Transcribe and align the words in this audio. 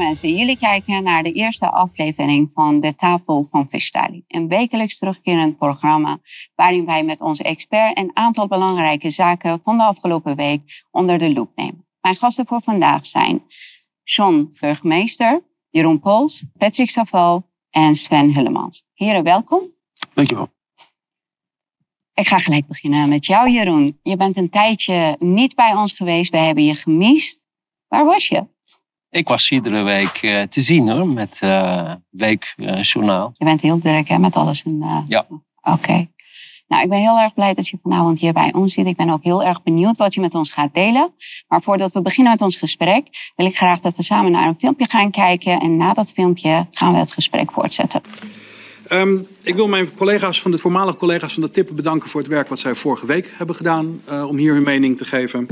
mensen, 0.00 0.36
jullie 0.36 0.58
kijken 0.58 1.02
naar 1.02 1.22
de 1.22 1.32
eerste 1.32 1.70
aflevering 1.70 2.50
van 2.52 2.80
De 2.80 2.94
Tafel 2.94 3.44
van 3.44 3.68
Fishtali. 3.68 4.24
Een 4.26 4.48
wekelijks 4.48 4.98
terugkerend 4.98 5.58
programma 5.58 6.18
waarin 6.54 6.84
wij 6.84 7.04
met 7.04 7.20
onze 7.20 7.42
expert 7.42 7.98
een 7.98 8.10
aantal 8.14 8.46
belangrijke 8.46 9.10
zaken 9.10 9.60
van 9.64 9.76
de 9.76 9.84
afgelopen 9.84 10.36
week 10.36 10.84
onder 10.90 11.18
de 11.18 11.32
loep 11.32 11.50
nemen. 11.54 11.86
Mijn 12.00 12.16
gasten 12.16 12.46
voor 12.46 12.62
vandaag 12.62 13.06
zijn 13.06 13.42
John 14.02 14.56
Burgemeester, 14.60 15.42
Jeroen 15.70 16.00
Pols, 16.00 16.44
Patrick 16.58 16.90
Saval 16.90 17.50
en 17.70 17.96
Sven 17.96 18.34
Hullemans. 18.34 18.84
Heren, 18.94 19.22
welkom. 19.22 19.62
Dankjewel. 20.14 20.48
Ik 22.14 22.26
ga 22.26 22.38
gelijk 22.38 22.66
beginnen 22.66 23.08
met 23.08 23.26
jou, 23.26 23.50
Jeroen. 23.50 23.98
Je 24.02 24.16
bent 24.16 24.36
een 24.36 24.50
tijdje 24.50 25.16
niet 25.18 25.54
bij 25.54 25.74
ons 25.74 25.92
geweest. 25.92 26.30
We 26.30 26.38
hebben 26.38 26.64
je 26.64 26.74
gemist. 26.74 27.44
Waar 27.88 28.04
was 28.04 28.28
je? 28.28 28.46
Ik 29.10 29.28
was 29.28 29.50
iedere 29.50 29.82
week 29.82 30.22
uh, 30.22 30.42
te 30.42 30.60
zien 30.60 30.90
hoor, 30.90 31.08
met 31.08 31.38
uh, 31.40 31.92
Weekjournaal. 32.10 33.32
je 33.36 33.44
bent 33.44 33.60
heel 33.60 33.80
druk 33.80 34.08
hè, 34.08 34.18
met 34.18 34.36
alles. 34.36 34.62
En, 34.62 34.78
uh... 34.82 34.98
Ja. 35.08 35.26
Oké. 35.28 35.70
Okay. 35.70 36.10
Nou, 36.68 36.82
ik 36.82 36.88
ben 36.88 36.98
heel 36.98 37.18
erg 37.18 37.34
blij 37.34 37.54
dat 37.54 37.68
je 37.68 37.78
vanavond 37.82 38.18
hier 38.18 38.32
bij 38.32 38.52
ons 38.52 38.74
zit. 38.74 38.86
Ik 38.86 38.96
ben 38.96 39.10
ook 39.10 39.22
heel 39.22 39.42
erg 39.44 39.62
benieuwd 39.62 39.96
wat 39.96 40.14
je 40.14 40.20
met 40.20 40.34
ons 40.34 40.50
gaat 40.50 40.74
delen. 40.74 41.12
Maar 41.48 41.62
voordat 41.62 41.92
we 41.92 42.02
beginnen 42.02 42.32
met 42.32 42.42
ons 42.42 42.56
gesprek, 42.56 43.32
wil 43.36 43.46
ik 43.46 43.56
graag 43.56 43.80
dat 43.80 43.96
we 43.96 44.02
samen 44.02 44.32
naar 44.32 44.48
een 44.48 44.58
filmpje 44.58 44.86
gaan 44.86 45.10
kijken. 45.10 45.60
En 45.60 45.76
na 45.76 45.92
dat 45.92 46.10
filmpje 46.10 46.66
gaan 46.70 46.92
we 46.92 46.98
het 46.98 47.12
gesprek 47.12 47.52
voortzetten. 47.52 48.00
Um, 48.92 49.26
ik 49.42 49.54
wil 49.54 49.68
mijn 49.68 49.94
collega's 49.94 50.40
van 50.40 50.50
de 50.50 50.58
voormalige 50.58 50.96
collega's 50.96 51.32
van 51.32 51.42
de 51.42 51.50
TIP 51.50 51.70
bedanken 51.72 52.08
voor 52.08 52.20
het 52.20 52.30
werk 52.30 52.48
wat 52.48 52.58
zij 52.58 52.74
vorige 52.74 53.06
week 53.06 53.34
hebben 53.36 53.56
gedaan 53.56 54.00
uh, 54.08 54.28
om 54.28 54.36
hier 54.36 54.52
hun 54.52 54.62
mening 54.62 54.96
te 54.96 55.04
geven. 55.04 55.46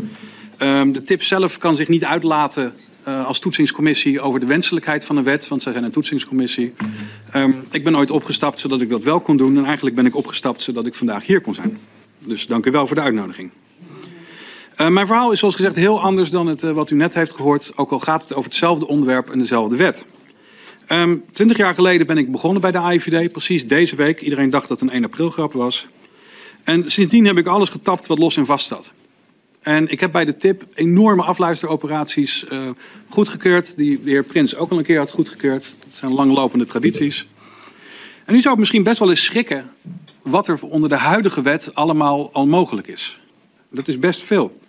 Um, 0.63 0.93
de 0.93 1.03
TIP 1.03 1.23
zelf 1.23 1.59
kan 1.59 1.77
zich 1.77 1.89
niet 1.89 2.05
uitlaten 2.05 2.75
uh, 3.09 3.27
als 3.27 3.39
toetsingscommissie 3.39 4.21
over 4.21 4.41
de 4.41 4.47
wenselijkheid 4.47 5.05
van 5.05 5.17
een 5.17 5.25
wet, 5.25 5.49
want 5.49 5.63
zij 5.63 5.73
zijn 5.73 5.85
een 5.85 5.91
toetsingscommissie. 5.91 6.75
Um, 7.35 7.55
ik 7.71 7.85
ben 7.85 7.97
ooit 7.97 8.11
opgestapt 8.11 8.61
zodat 8.61 8.81
ik 8.81 8.89
dat 8.89 9.05
wel 9.05 9.21
kon 9.21 9.37
doen 9.37 9.57
en 9.57 9.65
eigenlijk 9.65 9.97
ben 9.97 10.07
ik 10.07 10.17
opgestapt 10.17 10.63
zodat 10.63 10.87
ik 10.87 10.95
vandaag 10.95 11.27
hier 11.27 11.41
kon 11.41 11.55
zijn. 11.55 11.79
Dus 12.19 12.47
dank 12.47 12.67
u 12.67 12.71
wel 12.71 12.87
voor 12.87 12.97
de 12.97 13.03
uitnodiging. 13.03 13.51
Uh, 14.77 14.89
mijn 14.89 15.07
verhaal 15.07 15.33
is 15.33 15.39
zoals 15.39 15.55
gezegd 15.55 15.77
heel 15.77 16.01
anders 16.01 16.31
dan 16.31 16.47
het 16.47 16.63
uh, 16.63 16.71
wat 16.71 16.91
u 16.91 16.97
net 16.97 17.15
heeft 17.15 17.33
gehoord, 17.33 17.73
ook 17.77 17.91
al 17.91 18.01
gaat 18.01 18.23
het 18.23 18.35
over 18.35 18.49
hetzelfde 18.49 18.87
onderwerp 18.87 19.31
en 19.31 19.39
dezelfde 19.39 19.77
wet. 19.77 20.05
Um, 20.89 21.25
twintig 21.33 21.57
jaar 21.57 21.75
geleden 21.75 22.07
ben 22.07 22.19
ik 22.19 22.33
begonnen 22.33 22.61
bij 22.61 22.71
de 22.71 22.79
AIVD, 22.79 23.33
precies 23.33 23.67
deze 23.67 23.97
week. 23.97 24.21
Iedereen 24.21 24.51
dacht 24.51 24.69
dat 24.69 24.81
het 24.81 24.89
een 24.89 24.95
1 24.95 25.05
april 25.05 25.31
grap 25.31 25.53
was. 25.53 25.87
En 26.65 26.91
sindsdien 26.91 27.27
heb 27.27 27.39
ik 27.39 27.47
alles 27.47 27.69
getapt 27.69 28.07
wat 28.07 28.19
los 28.19 28.37
en 28.37 28.47
vast 28.47 28.65
staat. 28.65 28.93
En 29.69 29.89
ik 29.89 30.01
heb 30.01 30.13
bij 30.13 30.25
de 30.25 30.37
TIP 30.37 30.65
enorme 30.75 31.23
afluisteroperaties 31.23 32.45
uh, 32.53 32.69
goedgekeurd. 33.09 33.77
Die 33.77 34.03
de 34.03 34.11
heer 34.11 34.25
Prins 34.25 34.57
ook 34.57 34.71
al 34.71 34.79
een 34.79 34.85
keer 34.85 34.99
had 34.99 35.11
goedgekeurd. 35.11 35.77
Dat 35.85 35.97
zijn 35.97 36.13
langlopende 36.13 36.67
tradities. 36.67 37.27
En 38.25 38.35
nu 38.35 38.41
zou 38.41 38.59
misschien 38.59 38.83
best 38.83 38.99
wel 38.99 39.11
eens 39.11 39.25
schrikken 39.25 39.71
wat 40.23 40.49
er 40.49 40.59
onder 40.63 40.89
de 40.89 40.97
huidige 40.97 41.43
wet 41.43 41.75
allemaal 41.75 42.33
al 42.33 42.47
mogelijk 42.47 42.87
is. 42.87 43.21
Dat 43.71 43.89
is 43.89 43.99
best 43.99 44.23
veel. 44.23 44.61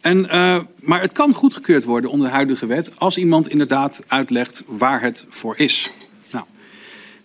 En, 0.00 0.18
uh, 0.18 0.60
maar 0.80 1.00
het 1.00 1.12
kan 1.12 1.34
goedgekeurd 1.34 1.84
worden 1.84 2.10
onder 2.10 2.26
de 2.26 2.34
huidige 2.34 2.66
wet 2.66 2.98
als 2.98 3.16
iemand 3.16 3.48
inderdaad 3.48 4.00
uitlegt 4.06 4.62
waar 4.66 5.00
het 5.00 5.26
voor 5.30 5.58
is. 5.58 5.90
Nou, 6.32 6.44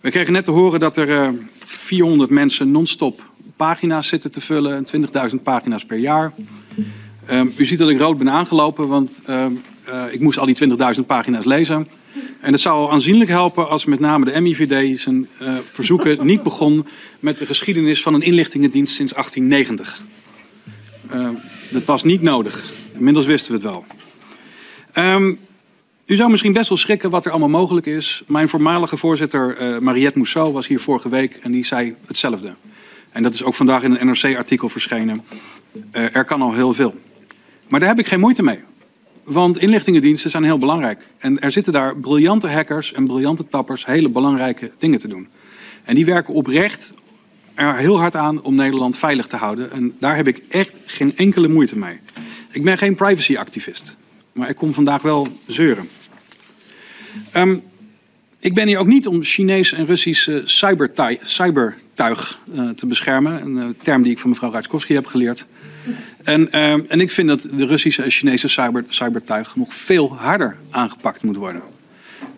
we 0.00 0.10
kregen 0.10 0.32
net 0.32 0.44
te 0.44 0.50
horen 0.50 0.80
dat 0.80 0.96
er 0.96 1.08
uh, 1.08 1.28
400 1.64 2.30
mensen 2.30 2.70
non-stop 2.70 3.32
pagina's 3.56 4.08
zitten 4.08 4.32
te 4.32 4.40
vullen, 4.40 4.86
20.000 5.30 5.42
pagina's 5.42 5.84
per 5.84 5.98
jaar. 5.98 6.32
Uh, 7.30 7.40
u 7.56 7.64
ziet 7.64 7.78
dat 7.78 7.88
ik 7.88 7.98
rood 7.98 8.18
ben 8.18 8.30
aangelopen, 8.30 8.88
want 8.88 9.22
uh, 9.28 9.46
ik 10.10 10.20
moest 10.20 10.38
al 10.38 10.46
die 10.46 10.68
20.000 10.96 11.06
pagina's 11.06 11.44
lezen. 11.44 11.88
En 12.40 12.52
het 12.52 12.60
zou 12.60 12.92
aanzienlijk 12.92 13.30
helpen 13.30 13.68
als 13.68 13.84
met 13.84 14.00
name 14.00 14.24
de 14.24 14.40
MIVD 14.40 15.00
zijn 15.00 15.28
verzoeken 15.72 16.26
niet 16.26 16.42
begon 16.42 16.86
met 17.20 17.38
de 17.38 17.46
geschiedenis 17.46 18.02
van 18.02 18.14
een 18.14 18.22
inlichtingendienst 18.22 18.94
sinds 18.94 19.12
1890. 19.12 20.02
Dat 21.70 21.84
was 21.84 22.02
niet 22.02 22.22
nodig. 22.22 22.64
Inmiddels 22.92 23.26
wisten 23.26 23.52
we 23.52 23.58
het 23.58 23.66
wel. 23.66 23.84
U 26.06 26.16
zou 26.16 26.30
misschien 26.30 26.52
best 26.52 26.68
wel 26.68 26.78
schrikken 26.78 27.10
wat 27.10 27.24
er 27.24 27.30
allemaal 27.30 27.48
mogelijk 27.48 27.86
is. 27.86 28.22
Mijn 28.26 28.48
voormalige 28.48 28.96
voorzitter 28.96 29.60
uh, 29.60 29.78
Mariette 29.78 30.18
Mousseau 30.18 30.52
was 30.52 30.66
hier 30.66 30.80
vorige 30.80 31.08
week 31.08 31.38
en 31.42 31.52
die 31.52 31.64
zei 31.64 31.94
hetzelfde. 32.06 32.54
En 33.10 33.22
dat 33.22 33.34
is 33.34 33.42
ook 33.42 33.54
vandaag 33.54 33.82
in 33.82 33.96
een 33.96 34.06
NRC-artikel 34.06 34.68
verschenen. 34.68 35.24
Er 35.90 36.24
kan 36.24 36.42
al 36.42 36.54
heel 36.54 36.74
veel. 36.74 36.94
Maar 37.68 37.80
daar 37.80 37.88
heb 37.88 37.98
ik 37.98 38.06
geen 38.06 38.20
moeite 38.20 38.42
mee. 38.42 38.58
Want 39.24 39.58
inlichtingendiensten 39.58 40.30
zijn 40.30 40.44
heel 40.44 40.58
belangrijk. 40.58 41.06
En 41.18 41.40
er 41.40 41.52
zitten 41.52 41.72
daar 41.72 41.96
briljante 41.96 42.48
hackers 42.48 42.92
en 42.92 43.06
briljante 43.06 43.48
tappers 43.48 43.86
hele 43.86 44.08
belangrijke 44.08 44.70
dingen 44.78 44.98
te 44.98 45.08
doen. 45.08 45.28
En 45.84 45.94
die 45.94 46.04
werken 46.04 46.34
oprecht 46.34 46.94
er 47.54 47.76
heel 47.76 47.98
hard 47.98 48.16
aan 48.16 48.42
om 48.42 48.54
Nederland 48.54 48.96
veilig 48.96 49.26
te 49.26 49.36
houden. 49.36 49.72
En 49.72 49.94
daar 49.98 50.16
heb 50.16 50.26
ik 50.26 50.42
echt 50.48 50.76
geen 50.84 51.16
enkele 51.16 51.48
moeite 51.48 51.78
mee. 51.78 51.98
Ik 52.50 52.62
ben 52.62 52.78
geen 52.78 52.94
privacyactivist. 52.94 53.96
Maar 54.32 54.48
ik 54.48 54.56
kom 54.56 54.72
vandaag 54.72 55.02
wel 55.02 55.38
zeuren. 55.46 55.88
Um, 57.36 57.62
ik 58.38 58.54
ben 58.54 58.66
hier 58.66 58.78
ook 58.78 58.86
niet 58.86 59.06
om 59.06 59.22
Chinees 59.22 59.72
en 59.72 59.86
Russisch 59.86 60.28
uh, 60.28 60.40
cybertuig, 60.44 61.18
cybertuig 61.94 62.40
uh, 62.54 62.70
te 62.70 62.86
beschermen. 62.86 63.42
Een 63.42 63.56
uh, 63.56 63.64
term 63.82 64.02
die 64.02 64.12
ik 64.12 64.18
van 64.18 64.30
mevrouw 64.30 64.52
Rajkowski 64.52 64.94
heb 64.94 65.06
geleerd. 65.06 65.46
En, 66.22 66.50
en 66.88 67.00
ik 67.00 67.10
vind 67.10 67.28
dat 67.28 67.48
de 67.54 67.66
Russische 67.66 68.02
en 68.02 68.10
Chinese 68.10 68.48
cyber, 68.48 68.84
cybertuig 68.88 69.56
nog 69.56 69.74
veel 69.74 70.16
harder 70.16 70.56
aangepakt 70.70 71.22
moet 71.22 71.36
worden. 71.36 71.62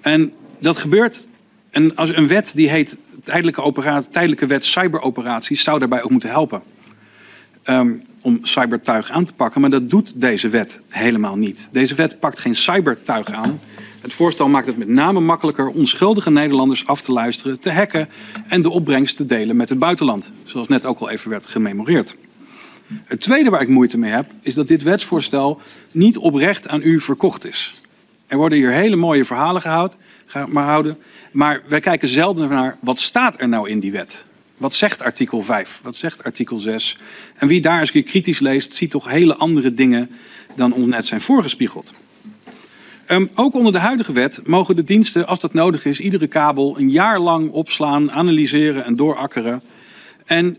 En 0.01 0.33
dat 0.61 0.77
gebeurt. 0.77 1.27
En 1.71 1.97
als 1.97 2.17
een 2.17 2.29
wet 2.29 2.53
die 2.55 2.69
heet 2.69 2.97
tijdelijke, 3.23 3.63
operatie, 3.63 4.11
tijdelijke 4.11 4.47
wet 4.47 4.65
cyberoperaties 4.65 5.63
zou 5.63 5.79
daarbij 5.79 6.03
ook 6.03 6.11
moeten 6.11 6.31
helpen. 6.31 6.63
Um, 7.65 8.03
om 8.23 8.39
cybertuig 8.43 9.11
aan 9.11 9.25
te 9.25 9.33
pakken, 9.33 9.61
maar 9.61 9.71
dat 9.71 9.91
doet 9.91 10.21
deze 10.21 10.49
wet 10.49 10.81
helemaal 10.89 11.37
niet. 11.37 11.69
Deze 11.73 11.95
wet 11.95 12.21
pakt 12.21 12.39
geen 12.39 12.57
cybertuig 12.57 13.33
aan. 13.33 13.61
Het 14.07 14.15
voorstel 14.15 14.49
maakt 14.49 14.67
het 14.67 14.77
met 14.77 14.89
name 14.89 15.21
makkelijker 15.21 15.69
onschuldige 15.69 16.31
Nederlanders 16.31 16.87
af 16.87 17.01
te 17.01 17.13
luisteren, 17.13 17.61
te 17.61 17.73
hacken 17.73 18.09
en 18.49 18.63
de 18.63 18.71
opbrengst 18.71 19.17
te 19.17 19.25
delen 19.25 19.57
met 19.57 19.69
het 19.69 19.79
buitenland, 19.79 20.33
zoals 20.45 20.69
net 20.69 20.87
ook 20.87 20.99
al 20.99 21.11
even 21.11 21.31
werd 21.31 21.47
gememoreerd. 21.47 22.17
Het 23.05 23.21
tweede 23.21 23.51
waar 23.51 23.61
ik 23.61 23.69
moeite 23.69 23.99
mee 23.99 24.11
heb, 24.11 24.33
is 24.43 24.55
dat 24.55 24.69
dit 24.69 24.83
wetsvoorstel 24.83 25.61
niet 25.93 26.19
oprecht 26.19 26.69
aan 26.69 26.81
u 26.83 27.01
verkocht 27.01 27.47
is. 27.47 27.81
Er 28.27 28.37
worden 28.37 28.59
hier 28.59 28.71
hele 28.71 28.97
mooie 28.97 29.25
verhalen 29.25 29.63
gehouden, 29.63 29.99
maar 30.49 30.65
houden, 30.65 30.99
maar 31.33 31.63
wij 31.69 31.81
kijken 31.81 32.09
zelden 32.09 32.49
naar 32.49 32.79
wat 32.81 32.99
staat 32.99 33.41
er 33.41 33.49
nou 33.49 33.69
in 33.69 33.81
die 33.81 33.93
wet. 33.93 34.25
Wat 34.57 34.75
zegt 34.75 35.03
artikel 35.03 35.43
5? 35.43 35.81
Wat 35.83 35.97
zegt 35.97 36.25
artikel 36.25 36.59
6? 36.59 36.99
En 37.37 37.49
wie 37.49 37.61
daar 37.61 37.81
eens 37.81 37.91
kritisch 37.91 38.41
leest, 38.41 38.77
ziet 38.77 38.91
toch 38.91 39.09
hele 39.09 39.37
andere 39.37 39.75
dingen 39.75 40.11
dan 40.57 40.73
ons 40.73 40.87
net 40.87 41.07
zijn 41.07 41.21
voorgespiegeld. 41.21 41.93
Um, 43.09 43.31
ook 43.35 43.55
onder 43.55 43.73
de 43.73 43.79
huidige 43.79 44.13
wet 44.13 44.41
mogen 44.45 44.77
de 44.77 44.85
diensten, 44.85 45.27
als 45.27 45.39
dat 45.39 45.53
nodig 45.53 45.85
is, 45.85 46.01
iedere 46.01 46.27
kabel 46.27 46.79
een 46.79 46.91
jaar 46.91 47.21
lang 47.21 47.51
opslaan, 47.51 48.13
analyseren 48.13 48.85
en 48.85 48.97
doorakkeren. 48.97 49.63
En 50.25 50.57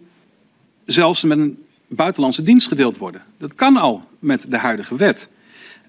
zelfs 0.85 1.23
met 1.23 1.37
een 1.37 1.63
buitenlandse 1.87 2.43
dienst 2.43 2.67
gedeeld 2.67 2.97
worden. 2.97 3.21
Dat 3.37 3.55
kan 3.55 3.77
al 3.77 4.03
met 4.19 4.51
de 4.51 4.57
huidige 4.57 4.95
wet. 4.95 5.29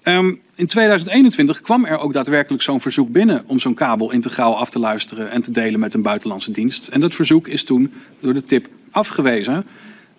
Um, 0.03 0.41
in 0.55 0.67
2021 0.67 1.61
kwam 1.61 1.85
er 1.85 1.97
ook 1.97 2.13
daadwerkelijk 2.13 2.63
zo'n 2.63 2.81
verzoek 2.81 3.11
binnen 3.11 3.43
om 3.47 3.59
zo'n 3.59 3.73
kabel 3.73 4.11
integraal 4.11 4.57
af 4.57 4.69
te 4.69 4.79
luisteren 4.79 5.31
en 5.31 5.41
te 5.41 5.51
delen 5.51 5.79
met 5.79 5.93
een 5.93 6.01
buitenlandse 6.01 6.51
dienst. 6.51 6.87
En 6.87 6.99
dat 6.99 7.15
verzoek 7.15 7.47
is 7.47 7.63
toen 7.63 7.93
door 8.19 8.33
de 8.33 8.43
tip 8.43 8.67
afgewezen, 8.91 9.65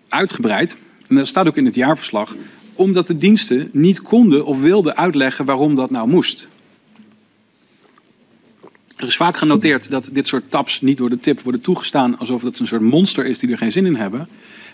uitgebreid. 0.08 0.76
En 1.08 1.16
dat 1.16 1.26
staat 1.26 1.46
ook 1.46 1.56
in 1.56 1.64
het 1.64 1.74
jaarverslag, 1.74 2.36
omdat 2.80 3.06
de 3.06 3.16
diensten 3.16 3.68
niet 3.72 4.02
konden 4.02 4.44
of 4.44 4.60
wilden 4.60 4.96
uitleggen 4.96 5.44
waarom 5.44 5.74
dat 5.74 5.90
nou 5.90 6.08
moest. 6.08 6.48
Er 8.96 9.06
is 9.06 9.16
vaak 9.16 9.36
genoteerd 9.36 9.90
dat 9.90 10.10
dit 10.12 10.28
soort 10.28 10.50
taps 10.50 10.80
niet 10.80 10.98
door 10.98 11.10
de 11.10 11.20
tip 11.20 11.40
worden 11.40 11.60
toegestaan 11.60 12.18
alsof 12.18 12.42
het 12.42 12.58
een 12.58 12.66
soort 12.66 12.82
monster 12.82 13.26
is 13.26 13.38
die 13.38 13.50
er 13.50 13.58
geen 13.58 13.72
zin 13.72 13.86
in 13.86 13.94
hebben. 13.94 14.28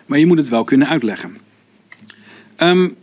Maar 0.06 0.18
je 0.18 0.26
moet 0.26 0.38
het 0.38 0.48
wel 0.48 0.64
kunnen 0.64 0.88
uitleggen. 0.88 1.36
Um, 2.58 2.94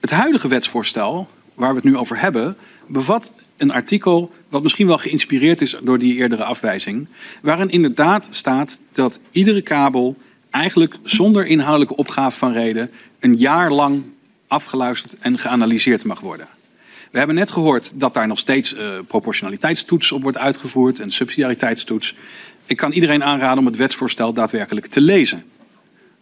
het 0.00 0.10
huidige 0.10 0.48
wetsvoorstel 0.48 1.28
waar 1.54 1.70
we 1.70 1.74
het 1.74 1.84
nu 1.84 1.96
over 1.96 2.20
hebben, 2.20 2.56
bevat 2.86 3.32
een 3.56 3.72
artikel 3.72 4.32
wat 4.48 4.62
misschien 4.62 4.86
wel 4.86 4.98
geïnspireerd 4.98 5.60
is 5.60 5.76
door 5.82 5.98
die 5.98 6.14
eerdere 6.14 6.44
afwijzing, 6.44 7.08
waarin 7.42 7.70
inderdaad 7.70 8.28
staat 8.30 8.80
dat 8.92 9.20
iedere 9.30 9.62
kabel 9.62 10.16
eigenlijk 10.50 10.96
zonder 11.02 11.46
inhoudelijke 11.46 11.96
opgave 11.96 12.38
van 12.38 12.52
reden 12.52 12.90
een 13.20 13.36
jaar 13.36 13.72
lang 13.72 14.02
afgeluisterd 14.50 15.18
en 15.18 15.38
geanalyseerd 15.38 16.04
mag 16.04 16.20
worden. 16.20 16.48
We 17.10 17.18
hebben 17.18 17.36
net 17.36 17.50
gehoord 17.50 18.00
dat 18.00 18.14
daar 18.14 18.26
nog 18.26 18.38
steeds 18.38 18.74
uh, 18.74 18.98
proportionaliteitstoets 19.06 20.12
op 20.12 20.22
wordt 20.22 20.38
uitgevoerd 20.38 21.00
en 21.00 21.10
subsidiariteitstoets. 21.10 22.16
Ik 22.66 22.76
kan 22.76 22.92
iedereen 22.92 23.24
aanraden 23.24 23.58
om 23.58 23.66
het 23.66 23.76
wetsvoorstel 23.76 24.32
daadwerkelijk 24.32 24.86
te 24.86 25.00
lezen. 25.00 25.44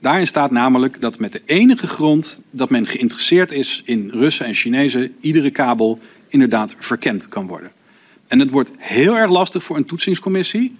Daarin 0.00 0.26
staat 0.26 0.50
namelijk 0.50 1.00
dat 1.00 1.18
met 1.18 1.32
de 1.32 1.42
enige 1.44 1.86
grond 1.86 2.40
dat 2.50 2.70
men 2.70 2.86
geïnteresseerd 2.86 3.52
is 3.52 3.82
in 3.84 4.10
Russen 4.10 4.46
en 4.46 4.54
Chinezen 4.54 5.14
iedere 5.20 5.50
kabel 5.50 5.98
inderdaad 6.28 6.74
verkend 6.78 7.28
kan 7.28 7.46
worden. 7.46 7.72
En 8.26 8.38
het 8.38 8.50
wordt 8.50 8.70
heel 8.76 9.16
erg 9.16 9.30
lastig 9.30 9.62
voor 9.62 9.76
een 9.76 9.84
toetsingscommissie 9.84 10.76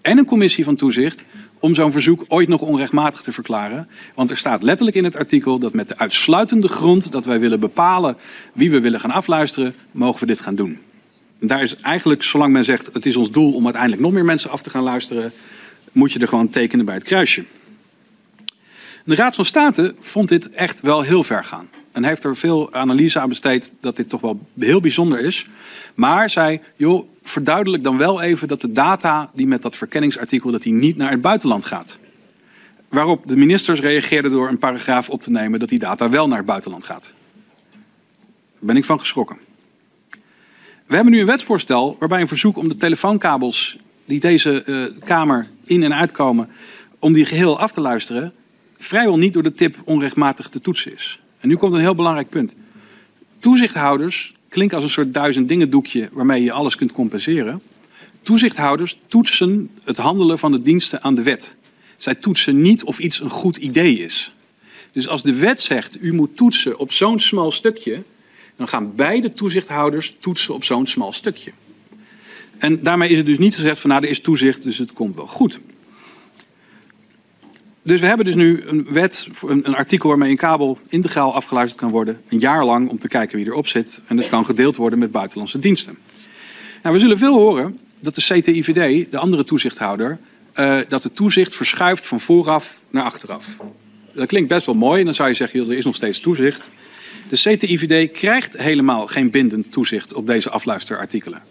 en 0.00 0.18
een 0.18 0.24
commissie 0.24 0.64
van 0.64 0.76
toezicht 0.76 1.24
om 1.64 1.74
zo'n 1.74 1.92
verzoek 1.92 2.24
ooit 2.28 2.48
nog 2.48 2.60
onrechtmatig 2.60 3.20
te 3.20 3.32
verklaren. 3.32 3.88
Want 4.14 4.30
er 4.30 4.36
staat 4.36 4.62
letterlijk 4.62 4.96
in 4.96 5.04
het 5.04 5.16
artikel 5.16 5.58
dat 5.58 5.72
met 5.72 5.88
de 5.88 5.98
uitsluitende 5.98 6.68
grond 6.68 7.12
dat 7.12 7.24
wij 7.24 7.40
willen 7.40 7.60
bepalen 7.60 8.16
wie 8.52 8.70
we 8.70 8.80
willen 8.80 9.00
gaan 9.00 9.10
afluisteren, 9.10 9.74
mogen 9.90 10.20
we 10.20 10.26
dit 10.26 10.40
gaan 10.40 10.54
doen. 10.54 10.78
En 11.38 11.46
daar 11.46 11.62
is 11.62 11.76
eigenlijk, 11.76 12.22
zolang 12.22 12.52
men 12.52 12.64
zegt 12.64 12.90
het 12.92 13.06
is 13.06 13.16
ons 13.16 13.30
doel 13.30 13.52
om 13.52 13.64
uiteindelijk 13.64 14.02
nog 14.02 14.12
meer 14.12 14.24
mensen 14.24 14.50
af 14.50 14.62
te 14.62 14.70
gaan 14.70 14.82
luisteren, 14.82 15.32
moet 15.92 16.12
je 16.12 16.18
er 16.18 16.28
gewoon 16.28 16.48
tekenen 16.48 16.84
bij 16.84 16.94
het 16.94 17.04
kruisje. 17.04 17.44
De 19.04 19.14
Raad 19.14 19.34
van 19.34 19.44
State 19.44 19.94
vond 20.00 20.28
dit 20.28 20.50
echt 20.50 20.80
wel 20.80 21.02
heel 21.02 21.24
ver 21.24 21.44
gaan. 21.44 21.68
En 21.92 22.04
heeft 22.04 22.24
er 22.24 22.36
veel 22.36 22.72
analyse 22.72 23.20
aan 23.20 23.28
besteed 23.28 23.72
dat 23.80 23.96
dit 23.96 24.08
toch 24.08 24.20
wel 24.20 24.46
heel 24.58 24.80
bijzonder 24.80 25.20
is. 25.20 25.46
Maar 25.94 26.30
zei, 26.30 26.60
joh, 26.76 27.08
verduidelijk 27.24 27.82
dan 27.82 27.98
wel 27.98 28.22
even 28.22 28.48
dat 28.48 28.60
de 28.60 28.72
data 28.72 29.30
die 29.34 29.46
met 29.46 29.62
dat 29.62 29.76
verkenningsartikel 29.76 30.50
dat 30.50 30.62
die 30.62 30.72
niet 30.72 30.96
naar 30.96 31.10
het 31.10 31.20
buitenland 31.20 31.64
gaat. 31.64 31.98
Waarop 32.88 33.26
de 33.26 33.36
ministers 33.36 33.80
reageerden 33.80 34.30
door 34.30 34.48
een 34.48 34.58
paragraaf 34.58 35.08
op 35.08 35.22
te 35.22 35.30
nemen 35.30 35.60
dat 35.60 35.68
die 35.68 35.78
data 35.78 36.08
wel 36.08 36.28
naar 36.28 36.36
het 36.36 36.46
buitenland 36.46 36.84
gaat. 36.84 37.12
Daar 38.52 38.60
ben 38.60 38.76
ik 38.76 38.84
van 38.84 38.98
geschrokken. 38.98 39.38
We 40.86 40.94
hebben 40.94 41.12
nu 41.12 41.20
een 41.20 41.26
wetsvoorstel 41.26 41.96
waarbij 41.98 42.20
een 42.20 42.28
verzoek 42.28 42.56
om 42.56 42.68
de 42.68 42.76
telefoonkabels 42.76 43.78
die 44.04 44.20
deze 44.20 44.62
uh, 44.66 45.00
Kamer 45.04 45.46
in 45.64 45.82
en 45.82 45.94
uitkomen, 45.94 46.48
om 46.98 47.12
die 47.12 47.24
geheel 47.24 47.58
af 47.58 47.72
te 47.72 47.80
luisteren, 47.80 48.32
vrijwel 48.78 49.18
niet 49.18 49.32
door 49.32 49.42
de 49.42 49.54
tip 49.54 49.76
onrechtmatig 49.84 50.48
te 50.48 50.60
toetsen 50.60 50.92
is. 50.92 51.20
En 51.40 51.48
nu 51.48 51.56
komt 51.56 51.72
een 51.72 51.80
heel 51.80 51.94
belangrijk 51.94 52.28
punt. 52.28 52.54
Toezichthouders 53.40 54.34
klinken 54.54 54.76
als 54.76 54.86
een 54.86 54.92
soort 54.92 55.14
duizend 55.14 55.48
dingen 55.48 55.70
doekje 55.70 56.08
waarmee 56.12 56.42
je 56.42 56.52
alles 56.52 56.76
kunt 56.76 56.92
compenseren. 56.92 57.62
Toezichthouders 58.22 59.00
toetsen 59.06 59.70
het 59.84 59.96
handelen 59.96 60.38
van 60.38 60.52
de 60.52 60.62
diensten 60.62 61.02
aan 61.02 61.14
de 61.14 61.22
wet. 61.22 61.56
Zij 61.98 62.14
toetsen 62.14 62.60
niet 62.60 62.84
of 62.84 62.98
iets 62.98 63.20
een 63.20 63.30
goed 63.30 63.56
idee 63.56 63.98
is. 63.98 64.32
Dus 64.92 65.08
als 65.08 65.22
de 65.22 65.34
wet 65.34 65.60
zegt 65.60 66.02
u 66.02 66.12
moet 66.12 66.36
toetsen 66.36 66.78
op 66.78 66.92
zo'n 66.92 67.20
smal 67.20 67.50
stukje, 67.50 68.02
dan 68.56 68.68
gaan 68.68 68.94
beide 68.94 69.32
toezichthouders 69.32 70.16
toetsen 70.20 70.54
op 70.54 70.64
zo'n 70.64 70.86
smal 70.86 71.12
stukje. 71.12 71.50
En 72.58 72.82
daarmee 72.82 73.08
is 73.08 73.16
het 73.16 73.26
dus 73.26 73.38
niet 73.38 73.54
gezegd 73.54 73.80
van 73.80 73.90
nou 73.90 74.02
er 74.02 74.10
is 74.10 74.20
toezicht, 74.20 74.62
dus 74.62 74.78
het 74.78 74.92
komt 74.92 75.16
wel 75.16 75.26
goed. 75.26 75.60
Dus 77.84 78.00
we 78.00 78.06
hebben 78.06 78.24
dus 78.24 78.34
nu 78.34 78.62
een 78.66 78.86
wet, 78.90 79.28
een, 79.46 79.74
artikel 79.74 80.08
waarmee 80.08 80.30
een 80.30 80.36
kabel 80.36 80.78
integraal 80.88 81.34
afgeluisterd 81.34 81.80
kan 81.80 81.90
worden. 81.90 82.20
Een 82.28 82.38
jaar 82.38 82.64
lang 82.64 82.88
om 82.88 82.98
te 82.98 83.08
kijken 83.08 83.36
wie 83.36 83.46
erop 83.46 83.66
zit. 83.66 84.02
En 84.06 84.16
dat 84.16 84.28
kan 84.28 84.44
gedeeld 84.44 84.76
worden 84.76 84.98
met 84.98 85.12
buitenlandse 85.12 85.58
diensten. 85.58 85.98
Nou, 86.82 86.94
we 86.94 87.00
zullen 87.00 87.18
veel 87.18 87.34
horen 87.34 87.78
dat 88.00 88.14
de 88.14 88.20
CTIVD, 88.20 89.10
de 89.10 89.18
andere 89.18 89.44
toezichthouder, 89.44 90.18
uh, 90.56 90.78
dat 90.88 91.02
de 91.02 91.12
toezicht 91.12 91.56
verschuift 91.56 92.06
van 92.06 92.20
vooraf 92.20 92.80
naar 92.90 93.04
achteraf. 93.04 93.46
Dat 94.14 94.26
klinkt 94.26 94.48
best 94.48 94.66
wel 94.66 94.74
mooi 94.74 94.98
en 94.98 95.04
dan 95.04 95.14
zou 95.14 95.28
je 95.28 95.34
zeggen, 95.34 95.60
er 95.60 95.76
is 95.76 95.84
nog 95.84 95.94
steeds 95.94 96.20
toezicht. 96.20 96.68
De 97.28 97.36
CTIVD 97.36 98.10
krijgt 98.10 98.56
helemaal 98.56 99.06
geen 99.06 99.30
bindend 99.30 99.72
toezicht 99.72 100.14
op 100.14 100.26
deze 100.26 100.50
afluisterartikelen. 100.50 101.42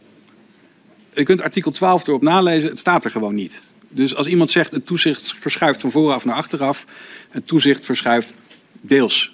Je 1.13 1.24
kunt 1.24 1.41
artikel 1.41 1.71
12 1.71 2.07
erop 2.07 2.21
nalezen, 2.21 2.69
het 2.69 2.80
staat 2.80 3.06
er 3.06 3.12
gewoon 3.12 3.35
niet. 3.35 3.62
Dus 3.94 4.16
als 4.16 4.28
iemand 4.28 4.50
zegt 4.50 4.72
het 4.72 4.86
toezicht 4.86 5.34
verschuift 5.34 5.81
van 5.81 5.92
vooraf 5.92 6.25
naar 6.25 6.36
achteraf, 6.36 6.86
het 7.30 7.48
toezicht 7.48 7.86
verschuift 7.86 8.34
deels 8.81 9.34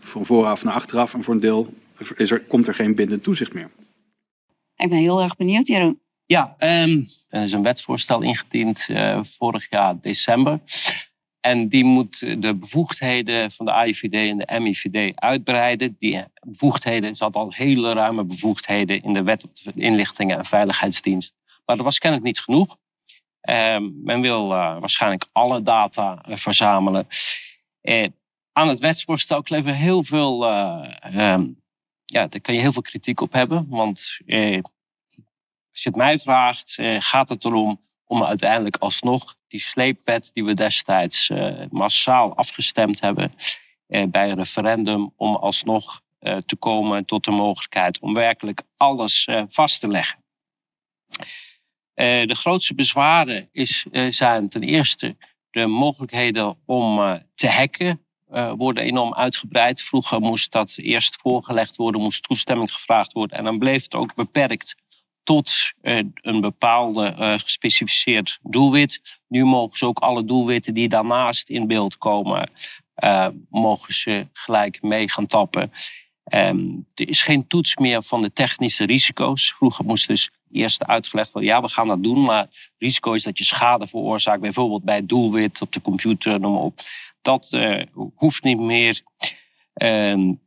van 0.00 0.26
vooraf 0.26 0.64
naar 0.64 0.74
achteraf 0.74 1.14
en 1.14 1.22
voor 1.22 1.34
een 1.34 1.40
deel 1.40 1.74
is 2.16 2.30
er, 2.30 2.40
komt 2.40 2.66
er 2.66 2.74
geen 2.74 2.94
bindend 2.94 3.22
toezicht 3.22 3.54
meer. 3.54 3.70
Ik 4.76 4.88
ben 4.88 4.98
heel 4.98 5.20
erg 5.20 5.36
benieuwd, 5.36 5.66
Jeroen. 5.66 6.00
Ja, 6.26 6.54
um, 6.58 7.06
er 7.28 7.42
is 7.42 7.52
een 7.52 7.62
wetsvoorstel 7.62 8.22
ingediend 8.22 8.86
uh, 8.88 9.20
vorig 9.38 9.70
jaar 9.70 10.00
december. 10.00 10.60
En 11.40 11.68
die 11.68 11.84
moet 11.84 12.18
de 12.18 12.54
bevoegdheden 12.54 13.50
van 13.50 13.66
de 13.66 13.72
AIVD 13.72 14.12
en 14.12 14.38
de 14.38 14.60
MIVD 14.60 15.18
uitbreiden. 15.18 15.96
Die 15.98 16.24
bevoegdheden 16.46 17.14
zat 17.14 17.34
al 17.34 17.52
hele 17.52 17.92
ruime 17.92 18.24
bevoegdheden 18.24 19.02
in 19.02 19.12
de 19.12 19.22
wet 19.22 19.44
op 19.44 19.50
de 19.54 19.72
inlichtingen 19.74 20.38
en 20.38 20.44
veiligheidsdienst. 20.44 21.34
Maar 21.64 21.76
dat 21.76 21.84
was 21.84 21.98
kennelijk 21.98 22.28
niet 22.28 22.40
genoeg. 22.40 22.76
Ehm, 23.42 23.90
men 24.04 24.20
wil 24.20 24.44
uh, 24.52 24.78
waarschijnlijk 24.80 25.26
alle 25.32 25.62
data 25.62 26.24
uh, 26.28 26.36
verzamelen. 26.36 27.06
Uh, 27.82 28.06
aan 28.52 28.68
het 28.68 28.80
wetsvoorstel 28.80 29.42
kleven 29.42 29.74
heel 29.74 30.04
veel. 30.04 30.46
Um, 31.14 31.60
ja, 32.04 32.26
daar 32.26 32.40
kan 32.40 32.54
je 32.54 32.60
heel 32.60 32.72
veel 32.72 32.82
kritiek 32.82 33.20
op 33.20 33.32
hebben. 33.32 33.66
Want 33.68 34.18
als 35.70 35.82
je 35.82 35.88
het 35.88 35.96
mij 35.96 36.18
vraagt, 36.18 36.78
gaat 36.98 37.28
het 37.28 37.44
erom 37.44 37.80
om 38.04 38.24
uiteindelijk 38.24 38.76
alsnog 38.76 39.36
die 39.48 39.60
sleepwet 39.60 40.30
die 40.32 40.44
we 40.44 40.54
destijds 40.54 41.30
massaal 41.70 42.36
afgestemd 42.36 43.00
hebben 43.00 43.34
bij 43.86 44.30
een 44.30 44.36
referendum, 44.36 45.12
om 45.16 45.34
alsnog 45.34 46.00
te 46.18 46.56
komen 46.58 47.04
tot 47.04 47.24
de 47.24 47.30
mogelijkheid 47.30 47.98
om 47.98 48.14
werkelijk 48.14 48.62
alles 48.76 49.28
vast 49.48 49.80
te 49.80 49.88
leggen. 49.88 50.18
Uh, 51.94 52.26
de 52.26 52.34
grootste 52.34 52.74
bezwaren 52.74 53.48
is, 53.52 53.86
uh, 53.90 54.10
zijn 54.10 54.48
ten 54.48 54.62
eerste 54.62 55.16
de 55.50 55.66
mogelijkheden 55.66 56.56
om 56.66 56.98
uh, 56.98 57.14
te 57.34 57.48
hacken. 57.48 58.00
worden 58.56 58.84
enorm 58.84 59.14
uitgebreid. 59.14 59.82
Vroeger 59.82 60.20
moest 60.20 60.52
dat 60.52 60.74
eerst 60.76 61.16
voorgelegd 61.20 61.76
worden, 61.76 62.00
moest 62.00 62.22
toestemming 62.22 62.72
gevraagd 62.72 63.12
worden. 63.12 63.38
En 63.38 63.44
dan 63.44 63.58
bleef 63.58 63.82
het 63.82 63.94
ook 63.94 64.14
beperkt 64.14 64.76
tot 65.22 65.52
een 65.82 66.40
bepaalde 66.40 67.38
gespecificeerd 67.42 68.38
doelwit. 68.42 69.18
Nu 69.28 69.44
mogen 69.44 69.78
ze 69.78 69.86
ook 69.86 69.98
alle 69.98 70.24
doelwitten 70.24 70.74
die 70.74 70.88
daarnaast 70.88 71.48
in 71.48 71.66
beeld 71.66 71.98
komen, 71.98 72.50
mogen 73.50 73.94
ze 73.94 74.26
gelijk 74.32 74.82
mee 74.82 75.10
gaan 75.10 75.26
tappen. 75.26 75.72
Um, 76.34 76.86
er 76.94 77.08
is 77.08 77.22
geen 77.22 77.46
toets 77.46 77.76
meer 77.76 78.02
van 78.02 78.22
de 78.22 78.32
technische 78.32 78.84
risico's. 78.84 79.52
Vroeger 79.56 79.84
moest 79.84 80.08
dus 80.08 80.30
eerst 80.52 80.84
uitgelegd 80.84 81.30
van 81.30 81.42
ja, 81.42 81.60
we 81.60 81.68
gaan 81.68 81.88
dat 81.88 82.02
doen, 82.02 82.22
maar 82.24 82.40
het 82.40 82.74
risico 82.78 83.12
is 83.12 83.22
dat 83.22 83.38
je 83.38 83.44
schade 83.44 83.86
veroorzaakt, 83.86 84.40
bijvoorbeeld 84.40 84.84
bij 84.84 84.96
het 84.96 85.08
doelwit 85.08 85.60
op 85.60 85.72
de 85.72 85.80
computer, 85.80 86.40
noem 86.40 86.52
maar 86.52 86.60
op. 86.60 86.80
Dat 87.22 87.50
uh, 87.54 87.82
hoeft 88.14 88.42
niet 88.42 88.58
meer. 88.58 89.02
Um, 89.74 90.40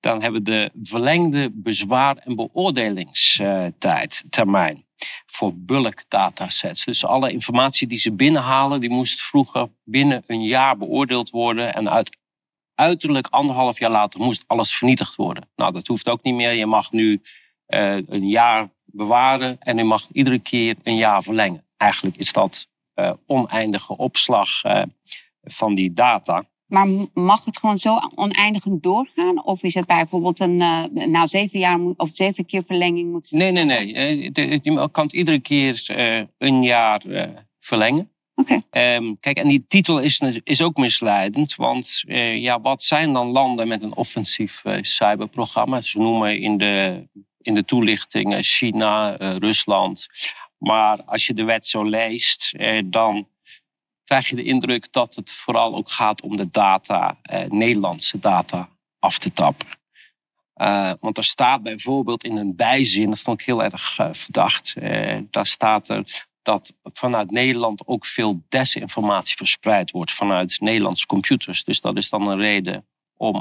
dan 0.00 0.22
hebben 0.22 0.44
we 0.44 0.50
de 0.50 0.70
verlengde 0.82 1.50
bezwaar- 1.52 2.16
en 2.16 2.36
beoordelingstijd, 2.36 4.24
termijn, 4.30 4.84
voor 5.26 5.52
bulk 5.56 6.04
datasets. 6.08 6.84
Dus 6.84 7.04
alle 7.04 7.32
informatie 7.32 7.86
die 7.86 7.98
ze 7.98 8.12
binnenhalen, 8.12 8.80
die 8.80 8.90
moest 8.90 9.22
vroeger 9.22 9.68
binnen 9.84 10.24
een 10.26 10.44
jaar 10.44 10.76
beoordeeld 10.76 11.30
worden 11.30 11.74
en 11.74 11.90
uit 11.90 12.16
uiterlijk 12.74 13.26
anderhalf 13.26 13.78
jaar 13.78 13.90
later 13.90 14.20
moest 14.20 14.44
alles 14.46 14.76
vernietigd 14.76 15.14
worden. 15.14 15.48
Nou, 15.56 15.72
dat 15.72 15.86
hoeft 15.86 16.08
ook 16.08 16.22
niet 16.22 16.34
meer. 16.34 16.54
Je 16.54 16.66
mag 16.66 16.92
nu 16.92 17.22
uh, 17.68 17.96
een 18.06 18.28
jaar 18.28 18.68
bewaren 18.94 19.56
en 19.60 19.78
u 19.78 19.82
mag 19.82 20.08
iedere 20.12 20.38
keer 20.38 20.76
een 20.82 20.96
jaar 20.96 21.22
verlengen. 21.22 21.64
Eigenlijk 21.76 22.16
is 22.16 22.32
dat 22.32 22.68
uh, 22.94 23.12
oneindige 23.26 23.96
opslag 23.96 24.64
uh, 24.64 24.82
van 25.42 25.74
die 25.74 25.92
data. 25.92 26.44
Maar 26.66 26.88
mag 27.14 27.44
het 27.44 27.58
gewoon 27.58 27.78
zo 27.78 27.98
oneindig 28.14 28.64
doorgaan? 28.66 29.44
Of 29.44 29.62
is 29.62 29.74
het 29.74 29.86
bijvoorbeeld 29.86 30.40
een, 30.40 30.60
uh, 30.60 30.84
na 31.06 31.26
zeven 31.26 31.58
jaar 31.58 31.80
of 31.96 32.10
zeven 32.10 32.46
keer 32.46 32.64
verlenging 32.64 33.10
moet 33.10 33.30
Nee, 33.30 33.52
nee, 33.52 33.64
nee. 33.64 33.86
Je 34.62 34.88
kan 34.90 35.04
het 35.04 35.12
iedere 35.12 35.40
keer 35.40 35.84
een 36.38 36.62
jaar 36.62 37.02
verlengen. 37.58 38.08
Okay. 38.34 38.94
Um, 38.96 39.20
kijk, 39.20 39.36
en 39.36 39.48
die 39.48 39.64
titel 39.68 40.00
is, 40.00 40.20
is 40.44 40.62
ook 40.62 40.76
misleidend. 40.76 41.54
Want 41.54 42.02
ja, 42.34 42.60
wat 42.60 42.82
zijn 42.82 43.12
dan 43.12 43.26
landen 43.26 43.68
met 43.68 43.82
een 43.82 43.96
offensief 43.96 44.62
cyberprogramma? 44.80 45.80
Ze 45.80 45.98
noemen 45.98 46.40
in 46.40 46.58
de 46.58 47.06
in 47.44 47.54
de 47.54 47.64
toelichting 47.64 48.36
China, 48.40 49.16
eh, 49.16 49.36
Rusland. 49.36 50.06
Maar 50.58 51.02
als 51.02 51.26
je 51.26 51.34
de 51.34 51.44
wet 51.44 51.66
zo 51.66 51.82
leest, 51.82 52.54
eh, 52.56 52.82
dan 52.84 53.28
krijg 54.04 54.28
je 54.28 54.36
de 54.36 54.44
indruk 54.44 54.92
dat 54.92 55.14
het 55.14 55.32
vooral 55.32 55.74
ook 55.74 55.90
gaat 55.90 56.22
om 56.22 56.36
de 56.36 56.50
data, 56.50 57.18
eh, 57.22 57.44
Nederlandse 57.48 58.18
data, 58.18 58.68
af 58.98 59.18
te 59.18 59.32
tappen. 59.32 59.82
want 61.00 61.18
er 61.18 61.24
staat 61.24 61.62
bijvoorbeeld 61.62 62.24
in 62.24 62.36
een 62.36 62.56
bijzin, 62.56 63.10
dat 63.10 63.20
vond 63.20 63.40
ik 63.40 63.46
heel 63.46 63.62
erg 63.62 63.94
verdacht, 63.94 64.74
daar 65.30 65.46
staat 65.46 65.88
er 65.88 66.26
dat 66.42 66.72
vanuit 66.82 67.30
Nederland 67.30 67.86
ook 67.86 68.06
veel 68.06 68.42
desinformatie 68.48 69.36
verspreid 69.36 69.90
wordt 69.90 70.12
vanuit 70.12 70.60
Nederlandse 70.60 71.06
computers. 71.06 71.64
Dus 71.64 71.80
dat 71.80 71.96
is 71.96 72.08
dan 72.08 72.28
een 72.28 72.38
reden 72.38 72.86
om, 73.16 73.36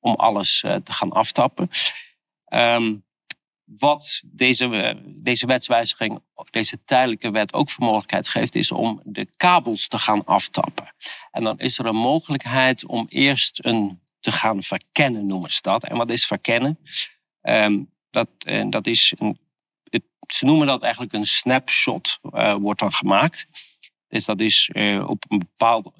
om 0.00 0.14
alles 0.14 0.60
te 0.60 0.92
gaan 0.92 1.12
aftappen. 1.12 1.70
Um, 2.56 3.04
wat 3.64 4.22
deze, 4.24 4.96
deze 5.06 5.46
wetswijziging, 5.46 6.20
of 6.34 6.50
deze 6.50 6.84
tijdelijke 6.84 7.30
wet 7.30 7.52
ook 7.52 7.70
voor 7.70 7.84
mogelijkheid 7.84 8.28
geeft, 8.28 8.54
is 8.54 8.70
om 8.72 9.00
de 9.04 9.28
kabels 9.36 9.88
te 9.88 9.98
gaan 9.98 10.24
aftappen. 10.24 10.94
En 11.30 11.42
dan 11.42 11.58
is 11.58 11.78
er 11.78 11.86
een 11.86 11.96
mogelijkheid 11.96 12.86
om 12.86 13.06
eerst 13.08 13.64
een 13.64 14.00
te 14.20 14.32
gaan 14.32 14.62
verkennen, 14.62 15.26
noemen 15.26 15.50
ze 15.50 15.58
dat. 15.62 15.84
En 15.84 15.96
wat 15.96 16.10
is 16.10 16.26
verkennen? 16.26 16.78
Um, 17.42 17.90
dat, 18.10 18.28
uh, 18.46 18.64
dat 18.70 18.86
is 18.86 19.14
een 19.18 19.38
ze 20.26 20.44
noemen 20.44 20.66
dat 20.66 20.82
eigenlijk 20.82 21.12
een 21.12 21.26
snapshot, 21.26 22.18
uh, 22.22 22.54
wordt 22.54 22.80
dan 22.80 22.92
gemaakt. 22.92 23.46
Dus 24.08 24.24
dat 24.24 24.40
is 24.40 24.70
op 25.06 25.24
een 25.28 25.38
bepaalde. 25.38 25.90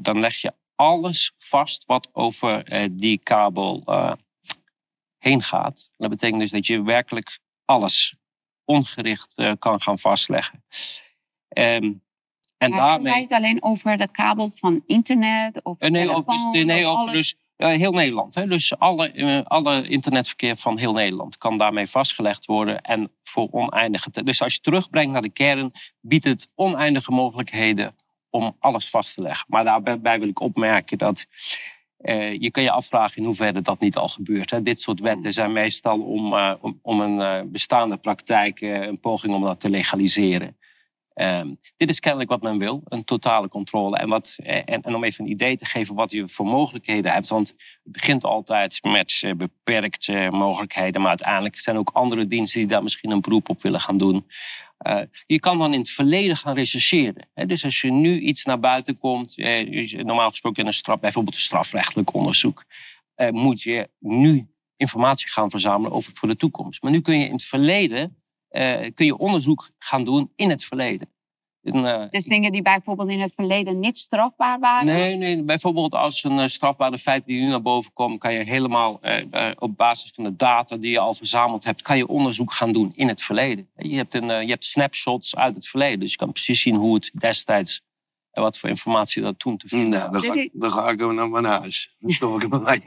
Dan 0.00 0.20
leg 0.20 0.40
je 0.40 0.52
alles 0.74 1.32
vast 1.38 1.84
wat 1.86 2.10
over 2.12 2.64
die 2.92 3.18
kabel 3.18 3.82
heen 5.26 5.42
gaat. 5.42 5.90
Dat 5.96 6.10
betekent 6.10 6.40
dus 6.40 6.50
dat 6.50 6.66
je 6.66 6.82
werkelijk 6.82 7.38
alles 7.64 8.16
ongericht 8.64 9.34
kan 9.58 9.80
gaan 9.80 9.98
vastleggen. 9.98 10.64
Um, 11.58 12.04
en 12.58 12.70
maar 12.70 12.78
daarmee... 12.78 13.22
het 13.22 13.32
alleen 13.32 13.62
over 13.62 13.98
de 13.98 14.08
kabel 14.08 14.50
van 14.54 14.82
internet? 14.86 15.62
Of 15.62 15.78
nee, 15.78 16.10
over, 16.10 16.32
dus, 16.32 16.64
nee, 16.64 16.86
over 16.86 17.12
dus 17.12 17.36
heel 17.56 17.92
Nederland. 17.92 18.34
Hè? 18.34 18.46
Dus 18.46 18.78
alle, 18.78 19.44
alle 19.46 19.88
internetverkeer 19.88 20.56
van 20.56 20.78
heel 20.78 20.92
Nederland 20.92 21.38
kan 21.38 21.56
daarmee 21.56 21.86
vastgelegd 21.86 22.44
worden. 22.44 22.80
En 22.80 23.12
voor 23.22 23.48
oneindige 23.50 24.10
tijd. 24.10 24.26
Dus 24.26 24.42
als 24.42 24.54
je 24.54 24.60
terugbrengt 24.60 25.12
naar 25.12 25.22
de 25.22 25.32
kern, 25.32 25.72
biedt 26.00 26.24
het 26.24 26.50
oneindige 26.54 27.12
mogelijkheden 27.12 27.96
om 28.30 28.56
alles 28.58 28.90
vast 28.90 29.14
te 29.14 29.22
leggen. 29.22 29.46
Maar 29.48 29.64
daarbij 29.64 30.18
wil 30.18 30.28
ik 30.28 30.40
opmerken 30.40 30.98
dat 30.98 31.26
uh, 32.08 32.40
je 32.40 32.50
kan 32.50 32.62
je 32.62 32.70
afvragen 32.70 33.16
in 33.16 33.24
hoeverre 33.24 33.60
dat 33.60 33.80
niet 33.80 33.96
al 33.96 34.08
gebeurt. 34.08 34.50
Hè? 34.50 34.62
Dit 34.62 34.80
soort 34.80 35.00
wetten 35.00 35.32
zijn 35.32 35.52
meestal 35.52 36.00
om, 36.00 36.32
uh, 36.32 36.54
om, 36.60 36.78
om, 36.82 37.00
een 37.00 37.50
bestaande 37.50 37.96
praktijk, 37.96 38.60
een 38.60 39.00
poging 39.00 39.34
om 39.34 39.42
dat 39.42 39.60
te 39.60 39.70
legaliseren. 39.70 40.56
Um, 41.20 41.58
dit 41.76 41.90
is 41.90 42.00
kennelijk 42.00 42.30
wat 42.30 42.42
men 42.42 42.58
wil, 42.58 42.82
een 42.84 43.04
totale 43.04 43.48
controle. 43.48 43.96
En, 43.96 44.08
wat, 44.08 44.36
eh, 44.42 44.56
en, 44.56 44.82
en, 44.82 44.94
om 44.94 45.04
even 45.04 45.24
een 45.24 45.30
idee 45.30 45.56
te 45.56 45.64
geven 45.64 45.94
wat 45.94 46.10
je 46.10 46.28
voor 46.28 46.46
mogelijkheden 46.46 47.12
hebt. 47.12 47.28
Want 47.28 47.48
het 47.48 47.92
begint 47.92 48.24
altijd 48.24 48.78
met 48.82 49.32
beperkte 49.36 50.28
mogelijkheden. 50.30 51.00
Maar 51.00 51.10
uiteindelijk 51.10 51.56
zijn 51.56 51.74
er 51.74 51.80
ook 51.80 51.90
andere 51.92 52.26
diensten 52.26 52.60
die 52.60 52.68
daar 52.68 52.82
misschien 52.82 53.10
een 53.10 53.20
beroep 53.20 53.48
op 53.48 53.62
willen 53.62 53.80
gaan 53.80 53.98
doen. 53.98 54.26
Uh, 54.86 55.00
je 55.26 55.40
kan 55.40 55.58
dan 55.58 55.72
in 55.72 55.78
het 55.78 55.90
verleden 55.90 56.36
gaan 56.36 56.54
rechercheren. 56.54 57.28
Hè? 57.34 57.46
Dus 57.46 57.64
als 57.64 57.80
je 57.80 57.90
nu 57.90 58.20
iets 58.20 58.44
naar 58.44 58.60
buiten 58.60 58.98
komt, 58.98 59.36
normaal 59.36 60.30
gesproken 60.30 60.62
in 60.62 60.66
een 60.68 60.74
straf, 60.74 61.00
bijvoorbeeld 61.00 61.34
een 61.34 61.40
strafrechtelijk 61.40 62.14
onderzoek, 62.14 62.64
moet 63.30 63.62
je 63.62 63.90
nu 63.98 64.46
informatie 64.76 65.30
gaan 65.30 65.50
verzamelen 65.50 65.92
over 65.92 66.12
voor 66.14 66.28
de 66.28 66.36
toekomst. 66.36 66.82
Maar 66.82 66.92
nu 66.92 67.00
kun 67.00 67.18
je 67.18 67.26
in 67.26 67.32
het 67.32 67.44
verleden 67.44 68.16
uh, 68.50 68.90
kun 68.94 69.06
je 69.06 69.16
onderzoek 69.16 69.70
gaan 69.78 70.04
doen 70.04 70.32
in 70.36 70.50
het 70.50 70.64
verleden. 70.64 71.08
Uh, 71.74 72.02
dus 72.10 72.24
dingen 72.24 72.52
die 72.52 72.62
bijvoorbeeld 72.62 73.08
in 73.08 73.20
het 73.20 73.32
verleden 73.34 73.78
niet 73.78 73.96
strafbaar 73.96 74.58
waren? 74.58 74.86
Nee, 74.86 75.16
nee 75.16 75.42
bijvoorbeeld 75.42 75.94
als 75.94 76.24
een 76.24 76.38
uh, 76.38 76.46
strafbare 76.46 76.98
feit 76.98 77.26
die 77.26 77.40
nu 77.40 77.48
naar 77.48 77.62
boven 77.62 77.92
komt, 77.92 78.18
kan 78.18 78.32
je 78.32 78.44
helemaal 78.44 79.00
op 79.58 79.76
basis 79.76 80.12
van 80.14 80.24
de 80.24 80.36
data 80.36 80.76
die 80.76 80.90
je 80.90 80.98
al 80.98 81.14
verzameld 81.14 81.64
hebt, 81.64 81.82
kan 81.82 81.96
je 81.96 82.06
onderzoek 82.06 82.52
gaan 82.52 82.72
doen 82.72 82.92
in 82.94 83.08
het 83.08 83.22
verleden. 83.22 83.68
Je 83.76 83.96
hebt, 83.96 84.14
een, 84.14 84.26
je 84.26 84.50
hebt 84.50 84.64
snapshots 84.64 85.36
uit 85.36 85.54
het 85.54 85.68
verleden, 85.68 86.00
dus 86.00 86.10
je 86.10 86.16
kan 86.16 86.32
precies 86.32 86.62
zien 86.62 86.74
hoe 86.74 86.94
het 86.94 87.10
destijds 87.14 87.84
en 88.36 88.42
wat 88.42 88.58
voor 88.58 88.68
informatie 88.68 89.22
dat 89.22 89.38
toen 89.38 89.56
te 89.56 89.68
vinden 89.68 89.98
nou, 89.98 90.12
dan, 90.12 90.20
ga, 90.20 90.48
dan 90.52 90.70
ga 90.70 90.90
ik 90.90 91.12
naar 91.12 91.28
mijn 91.28 91.44
huis. 91.44 91.94
Dan 91.98 92.10
stop 92.10 92.42
ik 92.42 92.50
hem 92.50 92.64
bij. 92.64 92.82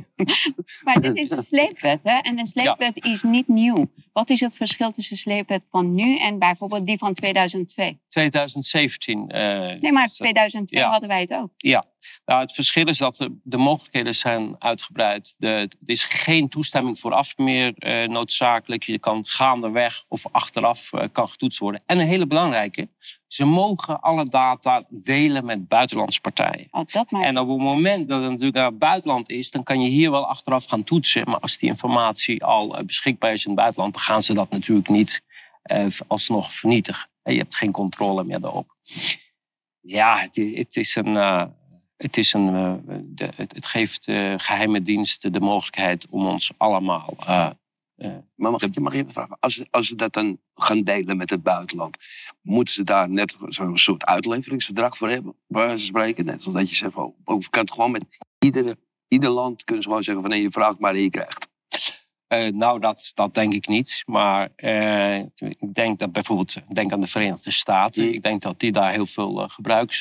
maar 0.84 1.02
dit 1.02 1.18
is 1.18 1.30
een 1.30 1.44
sleepwet, 1.44 2.00
hè? 2.04 2.18
En 2.18 2.40
een 2.40 2.48
sleepwet 2.48 3.06
is 3.06 3.24
niet 3.24 3.48
nieuw. 3.48 3.92
Wat 4.14 4.30
is 4.30 4.40
het 4.40 4.56
verschil 4.56 4.92
tussen 4.92 5.16
de 5.16 5.22
sleepwet 5.22 5.64
van 5.70 5.94
nu 5.94 6.18
en 6.18 6.40
bijvoorbeeld 6.40 6.86
die 6.86 6.98
van 6.98 7.14
2002? 7.14 8.00
2017. 8.08 9.20
Uh, 9.20 9.38
nee, 9.82 9.92
maar 9.92 10.08
2002 10.08 10.84
hadden 10.84 11.10
wij 11.10 11.22
het 11.22 11.32
ook. 11.32 11.52
Ja, 11.58 11.86
nou, 12.26 12.42
het 12.42 12.54
verschil 12.54 12.88
is 12.88 12.98
dat 12.98 13.16
de, 13.16 13.38
de 13.44 13.58
mogelijkheden 13.58 14.16
zijn 14.16 14.56
uitgebreid. 14.60 15.36
De, 15.38 15.48
er 15.48 15.70
is 15.86 16.04
geen 16.04 16.50
toestemming 16.50 17.00
vooraf 17.00 17.38
meer 17.38 17.74
uh, 17.78 18.08
noodzakelijk. 18.08 18.84
Je 18.84 19.00
kan 19.00 19.26
gaandeweg 19.26 20.06
of 20.08 20.26
achteraf 20.32 20.92
uh, 20.92 21.04
kan 21.12 21.30
getoetst 21.30 21.60
worden. 21.60 21.82
En 21.86 22.00
een 22.00 22.08
hele 22.08 22.28
belangrijke, 22.28 22.88
ze 23.28 23.46
mogen 23.46 24.00
alle 24.00 24.30
data 24.30 24.84
delen 24.90 25.46
met 25.46 25.68
buitenlandse 25.68 26.22
partijen. 26.22 26.68
Oh, 26.72 26.86
dat 26.92 27.08
En 27.12 27.38
op 27.40 27.48
het 27.48 27.58
moment 27.58 28.08
dat 28.08 28.22
het 28.22 28.30
natuurlijk 28.30 28.58
naar 28.58 28.66
het 28.66 28.80
buitenland 28.80 29.30
is, 29.30 29.52
dan 29.52 29.64
kan 29.64 29.82
je 29.82 29.90
hier 29.90 30.12
wel 30.12 30.28
achteraf 30.28 30.66
gaan 30.66 30.84
toetsen. 30.84 31.30
Maar 31.30 31.40
als 31.40 31.58
die 31.58 31.70
informatie 31.70 32.44
al 32.44 32.80
uh, 32.80 32.86
beschikbaar 32.86 33.34
is 33.34 33.44
in 33.44 33.52
het 33.52 33.60
buitenland, 33.60 33.94
dan 33.94 34.04
gaan 34.04 34.24
ze 34.24 34.34
dat 34.34 34.50
natuurlijk 34.50 34.90
niet 34.90 35.22
alsnog 36.08 36.54
vernietigen. 36.54 37.10
Je 37.24 37.38
hebt 37.38 37.56
geen 37.56 37.72
controle 37.72 38.24
meer 38.24 38.40
daarop. 38.40 38.76
Ja, 39.82 40.18
het, 40.20 40.36
het 40.36 40.76
is 40.76 40.96
een 40.96 41.18
het, 42.00 42.18
is 42.18 42.34
een, 42.34 42.54
uh, 42.54 42.74
de, 43.04 43.30
het, 43.36 43.54
het, 43.54 43.66
geeft 43.66 44.08
uh, 44.08 44.34
geheime 44.38 44.82
diensten 44.82 45.32
de 45.34 45.40
mogelijkheid 45.40 46.08
om 46.10 46.26
ons 46.26 46.52
allemaal. 46.58 47.14
Uh, 47.20 47.50
maar 48.36 48.52
mag 48.52 48.62
ik, 48.62 48.80
mag 48.80 48.94
je 48.94 49.00
even 49.00 49.12
vragen? 49.12 49.38
Als, 49.40 49.64
als 49.70 49.88
ze 49.88 49.96
dat 49.96 50.14
dan 50.14 50.40
gaan 50.56 50.84
delen 50.84 51.18
met 51.18 51.30
het 51.30 51.44
buitenland, 51.44 51.98
moeten 52.42 52.74
ze 52.74 52.84
daar 52.84 53.10
net 53.10 53.38
zo'n 53.46 53.78
soort 53.78 54.06
uitleveringsverdrag 54.06 54.98
voor 54.98 55.10
hebben? 55.10 55.36
Waar 55.48 55.78
ze 55.78 55.86
spreken, 55.86 56.26
net 56.26 56.42
zoals 56.42 56.58
dat 56.58 56.70
je 56.70 56.76
zegt, 56.76 56.96
of 57.24 57.50
kan 57.50 57.62
het 57.62 57.72
gewoon 57.72 57.92
met 57.92 58.06
iedere, 58.40 58.78
ieder 59.08 59.30
land 59.30 59.64
kunnen 59.64 59.84
ze 59.84 59.90
gewoon 59.90 60.04
zeggen 60.04 60.24
van 60.24 60.32
nee, 60.32 60.42
je 60.42 60.52
vraagt 60.52 60.80
maar 60.80 60.94
en 60.94 61.02
je 61.02 61.10
krijgt. 61.10 61.49
Uh, 62.34 62.52
nou, 62.52 62.80
dat, 62.80 63.12
dat 63.16 63.34
denk 63.34 63.54
ik 63.54 63.68
niet. 63.68 64.04
Maar 64.06 64.50
uh, 64.58 65.18
ik 65.36 65.74
denk 65.74 66.00
dat 66.00 66.12
bijvoorbeeld, 66.12 66.56
denk 66.74 66.92
aan 66.92 67.02
de 67.02 67.08
Verenigde 67.08 67.52
Staten. 67.52 68.04
Mm. 68.04 68.14
Ik 68.14 68.24
denk 68.24 68.42
dat 68.42 68.60
die 68.60 68.72
daar 68.72 68.92
heel 68.92 69.06
veel 69.06 69.42
uh, 69.42 69.50
gebruik 69.50 69.94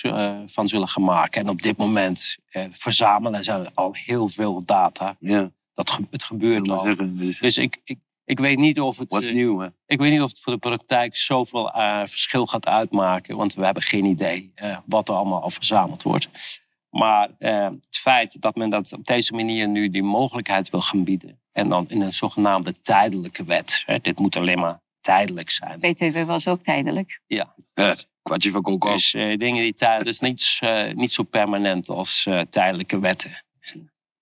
van 0.46 0.68
zullen 0.68 0.88
gaan 0.88 1.04
maken. 1.04 1.40
En 1.40 1.48
op 1.48 1.62
dit 1.62 1.76
moment 1.76 2.36
verzamelen 2.70 3.44
ze 3.44 3.70
al 3.74 3.90
heel 3.92 4.28
veel 4.28 4.64
data. 4.64 5.16
Ja. 5.20 5.50
Dat 5.74 5.98
het 6.10 6.22
gebeurt 6.22 6.68
al. 6.68 6.78
Zeggen, 6.78 7.16
dus... 7.16 7.38
dus 7.38 7.56
ik, 7.56 7.80
ik, 7.84 7.98
ik 8.24 8.38
weet 8.38 8.58
niet 8.58 8.80
of 8.80 8.98
het. 8.98 9.10
Wat 9.10 9.32
nieuw, 9.32 9.58
hè? 9.58 9.68
Ik 9.86 9.98
weet 9.98 10.10
niet 10.10 10.22
of 10.22 10.28
het 10.28 10.40
voor 10.40 10.52
de 10.52 10.58
praktijk 10.58 11.16
zoveel 11.16 11.70
verschil 12.06 12.46
gaat 12.46 12.66
uitmaken. 12.66 13.36
Want 13.36 13.54
we 13.54 13.64
hebben 13.64 13.82
geen 13.82 14.04
idee 14.04 14.52
wat 14.86 15.08
er 15.08 15.14
allemaal 15.14 15.42
al 15.42 15.50
verzameld 15.50 16.02
wordt. 16.02 16.28
Maar 16.90 17.30
het 17.38 17.98
feit 18.00 18.40
dat 18.40 18.56
men 18.56 18.70
dat 18.70 18.92
op 18.92 19.06
deze 19.06 19.32
manier 19.32 19.68
nu 19.68 19.90
die 19.90 20.02
mogelijkheid 20.02 20.70
wil 20.70 20.80
gaan 20.80 21.04
bieden 21.04 21.40
en 21.58 21.68
dan 21.68 21.84
in 21.88 22.00
een 22.00 22.12
zogenaamde 22.12 22.74
tijdelijke 22.82 23.44
wet. 23.44 23.84
Dit 24.02 24.18
moet 24.18 24.36
alleen 24.36 24.58
maar 24.58 24.80
tijdelijk 25.00 25.50
zijn. 25.50 25.80
BTW 25.80 26.24
was 26.24 26.48
ook 26.48 26.62
tijdelijk. 26.62 27.20
Ja. 27.26 27.54
Uh, 27.74 27.92
kwartje 28.22 28.50
van 28.50 28.62
Coco. 28.62 28.92
Dus 28.92 29.14
uh, 29.14 29.36
dingen 29.36 29.62
die 29.62 29.74
tijdelijk, 29.74 30.06
dus 30.06 30.20
niet, 30.20 30.58
uh, 30.60 30.92
niet 30.92 31.12
zo 31.12 31.22
permanent 31.22 31.88
als 31.88 32.24
uh, 32.28 32.40
tijdelijke 32.40 32.98
wetten. 32.98 33.30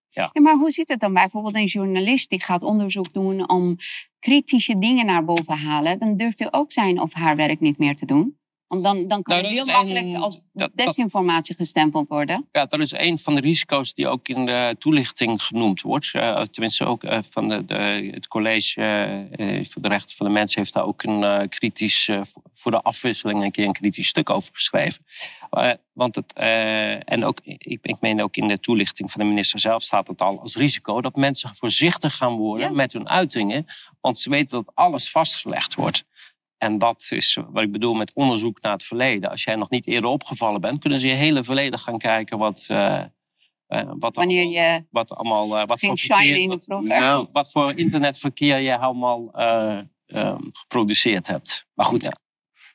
Ja. 0.08 0.30
ja. 0.32 0.40
maar 0.40 0.54
hoe 0.54 0.70
zit 0.70 0.88
het 0.88 1.00
dan 1.00 1.12
bijvoorbeeld 1.12 1.54
een 1.54 1.64
journalist 1.64 2.30
die 2.30 2.42
gaat 2.42 2.62
onderzoek 2.62 3.12
doen 3.12 3.48
om 3.48 3.76
kritische 4.18 4.78
dingen 4.78 5.06
naar 5.06 5.24
boven 5.24 5.44
te 5.44 5.54
halen? 5.54 5.98
Dan 5.98 6.16
durft 6.16 6.38
hij 6.38 6.48
ook 6.50 6.72
zijn 6.72 7.00
of 7.00 7.12
haar 7.12 7.36
werk 7.36 7.60
niet 7.60 7.78
meer 7.78 7.96
te 7.96 8.06
doen. 8.06 8.38
Want 8.68 8.82
dan, 8.82 9.08
dan 9.08 9.22
kan 9.22 9.42
nou, 9.42 9.56
het 9.56 9.66
heel 9.66 9.74
makkelijk 9.74 10.22
als 10.22 10.42
desinformatie 10.74 11.54
gestempeld 11.54 12.08
worden. 12.08 12.48
Ja, 12.52 12.66
dat 12.66 12.80
is 12.80 12.92
een 12.92 13.18
van 13.18 13.34
de 13.34 13.40
risico's 13.40 13.94
die 13.94 14.08
ook 14.08 14.28
in 14.28 14.46
de 14.46 14.76
toelichting 14.78 15.42
genoemd 15.42 15.80
wordt. 15.80 16.10
Uh, 16.12 16.40
tenminste, 16.40 16.84
ook 16.84 17.04
uh, 17.04 17.18
van 17.30 17.48
de, 17.48 17.64
de, 17.64 18.10
het 18.10 18.28
college 18.28 18.80
uh, 19.36 19.64
voor 19.64 19.82
de 19.82 19.88
rechten 19.88 20.16
van 20.16 20.26
de 20.26 20.32
mens 20.32 20.54
heeft 20.54 20.72
daar 20.72 20.84
ook 20.84 21.02
een 21.02 21.48
kritisch, 21.48 22.10
voor 22.52 22.70
de 22.70 22.80
afwisseling 22.80 23.42
een 23.42 23.50
keer 23.50 23.66
een 23.66 23.72
kritisch 23.72 24.08
stuk 24.08 24.30
over 24.30 24.50
geschreven. 24.52 25.04
want 25.92 26.14
het, 26.14 26.32
en 27.04 27.24
ook, 27.24 27.40
ik, 27.42 27.78
ik 27.82 27.96
meen 28.00 28.22
ook 28.22 28.36
in 28.36 28.48
de 28.48 28.60
toelichting 28.60 29.10
van 29.10 29.20
de 29.20 29.26
minister 29.26 29.60
zelf 29.60 29.82
staat 29.82 30.06
het 30.06 30.20
al 30.20 30.40
als 30.40 30.56
risico 30.56 31.00
dat 31.00 31.16
mensen 31.16 31.54
voorzichtig 31.54 32.16
gaan 32.16 32.36
worden 32.36 32.74
met 32.74 32.92
hun 32.92 33.08
uitingen. 33.08 33.64
Want 34.00 34.18
ze 34.18 34.30
weten 34.30 34.64
dat 34.64 34.74
alles 34.74 35.10
vastgelegd 35.10 35.74
wordt. 35.74 36.04
En 36.58 36.78
dat 36.78 37.06
is 37.10 37.38
wat 37.50 37.62
ik 37.62 37.72
bedoel 37.72 37.94
met 37.94 38.12
onderzoek 38.14 38.60
naar 38.60 38.72
het 38.72 38.84
verleden. 38.84 39.30
Als 39.30 39.44
jij 39.44 39.56
nog 39.56 39.70
niet 39.70 39.86
eerder 39.86 40.10
opgevallen 40.10 40.60
bent, 40.60 40.80
kunnen 40.80 41.00
ze 41.00 41.06
je 41.06 41.14
hele 41.14 41.44
verleden 41.44 41.78
gaan 41.78 41.98
kijken 41.98 42.38
wat. 42.38 42.66
Uh, 42.70 43.02
uh, 43.68 43.92
wat 43.98 44.16
Wanneer 44.16 44.46
je 44.46 44.84
wat 44.90 45.14
allemaal, 45.14 45.60
uh, 45.60 45.66
wat, 45.66 45.80
voor 45.80 45.98
verkeer, 45.98 46.48
wat, 46.48 46.66
nou, 46.66 47.26
wat, 47.32 47.50
voor 47.50 47.72
internetverkeer 47.72 48.58
je 48.58 48.78
allemaal 48.78 49.30
um, 50.06 50.50
geproduceerd 50.52 51.26
hebt. 51.26 51.66
Maar 51.74 51.86
goed, 51.86 52.04
ja 52.04 52.24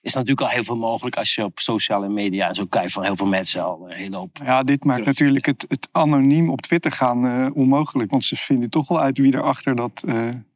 is 0.01 0.13
natuurlijk 0.13 0.41
al 0.41 0.47
heel 0.47 0.63
veel 0.63 0.77
mogelijk 0.77 1.15
als 1.15 1.35
je 1.35 1.43
op 1.43 1.59
sociale 1.59 2.09
media 2.09 2.47
en 2.47 2.55
zo 2.55 2.65
kijkt 2.65 2.91
van 2.91 3.03
heel 3.03 3.15
veel 3.15 3.27
mensen 3.27 3.63
al 3.63 3.89
een 3.89 3.95
hele 3.95 4.15
hoop. 4.15 4.37
Ja, 4.43 4.63
dit 4.63 4.83
maakt 4.83 5.05
natuurlijk 5.05 5.45
het, 5.45 5.65
het, 5.67 5.89
anoniem 5.91 6.49
op 6.49 6.61
Twitter 6.61 6.91
gaan 6.91 7.25
uh, 7.25 7.47
onmogelijk. 7.53 8.11
Want 8.11 8.23
ze 8.23 8.35
vinden 8.35 8.69
toch 8.69 8.87
wel 8.87 8.99
uit 8.99 9.17
wie 9.17 9.33
erachter 9.33 9.75
dat. 9.75 10.03
Uh... 10.05 10.13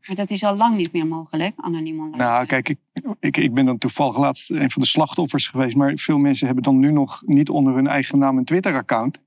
Maar 0.07 0.15
dat 0.15 0.29
is 0.29 0.43
al 0.43 0.55
lang 0.55 0.77
niet 0.77 0.91
meer 0.91 1.07
mogelijk, 1.07 1.53
anoniem 1.57 1.99
online. 1.99 2.17
Nou, 2.17 2.45
kijk, 2.45 2.69
ik, 2.69 2.77
ik, 3.19 3.37
ik 3.37 3.53
ben 3.53 3.65
dan 3.65 3.77
toevallig 3.77 4.17
laatst 4.17 4.49
een 4.49 4.71
van 4.71 4.81
de 4.81 4.87
slachtoffers 4.87 5.47
geweest. 5.47 5.75
Maar 5.75 5.95
veel 5.95 6.17
mensen 6.17 6.45
hebben 6.45 6.63
dan 6.63 6.79
nu 6.79 6.91
nog 6.91 7.21
niet 7.25 7.49
onder 7.49 7.73
hun 7.75 7.87
eigen 7.87 8.17
naam 8.17 8.37
een 8.37 8.45
Twitter-account. 8.45 9.19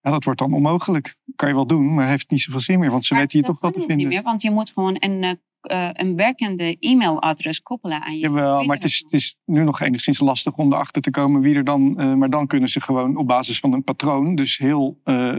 Ja, 0.00 0.10
dat 0.10 0.24
wordt 0.24 0.38
dan 0.38 0.52
onmogelijk. 0.52 1.14
Kan 1.36 1.48
je 1.48 1.54
wel 1.54 1.66
doen, 1.66 1.94
maar 1.94 2.08
heeft 2.08 2.30
niet 2.30 2.40
zoveel 2.40 2.60
zin 2.60 2.78
meer. 2.78 2.90
Want 2.90 3.04
ze 3.04 3.14
weten 3.14 3.38
hier 3.38 3.48
toch 3.48 3.60
wat 3.60 3.72
te 3.72 3.78
vinden. 3.78 3.96
Niet 3.96 4.08
meer, 4.08 4.22
want 4.22 4.42
je 4.42 4.50
moet 4.50 4.70
gewoon 4.70 4.96
een 4.98 5.38
uh, 5.62 5.76
uh, 5.78 5.88
een 5.92 6.16
werkende 6.16 6.76
e-mailadres 6.78 7.62
koppelen 7.62 8.02
aan 8.02 8.14
je. 8.14 8.18
Jawel, 8.18 8.64
maar 8.64 8.76
het 8.76 8.84
is, 8.84 8.98
het 8.98 9.12
is, 9.12 9.36
nu 9.44 9.64
nog 9.64 9.80
enigszins 9.80 10.18
lastig 10.18 10.56
om 10.56 10.72
erachter 10.72 11.02
te 11.02 11.10
komen 11.10 11.40
wie 11.40 11.54
er 11.54 11.64
dan. 11.64 11.94
Uh, 11.96 12.14
maar 12.14 12.30
dan 12.30 12.46
kunnen 12.46 12.68
ze 12.68 12.80
gewoon 12.80 13.16
op 13.16 13.26
basis 13.26 13.58
van 13.58 13.72
een 13.72 13.84
patroon, 13.84 14.34
dus 14.34 14.58
heel 14.58 15.00
uh, 15.04 15.38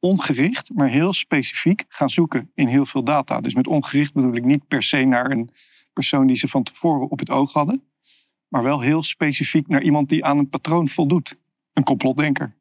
ongericht, 0.00 0.70
maar 0.74 0.88
heel 0.88 1.12
specifiek 1.12 1.84
gaan 1.88 2.10
zoeken 2.10 2.50
in 2.54 2.66
heel 2.66 2.86
veel 2.86 3.04
data. 3.04 3.40
Dus 3.40 3.54
met 3.54 3.66
ongericht 3.66 4.12
bedoel 4.12 4.34
ik 4.34 4.44
niet 4.44 4.68
per 4.68 4.82
se 4.82 5.04
naar 5.04 5.30
een 5.30 5.50
persoon 5.92 6.26
die 6.26 6.36
ze 6.36 6.48
van 6.48 6.62
tevoren 6.62 7.10
op 7.10 7.18
het 7.18 7.30
oog 7.30 7.52
hadden. 7.52 7.82
Maar 8.48 8.62
wel 8.62 8.80
heel 8.80 9.02
specifiek 9.02 9.68
naar 9.68 9.82
iemand 9.82 10.08
die 10.08 10.24
aan 10.24 10.38
een 10.38 10.48
patroon 10.48 10.88
voldoet. 10.88 11.36
Een 11.72 11.84
complotdenker. 11.84 12.54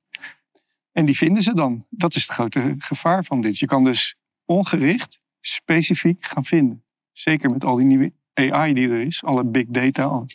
En 0.91 1.05
die 1.05 1.17
vinden 1.17 1.43
ze 1.43 1.53
dan. 1.53 1.85
Dat 1.89 2.15
is 2.15 2.21
het 2.21 2.31
grote 2.31 2.75
gevaar 2.77 3.23
van 3.23 3.41
dit. 3.41 3.59
Je 3.59 3.65
kan 3.65 3.83
dus 3.83 4.15
ongericht, 4.45 5.19
specifiek 5.39 6.25
gaan 6.25 6.43
vinden. 6.43 6.84
Zeker 7.17 7.49
met 7.49 7.63
al 7.63 7.75
die 7.75 7.85
nieuwe 7.85 8.13
AI 8.33 8.73
die 8.73 8.89
er 8.89 9.01
is, 9.01 9.23
alle 9.23 9.43
big 9.43 9.65
data. 9.67 10.25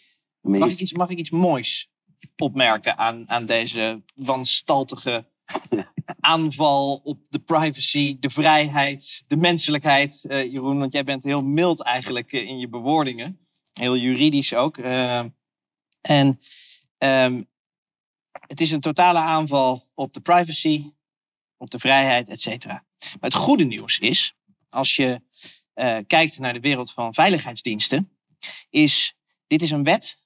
Maar 0.40 0.58
Mag 0.58 0.70
ik 0.70 0.78
iets, 0.78 0.92
mag 0.92 1.10
ik 1.10 1.18
iets 1.18 1.30
moois 1.30 1.90
opmerken 2.36 2.98
aan, 2.98 3.30
aan 3.30 3.46
deze 3.46 4.02
wanstaltige 4.14 5.28
aanval 6.20 7.00
op 7.04 7.20
de 7.28 7.38
privacy, 7.38 8.16
de 8.20 8.30
vrijheid, 8.30 9.24
de 9.26 9.36
menselijkheid, 9.36 10.24
eh, 10.24 10.52
Jeroen? 10.52 10.78
Want 10.78 10.92
jij 10.92 11.04
bent 11.04 11.22
heel 11.22 11.42
mild 11.42 11.82
eigenlijk 11.82 12.32
eh, 12.32 12.48
in 12.48 12.58
je 12.58 12.68
bewoordingen. 12.68 13.38
Heel 13.72 13.96
juridisch 13.96 14.54
ook. 14.54 14.78
Eh, 14.78 15.24
en 16.00 16.40
ehm, 16.98 17.42
het 18.30 18.60
is 18.60 18.70
een 18.70 18.80
totale 18.80 19.18
aanval 19.18 19.82
op 19.94 20.12
de 20.12 20.20
privacy, 20.20 20.92
op 21.56 21.70
de 21.70 21.78
vrijheid, 21.78 22.28
et 22.28 22.40
cetera. 22.40 22.84
Maar 22.98 23.30
het 23.30 23.34
goede 23.34 23.64
nieuws 23.64 23.98
is, 23.98 24.34
als 24.68 24.96
je 24.96 25.20
eh, 25.74 25.98
kijkt 26.06 26.38
naar 26.38 26.52
de 26.52 26.60
wereld 26.60 26.92
van 26.92 27.14
veiligheidsdiensten, 27.14 28.10
is 28.70 29.14
dit 29.46 29.62
is 29.62 29.70
een 29.70 29.84
wet 29.84 30.22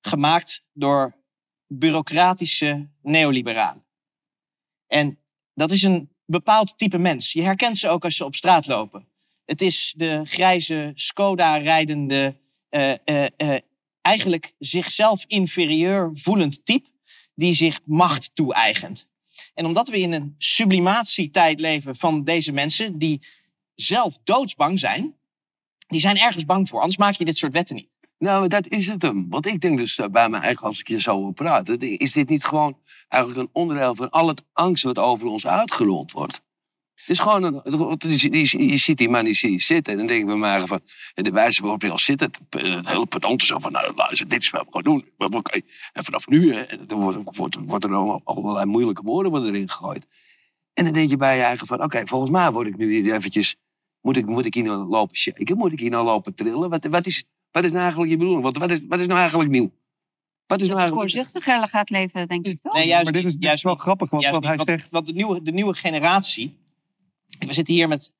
gemaakt 0.00 0.62
door 0.72 1.16
bureaucratische 1.66 2.88
neoliberalen. 3.02 3.84
En 4.86 5.18
dat 5.54 5.70
is 5.70 5.82
een 5.82 6.10
bepaald 6.24 6.78
type 6.78 6.98
mens. 6.98 7.32
Je 7.32 7.42
herkent 7.42 7.78
ze 7.78 7.88
ook 7.88 8.04
als 8.04 8.16
ze 8.16 8.24
op 8.24 8.34
straat 8.34 8.66
lopen. 8.66 9.08
Het 9.44 9.60
is 9.60 9.94
de 9.96 10.20
grijze 10.24 10.90
Skoda-rijdende, 10.94 12.36
eh, 12.68 12.94
eh, 13.04 13.60
eigenlijk 14.00 14.52
zichzelf 14.58 15.24
inferieur 15.26 16.10
voelend 16.12 16.64
type 16.64 16.88
die 17.34 17.52
zich 17.52 17.80
macht 17.84 18.30
toe-eigent. 18.34 19.08
En 19.54 19.66
omdat 19.66 19.88
we 19.88 19.98
in 20.00 20.12
een 20.12 20.34
sublimatietijd 20.38 21.60
leven 21.60 21.96
van 21.96 22.24
deze 22.24 22.52
mensen 22.52 22.98
die 22.98 23.26
zelf 23.80 24.18
doodsbang 24.24 24.78
zijn, 24.78 25.14
die 25.86 26.00
zijn 26.00 26.16
ergens 26.16 26.44
bang 26.44 26.68
voor. 26.68 26.78
Anders 26.78 26.98
maak 26.98 27.14
je 27.14 27.24
dit 27.24 27.36
soort 27.36 27.52
wetten 27.52 27.76
niet. 27.76 27.96
Nou, 28.18 28.48
dat 28.48 28.68
is 28.68 28.86
het 28.86 29.02
hem. 29.02 29.28
Want 29.28 29.46
ik 29.46 29.60
denk 29.60 29.78
dus 29.78 29.98
eh, 29.98 30.06
bij 30.06 30.28
mijn 30.28 30.42
eigen, 30.42 30.66
als 30.66 30.80
ik 30.80 30.88
je 30.88 31.00
zo 31.00 31.30
praten, 31.30 31.78
is 31.78 32.12
dit 32.12 32.28
niet 32.28 32.44
gewoon 32.44 32.78
eigenlijk 33.08 33.42
een 33.42 33.50
onderdeel 33.52 33.94
van 33.94 34.10
al 34.10 34.28
het 34.28 34.44
angst 34.52 34.82
wat 34.82 34.98
over 34.98 35.26
ons 35.26 35.46
uitgerold 35.46 36.12
wordt? 36.12 36.42
Het 36.94 37.08
is 37.08 37.18
gewoon 37.18 37.42
een. 37.42 37.60
Je, 38.68 38.76
ziet 38.76 38.98
die 38.98 39.08
man 39.08 39.24
die 39.24 39.60
zitten. 39.60 39.92
En 39.92 39.98
dan 39.98 40.06
denk 40.06 40.20
ik 40.20 40.26
bij 40.26 40.36
mij 40.36 40.66
van. 40.66 40.80
De 41.14 41.30
wijze 41.30 41.62
waarop 41.62 41.82
je 41.82 41.90
al 41.90 41.98
zit. 41.98 42.20
Het, 42.20 42.38
hele 42.86 43.06
pedant 43.06 43.42
is 43.42 43.48
zo 43.48 43.58
van. 43.58 43.72
Nou, 43.72 43.94
dit 44.26 44.42
is 44.42 44.50
wat 44.50 44.64
we 44.64 44.72
gaan 44.72 44.82
doen. 44.82 45.08
En 45.92 46.04
vanaf 46.04 46.26
nu. 46.26 46.66
Dan 46.86 47.24
wordt, 47.66 47.84
er 47.84 47.94
allerlei 48.24 48.64
moeilijke 48.64 49.02
woorden 49.02 49.30
worden 49.30 49.54
erin 49.54 49.68
gegooid. 49.68 50.06
En 50.74 50.84
dan 50.84 50.92
denk 50.92 51.10
je 51.10 51.16
bij 51.16 51.36
je 51.36 51.42
eigen 51.42 51.66
van. 51.66 51.82
Oké, 51.82 52.06
volgens 52.06 52.30
mij 52.30 52.50
word 52.50 52.66
ik 52.66 52.76
nu 52.76 52.92
hier 52.92 53.14
eventjes. 53.14 53.56
Moet 54.00 54.16
ik, 54.16 54.26
moet 54.26 54.44
ik 54.44 54.54
hier 54.54 54.64
nou 54.64 54.84
lopen 54.88 55.16
shaken? 55.16 55.56
Moet 55.56 55.72
ik 55.72 55.80
hier 55.80 55.90
nou 55.90 56.04
lopen 56.04 56.34
trillen? 56.34 56.70
Wat, 56.70 56.84
wat, 56.84 57.06
is, 57.06 57.24
wat 57.50 57.64
is 57.64 57.70
nou 57.70 57.82
eigenlijk 57.82 58.10
je 58.10 58.16
bedoeling? 58.16 58.42
Wat, 58.42 58.56
wat, 58.56 58.70
is, 58.70 58.80
wat 58.88 59.00
is 59.00 59.06
nou 59.06 59.18
eigenlijk 59.18 59.50
nieuw? 59.50 59.70
Wat 60.46 60.60
is 60.60 60.68
Dat 60.68 60.76
nou 60.76 60.88
je 60.88 60.94
eigenlijk. 60.94 61.32
voorzichtiger 61.32 61.68
gaat 61.68 61.90
leven, 61.90 62.28
denk 62.28 62.46
ik 62.46 62.62
toch? 62.62 62.74
Nee, 62.74 62.86
juist 62.86 63.04
maar 63.04 63.22
dit 63.22 63.24
is, 63.24 63.52
is 63.52 63.62
wel 63.62 63.72
niet. 63.72 63.82
grappig, 63.82 64.10
want 64.10 64.22
Juist 64.22 64.38
wat 64.38 64.48
hij 64.48 64.56
niet, 64.56 64.66
zegt. 64.68 64.90
want 64.90 65.06
de, 65.06 65.12
nieuwe, 65.12 65.42
de 65.42 65.52
nieuwe 65.52 65.74
generatie. 65.74 66.56
We 67.38 67.52
zitten 67.52 67.74
hier 67.74 67.88
met 67.88 68.12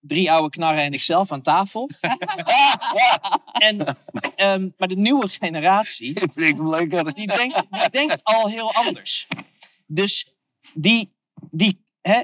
drie 0.00 0.32
oude 0.32 0.50
knarren 0.50 0.82
en 0.82 0.92
ikzelf 0.92 1.32
aan 1.32 1.42
tafel. 1.42 1.90
en, 3.52 3.96
ehm, 4.36 4.68
maar 4.76 4.88
de 4.88 4.96
nieuwe 4.96 5.28
generatie. 5.28 6.12
Die 6.34 7.26
denkt, 7.26 7.66
die 7.70 7.90
denkt 7.90 8.24
al 8.24 8.48
heel 8.48 8.74
anders. 8.74 9.26
Dus 9.86 10.34
die, 10.74 11.12
die 11.50 11.84
hè, 12.00 12.22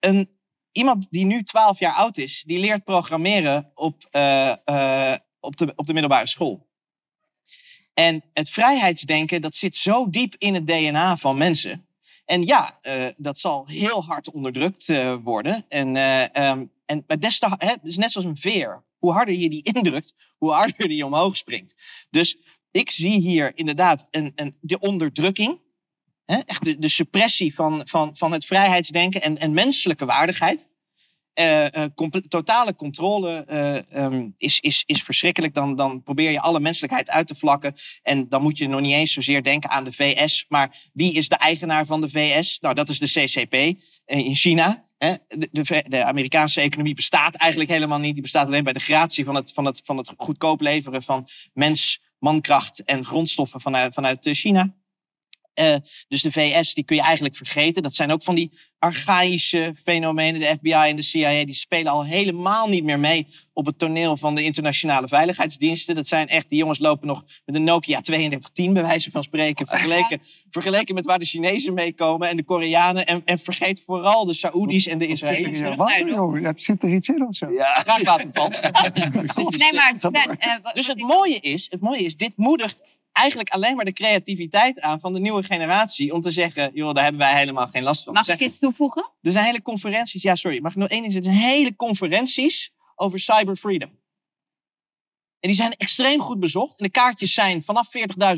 een, 0.00 0.35
iemand 0.76 1.06
die 1.10 1.24
nu 1.24 1.42
12 1.42 1.78
jaar 1.78 1.94
oud 1.94 2.16
is, 2.16 2.42
die 2.46 2.58
leert 2.58 2.84
programmeren 2.84 3.70
op, 3.74 4.06
eh, 4.10 4.56
eh, 4.64 5.18
op, 5.40 5.56
de, 5.56 5.72
op 5.76 5.86
de 5.86 5.92
middelbare 5.92 6.26
school. 6.26 6.66
En 7.94 8.24
het 8.32 8.50
vrijheidsdenken, 8.50 9.40
dat 9.40 9.54
zit 9.54 9.76
zo 9.76 10.10
diep 10.10 10.34
in 10.38 10.54
het 10.54 10.66
DNA 10.66 11.16
van 11.16 11.38
mensen. 11.38 11.86
En 12.24 12.42
ja, 12.44 12.78
eh, 12.80 13.08
dat 13.16 13.38
zal 13.38 13.66
heel 13.66 14.04
hard 14.04 14.30
onderdrukt 14.30 14.86
worden. 15.22 15.64
En, 15.68 15.96
ehm, 15.96 16.64
en, 16.86 17.04
maar 17.06 17.18
des 17.18 17.38
te, 17.38 17.78
is 17.82 17.96
net 17.96 18.12
zoals 18.12 18.26
een 18.26 18.36
veer. 18.36 18.84
Hoe 18.98 19.12
harder 19.12 19.34
je 19.34 19.50
die 19.50 19.62
indrukt, 19.72 20.14
hoe 20.36 20.52
harder 20.52 20.88
die 20.88 21.06
omhoog 21.06 21.36
springt. 21.36 21.74
Dus 22.10 22.38
ik 22.70 22.90
zie 22.90 23.20
hier 23.20 23.56
inderdaad 23.56 24.08
een, 24.10 24.32
een, 24.34 24.56
de 24.60 24.78
onderdrukking. 24.78 25.60
Hè? 26.26 26.36
Echt 26.36 26.64
de, 26.64 26.78
de 26.78 26.88
suppressie 26.88 27.54
van, 27.54 27.82
van, 27.84 28.16
van 28.16 28.32
het 28.32 28.44
vrijheidsdenken 28.44 29.22
en, 29.22 29.38
en 29.38 29.52
menselijke 29.52 30.04
waardigheid. 30.04 30.68
Eh, 31.36 31.74
eh, 31.74 31.90
totale 32.28 32.74
controle 32.74 33.44
eh, 33.46 33.92
ehm, 34.04 34.28
is, 34.36 34.60
is, 34.60 34.82
is 34.86 35.02
verschrikkelijk. 35.02 35.54
Dan, 35.54 35.74
dan 35.74 36.02
probeer 36.02 36.30
je 36.30 36.40
alle 36.40 36.60
menselijkheid 36.60 37.10
uit 37.10 37.26
te 37.26 37.34
vlakken. 37.34 37.74
En 38.02 38.28
dan 38.28 38.42
moet 38.42 38.58
je 38.58 38.68
nog 38.68 38.80
niet 38.80 38.92
eens 38.92 39.12
zozeer 39.12 39.42
denken 39.42 39.70
aan 39.70 39.84
de 39.84 39.92
VS. 39.92 40.44
Maar 40.48 40.76
wie 40.92 41.12
is 41.12 41.28
de 41.28 41.36
eigenaar 41.36 41.86
van 41.86 42.00
de 42.00 42.08
VS? 42.08 42.58
Nou, 42.60 42.74
dat 42.74 42.88
is 42.88 42.98
de 42.98 43.06
CCP 43.06 43.54
in 44.04 44.34
China. 44.34 44.84
Hè? 44.98 45.14
De, 45.28 45.48
de, 45.52 45.84
de 45.88 46.04
Amerikaanse 46.04 46.60
economie 46.60 46.94
bestaat 46.94 47.34
eigenlijk 47.34 47.70
helemaal 47.70 47.98
niet. 47.98 48.12
Die 48.12 48.22
bestaat 48.22 48.46
alleen 48.46 48.64
bij 48.64 48.72
de 48.72 48.80
gratie 48.80 49.24
van 49.24 49.34
het, 49.34 49.52
van 49.52 49.64
het, 49.64 49.82
van 49.84 49.96
het 49.96 50.12
goedkoop 50.16 50.60
leveren 50.60 51.02
van 51.02 51.26
mens, 51.52 52.00
mankracht 52.18 52.84
en 52.84 53.04
grondstoffen 53.04 53.60
vanuit, 53.60 53.94
vanuit 53.94 54.28
China. 54.32 54.74
Eh, 55.56 55.76
dus 56.08 56.22
de 56.22 56.30
VS, 56.30 56.74
die 56.74 56.84
kun 56.84 56.96
je 56.96 57.02
eigenlijk 57.02 57.36
vergeten. 57.36 57.82
Dat 57.82 57.94
zijn 57.94 58.12
ook 58.12 58.22
van 58.22 58.34
die 58.34 58.50
archaïsche 58.78 59.74
fenomenen. 59.82 60.40
De 60.40 60.56
FBI 60.58 60.72
en 60.72 60.96
de 60.96 61.02
CIA, 61.02 61.44
die 61.44 61.54
spelen 61.54 61.92
al 61.92 62.04
helemaal 62.04 62.68
niet 62.68 62.84
meer 62.84 62.98
mee 62.98 63.26
op 63.52 63.66
het 63.66 63.78
toneel 63.78 64.16
van 64.16 64.34
de 64.34 64.42
internationale 64.42 65.08
veiligheidsdiensten. 65.08 65.94
Dat 65.94 66.06
zijn 66.06 66.28
echt, 66.28 66.48
die 66.48 66.58
jongens 66.58 66.78
lopen 66.78 67.06
nog 67.06 67.24
met 67.44 67.54
een 67.54 67.64
Nokia 67.64 68.00
3210, 68.00 68.72
bij 68.72 68.82
wijze 68.82 69.10
van 69.10 69.22
spreken. 69.22 69.66
Vergeleken, 69.66 70.20
vergeleken 70.50 70.94
met 70.94 71.04
waar 71.04 71.18
de 71.18 71.24
Chinezen 71.24 71.74
mee 71.74 71.92
komen 71.92 72.28
en 72.28 72.36
de 72.36 72.44
Koreanen. 72.44 73.06
En, 73.06 73.22
en 73.24 73.38
vergeet 73.38 73.82
vooral 73.84 74.24
de 74.24 74.34
Saoedi's 74.34 74.86
en 74.86 74.98
de 74.98 75.04
er 75.04 75.10
Israëli's. 75.10 75.58
hier 75.58 75.76
wat 75.76 75.96
joh? 75.96 76.48
Zit 76.56 76.82
er 76.82 76.94
iets 76.94 77.08
in 77.08 77.26
of 77.26 77.34
zo? 77.34 77.50
Ja. 77.50 77.74
Graag 77.74 78.02
laten 78.02 78.32
vallen. 78.32 78.60
Nee, 79.56 79.72
maar 79.72 79.94
eh, 80.38 80.72
Dus 80.72 80.86
het 80.86 81.00
mooie 81.00 81.40
is, 81.40 81.66
het 81.70 81.80
mooie 81.80 82.02
is, 82.02 82.16
dit 82.16 82.36
moedigt 82.36 82.82
eigenlijk 83.16 83.50
alleen 83.50 83.76
maar 83.76 83.84
de 83.84 83.92
creativiteit 83.92 84.80
aan 84.80 85.00
van 85.00 85.12
de 85.12 85.20
nieuwe 85.20 85.42
generatie. 85.42 86.12
Om 86.12 86.20
te 86.20 86.30
zeggen, 86.30 86.70
joh, 86.74 86.94
daar 86.94 87.02
hebben 87.02 87.20
wij 87.20 87.38
helemaal 87.38 87.68
geen 87.68 87.82
last 87.82 88.04
van. 88.04 88.12
Mag 88.12 88.28
ik 88.28 88.40
iets 88.40 88.58
toevoegen? 88.58 89.10
er 89.22 89.32
zijn 89.32 89.44
hele 89.44 89.62
conferenties, 89.62 90.22
ja 90.22 90.34
sorry, 90.34 90.60
mag 90.60 90.72
ik 90.72 90.78
nog 90.78 90.88
één 90.88 91.00
ding 91.00 91.12
zeggen? 91.12 91.30
Er 91.30 91.38
zijn 91.38 91.52
hele 91.52 91.76
conferenties 91.76 92.72
over 92.94 93.18
cyber 93.18 93.56
freedom. 93.56 93.90
En 95.40 95.48
die 95.48 95.54
zijn 95.54 95.72
extreem 95.72 96.20
goed 96.20 96.40
bezocht. 96.40 96.78
En 96.78 96.84
de 96.84 96.90
kaartjes 96.90 97.34
zijn 97.34 97.62
vanaf 97.62 97.88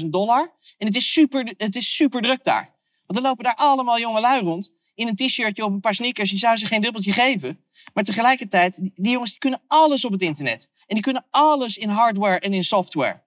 40.000 0.01 0.07
dollar. 0.07 0.53
En 0.79 0.87
het 0.87 0.97
is, 0.97 1.12
super, 1.12 1.55
het 1.57 1.77
is 1.77 1.95
super 1.95 2.23
druk 2.23 2.45
daar. 2.45 2.75
Want 3.07 3.19
er 3.19 3.23
lopen 3.23 3.45
daar 3.45 3.55
allemaal 3.55 3.99
jonge 3.99 4.21
lui 4.21 4.43
rond. 4.43 4.73
In 4.95 5.09
een 5.09 5.14
t-shirtje 5.14 5.64
op 5.64 5.73
een 5.73 5.81
paar 5.81 5.95
sneakers. 5.95 6.31
Die 6.31 6.38
zou 6.38 6.57
ze 6.57 6.67
geen 6.67 6.81
dubbeltje 6.81 7.12
geven. 7.12 7.64
Maar 7.95 8.05
tegelijkertijd, 8.05 8.83
die, 8.83 8.91
die 8.95 9.12
jongens 9.12 9.31
die 9.31 9.38
kunnen 9.38 9.62
alles 9.67 10.05
op 10.05 10.12
het 10.12 10.23
internet. 10.23 10.69
En 10.87 10.95
die 10.95 11.03
kunnen 11.03 11.27
alles 11.31 11.77
in 11.77 11.88
hardware 11.88 12.38
en 12.41 12.53
in 12.53 12.62
software. 12.62 13.23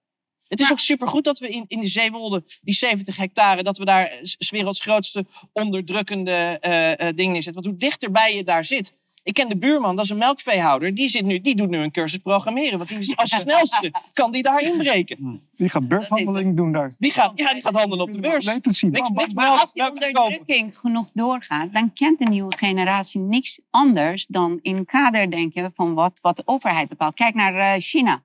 Het 0.52 0.60
is 0.60 0.72
ook 0.72 0.80
supergoed 0.80 1.24
dat 1.24 1.40
we 1.40 1.48
in, 1.48 1.66
in 1.68 1.80
de 1.80 1.88
Zeewolde, 1.88 2.44
die 2.62 2.74
70 2.74 3.18
hectare, 3.18 3.64
dat 3.64 3.78
we 3.78 3.86
daar 3.86 4.06
eh, 4.06 4.18
's 4.24 4.50
werelds 4.50 4.82
grootste 4.82 5.26
onderdrukkende 5.54 6.32
eh 6.32 6.92
eh, 6.92 7.16
ding 7.16 7.32
neerzetten. 7.32 7.54
Want 7.54 7.66
hoe 7.66 7.78
dichterbij 7.90 8.36
je 8.36 8.44
daar 8.44 8.66
zit. 8.66 8.94
Ik 9.24 9.34
ken 9.34 9.50
de 9.50 9.58
buurman, 9.58 9.96
dat 9.96 10.06
is 10.06 10.12
een 10.12 10.18
melkveehouder. 10.18 10.96
Die, 10.96 11.10
zit 11.10 11.26
nu, 11.26 11.42
die 11.42 11.56
doet 11.56 11.70
nu 11.70 11.78
een 11.78 11.92
cursus 11.92 12.20
programmeren. 12.20 12.78
Want 12.78 12.90
die 12.90 12.98
is 12.98 13.16
als 13.16 13.30
snelste 13.42 13.92
kan 14.14 14.32
die 14.32 14.44
daar 14.44 14.62
inbreken. 14.62 15.42
Die 15.56 15.70
gaat 15.70 15.88
beurshandeling 15.88 16.56
doen 16.56 16.72
daar. 16.72 16.96
Die 16.98 17.12
gaat, 17.12 17.40
ja, 17.40 17.54
die 17.54 17.62
gaat 17.62 17.74
handelen 17.74 18.06
op 18.06 18.12
de 18.12 18.20
beurs. 18.20 18.46
Leuk 18.46 18.64
te 18.64 18.74
zien. 18.74 18.92
Niks, 18.92 19.10
niks 19.10 19.34
melk, 19.34 19.60
Als 19.60 19.74
die 19.74 19.90
onderdrukking 19.90 20.78
genoeg 20.78 21.10
doorgaat, 21.14 21.74
dan 21.74 21.94
kent 21.94 22.20
de 22.20 22.26
nieuwe 22.26 22.58
generatie 22.58 23.22
niks 23.22 23.60
anders 23.70 24.26
dan 24.28 24.60
in 24.62 24.86
kader 24.86 25.32
denken 25.32 25.72
van 25.76 25.94
wat, 25.94 26.20
wat 26.22 26.36
de 26.36 26.44
overheid 26.46 26.90
bepaalt. 26.90 27.16
Kijk 27.16 27.34
naar 27.34 27.80
China. 27.80 28.24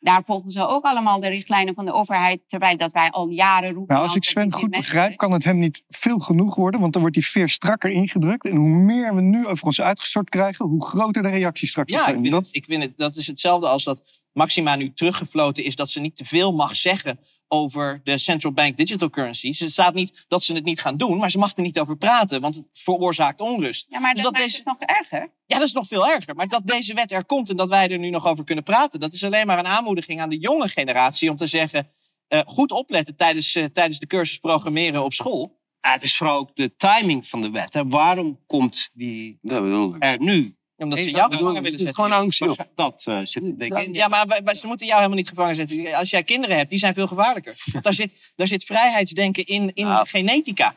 Daar 0.00 0.22
volgen 0.24 0.50
ze 0.50 0.66
ook 0.66 0.84
allemaal 0.84 1.20
de 1.20 1.28
richtlijnen 1.28 1.74
van 1.74 1.84
de 1.84 1.92
overheid, 1.92 2.40
terwijl 2.46 2.76
dat 2.76 2.92
wij 2.92 3.10
al 3.10 3.28
jaren 3.28 3.72
roepen. 3.72 3.94
Nou, 3.94 4.06
als 4.06 4.16
ik 4.16 4.24
Sven 4.24 4.52
goed 4.52 4.70
begrijp, 4.70 5.16
kan 5.16 5.32
het 5.32 5.44
hem 5.44 5.58
niet 5.58 5.82
veel 5.88 6.18
genoeg 6.18 6.54
worden. 6.54 6.80
Want 6.80 6.92
dan 6.92 7.02
wordt 7.02 7.16
die 7.16 7.26
veer 7.26 7.48
strakker 7.48 7.90
ingedrukt. 7.90 8.46
En 8.46 8.56
hoe 8.56 8.68
meer 8.68 9.14
we 9.14 9.20
nu 9.20 9.46
over 9.46 9.64
ons 9.64 9.80
uitgestort 9.80 10.28
krijgen, 10.28 10.66
hoe 10.66 10.84
groter 10.84 11.22
de 11.22 11.28
reactie 11.28 11.68
straks 11.68 11.92
zal 11.92 12.00
Ja, 12.00 12.06
ik 12.06 12.14
vind, 12.14 12.30
Dat, 12.30 12.46
het, 12.46 12.54
ik 12.54 12.64
vind 12.64 12.82
het, 12.82 12.92
dat 12.96 13.16
is 13.16 13.26
hetzelfde 13.26 13.68
als 13.68 13.84
dat 13.84 14.02
Maxima 14.38 14.76
nu 14.76 14.92
teruggefloten 14.94 15.64
is 15.64 15.76
dat 15.76 15.90
ze 15.90 16.00
niet 16.00 16.16
te 16.16 16.24
veel 16.24 16.52
mag 16.52 16.76
zeggen 16.76 17.18
over 17.48 18.00
de 18.04 18.18
central 18.18 18.52
bank 18.52 18.76
digital 18.76 19.10
currencies. 19.10 19.58
Het 19.58 19.70
staat 19.70 19.94
niet 19.94 20.24
dat 20.28 20.42
ze 20.42 20.54
het 20.54 20.64
niet 20.64 20.80
gaan 20.80 20.96
doen, 20.96 21.18
maar 21.18 21.30
ze 21.30 21.38
mag 21.38 21.56
er 21.56 21.62
niet 21.62 21.78
over 21.80 21.96
praten, 21.96 22.40
want 22.40 22.54
het 22.54 22.64
veroorzaakt 22.72 23.40
onrust. 23.40 23.86
Ja, 23.88 23.98
maar 23.98 24.14
Dus 24.14 24.22
dat, 24.22 24.32
dat 24.32 24.40
maakt 24.40 24.52
deze- 24.52 24.70
het 24.70 24.78
nog 24.78 24.88
erger. 24.98 25.32
Ja, 25.46 25.58
dat 25.58 25.66
is 25.66 25.72
nog 25.72 25.86
veel 25.86 26.08
erger. 26.08 26.34
Maar 26.34 26.48
dat 26.48 26.66
deze 26.66 26.94
wet 26.94 27.12
er 27.12 27.24
komt 27.24 27.50
en 27.50 27.56
dat 27.56 27.68
wij 27.68 27.88
er 27.90 27.98
nu 27.98 28.10
nog 28.10 28.26
over 28.26 28.44
kunnen 28.44 28.64
praten, 28.64 29.00
dat 29.00 29.12
is 29.12 29.24
alleen 29.24 29.46
maar 29.46 29.58
een 29.58 29.66
aanmoediging 29.66 30.20
aan 30.20 30.30
de 30.30 30.38
jonge 30.38 30.68
generatie 30.68 31.30
om 31.30 31.36
te 31.36 31.46
zeggen: 31.46 31.90
eh, 32.28 32.40
goed 32.46 32.72
opletten 32.72 33.16
tijdens, 33.16 33.54
eh, 33.54 33.64
tijdens 33.64 33.98
de 33.98 34.06
cursus 34.06 34.38
programmeren 34.38 35.04
op 35.04 35.12
school. 35.12 35.56
Ja, 35.80 35.92
het 35.92 36.02
is 36.02 36.16
vooral 36.16 36.38
ook 36.38 36.56
de 36.56 36.76
timing 36.76 37.26
van 37.26 37.40
de 37.40 37.50
wet. 37.50 37.72
Hè. 37.74 37.86
Waarom 37.86 38.40
komt 38.46 38.90
die 38.92 39.38
er 39.42 40.18
nu? 40.18 40.57
Omdat 40.78 40.98
ze 40.98 41.10
jou 41.10 41.32
gevangen 41.36 41.62
willen 41.62 41.78
zetten. 41.78 41.94
gewoon 41.94 42.12
angst, 42.12 42.38
joh. 42.38 42.58
Dat 42.74 43.02
eh, 43.06 43.18
zit 43.22 43.58
denk 43.58 43.76
ik 43.76 43.84
in. 43.86 43.92
Ja, 43.94 44.08
maar 44.08 44.26
wij- 44.44 44.54
ze 44.54 44.66
moeten 44.66 44.86
jou 44.86 44.98
helemaal 44.98 45.18
niet 45.18 45.28
gevangen 45.28 45.54
zetten. 45.54 45.94
Als 45.94 46.10
jij 46.10 46.22
kinderen 46.22 46.56
hebt, 46.56 46.70
die 46.70 46.78
zijn 46.78 46.94
veel 46.94 47.06
gevaarlijker. 47.06 47.62
Want 47.72 47.84
daar 47.84 47.94
zit, 47.94 48.32
daar 48.36 48.46
zit 48.46 48.64
vrijheidsdenken 48.64 49.44
in, 49.46 49.74
in 49.74 49.86
Nou. 49.86 50.06
genetica. 50.06 50.74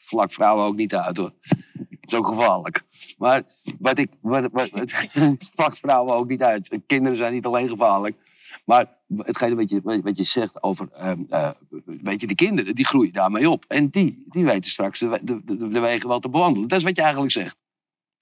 Vlak 0.00 0.32
vrouwen 0.32 0.64
ook 0.64 0.76
niet 0.76 0.94
uit 0.94 1.16
hoor. 1.16 1.32
Dat 1.78 2.12
is 2.12 2.14
ook 2.14 2.26
gevaarlijk. 2.26 2.82
Maar 3.18 3.42
wat 3.78 3.98
ik. 3.98 4.10
Wat, 4.20 4.48
wat, 4.52 4.70
wat, 4.70 4.90
vlak 5.54 5.76
vrouwen 5.76 6.14
ook 6.14 6.28
niet 6.28 6.42
uit. 6.42 6.78
Kinderen 6.86 7.16
zijn 7.16 7.32
niet 7.32 7.44
alleen 7.46 7.68
gevaarlijk. 7.68 8.16
Maar 8.64 8.86
hetgene 9.16 9.54
wat 9.54 9.70
je, 9.70 9.80
wat 10.02 10.16
je 10.16 10.24
zegt 10.24 10.62
over. 10.62 10.88
ehm, 10.90 11.20
eh, 11.28 11.50
weet 11.84 12.20
je, 12.20 12.26
de 12.26 12.34
kinderen 12.34 12.74
die 12.74 12.84
groeien 12.86 13.12
daarmee 13.12 13.50
op. 13.50 13.64
En 13.68 13.88
die, 13.88 14.24
die 14.28 14.44
weten 14.44 14.70
straks 14.70 14.98
de, 14.98 15.18
de, 15.22 15.40
de, 15.44 15.68
de 15.68 15.80
wegen 15.80 16.08
wel 16.08 16.20
te 16.20 16.28
bewandelen. 16.28 16.68
Dat 16.68 16.78
is 16.78 16.84
wat 16.84 16.96
je 16.96 17.02
eigenlijk 17.02 17.32
zegt. 17.32 17.56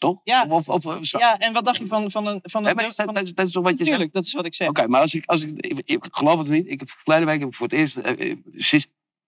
Toch? 0.00 0.20
Ja. 0.24 0.46
Of, 0.48 0.68
of. 0.68 1.10
Ja, 1.10 1.38
en 1.38 1.52
wat 1.52 1.64
dacht 1.64 1.78
je 1.78 1.86
van, 1.86 2.10
van 2.10 2.26
een. 2.26 2.40
Van 2.42 2.62
Nee, 2.62 2.70
een 2.70 2.76
dat, 2.96 3.14
dat, 3.14 3.22
is- 3.22 3.34
dat 3.34 3.46
is 3.46 3.52
toch 3.52 3.62
wat 3.62 3.72
je 3.72 3.78
zegt? 3.78 3.88
Natuurlijk, 3.90 4.12
dat 4.12 4.24
is 4.24 4.32
wat 4.32 4.44
ik 4.46 4.54
zeg. 4.54 4.68
Oké, 4.68 4.86
maar 4.86 5.00
als 5.00 5.14
ik, 5.14 5.26
als 5.26 5.42
ik, 5.42 5.66
ik, 5.66 5.80
ik 5.84 6.06
geloof 6.10 6.38
het 6.38 6.48
niet. 6.48 6.66
Ik 6.68 6.78
heb 6.78 6.90
verleden 6.90 7.26
week 7.26 7.38
heb 7.38 7.48
ik 7.48 7.54
voor 7.54 7.66
het 7.66 7.76
eerst, 7.76 7.96
eh, 7.96 8.30
eh, 8.30 8.36
sinds 8.54 8.86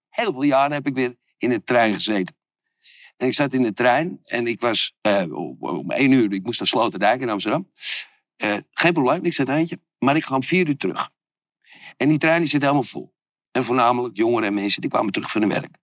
heel 0.09 0.31
veel 0.31 0.43
jaren 0.43 0.71
heb 0.71 0.87
ik 0.87 0.93
weer 0.93 1.15
in 1.37 1.49
de 1.49 1.63
trein 1.63 1.93
gezeten. 1.93 2.35
En 3.17 3.27
ik 3.27 3.33
zat 3.33 3.53
in 3.53 3.61
de 3.61 3.73
trein 3.73 4.19
en 4.23 4.47
ik 4.47 4.59
was 4.61 4.93
eh, 5.01 5.33
om, 5.37 5.57
om 5.59 5.91
één 5.91 6.11
uur, 6.11 6.33
ik 6.33 6.43
moest 6.43 6.59
naar 6.59 6.67
Sloterdijk 6.67 7.21
in 7.21 7.29
Amsterdam. 7.29 7.71
Eh, 8.35 8.57
geen 8.71 8.93
probleem, 8.93 9.25
ik 9.25 9.33
zat 9.33 9.49
eentje, 9.49 9.79
maar 9.99 10.15
ik 10.15 10.23
ga 10.23 10.35
om 10.35 10.43
vier 10.43 10.67
uur 10.67 10.77
terug. 10.77 11.09
En 11.97 12.09
die 12.09 12.17
trein 12.17 12.39
die 12.39 12.49
zit 12.49 12.61
helemaal 12.61 12.83
vol. 12.83 13.13
En 13.51 13.63
voornamelijk 13.63 14.17
jongeren 14.17 14.47
en 14.47 14.53
mensen 14.53 14.81
die 14.81 14.89
kwamen 14.89 15.11
terug 15.11 15.31
van 15.31 15.41
hun 15.41 15.49
werk. 15.49 15.75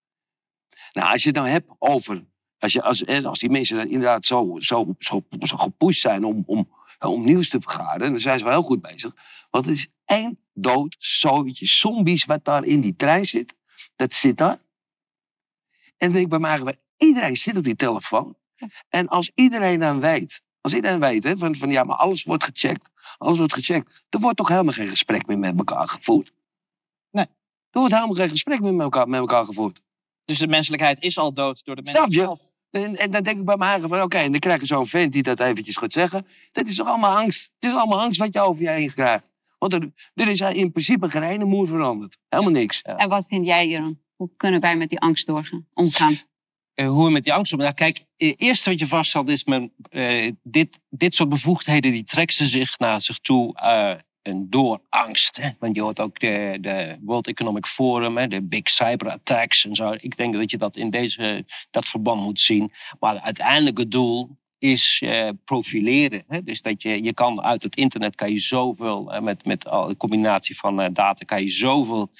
Nou, 0.92 1.12
als 1.12 1.22
je 1.22 1.28
het 1.28 1.36
nou 1.38 1.48
hebt 1.48 1.70
over, 1.78 2.24
als, 2.60 2.72
je, 2.72 2.82
als, 2.82 3.04
en 3.04 3.24
als 3.24 3.38
die 3.38 3.50
mensen 3.50 3.76
dan 3.76 3.86
inderdaad 3.86 4.24
zo, 4.24 4.56
zo, 4.58 4.94
zo, 4.98 5.22
zo 5.40 5.56
gepusht 5.56 6.00
zijn 6.00 6.24
om, 6.24 6.42
om, 6.46 6.68
om 6.98 7.24
nieuws 7.24 7.48
te 7.48 7.60
vergaren, 7.60 8.10
dan 8.10 8.18
zijn 8.18 8.38
ze 8.38 8.44
wel 8.44 8.52
heel 8.52 8.62
goed 8.62 8.82
bezig. 8.82 9.14
Want 9.50 9.64
het 9.64 9.74
is 9.74 9.88
één 10.04 10.38
dood 10.52 10.96
zootje 10.98 11.66
zombies 11.66 12.24
wat 12.24 12.44
daar 12.44 12.64
in 12.64 12.80
die 12.80 12.96
trein 12.96 13.26
zit. 13.26 13.54
Dat 13.96 14.12
zit 14.12 14.36
daar. 14.36 14.58
En 15.96 16.06
dan 16.06 16.10
denk 16.10 16.24
ik 16.24 16.28
bij 16.28 16.38
mij, 16.38 16.50
eigenlijk, 16.50 16.80
iedereen 16.96 17.36
zit 17.36 17.56
op 17.56 17.64
die 17.64 17.76
telefoon. 17.76 18.36
En 18.88 19.08
als 19.08 19.30
iedereen 19.34 19.80
dan 19.80 20.00
weet, 20.00 20.42
als 20.60 20.74
iedereen 20.74 21.00
weet, 21.00 21.22
hè, 21.22 21.36
van, 21.36 21.54
van 21.54 21.70
ja, 21.70 21.84
maar 21.84 21.96
alles 21.96 22.22
wordt 22.22 22.44
gecheckt. 22.44 22.88
Alles 23.18 23.38
wordt 23.38 23.52
gecheckt. 23.52 24.04
Er 24.08 24.20
wordt 24.20 24.36
toch 24.36 24.48
helemaal 24.48 24.72
geen 24.72 24.88
gesprek 24.88 25.26
meer 25.26 25.38
met 25.38 25.58
elkaar 25.58 25.88
gevoerd? 25.88 26.32
Nee. 27.10 27.26
Er 27.70 27.78
wordt 27.78 27.94
helemaal 27.94 28.16
geen 28.16 28.28
gesprek 28.28 28.60
meer 28.60 28.74
met 28.74 28.82
elkaar, 28.82 29.08
met 29.08 29.20
elkaar 29.20 29.44
gevoerd. 29.44 29.80
Dus 30.30 30.38
de 30.38 30.46
menselijkheid 30.46 31.02
is 31.02 31.18
al 31.18 31.32
dood 31.32 31.64
door 31.64 31.76
de 31.76 31.82
Snap 31.88 32.08
je? 32.08 32.18
zelf. 32.18 32.48
En, 32.70 32.96
en 32.96 33.10
dan 33.10 33.22
denk 33.22 33.38
ik 33.38 33.44
bij 33.44 33.56
mij 33.56 33.68
eigen 33.68 33.88
van, 33.88 34.02
oké, 34.02 34.18
en 34.18 34.30
dan 34.30 34.40
krijg 34.40 34.60
je 34.60 34.66
zo'n 34.66 34.86
vent 34.86 35.12
die 35.12 35.22
dat 35.22 35.40
eventjes 35.40 35.76
gaat 35.76 35.92
zeggen. 35.92 36.26
Dat 36.52 36.66
is 36.66 36.76
toch 36.76 36.86
allemaal 36.86 37.16
angst? 37.16 37.50
Het 37.58 37.70
is 37.70 37.76
allemaal 37.76 38.00
angst 38.00 38.18
wat 38.18 38.32
je 38.32 38.40
over 38.40 38.62
je 38.62 38.68
heen 38.68 38.92
krijgt. 38.92 39.30
Want 39.58 39.72
er, 39.72 39.92
er 40.14 40.28
is 40.28 40.40
in 40.40 40.70
principe 40.70 41.10
geen 41.10 41.22
ene 41.22 41.44
moer 41.44 41.66
veranderd. 41.66 42.16
Helemaal 42.28 42.52
niks. 42.52 42.82
En 42.82 43.08
wat 43.08 43.26
vind 43.28 43.46
jij, 43.46 43.68
Jeroen? 43.68 44.00
Hoe 44.16 44.30
kunnen 44.36 44.60
wij 44.60 44.76
met 44.76 44.88
die 44.88 45.00
angst 45.00 45.26
doorgaan, 45.26 45.66
omgaan? 45.74 46.18
Eh, 46.74 46.88
hoe 46.88 47.04
je 47.04 47.10
met 47.10 47.24
die 47.24 47.32
angst 47.32 47.52
om. 47.52 47.58
Nou, 47.58 47.74
kijk, 47.74 48.04
het 48.16 48.40
eerste 48.40 48.70
wat 48.70 48.78
je 48.78 48.86
vaststelt 48.86 49.28
is: 49.28 49.44
men, 49.44 49.72
eh, 49.90 50.32
dit, 50.42 50.80
dit 50.88 51.14
soort 51.14 51.28
bevoegdheden 51.28 51.92
die 51.92 52.04
trekken 52.04 52.36
ze 52.36 52.46
zich 52.46 52.78
naar 52.78 53.02
zich 53.02 53.18
toe 53.18 53.54
eh, 53.54 53.94
en 54.22 54.46
door 54.50 54.80
angst. 54.88 55.36
Hè? 55.36 55.50
Want 55.58 55.74
je 55.76 55.82
hoort 55.82 56.00
ook 56.00 56.18
de, 56.18 56.58
de 56.60 56.96
World 57.00 57.26
Economic 57.26 57.66
Forum, 57.66 58.16
hè, 58.16 58.28
de 58.28 58.42
big 58.42 58.68
cyber 58.68 59.10
attacks 59.10 59.66
en 59.66 59.74
zo. 59.74 59.92
Ik 60.00 60.16
denk 60.16 60.34
dat 60.34 60.50
je 60.50 60.58
dat 60.58 60.76
in 60.76 60.90
deze, 60.90 61.44
dat 61.70 61.88
verband 61.88 62.22
moet 62.22 62.40
zien. 62.40 62.70
Maar 63.00 63.14
het 63.14 63.22
uiteindelijke 63.22 63.88
doel 63.88 64.38
is 64.58 65.00
eh, 65.04 65.28
profileren. 65.44 66.24
Hè? 66.28 66.42
Dus 66.42 66.62
dat 66.62 66.82
je, 66.82 67.02
je 67.02 67.14
kan 67.14 67.42
uit 67.42 67.62
het 67.62 67.76
internet 67.76 68.14
kan 68.14 68.30
je 68.30 68.38
zoveel, 68.38 69.12
eh, 69.12 69.20
met, 69.20 69.44
met 69.44 69.68
al- 69.68 69.86
de 69.88 69.96
combinatie 69.96 70.58
van 70.58 70.80
eh, 70.80 70.88
data, 70.92 71.24
kan 71.24 71.42
je 71.42 71.48
zoveel 71.48 72.10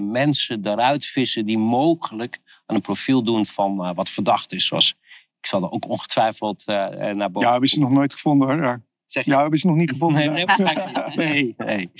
mensen 0.00 0.66
eruit 0.66 1.06
vissen 1.06 1.46
die 1.46 1.58
mogelijk 1.58 2.40
aan 2.66 2.76
een 2.76 2.82
profiel 2.82 3.22
doen 3.22 3.46
van 3.46 3.94
wat 3.94 4.10
verdacht 4.10 4.52
is. 4.52 4.66
Zoals, 4.66 4.94
ik 5.40 5.46
zal 5.46 5.62
er 5.62 5.70
ook 5.70 5.88
ongetwijfeld 5.88 6.66
naar 6.66 7.30
boven 7.30 7.40
Ja, 7.40 7.50
hebben 7.50 7.68
ze 7.68 7.78
nog 7.78 7.90
nooit 7.90 8.12
gevonden 8.12 8.48
hoor. 8.48 8.82
Ja, 9.16 9.22
Zeg? 9.22 9.34
Ja, 9.34 9.40
hebben 9.40 9.58
ze 9.58 9.66
nog 9.66 9.76
niet 9.76 9.90
gevonden. 9.90 10.32
Nee, 10.32 10.44
nee, 10.44 10.46
maar- 10.46 11.12
nee, 11.16 11.54
nee, 11.58 11.90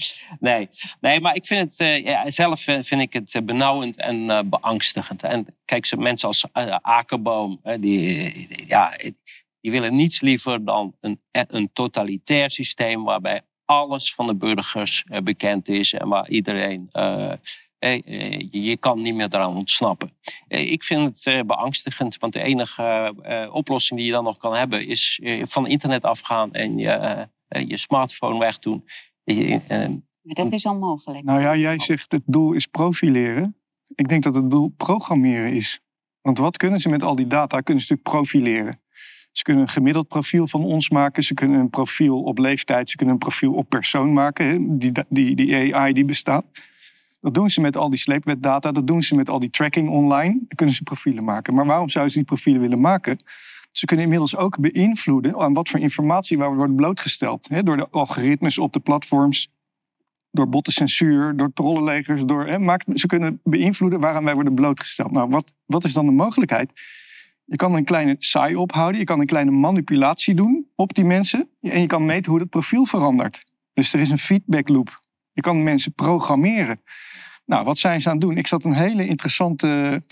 nee. 0.40 0.68
Nee, 1.00 1.20
maar 1.20 1.34
ik 1.34 1.46
vind 1.46 1.60
het, 1.60 1.80
eh, 1.80 2.04
ja, 2.04 2.30
zelf 2.30 2.66
eh, 2.66 2.82
vind 2.82 3.00
ik 3.00 3.12
het 3.12 3.34
eh, 3.34 3.42
benauwend 3.42 3.96
en 3.96 4.48
beangstigend. 4.50 5.22
En 5.22 5.46
kijk, 5.64 5.86
zo 5.86 5.96
mensen 5.96 6.28
als 6.28 6.46
Akerboom, 6.80 7.60
die, 7.80 8.66
ja, 8.66 8.92
die 9.60 9.70
willen 9.70 9.96
niets 9.96 10.20
liever 10.20 10.64
dan 10.64 10.94
een, 11.00 11.20
een 11.30 11.70
totalitair 11.72 12.50
systeem 12.50 13.04
waarbij 13.04 13.40
alles 13.64 14.14
van 14.14 14.26
de 14.26 14.34
burgers 14.34 15.04
bekend 15.22 15.68
is 15.68 15.92
en 15.92 16.08
waar 16.08 16.28
iedereen. 16.28 16.88
Eh, 17.78 17.92
eh, 18.06 18.48
je- 18.50 18.76
kan 18.76 19.00
niet 19.00 19.14
meer 19.14 19.26
eraan 19.34 19.56
ontsnappen. 19.56 20.12
Eh, 20.48 20.70
Ik 20.72 20.82
vind 20.84 21.14
het 21.16 21.26
eh, 21.26 21.42
beangstigend, 21.42 22.16
want 22.16 22.32
de 22.32 22.40
enige 22.40 23.14
oplossing 23.52 23.98
die 23.98 24.08
je 24.08 24.14
dan 24.14 24.24
nog 24.24 24.36
kan 24.36 24.54
hebben 24.54 24.86
is 24.86 25.20
eh, 25.22 25.42
van 25.46 25.66
internet 25.66 26.02
afgaan 26.02 26.52
en 26.52 26.78
je, 26.78 27.26
je 27.48 27.76
smartphone 27.76 28.38
wegdoen. 28.38 28.84
Eh, 29.24 29.60
Maar 29.68 30.34
dat 30.34 30.52
is 30.52 30.64
onmogelijk. 30.64 31.24
Nou 31.24 31.40
ja, 31.40 31.56
jij 31.56 31.78
zegt 31.78 32.12
het 32.12 32.22
doel 32.26 32.52
is 32.52 32.66
profileren. 32.66 33.56
Ik 33.94 34.08
denk 34.08 34.22
dat 34.22 34.34
het 34.34 34.50
doel 34.50 34.68
programmeren 34.76 35.52
is. 35.52 35.80
Want 36.20 36.38
wat 36.38 36.56
kunnen 36.56 36.78
ze 36.78 36.88
met 36.88 37.02
al 37.02 37.16
die 37.16 37.26
data? 37.26 37.60
Kunnen 37.60 37.84
ze 37.84 37.92
natuurlijk 37.92 38.16
profileren. 38.26 38.80
Ze 39.32 39.42
kunnen 39.42 39.62
een 39.62 39.68
gemiddeld 39.68 40.08
profiel 40.08 40.46
van 40.48 40.64
ons 40.64 40.90
maken. 40.90 41.22
Ze 41.22 41.34
kunnen 41.34 41.60
een 41.60 41.70
profiel 41.70 42.22
op 42.22 42.38
leeftijd. 42.38 42.88
Ze 42.90 42.96
kunnen 42.96 43.14
een 43.14 43.20
profiel 43.20 43.52
op 43.52 43.68
persoon 43.68 44.12
maken. 44.12 44.46
hè, 44.46 44.78
Die, 44.78 44.92
die, 45.08 45.36
die 45.36 45.74
AI 45.74 45.92
die 45.92 46.04
bestaat. 46.04 46.44
Dat 47.26 47.34
doen 47.34 47.50
ze 47.50 47.60
met 47.60 47.76
al 47.76 47.90
die 47.90 47.98
sleepwetdata. 47.98 48.72
Dat 48.72 48.86
doen 48.86 49.02
ze 49.02 49.14
met 49.14 49.30
al 49.30 49.38
die 49.38 49.50
tracking 49.50 49.88
online. 49.88 50.32
Dan 50.32 50.56
kunnen 50.56 50.74
ze 50.74 50.82
profielen 50.82 51.24
maken. 51.24 51.54
Maar 51.54 51.66
waarom 51.66 51.88
zouden 51.88 52.12
ze 52.12 52.18
die 52.18 52.26
profielen 52.26 52.60
willen 52.60 52.80
maken? 52.80 53.18
Ze 53.72 53.86
kunnen 53.86 54.04
inmiddels 54.04 54.36
ook 54.36 54.58
beïnvloeden 54.58 55.40
aan 55.40 55.54
wat 55.54 55.68
voor 55.68 55.80
informatie 55.80 56.38
waar 56.38 56.54
wordt 56.54 56.76
blootgesteld. 56.76 57.48
Hè, 57.48 57.62
door 57.62 57.76
de 57.76 57.88
algoritmes 57.90 58.58
op 58.58 58.72
de 58.72 58.80
platforms 58.80 59.50
door 60.30 60.48
bottencensuur, 60.48 61.36
door 61.36 61.52
trollenlegers. 61.52 62.22
Door, 62.24 62.46
hè, 62.46 62.58
maakt, 62.58 63.00
ze 63.00 63.06
kunnen 63.06 63.40
beïnvloeden 63.44 64.00
waaraan 64.00 64.24
wij 64.24 64.34
worden 64.34 64.54
blootgesteld. 64.54 65.10
Nou, 65.10 65.28
wat, 65.28 65.52
wat 65.64 65.84
is 65.84 65.92
dan 65.92 66.06
de 66.06 66.12
mogelijkheid? 66.12 66.72
Je 67.44 67.56
kan 67.56 67.74
een 67.74 67.84
kleine 67.84 68.14
saai 68.18 68.56
ophouden, 68.56 69.00
je 69.00 69.06
kan 69.06 69.20
een 69.20 69.26
kleine 69.26 69.50
manipulatie 69.50 70.34
doen 70.34 70.66
op 70.74 70.94
die 70.94 71.04
mensen. 71.04 71.48
En 71.60 71.80
je 71.80 71.86
kan 71.86 72.04
meten 72.04 72.30
hoe 72.30 72.40
het 72.40 72.50
profiel 72.50 72.84
verandert. 72.84 73.44
Dus 73.74 73.92
er 73.92 74.00
is 74.00 74.10
een 74.10 74.18
feedback 74.18 74.68
loop. 74.68 74.98
Je 75.32 75.42
kan 75.42 75.62
mensen 75.62 75.92
programmeren. 75.92 76.80
Nou, 77.46 77.64
wat 77.64 77.78
zijn 77.78 78.00
ze 78.00 78.08
aan 78.08 78.16
het 78.16 78.24
doen? 78.24 78.36
Ik 78.36 78.46
zat 78.46 78.64
een 78.64 78.74
hele 78.74 79.06
interessante 79.06 80.02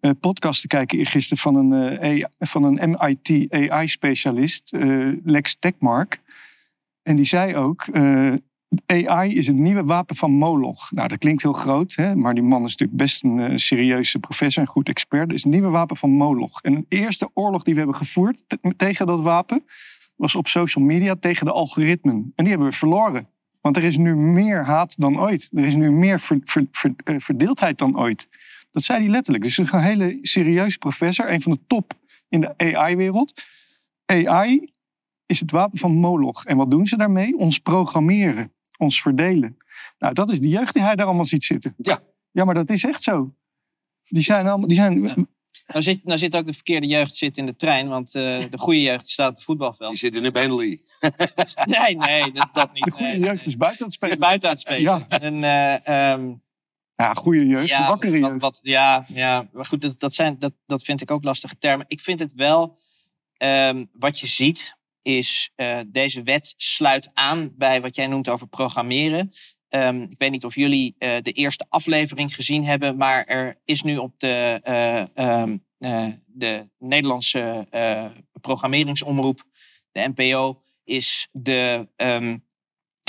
eh, 0.00 0.10
podcast 0.20 0.60
te 0.60 0.66
kijken 0.66 1.06
gisteren 1.06 1.38
van 1.38 1.54
een, 1.54 1.72
eh, 1.72 2.08
AI 2.08 2.24
van 2.38 2.62
een 2.62 2.90
MIT 2.90 3.46
AI-specialist, 3.52 4.72
eh, 4.72 5.08
Lex 5.24 5.56
Techmark. 5.58 6.20
En 7.02 7.16
die 7.16 7.24
zei 7.24 7.56
ook, 7.56 7.88
AI 8.86 9.36
is 9.36 9.46
het 9.46 9.56
nieuwe 9.56 9.84
wapen 9.84 10.16
van 10.16 10.30
Moloch. 10.30 10.90
Nou, 10.90 11.08
dat 11.08 11.18
klinkt 11.18 11.42
heel 11.42 11.52
groot, 11.52 11.94
hè? 11.94 12.14
maar 12.14 12.34
die 12.34 12.42
man 12.42 12.64
is 12.64 12.70
natuurlijk 12.70 12.98
best 12.98 13.24
een 13.24 13.58
serieuze 13.60 14.18
professor 14.18 14.62
en 14.62 14.68
goed 14.68 14.88
expert. 14.88 15.22
Het 15.22 15.32
is 15.32 15.42
het 15.42 15.52
nieuwe 15.52 15.68
wapen 15.68 15.96
van 15.96 16.10
Moloch. 16.10 16.62
En 16.62 16.74
de 16.74 16.84
eerste 16.88 17.30
oorlog 17.34 17.62
die 17.62 17.72
we 17.74 17.80
hebben 17.80 17.98
gevoerd 17.98 18.44
te- 18.46 18.74
tegen 18.76 19.06
dat 19.06 19.20
wapen 19.20 19.64
was 20.16 20.34
op 20.34 20.48
social 20.48 20.84
media 20.84 21.14
tegen 21.14 21.46
de 21.46 21.52
algoritmen. 21.52 22.14
En 22.14 22.44
die 22.44 22.48
hebben 22.48 22.68
we 22.68 22.76
verloren. 22.76 23.28
Want 23.68 23.80
er 23.80 23.86
is 23.86 23.96
nu 23.96 24.16
meer 24.16 24.64
haat 24.64 24.94
dan 24.98 25.20
ooit. 25.20 25.48
Er 25.52 25.64
is 25.64 25.74
nu 25.74 25.90
meer 25.90 26.20
ver- 26.20 26.40
ver- 26.44 26.66
ver- 26.70 26.94
eh, 27.04 27.14
verdeeldheid 27.18 27.78
dan 27.78 27.98
ooit. 27.98 28.28
Dat 28.70 28.82
zei 28.82 29.00
hij 29.00 29.08
letterlijk. 29.08 29.44
Dus 29.44 29.58
een 29.58 29.80
hele 29.80 30.18
serieuze 30.20 30.78
professor, 30.78 31.30
een 31.30 31.40
van 31.40 31.52
de 31.52 31.58
top 31.66 31.92
in 32.28 32.40
de 32.40 32.58
AI-wereld. 32.58 33.44
AI 34.06 34.72
is 35.26 35.40
het 35.40 35.50
wapen 35.50 35.78
van 35.78 35.92
Moloch. 35.92 36.44
En 36.44 36.56
wat 36.56 36.70
doen 36.70 36.86
ze 36.86 36.96
daarmee? 36.96 37.36
Ons 37.36 37.58
programmeren, 37.58 38.52
ons 38.78 39.02
verdelen. 39.02 39.56
Nou, 39.98 40.14
dat 40.14 40.30
is 40.30 40.40
de 40.40 40.48
jeugd 40.48 40.74
die 40.74 40.82
hij 40.82 40.94
daar 40.96 41.06
allemaal 41.06 41.24
ziet 41.24 41.44
zitten. 41.44 41.74
Ja. 41.76 42.02
Ja, 42.30 42.44
maar 42.44 42.54
dat 42.54 42.70
is 42.70 42.84
echt 42.84 43.02
zo. 43.02 43.34
Die 44.04 44.22
zijn 44.22 44.46
allemaal, 44.46 44.68
die 44.68 44.76
zijn, 44.76 45.28
Nou 45.66 45.82
zit, 45.82 46.04
nou 46.04 46.18
zit 46.18 46.36
ook 46.36 46.46
de 46.46 46.52
verkeerde 46.52 46.86
jeugd 46.86 47.14
zit 47.14 47.36
in 47.36 47.46
de 47.46 47.56
trein, 47.56 47.88
want 47.88 48.14
eh, 48.14 48.22
de 48.50 48.58
goede 48.58 48.80
jeugd 48.82 49.08
staat 49.08 49.28
op 49.28 49.34
het 49.34 49.44
voetbalveld. 49.44 49.90
Die 49.90 49.98
zit 49.98 50.14
in 50.14 50.22
de 50.22 50.30
Bentley. 50.30 50.80
Nee, 51.64 51.96
nee, 51.96 52.32
dat, 52.32 52.48
dat 52.52 52.72
niet. 52.72 52.84
De 52.84 52.90
goede 52.90 53.06
nee, 53.12 53.18
jeugd 53.18 53.46
is 53.46 53.56
buiten 53.56 53.80
aan 53.80 53.86
het 53.86 53.96
spelen. 53.96 54.18
Buiten 54.18 54.48
aan 54.48 54.54
het 54.54 54.64
spelen. 54.64 54.82
Ja. 54.82 55.06
En, 55.08 55.44
eh, 55.44 56.12
ehm, 56.12 56.32
Ja, 56.96 57.14
goede 57.14 57.46
jeugd, 57.46 57.68
ja, 57.68 57.88
wakkere 57.88 58.20
wat, 58.20 58.30
jeugd. 58.30 58.40
wat- 58.42 58.60
ja, 58.62 59.04
ja, 59.08 59.48
maar 59.52 59.64
goed, 59.64 59.82
dat, 59.82 60.00
dat, 60.00 60.14
zijn, 60.14 60.38
dat, 60.38 60.52
dat 60.66 60.82
vind 60.84 61.00
ik 61.00 61.10
ook 61.10 61.24
lastige 61.24 61.58
termen. 61.58 61.86
Ik 61.88 62.00
vind 62.00 62.18
het 62.20 62.32
wel, 62.34 62.78
ehm, 63.36 63.84
wat 63.92 64.20
je 64.20 64.26
ziet, 64.26 64.76
is 65.02 65.50
eh, 65.54 65.78
deze 65.86 66.22
wet 66.22 66.54
sluit 66.56 67.10
aan 67.14 67.52
bij 67.56 67.80
wat 67.80 67.96
jij 67.96 68.06
noemt 68.06 68.28
over 68.28 68.46
programmeren. 68.48 69.32
Ehm, 69.68 70.02
ik 70.02 70.14
weet 70.18 70.30
niet 70.30 70.44
of 70.44 70.54
jullie 70.54 70.94
eh, 70.98 71.16
de 71.22 71.32
eerste 71.32 71.66
aflevering 71.68 72.34
gezien 72.34 72.64
hebben, 72.64 72.96
maar 72.96 73.24
er 73.24 73.58
is 73.64 73.82
nu 73.82 73.96
op 73.96 74.12
de, 74.18 74.60
eh, 74.62 75.16
ehm, 75.16 75.56
eh, 75.78 76.06
de 76.26 76.68
Nederlandse 76.78 77.66
eh, 77.70 78.04
programmeringsomroep, 78.40 79.42
de 79.92 80.12
NPO, 80.14 80.60
is 80.84 81.28
de, 81.32 81.88
ehm, 81.96 82.36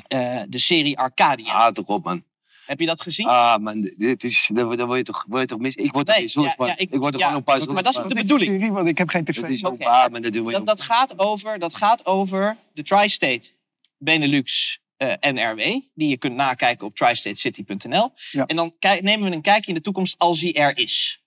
eh, 0.08 0.42
de 0.50 0.60
serie 0.60 0.98
Arcadia. 0.98 1.54
Ah, 1.68 1.74
toch 1.74 1.88
op, 1.88 2.04
man. 2.04 2.24
Heb 2.66 2.80
je 2.80 2.86
dat 2.86 3.02
gezien? 3.02 3.28
Ah, 3.28 3.58
man. 3.62 3.92
Dit 3.98 4.24
is, 4.24 4.50
dan, 4.54 4.66
word, 4.86 4.98
je 4.98 5.04
toch, 5.04 5.26
word 5.28 5.42
je 5.42 5.48
toch 5.48 5.60
mis. 5.60 5.76
Ik 5.76 5.92
word 5.92 6.10
er 6.10 6.16
Nee, 6.16 6.24
ja, 6.44 6.54
van. 6.58 6.68
ja, 6.68 6.78
ik, 6.78 6.92
ik- 6.92 7.00
word 7.00 7.14
er 7.14 7.20
ja, 7.20 7.26
gewoon 7.26 7.40
een 7.40 7.46
paar 7.66 7.74
maar 7.74 7.84
dat 7.84 7.98
is 7.98 8.04
de 8.08 8.16
bedoeling. 8.16 8.52
serie, 8.52 8.72
want 8.72 8.88
ik 8.88 8.98
heb 8.98 9.10
geen 9.10 9.26
tv. 9.26 9.38
Is 9.44 9.62
Dat, 9.62 10.66
dat, 10.66 10.82
gaat 10.82 11.20
over, 11.20 11.60
dat 11.60 11.76
gaat 11.76 12.06
over 12.06 12.58
de 12.74 12.84
Tri-State 12.84 13.52
Benelux 13.98 14.80
eh, 15.00 15.32
NRW. 15.32 15.60
Die 15.94 16.10
je 16.10 16.18
kunt 16.18 16.36
nakijken 16.36 16.88
op 16.88 16.96
tristatecity.nl. 16.96 18.12
Ja. 18.32 18.46
En 18.46 18.56
dan 18.56 18.74
nemen 18.80 19.30
we 19.30 19.36
een 19.36 19.42
kijkje 19.42 19.70
in 19.70 19.78
de 19.78 19.84
toekomst 19.84 20.18
als 20.18 20.40
die 20.40 20.54
er 20.54 20.78
is. 20.78 21.22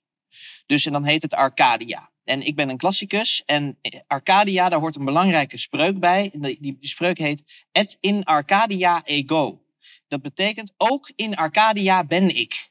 Dus 0.67 0.87
en 0.87 0.93
dan 0.93 1.05
heet 1.05 1.23
het 1.23 1.35
Arcadia. 1.35 2.11
En 2.25 2.47
ik 2.47 2.57
ben 2.57 2.69
een 2.69 2.77
klassicus. 2.77 3.43
En 3.47 3.79
eh, 3.81 4.01
Arcadia, 4.07 4.69
daar 4.69 4.81
hoort 4.81 4.97
een 4.97 5.05
belangrijke 5.05 5.57
spreuk 5.57 6.01
bij. 6.01 6.31
Die, 6.33 6.59
die 6.61 6.77
spreuk 6.81 7.19
heet 7.19 7.65
Et 7.73 7.97
in 8.01 8.25
Arcadia 8.25 9.05
ego. 9.05 9.63
Dat 10.09 10.23
betekent 10.23 10.75
ook 10.77 11.13
in 11.17 11.37
Arcadia 11.37 12.05
ben 12.05 12.37
ik. 12.37 12.71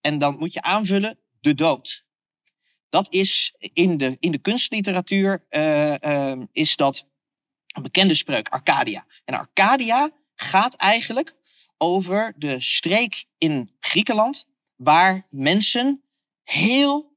En 0.00 0.18
dan 0.18 0.38
moet 0.38 0.52
je 0.52 0.62
aanvullen 0.62 1.18
de 1.40 1.54
dood. 1.54 2.04
Dat 2.88 3.12
is 3.12 3.54
in 3.58 3.96
de, 3.96 4.16
in 4.20 4.30
de 4.30 4.38
kunstliteratuur 4.38 5.44
eh, 5.48 6.02
ehm, 6.02 6.44
is 6.52 6.76
dat 6.76 7.06
een 7.66 7.82
bekende 7.82 8.14
spreuk, 8.14 8.48
Arcadia. 8.48 9.06
En 9.24 9.34
Arcadia 9.34 10.10
gaat 10.40 10.74
eigenlijk 10.74 11.34
over 11.78 12.34
de 12.36 12.60
streek 12.60 13.24
in 13.38 13.70
Griekenland 13.80 14.46
waar 14.76 15.26
mensen 15.30 16.02
heel 16.42 17.16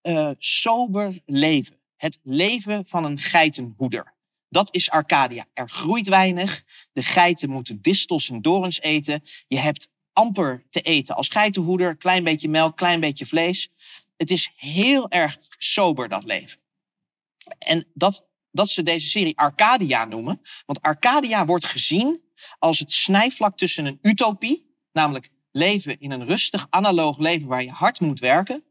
eh, 0.00 0.30
sober 0.38 1.22
leven. 1.26 1.78
Het 1.96 2.18
leven 2.22 2.86
van 2.86 3.04
een 3.04 3.18
geitenhoeder. 3.18 4.14
Dat 4.48 4.74
is 4.74 4.90
Arcadia. 4.90 5.46
Er 5.52 5.70
groeit 5.70 6.08
weinig. 6.08 6.64
De 6.92 7.02
geiten 7.02 7.50
moeten 7.50 7.82
distels 7.82 8.30
en 8.30 8.42
dorens 8.42 8.80
eten. 8.80 9.22
Je 9.48 9.58
hebt 9.58 9.88
amper 10.12 10.64
te 10.70 10.80
eten 10.80 11.16
als 11.16 11.28
geitenhoeder. 11.28 11.96
Klein 11.96 12.24
beetje 12.24 12.48
melk, 12.48 12.76
klein 12.76 13.00
beetje 13.00 13.26
vlees. 13.26 13.70
Het 14.16 14.30
is 14.30 14.50
heel 14.54 15.08
erg 15.08 15.38
sober, 15.58 16.08
dat 16.08 16.24
leven. 16.24 16.58
En 17.58 17.86
dat, 17.94 18.26
dat 18.50 18.70
ze 18.70 18.82
deze 18.82 19.08
serie 19.08 19.38
Arcadia 19.38 20.04
noemen. 20.04 20.40
Want 20.66 20.82
Arcadia 20.82 21.46
wordt 21.46 21.64
gezien 21.64 22.20
als 22.58 22.78
het 22.78 22.92
snijvlak 22.92 23.56
tussen 23.56 23.84
een 23.86 23.98
utopie, 24.02 24.74
namelijk 24.92 25.28
leven 25.52 26.00
in 26.00 26.10
een 26.10 26.24
rustig 26.26 26.66
analoog 26.70 27.18
leven 27.18 27.48
waar 27.48 27.62
je 27.64 27.70
hard 27.70 28.00
moet 28.00 28.18
werken 28.20 28.62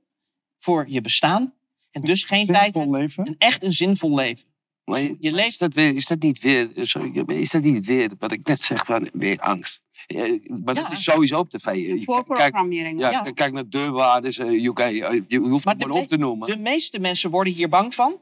voor 0.57 0.85
je 0.89 1.01
bestaan. 1.01 1.53
En 1.91 2.01
dus 2.01 2.23
geen 2.23 2.45
tijd 2.45 2.73
Zinvol 2.73 2.93
hebt. 2.93 3.01
leven. 3.01 3.27
Een 3.27 3.35
echt 3.37 3.63
een 3.63 3.73
zinvol 3.73 4.15
leven. 4.15 4.45
Maar 4.83 5.01
Je 5.01 5.31
leeft- 5.31 5.47
Is 5.47 5.57
dat, 5.57 5.73
weer, 5.73 5.95
is 5.95 6.05
dat 6.05 6.19
niet 6.21 6.39
weer. 6.39 6.69
Sorry, 6.75 7.23
is 7.27 7.51
dat 7.51 7.61
niet 7.61 7.85
weer 7.85 8.11
wat 8.19 8.31
ik 8.31 8.47
net 8.47 8.61
zeg 8.61 8.85
van 8.85 9.09
weer 9.13 9.39
angst? 9.39 9.81
Eh, 10.07 10.21
maar 10.47 10.73
dat 10.75 10.87
Ja. 10.87 10.91
is 10.91 11.03
sowieso 11.03 11.39
op 11.39 11.49
tv. 11.49 11.65
Je 11.65 11.81
k- 11.81 11.87
Kijk, 11.87 12.03
Voorprogrammering. 12.03 12.99
ja, 12.99 13.09
Ja. 13.11 13.31
kijk 13.31 13.53
naar 13.53 13.69
deurwaarders, 13.69 14.37
eh, 14.37 14.63
UK, 14.63 14.79
eh, 14.79 15.21
je 15.27 15.37
hoeft 15.37 15.65
Maar 15.65 15.75
het 15.75 15.87
maar 15.87 15.97
op 15.97 16.07
te 16.07 16.17
noemen. 16.17 16.47
De 16.47 16.57
meeste 16.57 16.99
mensen 16.99 17.29
worden 17.29 17.53
hier 17.53 17.69
bang 17.69 17.93
van. 17.93 18.19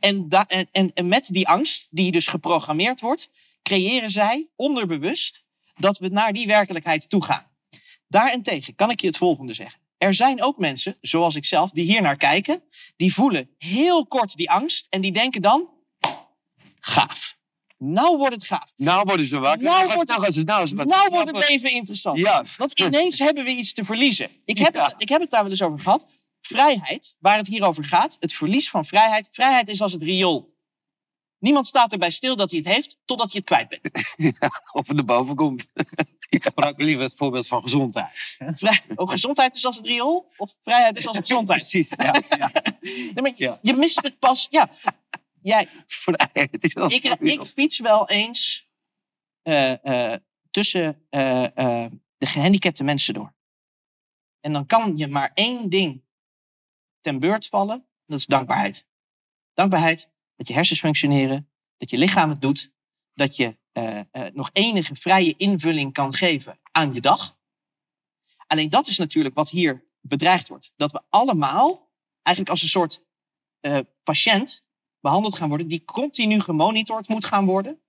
En, 0.00 0.28
da- 0.28 0.46
en, 0.46 0.68
en, 0.72 0.92
en 0.94 1.08
met 1.08 1.28
die 1.32 1.48
angst, 1.48 1.88
die 1.90 2.12
dus 2.12 2.26
geprogrammeerd 2.26 3.00
wordt, 3.00 3.30
creëren 3.70 4.10
zij 4.10 4.48
onderbewust 4.56 5.44
dat 5.74 5.98
we 5.98 6.08
naar 6.08 6.32
die 6.32 6.46
werkelijkheid 6.46 7.08
toe 7.08 7.24
gaan. 7.24 7.46
Daarentegen 8.08 8.74
kan 8.74 8.90
ik 8.90 9.00
je 9.00 9.06
het 9.06 9.16
volgende 9.16 9.52
zeggen. 9.52 9.80
Er 9.98 10.14
zijn 10.14 10.42
ook 10.42 10.58
mensen, 10.58 10.96
zoals 11.00 11.34
ik 11.34 11.44
zelf, 11.44 11.70
die 11.70 11.84
hier 11.84 12.02
naar 12.02 12.16
kijken. 12.16 12.62
Die 12.96 13.14
voelen 13.14 13.50
heel 13.58 14.06
kort 14.06 14.36
die 14.36 14.50
angst 14.50 14.86
en 14.90 15.00
die 15.00 15.12
denken 15.12 15.42
dan, 15.42 15.68
gaaf. 16.80 17.36
Nou 17.78 18.16
wordt 18.16 18.34
het 18.34 18.44
gaaf. 18.44 18.72
Nou 18.76 19.04
worden 19.04 19.26
ze 19.26 19.38
wakker. 19.38 19.62
Nou 19.64 19.82
Nou, 19.84 19.94
wordt 19.94 20.08
nou, 20.08 20.20
gaan 20.22 20.32
ze, 20.32 20.42
nou, 20.42 20.66
ze- 20.66 20.74
Nou 20.74 21.10
wordt 21.10 21.36
het 21.36 21.48
leven 21.48 21.70
interessant. 21.70 22.18
Ja. 22.18 22.44
Want 22.56 22.80
ineens 22.80 23.18
hebben 23.18 23.44
we 23.44 23.50
iets 23.50 23.72
te 23.72 23.84
verliezen. 23.84 24.30
Ik 24.44 24.58
heb, 24.58 24.74
Ja. 24.74 24.84
het, 24.84 24.94
ik 24.98 25.08
heb 25.08 25.20
het 25.20 25.30
daar 25.30 25.42
wel 25.42 25.50
eens 25.50 25.62
over 25.62 25.78
gehad. 25.80 26.06
Vrijheid, 26.40 27.16
waar 27.18 27.36
het 27.36 27.46
hier 27.46 27.64
over 27.64 27.84
gaat, 27.84 28.16
het 28.20 28.32
verlies 28.32 28.70
van 28.70 28.84
vrijheid. 28.84 29.28
Vrijheid 29.32 29.68
is 29.68 29.80
als 29.80 29.92
het 29.92 30.02
riool. 30.02 30.54
Niemand 31.38 31.66
staat 31.66 31.92
erbij 31.92 32.10
stil 32.10 32.36
dat 32.36 32.50
hij 32.50 32.58
het 32.58 32.68
heeft, 32.68 32.98
totdat 33.04 33.32
je 33.32 33.38
het 33.38 33.46
kwijt 33.46 33.68
bent. 33.68 33.90
Of 34.72 34.86
het 34.88 34.98
erboven 34.98 35.36
komt. 35.36 35.66
Ik 36.28 36.42
gebruik 36.42 36.80
liever 36.80 37.04
het 37.04 37.14
voorbeeld 37.14 37.46
van 37.46 37.62
gezondheid. 37.62 38.36
Vrij, 38.38 38.82
oh, 38.94 39.08
gezondheid 39.08 39.54
is 39.54 39.64
als 39.64 39.76
het 39.76 39.86
riool, 39.86 40.32
of 40.36 40.56
vrijheid 40.60 40.96
is 40.96 41.06
als 41.06 41.16
het 41.16 41.26
gezondheid. 41.28 41.60
Precies, 41.60 41.88
ja. 41.96 42.22
ja. 42.28 42.52
Nee, 43.14 43.32
je, 43.36 43.58
je 43.62 43.74
mist 43.74 44.02
het 44.02 44.18
pas. 44.18 44.46
Ja, 44.50 44.70
jij, 45.40 45.68
Vrijheid 45.86 46.62
is 46.64 46.76
al- 46.76 46.90
ik, 46.90 47.04
ik 47.04 47.44
fiets 47.44 47.78
wel 47.78 48.08
eens 48.08 48.68
eh, 49.42 50.12
eh, 50.12 50.20
tussen 50.50 51.06
eh, 51.08 51.86
de 52.18 52.26
gehandicapte 52.26 52.84
mensen 52.84 53.14
door. 53.14 53.34
En 54.40 54.52
dan 54.52 54.66
kan 54.66 54.96
je 54.96 55.06
maar 55.06 55.30
één 55.34 55.68
ding 55.68 56.04
ten 57.00 57.18
beurt 57.18 57.46
vallen. 57.46 57.86
Dat 58.06 58.18
is 58.18 58.26
dankbaarheid. 58.26 58.86
Dankbaarheid 59.54 60.10
dat 60.36 60.48
je 60.48 60.54
hersens 60.54 60.78
functioneren, 60.80 61.48
dat 61.76 61.90
je 61.90 61.98
lichaam 61.98 62.30
het 62.30 62.40
doet, 62.40 62.70
dat 63.14 63.36
je 63.36 63.56
eh, 63.72 63.98
eh, 63.98 64.04
nog 64.34 64.50
enige 64.52 64.94
vrije 64.96 65.34
invulling 65.36 65.92
kan 65.92 66.14
geven 66.14 66.58
aan 66.72 66.94
je 66.94 67.00
dag. 67.00 67.36
Alleen 68.46 68.70
dat 68.70 68.86
is 68.86 68.98
natuurlijk 68.98 69.34
wat 69.34 69.50
hier 69.50 69.84
bedreigd 70.00 70.48
wordt. 70.48 70.72
Dat 70.76 70.92
we 70.92 71.00
allemaal 71.10 71.90
eigenlijk 72.22 72.48
als 72.48 72.62
een 72.62 72.68
soort 72.68 73.02
eh, 73.60 73.78
patiënt 74.02 74.64
behandeld 75.00 75.36
gaan 75.36 75.48
worden, 75.48 75.68
die 75.68 75.84
continu 75.84 76.40
gemonitord 76.40 77.08
moet 77.08 77.24
gaan 77.24 77.44
worden. 77.46 77.80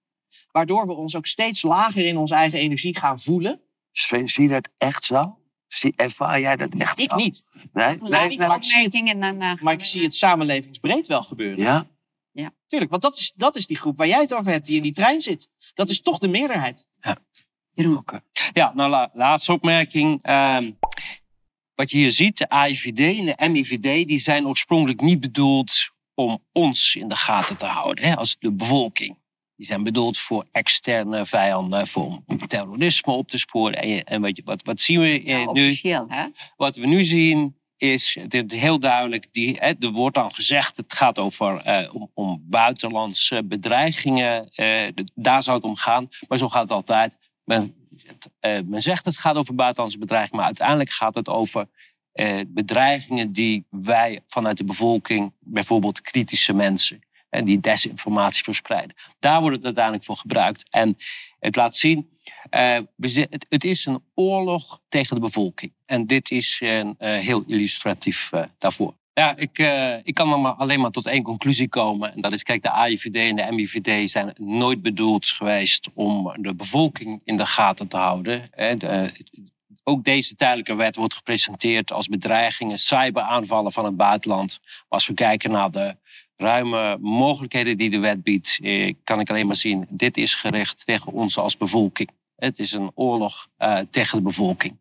Waardoor 0.51 0.87
we 0.87 0.93
ons 0.93 1.15
ook 1.15 1.25
steeds 1.25 1.61
lager 1.61 2.05
in 2.05 2.17
onze 2.17 2.35
eigen 2.35 2.59
energie 2.59 2.97
gaan 2.97 3.19
voelen. 3.19 3.61
Sven, 3.91 4.27
zie 4.27 4.43
je 4.43 4.49
dat 4.49 4.69
echt 4.77 5.03
zo? 5.03 5.39
Zie, 5.67 5.93
ervaar 5.95 6.39
jij 6.39 6.55
dat 6.55 6.73
echt 6.77 6.99
Ik 6.99 7.09
zo? 7.09 7.15
niet. 7.15 7.45
Nee? 7.73 7.97
Laat 7.99 8.09
Nee, 8.09 8.29
die 8.29 8.37
maar 8.37 8.55
ik 8.57 8.63
zie 8.63 8.83
het- 8.83 9.61
Maar 9.61 9.73
ik 9.73 9.83
zie 9.83 10.03
het 10.03 10.15
samenlevingsbreed 10.15 11.07
wel 11.07 11.23
gebeuren. 11.23 11.63
Ja? 11.63 11.87
Tuurlijk, 12.65 12.91
want 12.91 13.01
dat 13.03 13.17
is, 13.17 13.33
dat 13.35 13.55
is 13.55 13.67
die 13.67 13.77
groep 13.77 13.97
waar 13.97 14.07
jij 14.07 14.21
het 14.21 14.33
over 14.33 14.51
hebt, 14.51 14.65
die 14.65 14.75
in 14.75 14.81
die 14.81 14.91
trein 14.91 15.21
zit. 15.21 15.49
Dat 15.73 15.89
is 15.89 16.01
toch 16.01 16.17
de 16.19 16.27
meerderheid. 16.27 16.85
Jeroen. 17.73 18.05
Ja, 18.53 18.71
nou, 18.75 18.89
la- 18.89 19.09
laatste 19.13 19.51
opmerking. 19.53 20.19
Ehm, 20.23 20.71
wat 21.75 21.89
je 21.91 21.97
hier 21.97 22.11
ziet, 22.11 22.37
de 22.37 22.49
AIVD 22.49 22.99
en 22.99 23.25
de 23.25 23.49
MIVD, 23.49 24.07
die 24.07 24.17
zijn 24.19 24.47
oorspronkelijk 24.47 25.01
niet 25.01 25.19
bedoeld 25.19 25.71
om 26.13 26.43
ons 26.51 26.95
in 26.95 27.07
de 27.07 27.15
gaten 27.15 27.57
te 27.57 27.65
houden, 27.65 28.03
hè, 28.05 28.15
als 28.15 28.35
de 28.39 28.51
bevolking. 28.51 29.17
Die 29.55 29.65
zijn 29.65 29.83
bedoeld 29.83 30.17
voor 30.17 30.45
externe 30.51 31.25
vijanden, 31.25 31.87
voor 31.87 32.21
om 32.25 32.47
terrorisme 32.47 33.13
op 33.13 33.27
te 33.27 33.37
sporen. 33.37 33.81
En, 33.81 33.89
je- 33.89 34.03
en 34.03 34.21
wat, 34.21 34.35
je- 34.37 34.41
wat, 34.45 34.63
wat 34.63 34.79
zien 34.79 34.99
we 34.99 35.07
eh, 35.07 35.25
Ja, 35.25 35.37
nu? 35.51 35.67
officieel, 35.67 36.05
hè? 36.09 36.25
Wat 36.55 36.75
we 36.75 36.85
nu 36.87 37.05
zien 37.05 37.56
is, 37.77 38.17
is 38.29 38.51
heel 38.51 38.79
duidelijk, 38.79 39.27
die, 39.31 39.57
hè, 39.59 39.73
er 39.79 39.91
wordt 39.91 40.15
dan 40.15 40.33
gezegd, 40.33 40.77
het 40.77 40.93
gaat 40.93 41.19
over, 41.19 41.57
eh, 41.57 41.95
om, 41.95 42.11
om 42.13 42.43
buitenlandse 42.49 43.43
bedreigingen. 43.43 44.49
eh, 44.49 44.87
daar 45.15 45.43
zou 45.43 45.57
het 45.57 45.65
om 45.65 45.75
gaan, 45.75 46.09
maar 46.27 46.37
zo 46.37 46.47
gaat 46.49 46.61
het 46.61 46.71
altijd. 46.71 47.17
Men, 47.43 47.75
eh, 48.39 48.59
men 48.65 48.81
zegt 48.81 49.05
het 49.05 49.17
gaat 49.17 49.35
over 49.35 49.55
buitenlandse 49.55 49.99
bedreigingen, 49.99 50.37
maar 50.37 50.45
uiteindelijk 50.45 50.89
gaat 50.89 51.15
het 51.15 51.29
over 51.29 51.67
eh, 52.11 52.41
bedreigingen 52.47 53.31
die 53.31 53.65
wij 53.69 54.21
vanuit 54.27 54.57
de 54.57 54.63
bevolking, 54.63 55.33
bijvoorbeeld 55.39 56.01
kritische 56.01 56.53
mensen, 56.53 56.99
en 57.29 57.45
die 57.45 57.59
desinformatie 57.59 58.43
verspreiden. 58.43 58.95
Daar 59.19 59.39
wordt 59.41 59.55
het 59.55 59.65
uiteindelijk 59.65 60.05
voor 60.05 60.15
gebruikt. 60.15 60.69
En 60.69 60.97
het 61.39 61.55
laat 61.55 61.75
zien, 61.75 62.09
eh, 62.49 62.79
het, 63.49 63.63
is 63.63 63.85
een 63.85 64.03
oorlog 64.13 64.81
tegen 64.89 65.15
de 65.15 65.21
bevolking. 65.21 65.73
En 65.85 66.05
dit 66.05 66.31
is 66.31 66.57
een, 66.63 66.95
eh, 66.97 67.19
heel 67.19 67.43
illustratief 67.47 68.31
eh, 68.31 68.43
daarvoor. 68.57 68.95
Ja, 69.13 69.35
ik, 69.35 69.57
ik 70.03 70.13
kan 70.13 70.41
maar 70.41 70.51
alleen 70.51 70.79
maar 70.79 70.91
tot 70.91 71.05
één 71.05 71.23
conclusie 71.23 71.69
komen. 71.69 72.13
En 72.13 72.21
dat 72.21 72.33
is, 72.33 72.43
kijk, 72.43 72.61
de 72.61 72.69
AIVD 72.69 73.15
en 73.15 73.35
de 73.35 73.47
MIVD 73.51 74.11
zijn 74.11 74.33
nooit 74.39 74.81
bedoeld 74.81 75.25
geweest 75.25 75.89
om 75.93 76.33
de 76.41 76.55
bevolking 76.55 77.21
in 77.23 77.37
de 77.37 77.45
gaten 77.45 77.87
te 77.87 77.97
houden. 77.97 78.49
Ook 79.83 80.03
deze 80.03 80.35
tijdelijke 80.35 80.75
wet 80.75 80.95
wordt 80.95 81.13
gepresenteerd 81.13 81.91
als 81.91 82.07
bedreigingen, 82.07 82.79
cyberaanvallen 82.79 83.71
van 83.71 83.85
het 83.85 83.97
buitenland. 83.97 84.59
Maar 84.61 84.85
als 84.87 85.07
we 85.07 85.13
kijken 85.13 85.51
naar 85.51 85.71
de 85.71 85.95
ruime 86.37 86.97
mogelijkheden 87.01 87.77
die 87.77 87.89
de 87.89 87.99
wet 87.99 88.23
biedt, 88.23 88.59
eh, 88.61 88.93
kan 89.03 89.19
ik 89.19 89.29
alleen 89.29 89.47
maar 89.47 89.55
zien, 89.55 89.85
dit 89.89 90.17
is 90.17 90.33
gericht 90.33 90.85
tegen 90.85 91.11
ons 91.11 91.37
als 91.37 91.57
bevolking. 91.57 92.09
Het 92.35 92.59
is 92.59 92.71
een 92.71 92.91
oorlog 92.95 93.47
uh, 93.59 93.79
tegen 93.89 94.17
de 94.17 94.23
bevolking. 94.23 94.77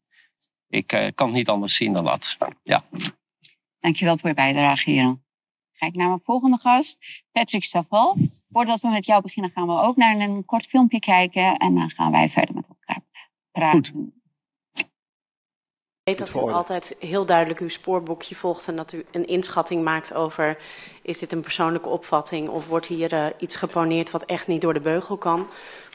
Ik 0.69 0.93
uh, 0.93 1.07
kan 1.15 1.27
het 1.27 1.37
niet 1.37 1.49
anders 1.49 1.75
zien 1.75 1.93
dan 1.93 2.05
dat. 2.05 2.37
Ja. 2.63 2.83
Dankjewel 3.81 4.19
voor 4.19 4.29
je 4.29 4.35
bijdrage, 4.35 4.95
Jeroen. 4.95 5.25
Ga 5.73 5.87
ik 5.87 5.95
naar 5.95 6.09
mijn 6.09 6.21
volgende 6.21 6.57
gast, 6.57 6.99
Patrick 7.33 7.65
Saval. 7.65 8.17
Voordat 8.51 8.81
we 8.81 8.89
met 8.89 9.07
jou 9.07 9.23
beginnen, 9.23 9.53
gaan 9.53 9.67
we 9.67 9.81
ook 9.81 9.97
naar 9.97 10.19
een 10.19 10.45
kort 10.45 10.67
filmpje 10.67 10.99
kijken. 10.99 11.57
En 11.57 11.75
dan 11.75 11.91
gaan 11.91 12.11
wij 12.11 12.29
verder 12.29 12.55
met 12.55 12.69
elkaar 12.69 13.03
praten. 13.53 13.93
Goed. 13.93 14.26
Ik 16.07 16.19
weet 16.19 16.33
dat 16.33 16.43
u 16.43 16.53
altijd 16.53 16.97
heel 17.01 17.27
duidelijk 17.27 17.61
uw 17.61 17.69
spoorboekje 17.69 18.35
volgt 18.35 18.69
en 18.69 18.77
dat 18.77 18.93
u 18.93 19.05
een 19.13 19.27
inschatting 19.27 19.85
maakt 19.85 20.15
over 20.15 20.59
is 21.03 21.19
dit 21.19 21.33
een 21.33 21.41
persoonlijke 21.41 21.89
opvatting 21.89 22.49
of 22.49 22.69
wordt 22.69 22.87
hier 22.87 23.13
uh, 23.13 23.27
iets 23.39 23.57
geponeerd 23.57 24.11
wat 24.11 24.25
echt 24.25 24.47
niet 24.47 24.61
door 24.61 24.75
de 24.75 24.81
beugel 24.81 25.17
kan. 25.17 25.49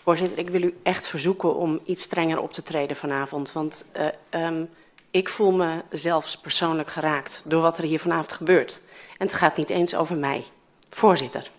Voorzitter, 0.03 0.37
ik 0.37 0.49
wil 0.49 0.61
u 0.61 0.77
echt 0.83 1.07
verzoeken 1.07 1.55
om 1.55 1.79
iets 1.85 2.03
strenger 2.03 2.39
op 2.39 2.53
te 2.53 2.63
treden 2.63 2.95
vanavond. 2.95 3.51
Want 3.51 3.91
uh, 4.31 4.45
um, 4.45 4.69
ik 5.11 5.29
voel 5.29 5.51
me 5.51 5.83
zelfs 5.89 6.37
persoonlijk 6.37 6.89
geraakt 6.89 7.43
door 7.45 7.61
wat 7.61 7.77
er 7.77 7.83
hier 7.83 7.99
vanavond 7.99 8.33
gebeurt. 8.33 8.83
En 9.17 9.25
het 9.25 9.35
gaat 9.35 9.57
niet 9.57 9.69
eens 9.69 9.95
over 9.95 10.17
mij. 10.17 10.43
Voorzitter. 10.89 11.51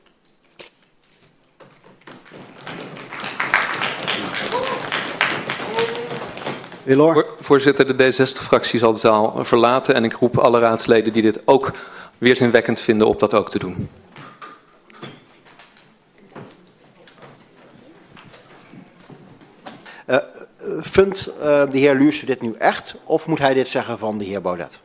Voorzitter, 7.41 7.97
de 7.97 8.13
D60-fractie 8.13 8.79
zal 8.79 8.93
de 8.93 8.99
zaal 8.99 9.45
verlaten 9.45 9.95
en 9.95 10.05
ik 10.05 10.13
roep 10.13 10.39
alle 10.39 10.61
raadsleden 10.61 11.13
die 11.13 11.23
dit 11.23 11.43
ook 11.45 11.73
weerzinwekkend 12.19 12.81
vinden 12.81 13.07
op 13.07 13.21
dat 13.21 13.35
ook 13.35 13.51
te 13.51 13.59
doen. 13.59 13.89
Uh, 20.07 20.17
vindt 20.81 21.31
uh, 21.39 21.63
de 21.71 21.79
heer 21.79 21.95
Luurse 21.95 22.27
dit 22.27 22.41
nu 22.41 22.55
echt 22.59 22.95
of 23.05 23.27
moet 23.27 23.39
hij 23.39 23.55
dit 23.55 23.69
zeggen 23.69 23.99
van 23.99 24.19
de 24.19 24.25
heer 24.25 24.41
Baudet? 24.41 24.81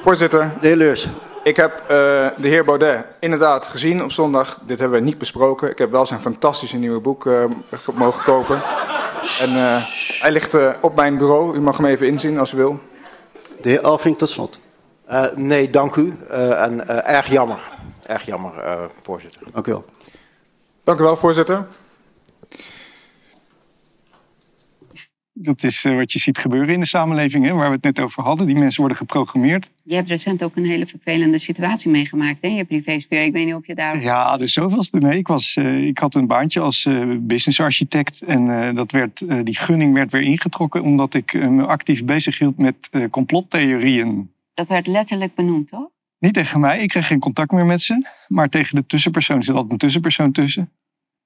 Voorzitter. 0.00 0.52
De 0.60 0.66
heer 0.66 0.76
Luurs. 0.76 1.08
Ik 1.44 1.56
heb 1.56 1.80
uh, 1.82 1.88
de 2.36 2.48
heer 2.48 2.64
Baudet 2.64 3.04
inderdaad 3.20 3.68
gezien 3.68 4.02
op 4.02 4.12
zondag. 4.12 4.58
Dit 4.64 4.78
hebben 4.80 4.98
we 4.98 5.04
niet 5.04 5.18
besproken. 5.18 5.70
Ik 5.70 5.78
heb 5.78 5.90
wel 5.90 6.06
zijn 6.06 6.20
fantastische 6.20 6.76
nieuwe 6.76 7.00
boek 7.00 7.24
uh, 7.24 7.44
mogen 7.94 8.24
kopen. 8.24 8.56
En 9.40 9.50
uh, 9.50 9.76
hij 10.20 10.30
ligt 10.30 10.56
op 10.80 10.96
mijn 10.96 11.16
bureau. 11.16 11.56
U 11.56 11.60
mag 11.60 11.76
hem 11.76 11.86
even 11.86 12.06
inzien 12.06 12.38
als 12.38 12.52
u 12.52 12.56
wil. 12.56 12.80
De 13.60 13.68
heer 13.68 13.80
Alving 13.80 14.18
tot 14.18 14.28
slot. 14.28 14.60
nee, 15.34 15.70
dank 15.70 15.96
u. 15.96 16.14
en 16.28 16.88
erg 17.06 17.26
jammer. 17.26 17.70
Erg 18.02 18.26
jammer, 18.26 18.52
voorzitter. 19.02 19.40
Dank 19.52 19.66
u 19.66 19.70
wel. 19.70 19.84
Dank 20.84 21.00
u 21.00 21.02
wel, 21.02 21.16
voorzitter. 21.16 21.66
Dat 25.34 25.62
is 25.62 25.84
uh, 25.84 25.96
wat 25.96 26.12
je 26.12 26.18
ziet 26.18 26.38
gebeuren 26.38 26.74
in 26.74 26.80
de 26.80 26.86
samenleving, 26.86 27.44
hè, 27.44 27.52
waar 27.52 27.68
we 27.68 27.74
het 27.74 27.84
net 27.84 28.00
over 28.00 28.22
hadden. 28.22 28.46
Die 28.46 28.56
mensen 28.56 28.80
worden 28.80 28.96
geprogrammeerd. 28.96 29.70
Je 29.84 29.94
hebt 29.94 30.08
recent 30.08 30.42
ook 30.42 30.56
een 30.56 30.64
hele 30.64 30.86
vervelende 30.86 31.38
situatie 31.38 31.90
meegemaakt 31.90 32.42
in 32.42 32.54
je 32.54 32.64
privésfeer. 32.64 33.22
Ik 33.22 33.32
weet 33.32 33.46
niet 33.46 33.54
of 33.54 33.66
je 33.66 33.74
daar... 33.74 34.02
Ja, 34.02 34.36
dus 34.36 34.52
zoveelste. 34.52 34.98
Nee, 34.98 35.18
ik, 35.18 35.26
was, 35.26 35.56
uh, 35.56 35.86
ik 35.86 35.98
had 35.98 36.14
een 36.14 36.26
baantje 36.26 36.60
als 36.60 36.84
uh, 36.84 37.16
businessarchitect. 37.20 38.22
En 38.22 38.74
dat 38.74 38.92
werd, 38.92 39.24
die 39.44 39.56
gunning 39.56 39.94
werd 39.94 40.12
weer 40.12 40.22
ingetrokken 40.22 40.82
omdat 40.82 41.14
ik 41.14 41.32
me 41.32 41.66
actief 41.66 42.04
bezig 42.04 42.38
hield 42.38 42.58
met 42.58 42.90
complottheorieën. 43.10 44.30
Dat 44.54 44.68
werd 44.68 44.86
letterlijk 44.86 45.34
benoemd, 45.34 45.68
toch? 45.68 45.88
Niet 46.18 46.34
tegen 46.34 46.60
mij, 46.60 46.82
ik 46.82 46.88
kreeg 46.88 47.06
geen 47.06 47.18
contact 47.18 47.52
meer 47.52 47.66
met 47.66 47.82
ze. 47.82 48.06
Maar 48.28 48.48
tegen 48.48 48.76
de 48.76 48.86
tussenpersoon. 48.86 49.36
Er 49.36 49.44
zit 49.44 49.54
altijd 49.54 49.72
een 49.72 49.78
tussenpersoon 49.78 50.32
tussen. 50.32 50.70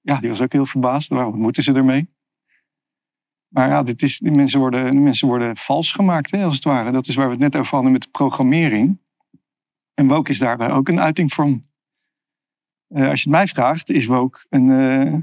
Ja, 0.00 0.20
die 0.20 0.28
was 0.28 0.40
ook 0.40 0.52
heel 0.52 0.66
verbaasd. 0.66 1.08
Waarom 1.08 1.38
moeten 1.38 1.62
ze 1.62 1.72
ermee? 1.72 2.06
Maar 3.48 3.68
ja, 3.68 3.82
dit 3.82 4.02
is, 4.02 4.18
die 4.18 4.30
mensen 4.30 4.60
worden, 4.60 4.90
die 4.90 5.00
mensen 5.00 5.28
worden 5.28 5.56
vals 5.56 5.92
gemaakt, 5.92 6.30
hè, 6.30 6.44
als 6.44 6.54
het 6.54 6.64
ware. 6.64 6.90
Dat 6.90 7.06
is 7.06 7.14
waar 7.14 7.26
we 7.26 7.32
het 7.32 7.40
net 7.40 7.56
over 7.56 7.74
hadden 7.74 7.92
met 7.92 8.02
de 8.02 8.08
programmering. 8.10 8.98
En 9.94 10.06
woke 10.06 10.30
is 10.30 10.38
daarbij 10.38 10.70
ook 10.70 10.88
een 10.88 11.00
uiting 11.00 11.32
van. 11.32 11.62
Uh, 12.88 13.08
als 13.08 13.22
je 13.22 13.28
het 13.28 13.38
mij 13.38 13.46
vraagt, 13.46 13.90
is 13.90 14.06
woke 14.06 14.46
een, 14.48 14.68
uh, 14.68 15.20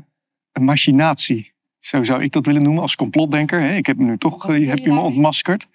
een 0.51 0.63
machinatie. 0.63 1.53
Zo 1.79 2.03
zou 2.03 2.23
ik 2.23 2.31
dat 2.31 2.45
willen 2.45 2.61
noemen 2.61 2.81
als 2.81 2.95
complotdenker. 2.95 3.61
Hè. 3.61 3.75
Ik 3.75 3.85
heb 3.85 3.97
me 3.97 4.03
nu 4.03 4.17
toch 4.17 4.49
uh, 4.49 4.67
heb 4.67 4.77
je 4.77 4.91
me 4.91 4.99
ontmaskerd. 4.99 5.67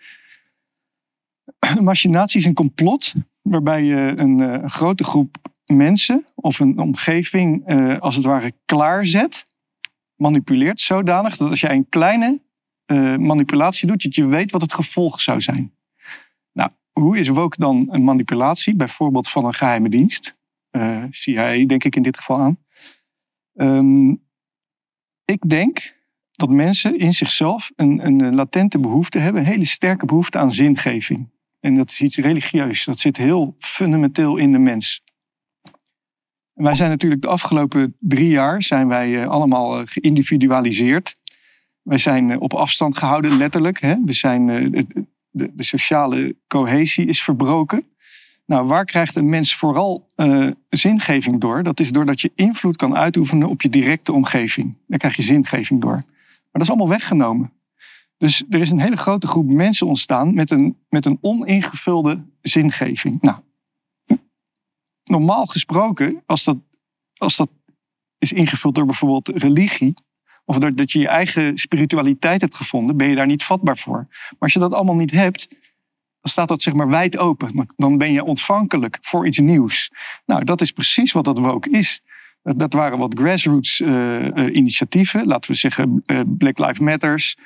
Een 1.59 1.85
machinatie 1.93 2.41
is 2.41 2.47
een 2.47 2.55
complot 2.55 3.15
waarbij 3.43 3.83
je 3.83 4.15
een, 4.17 4.39
een 4.39 4.71
grote 4.71 5.05
groep 5.05 5.37
mensen 5.67 6.27
of 6.35 6.61
een 6.61 6.79
omgeving 6.79 7.67
als 8.01 8.17
het 8.17 8.25
ware 8.25 8.53
klaarzet 8.65 9.47
manipuleert 10.19 10.81
zodanig 10.81 11.37
dat 11.37 11.51
als 11.51 11.61
jij 11.61 11.75
een 11.75 11.89
kleine 11.89 12.41
uh, 12.87 13.17
manipulatie 13.17 13.89
doet, 13.89 14.03
dat 14.03 14.15
je 14.15 14.27
weet 14.27 14.51
wat 14.51 14.61
het 14.61 14.73
gevolg 14.73 15.21
zou 15.21 15.41
zijn. 15.41 15.73
Nou, 16.53 16.71
hoe 16.93 17.19
is 17.19 17.29
woke 17.29 17.57
dan 17.59 17.87
een 17.91 18.05
manipulatie? 18.05 18.77
Bijvoorbeeld 18.77 19.29
van 19.29 19.45
een 19.45 19.55
geheime 19.55 19.89
dienst. 19.89 20.33
Uh, 20.71 21.05
CIA 21.11 21.67
denk 21.67 21.85
ik 21.85 21.97
in 21.97 22.03
dit 22.03 22.17
geval 22.17 22.39
aan. 22.39 22.59
Um, 23.55 24.23
ik 25.25 25.49
denk 25.49 25.97
dat 26.33 26.49
mensen 26.49 26.99
in 26.99 27.13
zichzelf 27.13 27.71
een, 27.77 28.07
een 28.07 28.35
latente 28.35 28.79
behoefte 28.79 29.19
hebben, 29.19 29.41
een 29.41 29.49
hele 29.49 29.67
sterke 29.67 30.07
behoefte 30.07 30.39
aan 30.39 30.53
zingeving. 30.53 31.29
En 31.61 31.75
dat 31.75 31.91
is 31.91 32.01
iets 32.01 32.17
religieus. 32.17 32.85
Dat 32.85 32.99
zit 32.99 33.17
heel 33.17 33.55
fundamenteel 33.59 34.37
in 34.37 34.53
de 34.53 34.59
mens. 34.59 35.03
Wij 36.59 36.75
zijn 36.75 36.91
natuurlijk 36.91 37.23
de 37.23 37.29
afgelopen 37.29 37.97
drie 37.99 38.29
jaar 38.29 38.63
zijn 38.63 38.89
wij 38.89 39.09
uh, 39.11 39.29
allemaal 39.29 39.87
geïndividualiseerd. 39.87 41.17
Wij 41.83 41.99
zijn 41.99 42.31
eh, 42.31 42.41
op 42.41 42.55
afstand 42.55 42.99
gehouden, 42.99 43.37
letterlijk. 43.37 43.81
Hè? 43.81 43.97
We 44.05 44.13
zijn, 44.13 44.51
eh, 44.51 44.85
de, 45.31 45.51
de, 45.55 45.63
sociale 45.63 46.37
cohesie 46.47 47.07
is 47.07 47.23
verbroken. 47.23 47.85
Nou, 48.47 48.67
waar 48.67 48.85
krijgt 48.85 49.17
een 49.17 49.29
mens 49.29 49.57
vooral 49.57 50.07
zingeving 50.69 51.41
door? 51.41 51.63
Dat 51.63 51.81
is 51.81 51.91
doordat 51.91 52.21
je 52.21 52.31
invloed 52.35 52.77
kan 52.77 52.97
uitoefenen 52.97 53.49
op 53.49 53.63
je 53.63 53.69
directe 53.69 54.13
omgeving. 54.13 54.77
Daar 54.87 54.99
krijg 54.99 55.17
je 55.17 55.23
zingeving 55.23 55.81
door. 55.81 55.91
Maar 55.91 56.03
dat 56.53 56.63
is 56.63 56.69
allemaal 56.69 56.89
weggenomen. 56.89 57.53
Dus 58.19 58.45
er 58.51 58.61
is 58.61 58.71
een 58.71 58.81
hele 58.81 58.97
grote 58.97 59.27
groep 59.27 59.47
mensen 59.47 59.87
ontstaan 59.87 60.35
met 60.35 60.51
een, 60.51 60.77
met 60.89 61.07
een 61.07 61.19
oningevulde 61.21 62.23
zingeving. 62.43 63.21
Nou, 63.21 63.37
normaal 65.09 65.47
gesproken, 65.47 66.23
als 66.27 66.45
dat, 66.45 66.57
als 67.17 67.37
dat 67.37 67.49
is 68.19 68.33
ingevuld 68.33 68.75
door 68.75 68.87
bijvoorbeeld 68.87 69.29
religie, 69.29 69.95
of 70.45 70.59
dat 70.59 70.93
je 70.93 70.99
je 70.99 71.09
eigen 71.09 71.59
spiritualiteit 71.59 72.41
hebt 72.41 72.57
gevonden, 72.57 72.97
ben 72.97 73.09
je 73.09 73.15
daar 73.15 73.27
niet 73.27 73.45
vatbaar 73.45 73.79
voor. 73.79 74.07
Maar 74.09 74.37
als 74.39 74.53
je 74.53 74.59
dat 74.59 74.73
allemaal 74.73 74.95
niet 74.95 75.11
hebt, 75.11 75.49
dan 76.21 76.31
staat 76.31 76.49
dat 76.49 76.63
zeg 76.63 76.75
maar 76.75 76.89
wijd 76.89 77.17
open. 77.17 77.67
Dan 77.77 77.99
ben 77.99 78.13
je 78.13 78.25
ontvankelijk 78.25 78.99
voor 79.01 79.27
iets 79.27 79.39
nieuws. 79.39 79.91
Nou, 80.27 80.45
dat 80.45 80.61
is 80.61 80.71
precies 80.71 81.13
wat 81.13 81.25
dat 81.25 81.39
woke 81.39 81.71
is. 81.71 82.03
Dat 82.43 82.73
waren 82.73 82.99
wat 82.99 83.19
grassroots 83.19 83.81
uh, 83.81 84.27
uh, 84.27 84.55
initiatieven. 84.55 85.27
Laten 85.27 85.51
we 85.51 85.57
zeggen 85.57 86.03
uh, 86.07 86.21
Black 86.27 86.59
Lives 86.59 86.79
Matters, 86.79 87.37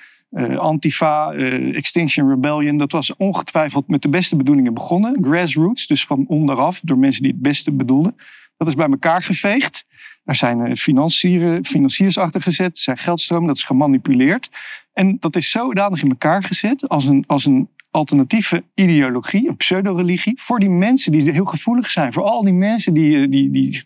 Antifa, 0.56 1.32
Extinction 1.72 2.28
Rebellion. 2.28 2.76
Dat 2.76 2.92
was 2.92 3.16
ongetwijfeld 3.16 3.88
met 3.88 4.02
de 4.02 4.08
beste 4.08 4.36
bedoelingen 4.36 4.74
begonnen. 4.74 5.18
Grassroots, 5.24 5.86
dus 5.86 6.06
van 6.06 6.24
onderaf, 6.28 6.80
door 6.82 6.98
mensen 6.98 7.22
die 7.22 7.32
het 7.32 7.42
beste 7.42 7.72
bedoelden. 7.72 8.14
Dat 8.56 8.68
is 8.68 8.74
bij 8.74 8.88
elkaar 8.88 9.22
geveegd. 9.22 9.86
Daar 10.24 10.34
zijn 10.34 10.66
eh, 10.66 11.62
financiers 11.62 12.18
achter 12.18 12.42
gezet, 12.42 12.78
zijn 12.78 12.98
geldstromen, 12.98 13.46
dat 13.46 13.56
is 13.56 13.64
gemanipuleerd. 13.64 14.50
En 14.92 15.16
dat 15.20 15.36
is 15.36 15.50
zodanig 15.50 16.02
in 16.02 16.08
elkaar 16.10 16.42
gezet 16.42 16.88
als 16.88 17.04
een, 17.04 17.24
als 17.26 17.44
een 17.44 17.68
alternatieve 17.90 18.64
ideologie, 18.74 19.48
een 19.48 19.56
pseudo-religie, 19.56 20.40
voor 20.40 20.58
die 20.58 20.68
mensen 20.68 21.12
die 21.12 21.30
heel 21.30 21.44
gevoelig 21.44 21.90
zijn. 21.90 22.12
Voor 22.12 22.22
al 22.22 22.42
die 22.44 22.52
mensen 22.52 22.94
die 22.94 23.22
eh, 23.22 23.30
die, 23.30 23.50
die, 23.50 23.84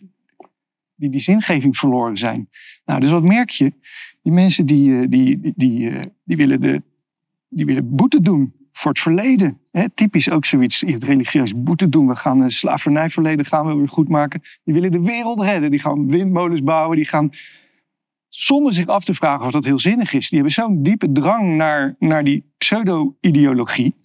die, 0.95 1.09
die 1.09 1.19
zingeving 1.19 1.77
verloren 1.77 2.17
zijn. 2.17 2.49
Nou, 2.85 2.99
dus 2.99 3.09
wat 3.09 3.23
merk 3.23 3.49
je? 3.49 3.73
Die 4.27 4.35
mensen 4.35 4.65
die, 4.65 4.99
eh, 4.99 5.05
die, 5.09 5.39
die, 5.39 5.53
die, 5.55 5.91
die, 6.23 6.37
willen, 6.37 6.61
de, 6.61 6.81
die 7.49 7.65
willen 7.65 7.95
boete 7.95 8.21
doen 8.21 8.53
voor 8.71 8.91
het 8.91 8.99
verleden. 8.99 9.59
Typisch 9.93 10.29
ook 10.29 10.45
zoiets, 10.45 10.83
het 10.85 11.03
religieus 11.03 11.63
boete 11.63 11.89
doen. 11.89 12.07
We 12.07 12.15
gaan 12.15 12.41
een 12.41 12.51
slavernijverleden 12.51 13.45
gaan 13.45 13.65
we 13.65 13.73
weer 13.73 13.87
goed 13.87 14.09
maken. 14.09 14.41
Die 14.63 14.73
willen 14.73 14.91
de 14.91 15.01
wereld 15.01 15.39
redden. 15.39 15.71
Die 15.71 15.79
gaan 15.79 16.07
windmolens 16.07 16.63
bouwen. 16.63 16.95
Die 16.95 17.05
gaan, 17.05 17.29
zonder 18.29 18.73
zich 18.73 18.87
af 18.87 19.03
te 19.03 19.13
vragen 19.13 19.45
of 19.45 19.51
dat 19.51 19.65
heel 19.65 19.79
zinnig 19.79 20.13
is. 20.13 20.29
Die 20.29 20.39
hebben 20.39 20.53
zo'n 20.53 20.83
diepe 20.83 21.11
drang 21.11 21.55
naar, 21.55 21.95
naar 21.99 22.23
die 22.23 22.43
pseudo-ideologie. 22.57 23.95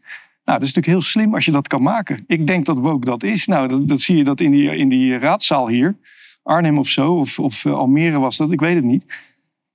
Nou, 0.44 0.58
dat 0.58 0.68
is 0.68 0.74
natuurlijk 0.74 0.86
heel 0.86 1.00
slim 1.00 1.34
als 1.34 1.44
je 1.44 1.52
dat 1.52 1.68
kan 1.68 1.82
maken. 1.82 2.24
Ik 2.26 2.46
denk 2.46 2.66
dat 2.66 2.76
woke 2.76 3.04
dat 3.04 3.22
is. 3.22 3.46
Nou, 3.46 3.68
dat, 3.68 3.88
dat 3.88 4.00
zie 4.00 4.16
je 4.16 4.24
dat 4.24 4.40
in 4.40 4.50
die, 4.50 4.76
in 4.76 4.88
die 4.88 5.18
raadzaal 5.18 5.68
hier. 5.68 5.96
Arnhem 6.42 6.78
of 6.78 6.88
zo, 6.88 7.12
of, 7.18 7.38
of 7.38 7.64
uh, 7.64 7.74
Almere 7.74 8.18
was 8.18 8.36
dat, 8.36 8.52
ik 8.52 8.60
weet 8.60 8.74
het 8.74 8.84
niet. 8.84 9.06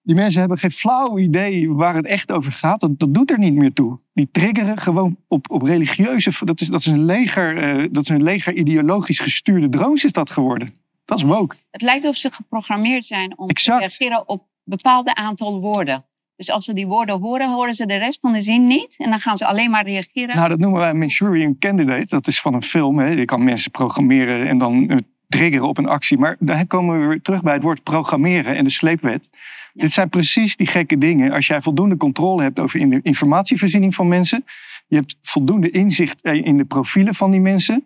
Die 0.08 0.16
mensen 0.16 0.40
hebben 0.40 0.58
geen 0.58 0.72
flauw 0.72 1.18
idee 1.18 1.74
waar 1.74 1.96
het 1.96 2.06
echt 2.06 2.32
over 2.32 2.52
gaat. 2.52 2.80
Dat, 2.80 3.00
dat 3.00 3.14
doet 3.14 3.32
er 3.32 3.38
niet 3.38 3.54
meer 3.54 3.74
toe. 3.74 4.00
Die 4.14 4.30
triggeren 4.32 4.78
gewoon 4.78 5.18
op, 5.28 5.52
op 5.52 5.62
religieuze... 5.62 6.32
Dat 6.46 6.62
is, 6.62 6.68
dat, 6.68 6.80
is 6.80 6.86
een 6.86 7.06
leger, 7.06 7.58
eh, 7.58 7.86
dat 7.92 8.04
is 8.04 8.10
een 8.10 8.24
leger 8.24 8.54
ideologisch 8.54 9.20
gestuurde 9.20 9.70
drones 9.70 10.04
is 10.04 10.12
dat 10.12 10.30
geworden. 10.30 10.74
Dat 11.06 11.18
is 11.18 11.24
woke. 11.24 11.56
Het 11.72 11.82
lijkt 11.82 12.06
of 12.06 12.16
ze 12.16 12.32
geprogrammeerd 12.32 13.06
zijn 13.06 13.38
om 13.38 13.50
Exact. 13.50 13.78
te 13.78 13.86
reageren 13.88 14.30
op 14.30 14.44
bepaalde 14.64 15.16
aantal 15.16 15.60
woorden. 15.60 16.06
Dus 16.36 16.50
als 16.50 16.66
ze 16.66 16.74
die 16.74 16.88
woorden 16.88 17.20
horen, 17.20 17.50
horen 17.50 17.74
ze 17.74 17.86
de 17.86 17.98
rest 17.98 18.20
van 18.20 18.34
de 18.34 18.42
zin 18.42 18.68
niet. 18.68 18.96
En 18.98 19.10
dan 19.10 19.20
gaan 19.20 19.38
ze 19.38 19.46
alleen 19.46 19.70
maar 19.70 19.86
reageren. 19.86 20.36
Nou, 20.36 20.50
dat 20.50 20.60
noemen 20.60 20.80
wij 20.80 20.94
Manchurian 20.94 21.58
Candidate. 21.60 22.08
Dat 22.08 22.28
is 22.28 22.42
van 22.42 22.54
een 22.54 22.64
film. 22.64 23.00
Hè. 23.00 23.08
Je 23.08 23.26
kan 23.26 23.44
mensen 23.44 23.72
programmeren 23.72 24.48
en 24.48 24.58
dan 24.58 25.04
triggeren 25.28 25.68
op 25.68 25.78
een 25.78 25.88
actie. 25.88 26.18
Maar 26.18 26.36
daar 26.40 26.68
komen 26.68 27.00
we 27.00 27.06
weer 27.06 27.22
terug 27.22 27.42
bij 27.42 27.54
het 27.54 27.64
woord 27.64 27.84
programmeren 27.84 28.56
en 28.56 28.64
de 28.64 28.70
sleepwet. 28.70 29.30
Dit 29.74 29.92
zijn 29.92 30.10
precies 30.10 30.56
die 30.56 30.68
gekke 30.68 30.98
dingen. 30.98 31.32
Als 31.32 31.48
jij 31.48 31.62
voldoende 31.62 31.98
controle 31.98 32.42
hebt 32.42 32.60
over 32.60 32.80
in 32.80 32.90
de 32.90 33.00
informatievoorziening 33.04 33.96
van 33.96 34.08
mensen. 34.08 34.46
Je 34.88 34.96
hebt 34.96 35.18
voldoende 35.22 35.70
inzicht 35.70 36.22
in 36.22 36.58
de 36.58 36.66
profielen 36.66 37.16
van 37.16 37.32
die 37.32 37.40
mensen. 37.40 37.84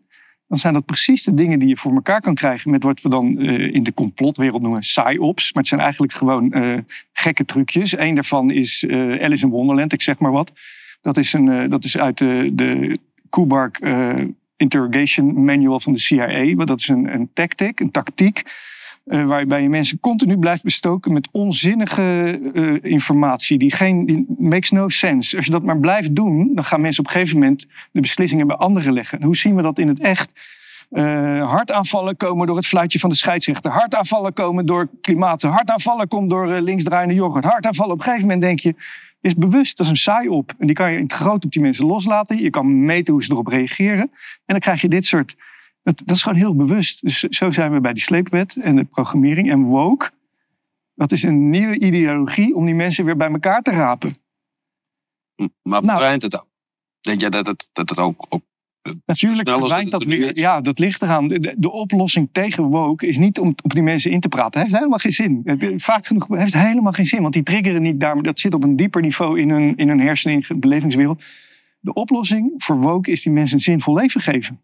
Dan 0.47 0.59
zijn 0.59 0.73
dat 0.73 0.85
precies 0.85 1.23
de 1.23 1.33
dingen 1.33 1.59
die 1.59 1.67
je 1.67 1.77
voor 1.77 1.93
elkaar 1.93 2.21
kan 2.21 2.35
krijgen 2.35 2.71
met 2.71 2.83
wat 2.83 3.01
we 3.01 3.09
dan 3.09 3.39
eh, 3.39 3.73
in 3.73 3.83
de 3.83 3.93
complotwereld 3.93 4.61
noemen 4.61 4.79
psyops. 4.79 5.53
Maar 5.53 5.61
het 5.61 5.67
zijn 5.67 5.81
eigenlijk 5.81 6.13
gewoon 6.13 6.51
eh, 6.51 6.77
gekke 7.13 7.45
trucjes. 7.45 7.97
Eén 7.97 8.15
daarvan 8.15 8.51
is 8.51 8.83
eh, 8.83 9.23
Alice 9.23 9.45
in 9.45 9.51
Wonderland, 9.51 9.93
ik 9.93 10.01
zeg 10.01 10.19
maar 10.19 10.31
wat. 10.31 10.51
Dat 11.01 11.17
is, 11.17 11.33
een, 11.33 11.69
dat 11.69 11.83
is 11.83 11.97
uit 11.97 12.17
de, 12.17 12.49
de 12.53 12.99
Kubark 13.29 13.79
Interrogation 14.61 15.43
Manual 15.43 15.79
van 15.79 15.93
de 15.93 15.99
CIA. 15.99 16.55
Want 16.55 16.67
Dat 16.67 16.79
is 16.79 16.87
een, 16.87 17.13
een 17.13 17.29
een 17.75 17.91
tactiek. 17.91 18.43
eh, 19.05 19.25
waarbij 19.25 19.61
je 19.61 19.69
mensen 19.69 19.99
continu 19.99 20.37
blijft 20.37 20.63
bestoken 20.63 21.13
met 21.13 21.29
onzinnige 21.31 22.39
eh, 22.53 22.91
informatie. 22.91 23.57
Die 23.57 23.71
geen, 23.71 24.05
die 24.05 24.25
makes 24.37 24.69
no 24.71 24.89
sense. 24.89 25.35
Als 25.35 25.45
je 25.45 25.51
dat 25.51 25.63
maar 25.63 25.79
blijft 25.79 26.15
doen, 26.15 26.51
dan 26.55 26.63
gaan 26.63 26.81
mensen 26.81 27.03
op 27.03 27.09
een 27.09 27.15
gegeven 27.15 27.39
moment 27.39 27.65
de 27.91 28.01
beslissingen 28.01 28.47
bij 28.47 28.55
anderen 28.55 28.93
leggen. 28.93 29.19
En 29.19 29.25
hoe 29.25 29.35
zien 29.35 29.55
we 29.55 29.61
dat 29.61 29.79
in 29.79 29.87
het 29.87 29.99
echt? 29.99 30.31
Eh, 30.89 31.51
hartaanvallen 31.51 32.17
komen 32.17 32.47
door 32.47 32.55
het 32.55 32.67
fluitje 32.67 32.99
van 32.99 33.09
de 33.09 33.15
scheidsrechter. 33.15 33.71
Hartaanvallen 33.71 34.33
komen 34.33 34.65
door 34.65 34.89
klimaat. 35.01 35.41
Hartaanvallen 35.41 36.07
komt 36.07 36.29
door 36.29 36.47
linksdraaiende 36.47 37.13
yoghurt. 37.15 37.45
Hartaanvallen 37.45 37.91
op 37.93 37.97
een 37.97 38.03
gegeven 38.03 38.25
moment 38.27 38.41
denk 38.41 38.59
je... 38.59 38.75
is 39.21 39.35
bewust, 39.35 39.77
dat 39.77 39.85
is 39.85 39.91
een 39.91 39.97
saai 39.97 40.27
op. 40.27 40.53
En 40.57 40.67
die 40.67 40.75
kan 40.75 40.91
je 40.91 40.97
in 40.97 41.03
het 41.03 41.13
groot 41.13 41.45
op 41.45 41.51
die 41.51 41.61
mensen 41.61 41.85
loslaten. 41.85 42.37
Je 42.37 42.49
kan 42.49 42.85
meten 42.85 43.13
hoe 43.13 43.23
ze 43.23 43.31
erop 43.31 43.47
reageren. 43.47 44.01
En 44.01 44.11
dan 44.45 44.59
krijg 44.59 44.81
je 44.81 44.89
dit 44.89 45.05
soort... 45.05 45.35
Dat, 45.83 46.01
dat 46.05 46.15
is 46.15 46.21
gewoon 46.21 46.37
heel 46.37 46.55
bewust. 46.55 47.01
Dus 47.01 47.19
zo 47.19 47.51
zijn 47.51 47.71
we 47.71 47.81
bij 47.81 47.93
die 47.93 48.03
sleepwet 48.03 48.55
en 48.55 48.75
de 48.75 48.83
programmering. 48.83 49.49
En 49.49 49.63
woke, 49.63 50.11
dat 50.95 51.11
is 51.11 51.23
een 51.23 51.49
nieuwe 51.49 51.79
ideologie 51.79 52.55
om 52.55 52.65
die 52.65 52.75
mensen 52.75 53.05
weer 53.05 53.17
bij 53.17 53.31
elkaar 53.31 53.61
te 53.61 53.71
rapen. 53.71 54.11
Maar 55.35 55.51
Nou. 55.61 55.85
verdwijnt 55.85 56.21
het 56.21 56.35
ook? 56.35 56.47
Denk 57.01 57.21
jij 57.21 57.29
dat 57.29 57.45
het, 57.45 57.69
dat 57.73 57.89
het 57.89 57.97
ook... 57.99 58.25
ook 58.29 58.43
Natuurlijk 59.05 59.47
het 59.49 59.91
dat 59.91 60.05
nu? 60.05 60.31
Ja, 60.33 60.61
dat 60.61 60.79
ligt 60.79 61.01
eraan. 61.01 61.27
De, 61.27 61.39
de- 61.39 61.55
de 61.57 61.71
oplossing 61.71 62.29
tegen 62.31 62.63
woke 62.63 63.07
is 63.07 63.17
niet 63.17 63.39
om 63.39 63.47
op 63.63 63.73
die 63.73 63.83
mensen 63.83 64.11
in 64.11 64.19
te 64.19 64.27
praten. 64.29 64.51
Het 64.53 64.61
heeft 64.61 64.75
helemaal 64.77 64.99
geen 64.99 65.11
zin. 65.11 65.41
Het, 65.43 65.83
vaak 65.83 66.05
genoeg 66.05 66.27
het 66.27 66.39
heeft 66.39 66.53
helemaal 66.53 66.91
geen 66.91 67.05
zin. 67.05 67.21
Want 67.21 67.33
die 67.33 67.43
triggeren 67.43 67.81
niet 67.81 67.99
daar. 67.99 68.13
maar 68.13 68.23
Dat 68.23 68.39
zit 68.39 68.53
op 68.53 68.63
een 68.63 68.75
dieper 68.75 69.01
niveau 69.01 69.39
in 69.39 69.49
hun, 69.49 69.75
in 69.75 69.87
hun 69.87 69.99
hersenen, 69.99 70.35
in 70.35 70.43
hun 70.47 70.59
belevingswereld. 70.59 71.23
De 71.79 71.93
oplossing 71.93 72.53
voor 72.57 72.77
woke 72.81 73.11
is 73.11 73.21
die 73.23 73.31
mensen 73.33 73.55
een 73.55 73.61
zinvol 73.63 73.93
leven 73.95 74.21
geven. 74.21 74.61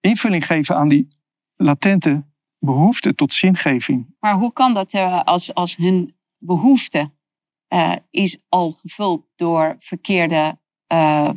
Invulling 0.00 0.46
geven 0.46 0.76
aan 0.76 0.88
die 0.88 1.08
latente 1.56 2.24
behoefte 2.58 3.14
tot 3.14 3.32
zingeving. 3.32 4.14
Maar 4.20 4.34
hoe 4.34 4.52
kan 4.52 4.74
dat 4.74 4.92
eh, 4.92 5.22
als, 5.22 5.54
als 5.54 5.76
hun 5.76 6.14
behoefte 6.38 7.10
eh, 7.68 7.96
is 8.10 8.38
al 8.48 8.70
gevuld 8.72 9.26
door 9.36 9.76
verkeerde 9.78 10.58
eh, 10.86 11.30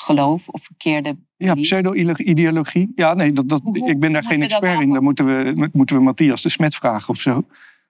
geloof 0.00 0.48
of 0.48 0.62
verkeerde 0.64 1.16
Ja, 1.36 1.54
pseudo-ideologie. 1.54 2.92
Ja, 2.94 3.14
nee, 3.14 3.32
dat, 3.32 3.48
dat, 3.48 3.60
Hoe- 3.62 3.88
ik 3.88 3.98
ben 4.00 4.12
daar 4.12 4.24
geen 4.24 4.42
expert 4.42 4.80
in. 4.80 4.92
Dan 4.92 5.02
moeten 5.02 5.26
we, 5.26 5.68
moeten 5.72 5.96
we 5.96 6.02
Matthias 6.02 6.42
de 6.42 6.48
Smet 6.48 6.74
vragen 6.74 7.08
of 7.08 7.20
zo. 7.20 7.44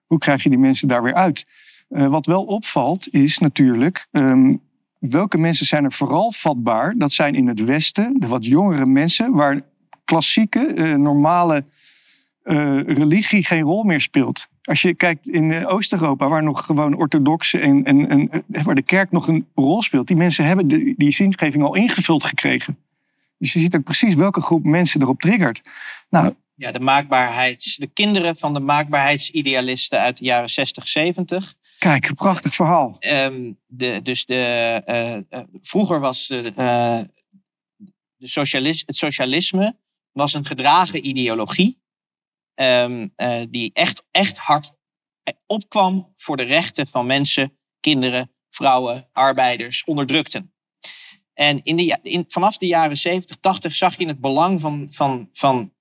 Hoe 0.06 0.18
krijg 0.18 0.42
je 0.42 0.48
die 0.48 0.58
mensen 0.58 0.88
daar 0.88 1.02
weer 1.02 1.14
uit? 1.14 1.46
Eh, 1.88 2.06
wat 2.06 2.26
wel 2.26 2.44
opvalt 2.44 3.08
is 3.12 3.38
natuurlijk... 3.38 4.06
ehm, 4.10 4.56
welke 4.98 5.38
mensen 5.38 5.66
zijn 5.66 5.84
er 5.84 5.92
vooral 5.92 6.32
vatbaar? 6.32 6.94
Dat 6.96 7.12
zijn 7.12 7.34
in 7.34 7.48
het 7.48 7.64
Westen 7.64 8.14
de 8.20 8.26
wat 8.26 8.44
jongere 8.46 8.86
mensen... 8.86 9.32
waar 9.32 9.60
klassieke, 10.04 10.60
eh, 10.60 10.94
normale 10.94 11.64
eh, 12.48 12.80
religie 12.80 13.44
geen 13.44 13.62
rol 13.62 13.82
meer 13.82 14.00
speelt. 14.00 14.48
Als 14.62 14.82
je 14.82 14.94
kijkt 14.94 15.28
in 15.28 15.52
eh, 15.52 15.72
Oost-Europa, 15.72 16.28
waar 16.28 16.42
nog 16.42 16.64
gewoon 16.64 16.94
orthodoxe 16.94 17.58
en, 17.58 17.84
en, 17.84 18.08
en 18.08 18.44
eh, 18.50 18.62
waar 18.62 18.74
de 18.74 18.82
kerk 18.82 19.10
nog 19.10 19.28
een 19.28 19.46
rol 19.54 19.82
speelt, 19.82 20.06
die 20.06 20.16
mensen 20.16 20.44
hebben 20.44 20.68
de, 20.68 20.94
die 20.96 21.10
zingeving 21.10 21.62
al 21.62 21.74
ingevuld 21.74 22.24
gekregen. 22.24 22.78
Dus 23.38 23.52
je 23.52 23.60
ziet 23.60 23.76
ook 23.76 23.82
precies 23.82 24.14
welke 24.14 24.40
groep 24.40 24.64
mensen 24.64 25.02
erop 25.02 25.20
triggert. 25.20 25.60
Nou, 26.10 26.34
Ja, 26.54 26.72
de, 26.72 26.80
maakbaarheids, 26.80 27.76
de 27.76 27.86
kinderen 27.86 28.36
van 28.36 28.54
de 28.54 28.60
maakbaarheidsidealisten 28.60 30.00
uit 30.00 30.16
de 30.16 30.24
jaren 30.24 30.48
60, 30.48 30.86
70. 30.88 31.54
kijk, 31.78 32.08
een 32.08 32.14
prachtig 32.14 32.54
verhaal. 32.54 32.96
Ehm, 32.98 33.52
de, 33.66 34.00
dus 34.02 34.26
de, 34.26 35.24
vroeger 35.62 36.00
was 36.00 36.26
de 36.26 37.06
socialis, 38.18 38.82
het 38.86 38.96
socialisme 38.96 39.76
was 40.12 40.34
een 40.34 40.44
gedragen 40.44 41.08
ideologie. 41.08 41.78
Ehm, 42.58 43.08
eh, 43.16 43.42
die 43.50 43.70
echt, 43.72 44.02
echt 44.10 44.38
hard 44.38 44.72
opkwam 45.46 46.12
voor 46.16 46.36
de 46.36 46.42
rechten 46.42 46.86
van 46.86 47.06
mensen, 47.06 47.58
kinderen, 47.80 48.30
vrouwen, 48.50 49.08
arbeiders, 49.12 49.84
onderdrukten. 49.84 50.52
En 51.34 51.62
in 51.62 51.76
de, 51.76 51.98
in, 52.02 52.24
vanaf 52.28 52.58
de 52.58 52.66
jaren 52.66 52.96
70, 52.96 53.36
80 53.36 53.74
zag 53.74 53.98
je 53.98 54.06
het 54.06 54.20
belang 54.20 54.60
van, 54.60 54.88
van, 54.90 55.28
van 55.32 55.72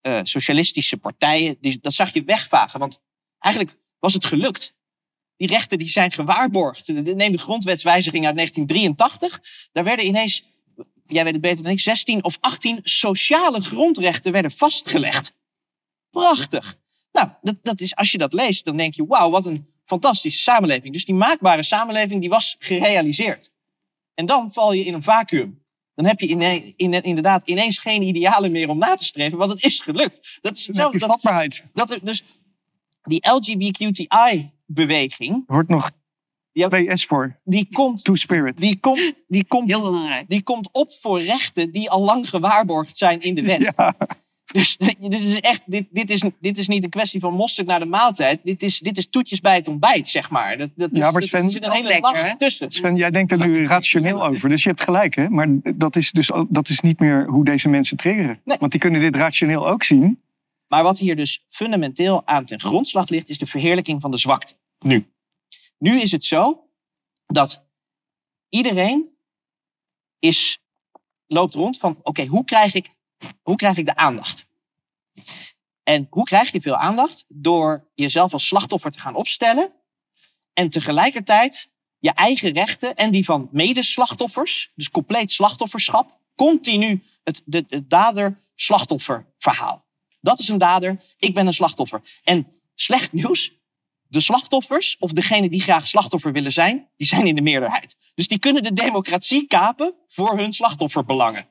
eh, 0.00 0.20
socialistische 0.22 0.96
partijen. 0.96 1.56
Die, 1.60 1.78
dat 1.80 1.92
zag 1.92 2.12
je 2.12 2.24
wegvagen. 2.24 2.80
Want 2.80 3.02
eigenlijk 3.38 3.76
was 3.98 4.14
het 4.14 4.24
gelukt. 4.24 4.74
Die 5.36 5.48
rechten 5.48 5.78
die 5.78 5.88
zijn 5.88 6.12
gewaarborgd. 6.12 6.88
Neem 6.88 7.32
de 7.32 7.38
grondwetswijziging 7.38 8.26
uit 8.26 8.36
1983. 8.36 9.68
Daar 9.72 9.84
werden 9.84 10.06
ineens, 10.06 10.44
jij 11.06 11.24
weet 11.24 11.32
het 11.32 11.42
beter 11.42 11.62
dan 11.62 11.72
ik, 11.72 11.80
16 11.80 12.24
of 12.24 12.36
18 12.40 12.80
sociale 12.82 13.60
grondrechten 13.60 14.32
werden 14.32 14.50
vastgelegd. 14.50 15.34
Prachtig. 16.12 16.76
Nou, 17.12 17.28
dat, 17.42 17.56
dat 17.62 17.80
is, 17.80 17.96
als 17.96 18.12
je 18.12 18.18
dat 18.18 18.32
leest, 18.32 18.64
dan 18.64 18.76
denk 18.76 18.94
je, 18.94 19.06
wauw, 19.06 19.30
wat 19.30 19.46
een 19.46 19.66
fantastische 19.84 20.40
samenleving. 20.40 20.92
Dus 20.92 21.04
die 21.04 21.14
maakbare 21.14 21.62
samenleving, 21.62 22.20
die 22.20 22.30
was 22.30 22.56
gerealiseerd. 22.58 23.50
En 24.14 24.26
dan 24.26 24.52
val 24.52 24.72
je 24.72 24.84
in 24.84 24.94
een 24.94 25.02
vacuüm. 25.02 25.60
Dan 25.94 26.06
heb 26.06 26.20
je 26.20 26.26
inderdaad 27.02 27.46
ineens 27.48 27.78
geen 27.78 28.02
idealen 28.02 28.52
meer 28.52 28.68
om 28.68 28.78
na 28.78 28.94
te 28.94 29.04
streven, 29.04 29.38
want 29.38 29.50
het 29.50 29.64
is 29.64 29.80
gelukt. 29.80 30.38
Dat 30.40 30.56
is 30.56 30.66
hetzelfde. 30.66 30.98
Dat, 30.98 31.08
vatbaarheid. 31.08 31.64
dat 31.72 31.90
er, 31.90 32.04
dus 32.04 32.24
die 33.02 33.28
LGBTQI-beweging, 33.30 35.34
Er 35.34 35.42
wordt 35.54 35.68
nog 35.68 35.90
Ja. 36.52 36.68
twee 36.68 36.96
S 36.96 37.04
voor. 37.06 37.40
die 37.44 37.68
komt, 37.72 38.04
Two 38.04 38.14
Spirit. 38.14 38.56
die, 38.58 38.78
komt, 38.78 39.12
die, 39.28 39.44
komt, 39.44 39.70
Heel 39.70 39.82
belangrijk. 39.82 40.28
die 40.28 40.42
komt 40.42 40.68
op 40.72 40.92
voor 41.00 41.22
rechten 41.22 41.70
die 41.72 41.90
al 41.90 42.02
lang 42.02 42.28
gewaarborgd 42.28 42.96
zijn 42.96 43.20
in 43.20 43.34
de 43.34 43.42
wet. 43.42 43.60
Ja, 43.76 43.94
Dus 44.58 44.76
dit 45.00 45.20
is 45.20 45.40
echt, 45.40 45.62
dit, 45.66 45.86
dit, 45.90 46.10
is, 46.10 46.22
dit 46.40 46.58
is 46.58 46.68
niet 46.68 46.84
een 46.84 46.90
kwestie 46.90 47.20
van 47.20 47.34
mosterd 47.34 47.66
naar 47.66 47.78
de 47.80 47.86
maaltijd. 47.86 48.40
Dit 48.44 48.62
is, 48.62 48.78
dit 48.78 48.96
is 48.98 49.06
toetjes 49.10 49.40
bij 49.40 49.54
het 49.54 49.68
ontbijt, 49.68 50.08
zeg 50.08 50.30
maar. 50.30 50.58
Dat, 50.58 50.70
dat 50.74 50.90
is, 50.92 50.98
Ja, 50.98 51.10
maar 51.10 51.20
dat- 51.20 51.28
Sven- 51.28 51.44
er 51.44 51.50
zit 51.50 51.62
een 51.62 51.70
hele 51.70 52.08
hè? 52.16 52.36
tussen. 52.36 52.70
Sven, 52.70 52.96
jij 52.96 53.10
denkt 53.10 53.32
er 53.32 53.46
nu 53.46 53.66
rationeel 53.66 54.26
over. 54.26 54.48
Dus 54.48 54.62
je 54.62 54.68
hebt 54.68 54.82
gelijk, 54.82 55.14
hè? 55.14 55.28
Maar 55.28 55.48
dat 55.76 55.96
is, 55.96 56.10
dus, 56.10 56.30
dat 56.48 56.68
is 56.68 56.80
niet 56.80 56.98
meer 57.00 57.26
hoe 57.26 57.44
deze 57.44 57.68
mensen 57.68 57.96
triggeren. 57.96 58.40
Nee. 58.44 58.56
Want 58.58 58.70
die 58.72 58.80
kunnen 58.80 59.00
dit 59.00 59.16
rationeel 59.16 59.68
ook 59.68 59.82
zien. 59.84 60.20
Maar 60.68 60.82
wat 60.82 60.98
hier 60.98 61.16
dus 61.16 61.44
fundamenteel 61.46 62.26
aan 62.26 62.44
ten 62.44 62.60
grondslag 62.60 63.08
ligt, 63.08 63.28
is 63.28 63.38
de 63.38 63.46
verheerlijking 63.46 64.00
van 64.00 64.10
de 64.10 64.18
zwakte. 64.18 64.54
Nu. 64.78 65.06
Nu 65.78 66.00
is 66.00 66.12
het 66.12 66.24
zo 66.24 66.64
dat 67.26 67.64
iedereen 68.48 69.08
is, 70.18 70.58
loopt 71.26 71.54
rond 71.54 71.78
van, 71.78 71.98
oké, 72.02 72.26
hoe 72.26 72.44
krijg 72.44 72.74
ik, 72.74 72.90
hoe 73.42 73.56
krijg 73.56 73.76
ik 73.76 73.86
de 73.86 73.96
aandacht? 73.96 74.46
En 75.82 76.06
hoe 76.10 76.24
krijg 76.24 76.52
je 76.52 76.60
veel 76.60 76.76
aandacht? 76.76 77.24
Door 77.28 77.90
jezelf 77.94 78.32
als 78.32 78.46
slachtoffer 78.46 78.90
te 78.90 79.00
gaan 79.00 79.14
opstellen 79.14 79.72
en 80.52 80.70
tegelijkertijd 80.70 81.70
je 81.98 82.12
eigen 82.12 82.52
rechten 82.52 82.94
en 82.94 83.10
die 83.10 83.24
van 83.24 83.48
medeslachtoffers, 83.52 84.70
dus 84.74 84.90
compleet 84.90 85.32
slachtofferschap, 85.32 86.18
continu 86.34 87.02
het, 87.24 87.42
het 87.46 87.90
dader-slachtoffer 87.90 89.26
verhaal. 89.38 89.84
Dat 90.20 90.38
is 90.38 90.48
een 90.48 90.58
dader, 90.58 90.96
ik 91.16 91.34
ben 91.34 91.46
een 91.46 91.52
slachtoffer. 91.52 92.02
En 92.22 92.46
slecht 92.74 93.12
nieuws, 93.12 93.52
de 94.02 94.20
slachtoffers, 94.20 94.96
of 94.98 95.12
degenen 95.12 95.50
die 95.50 95.62
graag 95.62 95.86
slachtoffer 95.86 96.32
willen 96.32 96.52
zijn, 96.52 96.88
die 96.96 97.06
zijn 97.06 97.26
in 97.26 97.34
de 97.34 97.40
meerderheid. 97.40 97.96
Dus 98.14 98.28
die 98.28 98.38
kunnen 98.38 98.62
de 98.62 98.72
democratie 98.72 99.46
kapen 99.46 99.94
voor 100.08 100.36
hun 100.36 100.52
slachtofferbelangen. 100.52 101.46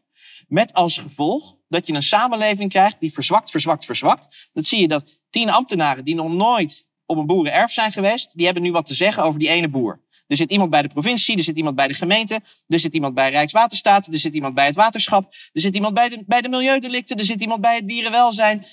Met 0.51 0.73
als 0.73 0.97
gevolg 0.97 1.55
dat 1.67 1.87
je 1.87 1.93
een 1.93 2.03
samenleving 2.03 2.69
krijgt 2.69 2.99
die 2.99 3.13
verzwakt, 3.13 3.51
verzwakt, 3.51 3.85
verzwakt. 3.85 4.49
Dat 4.53 4.65
zie 4.65 4.79
je 4.79 4.87
dat 4.87 5.19
tien 5.29 5.49
ambtenaren 5.49 6.05
die 6.05 6.15
nog 6.15 6.33
nooit 6.33 6.85
op 7.05 7.17
een 7.17 7.25
boerenerf 7.25 7.71
zijn 7.71 7.91
geweest, 7.91 8.37
die 8.37 8.45
hebben 8.45 8.63
nu 8.63 8.71
wat 8.71 8.85
te 8.85 8.93
zeggen 8.93 9.23
over 9.23 9.39
die 9.39 9.49
ene 9.49 9.67
boer. 9.67 10.01
Er 10.27 10.35
zit 10.35 10.51
iemand 10.51 10.69
bij 10.69 10.81
de 10.81 10.87
provincie, 10.87 11.37
er 11.37 11.43
zit 11.43 11.55
iemand 11.55 11.75
bij 11.75 11.87
de 11.87 11.93
gemeente, 11.93 12.41
er 12.67 12.79
zit 12.79 12.93
iemand 12.93 13.13
bij 13.13 13.29
Rijkswaterstaat, 13.29 14.07
er 14.07 14.19
zit 14.19 14.33
iemand 14.33 14.55
bij 14.55 14.65
het 14.65 14.75
waterschap, 14.75 15.33
er 15.53 15.61
zit 15.61 15.75
iemand 15.75 15.93
bij 15.93 16.09
de, 16.09 16.23
bij 16.25 16.41
de 16.41 16.49
milieudelicten, 16.49 17.17
er 17.17 17.25
zit 17.25 17.41
iemand 17.41 17.61
bij 17.61 17.75
het 17.75 17.87
dierenwelzijn. 17.87 18.65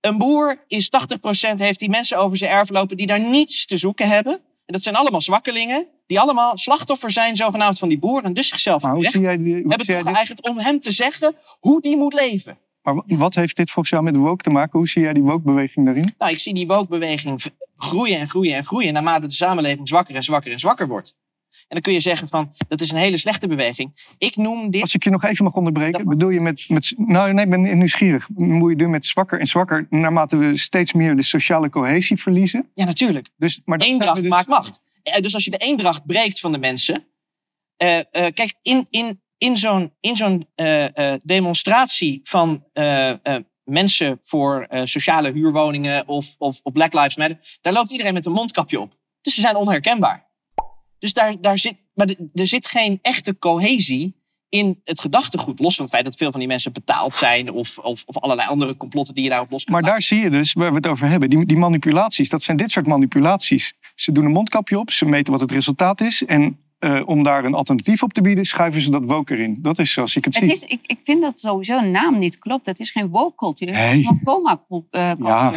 Een 0.00 0.18
boer 0.18 0.64
is 0.66 0.90
80% 1.50 1.54
heeft 1.54 1.78
die 1.78 1.90
mensen 1.90 2.18
over 2.18 2.36
zijn 2.36 2.50
erf 2.50 2.68
lopen 2.68 2.96
die 2.96 3.06
daar 3.06 3.20
niets 3.20 3.66
te 3.66 3.76
zoeken 3.76 4.08
hebben. 4.08 4.40
En 4.68 4.74
dat 4.74 4.82
zijn 4.82 4.94
allemaal 4.96 5.20
zwakkelingen, 5.20 5.86
die 6.06 6.20
allemaal 6.20 6.56
slachtoffer 6.56 7.10
zijn 7.10 7.36
zogenaamd 7.36 7.78
van 7.78 7.88
die 7.88 7.98
boer 7.98 8.24
en 8.24 8.32
dus 8.32 8.48
zichzelf 8.48 8.82
Maar 8.82 8.94
hoe 8.94 9.04
zie 9.04 9.20
jij 9.20 9.36
die, 9.36 9.44
hoe 9.46 9.68
hebben 9.68 9.78
zie 9.86 9.86
jij 9.86 9.96
dit- 9.96 10.04
toegeëigend 10.04 10.48
om 10.48 10.58
hem 10.58 10.80
te 10.80 10.90
zeggen 10.90 11.34
hoe 11.60 11.80
die 11.80 11.96
moet 11.96 12.12
leven. 12.12 12.58
maar 12.82 12.94
wa- 12.94 13.04
wat 13.06 13.34
heeft 13.34 13.56
dit 13.56 13.66
volgens 13.70 13.90
jou 13.90 14.02
met 14.04 14.16
woke 14.16 14.42
te 14.42 14.50
maken? 14.50 14.78
Hoe 14.78 14.88
zie 14.88 15.02
jij 15.02 15.12
die 15.12 15.22
woke-beweging 15.22 15.86
daarin? 15.86 16.14
Nou, 16.18 16.32
ik 16.32 16.38
zie 16.38 16.54
die 16.54 16.66
woke-beweging 16.66 17.42
groeien 17.76 18.18
en 18.18 18.28
groeien 18.28 18.54
en 18.56 18.64
groeien 18.64 18.92
naarmate 18.92 19.26
de 19.26 19.32
samenleving 19.32 19.88
zwakker 19.88 20.14
en 20.14 20.22
zwakker 20.22 20.52
en 20.52 20.58
zwakker 20.58 20.88
wordt. 20.88 21.14
En 21.50 21.66
dan 21.68 21.80
kun 21.80 21.92
je 21.92 22.00
zeggen 22.00 22.28
van, 22.28 22.52
dat 22.68 22.80
is 22.80 22.90
een 22.90 22.96
hele 22.96 23.16
slechte 23.16 23.46
beweging. 23.48 24.14
Ik 24.18 24.36
noem 24.36 24.70
dit... 24.70 24.80
Als 24.80 24.94
ik 24.94 25.04
je 25.04 25.10
nog 25.10 25.24
even 25.24 25.44
mag 25.44 25.54
onderbreken, 25.54 26.04
bedoel 26.08 26.28
je 26.30 26.40
met, 26.40 26.68
met. 26.68 26.94
Nou, 26.96 27.32
nee, 27.32 27.44
ik 27.44 27.50
ben 27.50 27.78
nieuwsgierig. 27.78 28.28
Moet 28.34 28.70
je 28.70 28.76
doen 28.76 28.90
met 28.90 29.06
zwakker 29.06 29.40
en 29.40 29.46
zwakker 29.46 29.86
naarmate 29.90 30.36
we 30.36 30.56
steeds 30.56 30.92
meer 30.92 31.16
de 31.16 31.22
sociale 31.22 31.68
cohesie 31.68 32.20
verliezen? 32.20 32.70
Ja, 32.74 32.84
natuurlijk. 32.84 33.28
Dus, 33.36 33.60
maar 33.64 33.78
Eendracht 33.78 34.20
dus- 34.20 34.30
maakt 34.30 34.48
macht. 34.48 34.80
Eh, 35.02 35.22
Dus 35.22 35.34
als 35.34 35.44
je 35.44 35.50
de 35.50 35.56
eendracht 35.56 36.06
breekt 36.06 36.40
van 36.40 36.52
de 36.52 36.58
mensen. 36.58 37.06
eh, 37.76 37.98
eh, 37.98 38.04
kijk, 38.10 38.54
in, 38.62 38.86
in, 38.90 39.20
in 39.38 39.56
zo'n 39.56 39.92
in 40.00 40.16
zo'n 40.16 40.46
demonstratie 41.24 42.20
van 42.22 42.64
mensen 43.64 44.18
voor 44.20 44.66
sociale 44.84 45.32
huurwoningen 45.32 46.08
of, 46.08 46.34
of, 46.38 46.60
of 46.62 46.72
Black 46.72 46.92
Lives 46.92 47.16
Matter. 47.16 47.38
Daar 47.60 47.72
loopt 47.72 47.90
iedereen 47.90 48.14
met 48.14 48.26
een 48.26 48.32
mondkapje 48.32 48.80
op. 48.80 48.96
Dus 49.20 49.34
ze 49.34 49.40
zijn 49.40 49.56
onherkenbaar. 49.56 50.27
Dus 50.98 51.12
daar, 51.12 51.40
daar 51.40 51.58
zit, 51.58 51.74
maar 51.94 52.06
de- 52.06 52.30
er 52.34 52.46
zit 52.46 52.66
geen 52.66 52.98
echte 53.02 53.38
cohesie 53.38 54.16
in 54.48 54.80
het 54.84 55.00
gedachtegoed. 55.00 55.58
Los 55.58 55.74
van 55.74 55.84
het 55.84 55.94
feit 55.94 56.04
dat 56.06 56.16
veel 56.16 56.30
van 56.30 56.40
die 56.40 56.48
mensen 56.48 56.72
betaald 56.72 57.14
zijn. 57.14 57.50
Of, 57.52 57.78
of, 57.78 58.02
of 58.06 58.18
allerlei 58.18 58.48
andere 58.48 58.76
complotten 58.76 59.14
die 59.14 59.24
je 59.24 59.30
daarop 59.30 59.50
los 59.50 59.64
kan 59.64 59.72
Maar 59.74 59.82
daar 59.82 60.02
zie 60.02 60.18
je 60.20 60.30
dus 60.30 60.52
waar 60.52 60.70
we 60.70 60.76
het 60.76 60.86
over 60.86 61.08
hebben. 61.08 61.30
Die, 61.30 61.46
die 61.46 61.56
manipulaties, 61.56 62.28
dat 62.28 62.42
zijn 62.42 62.56
dit 62.56 62.70
soort 62.70 62.86
manipulaties. 62.86 63.72
Ze 63.94 64.12
doen 64.12 64.24
een 64.24 64.32
mondkapje 64.32 64.78
op, 64.78 64.90
ze 64.90 65.04
meten 65.04 65.32
wat 65.32 65.40
het 65.40 65.50
resultaat 65.52 66.00
is. 66.00 66.24
En 66.24 66.58
eh, 66.78 67.02
om 67.04 67.22
daar 67.22 67.44
een 67.44 67.54
alternatief 67.54 68.02
op 68.02 68.12
te 68.12 68.20
bieden, 68.20 68.44
schuiven 68.44 68.80
ze 68.80 68.90
dat 68.90 69.04
woke 69.04 69.34
erin. 69.34 69.58
Dat 69.60 69.78
is 69.78 69.92
zoals 69.92 70.16
ik 70.16 70.24
het, 70.24 70.34
Het 70.34 70.44
zie. 70.44 70.52
is, 70.52 70.62
ik, 70.62 70.80
ik 70.86 70.98
vind 71.04 71.22
dat 71.22 71.38
sowieso 71.38 71.78
een 71.78 71.90
naam 71.90 72.18
niet 72.18 72.38
klopt. 72.38 72.66
Het 72.66 72.78
is 72.80 72.90
geen 72.90 73.08
woke 73.08 73.34
cultuur. 73.36 73.68
Het 73.68 73.76
Nee. 73.76 74.00
is 74.00 74.06
een 74.06 74.20
coma 74.24 74.64
cultuur. 74.68 75.16
Ja. 75.26 75.50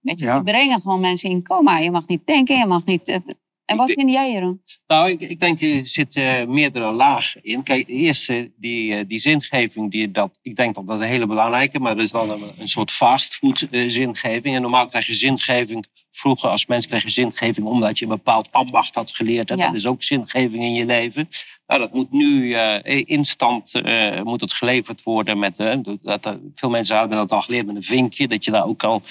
Weet 0.00 0.18
je, 0.18 0.24
Ja. 0.24 0.36
Ze 0.36 0.42
brengen 0.44 0.80
gewoon 0.80 1.00
mensen 1.00 1.30
in 1.30 1.42
coma. 1.42 1.78
Je 1.78 1.90
mag 1.90 2.06
niet 2.06 2.26
denken, 2.26 2.58
je 2.58 2.66
mag 2.66 2.84
niet... 2.84 3.20
eh, 3.64 3.74
En 3.74 3.76
wat 3.76 3.90
vind 3.92 4.10
jij, 4.10 4.32
Jeroen? 4.32 4.62
Nou, 4.86 5.10
ik, 5.10 5.20
ik 5.20 5.40
denk 5.40 5.60
er 5.60 5.86
zitten 5.86 6.50
meerdere 6.50 6.92
lagen 6.92 7.44
in. 7.44 7.62
Kijk, 7.62 7.86
de 7.86 7.92
eerste, 7.92 8.52
die, 8.56 8.94
eh, 8.94 9.04
die 9.08 9.18
zingeving, 9.18 9.90
die, 9.90 10.10
dat, 10.10 10.38
ik 10.42 10.56
denk 10.56 10.74
dat 10.74 10.86
dat 10.86 11.00
een 11.00 11.06
hele 11.06 11.26
belangrijke, 11.26 11.78
maar 11.78 11.94
dat 11.94 12.04
is 12.04 12.10
dan 12.10 12.30
een, 12.30 12.52
een 12.58 12.68
soort 12.68 12.90
fastfood 12.90 13.66
eh, 13.70 13.88
zingeving. 13.88 14.54
En 14.54 14.62
normaal 14.62 14.86
krijg 14.86 15.06
je 15.06 15.14
zingeving, 15.14 15.86
vroeger 16.10 16.48
als 16.48 16.66
mens 16.66 16.86
kreeg 16.86 17.02
je 17.02 17.10
zingeving 17.10 17.66
omdat 17.66 17.98
je 17.98 18.04
een 18.04 18.10
bepaald 18.10 18.48
ambacht 18.52 18.94
had 18.94 19.10
geleerd. 19.10 19.50
En 19.50 19.56
Ja. 19.56 19.66
Dat 19.66 19.74
is 19.74 19.86
ook 19.86 20.02
zingeving 20.02 20.62
in 20.62 20.74
je 20.74 20.84
leven. 20.84 21.28
Nou, 21.66 21.80
dat 21.80 21.92
moet 21.92 22.10
nu 22.10 22.52
eh, 22.52 23.02
instant 23.06 23.74
eh, 23.74 24.22
moet 24.22 24.40
het 24.40 24.52
geleverd 24.52 25.02
worden 25.02 25.38
met, 25.38 25.58
eh, 25.58 25.76
dat, 25.82 26.22
dat, 26.22 26.38
veel 26.54 26.70
mensen 26.70 26.98
hebben 26.98 27.16
dat 27.16 27.32
al 27.32 27.40
geleerd 27.40 27.66
met 27.66 27.76
een 27.76 27.82
vinkje, 27.82 28.28
dat 28.28 28.44
je 28.44 28.50
daar 28.50 28.66
ook 28.66 28.82
al 28.84 29.02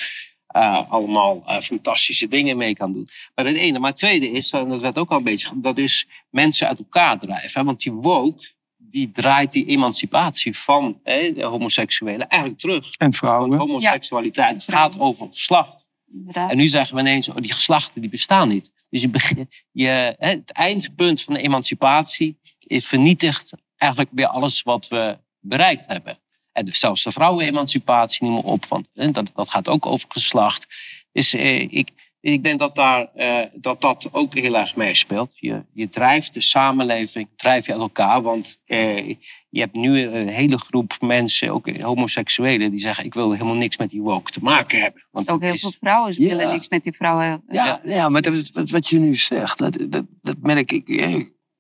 eh, 0.54 0.91
allemaal 0.91 1.43
eh, 1.45 1.60
fantastische 1.60 2.28
dingen 2.28 2.58
mee 2.58 2.76
kan 2.76 2.93
doen. 2.93 3.08
Maar 3.36 3.45
het 3.45 3.56
ene. 3.56 3.80
Maar 3.80 3.89
het 3.89 3.99
tweede 3.99 4.32
is, 4.32 4.51
en 4.51 4.70
dat 4.70 4.82
werd 4.82 4.97
ook 4.97 5.12
al 5.12 5.18
een 5.18 5.24
beetje, 5.24 5.49
dat 5.56 5.78
is 5.78 6.08
mensen 6.30 6.68
uit 6.68 6.80
elkaar 6.80 7.20
drijven. 7.20 7.60
Hè? 7.60 7.66
Want 7.66 7.80
die 7.80 7.91
woke, 7.91 8.51
die 8.78 9.12
draait 9.12 9.51
die 9.51 9.66
emancipatie 9.66 10.58
van 10.58 10.99
hè, 11.04 11.34
de 11.34 11.43
homoseksuelen 11.43 12.28
eigenlijk 12.28 12.62
terug. 12.62 12.95
En 12.95 13.14
vrouwen. 13.14 13.49
Want 13.49 13.62
homoseksualiteit 13.62 14.64
gaat 14.64 14.99
over 14.99 15.28
geslacht. 15.30 15.86
Inderdaad. 16.12 16.51
En 16.51 16.58
nu 16.58 16.68
zeggen 16.68 16.95
we 16.95 17.01
ineens, 17.01 17.30
oh, 17.30 17.36
die 17.36 17.54
geslachten 17.54 18.01
die 18.01 18.10
bestaan 18.10 18.47
niet. 18.47 18.72
Dus 18.89 19.01
je 19.01 19.10
begin, 19.10 19.49
je, 19.72 20.16
hè, 20.18 20.30
het 20.30 20.51
eindpunt 20.51 21.22
van 21.22 21.34
de 21.34 21.41
emancipatie 21.41 22.39
is 22.60 22.86
vernietigt 22.86 23.54
eigenlijk 23.78 24.12
weer 24.14 24.28
alles 24.28 24.62
wat 24.62 24.88
we 24.88 25.18
bereikt 25.39 25.88
hebben. 25.88 26.18
En 26.54 26.68
zelfs 26.72 27.04
de 27.04 27.12
vrouwenemancipatie, 27.12 28.24
noem 28.26 28.34
maar 28.34 28.43
op, 28.43 28.66
want 28.66 28.89
hè, 28.93 29.12
dat, 29.12 29.32
dat 29.34 29.49
gaat 29.49 29.70
ook 29.70 29.86
over 29.86 30.06
geslacht. 30.10 30.68
Dus 31.12 31.34
eh, 31.34 31.60
ik, 31.62 31.89
ik 32.22 32.43
denk 32.43 32.60
dat, 32.60 32.76
daar, 32.76 33.08
eh, 33.16 33.39
dat 33.54 33.82
dat 33.82 34.08
ook 34.12 34.34
heel 34.34 34.58
erg 34.58 34.76
meespeelt. 34.76 35.32
Je, 35.36 35.64
je 35.74 35.89
drijft 35.89 36.34
de 36.34 36.41
samenleving 36.41 37.28
drijf 37.36 37.66
je 37.66 37.72
uit 37.72 37.82
elkaar. 37.82 38.22
Want 38.22 38.58
eh, 38.66 39.08
je 39.49 39.60
hebt 39.60 39.76
nu 39.76 40.01
een 40.01 40.28
hele 40.28 40.58
groep 40.58 40.93
mensen, 40.99 41.49
ook 41.49 41.78
homoseksuelen, 41.80 42.70
die 42.72 42.80
zeggen: 42.80 43.06
Ik 43.06 43.14
wil 43.14 43.32
helemaal 43.32 43.56
niks 43.56 43.78
met 43.78 43.89
die 43.89 44.01
woke 44.01 44.32
te 44.32 44.39
maken 44.41 44.82
hebben. 44.82 45.06
Want 45.12 45.30
Ook 45.30 45.41
heel 45.41 45.54
is- 45.54 45.62
veel 45.62 45.74
vrouwen 45.80 46.14
Ja. 46.18 46.28
willen 46.30 46.49
niks 46.51 46.70
met 46.70 46.84
die 46.84 46.93
vrouwen. 46.93 47.43
Ja, 47.49 47.82
ja 47.86 48.10
maar 48.10 48.22
dat, 48.22 48.49
wat, 48.54 48.70
wat 48.70 48.88
je 48.88 48.99
nu 48.99 49.16
zegt, 49.16 49.58
dat, 49.58 49.78
dat, 49.89 50.06
dat 50.22 50.38
merk 50.41 50.72
ik. 50.72 50.88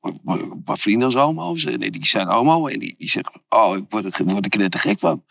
Ja, 0.03 0.11
een 0.25 0.63
paar 0.63 0.77
vrienden 0.77 1.05
als 1.05 1.15
homo's, 1.15 1.65
en 1.65 1.79
die 1.79 2.05
zijn 2.05 2.27
homo 2.27 2.67
en 2.67 2.79
die, 2.79 2.95
die 2.97 3.09
zeggen, 3.09 3.33
oh, 3.49 3.77
ik 3.77 3.83
word, 3.89 4.19
er, 4.19 4.25
word 4.25 4.45
ik 4.45 4.55
er 4.55 4.69
te 4.69 4.77
gek 4.77 4.99
van. 4.99 5.23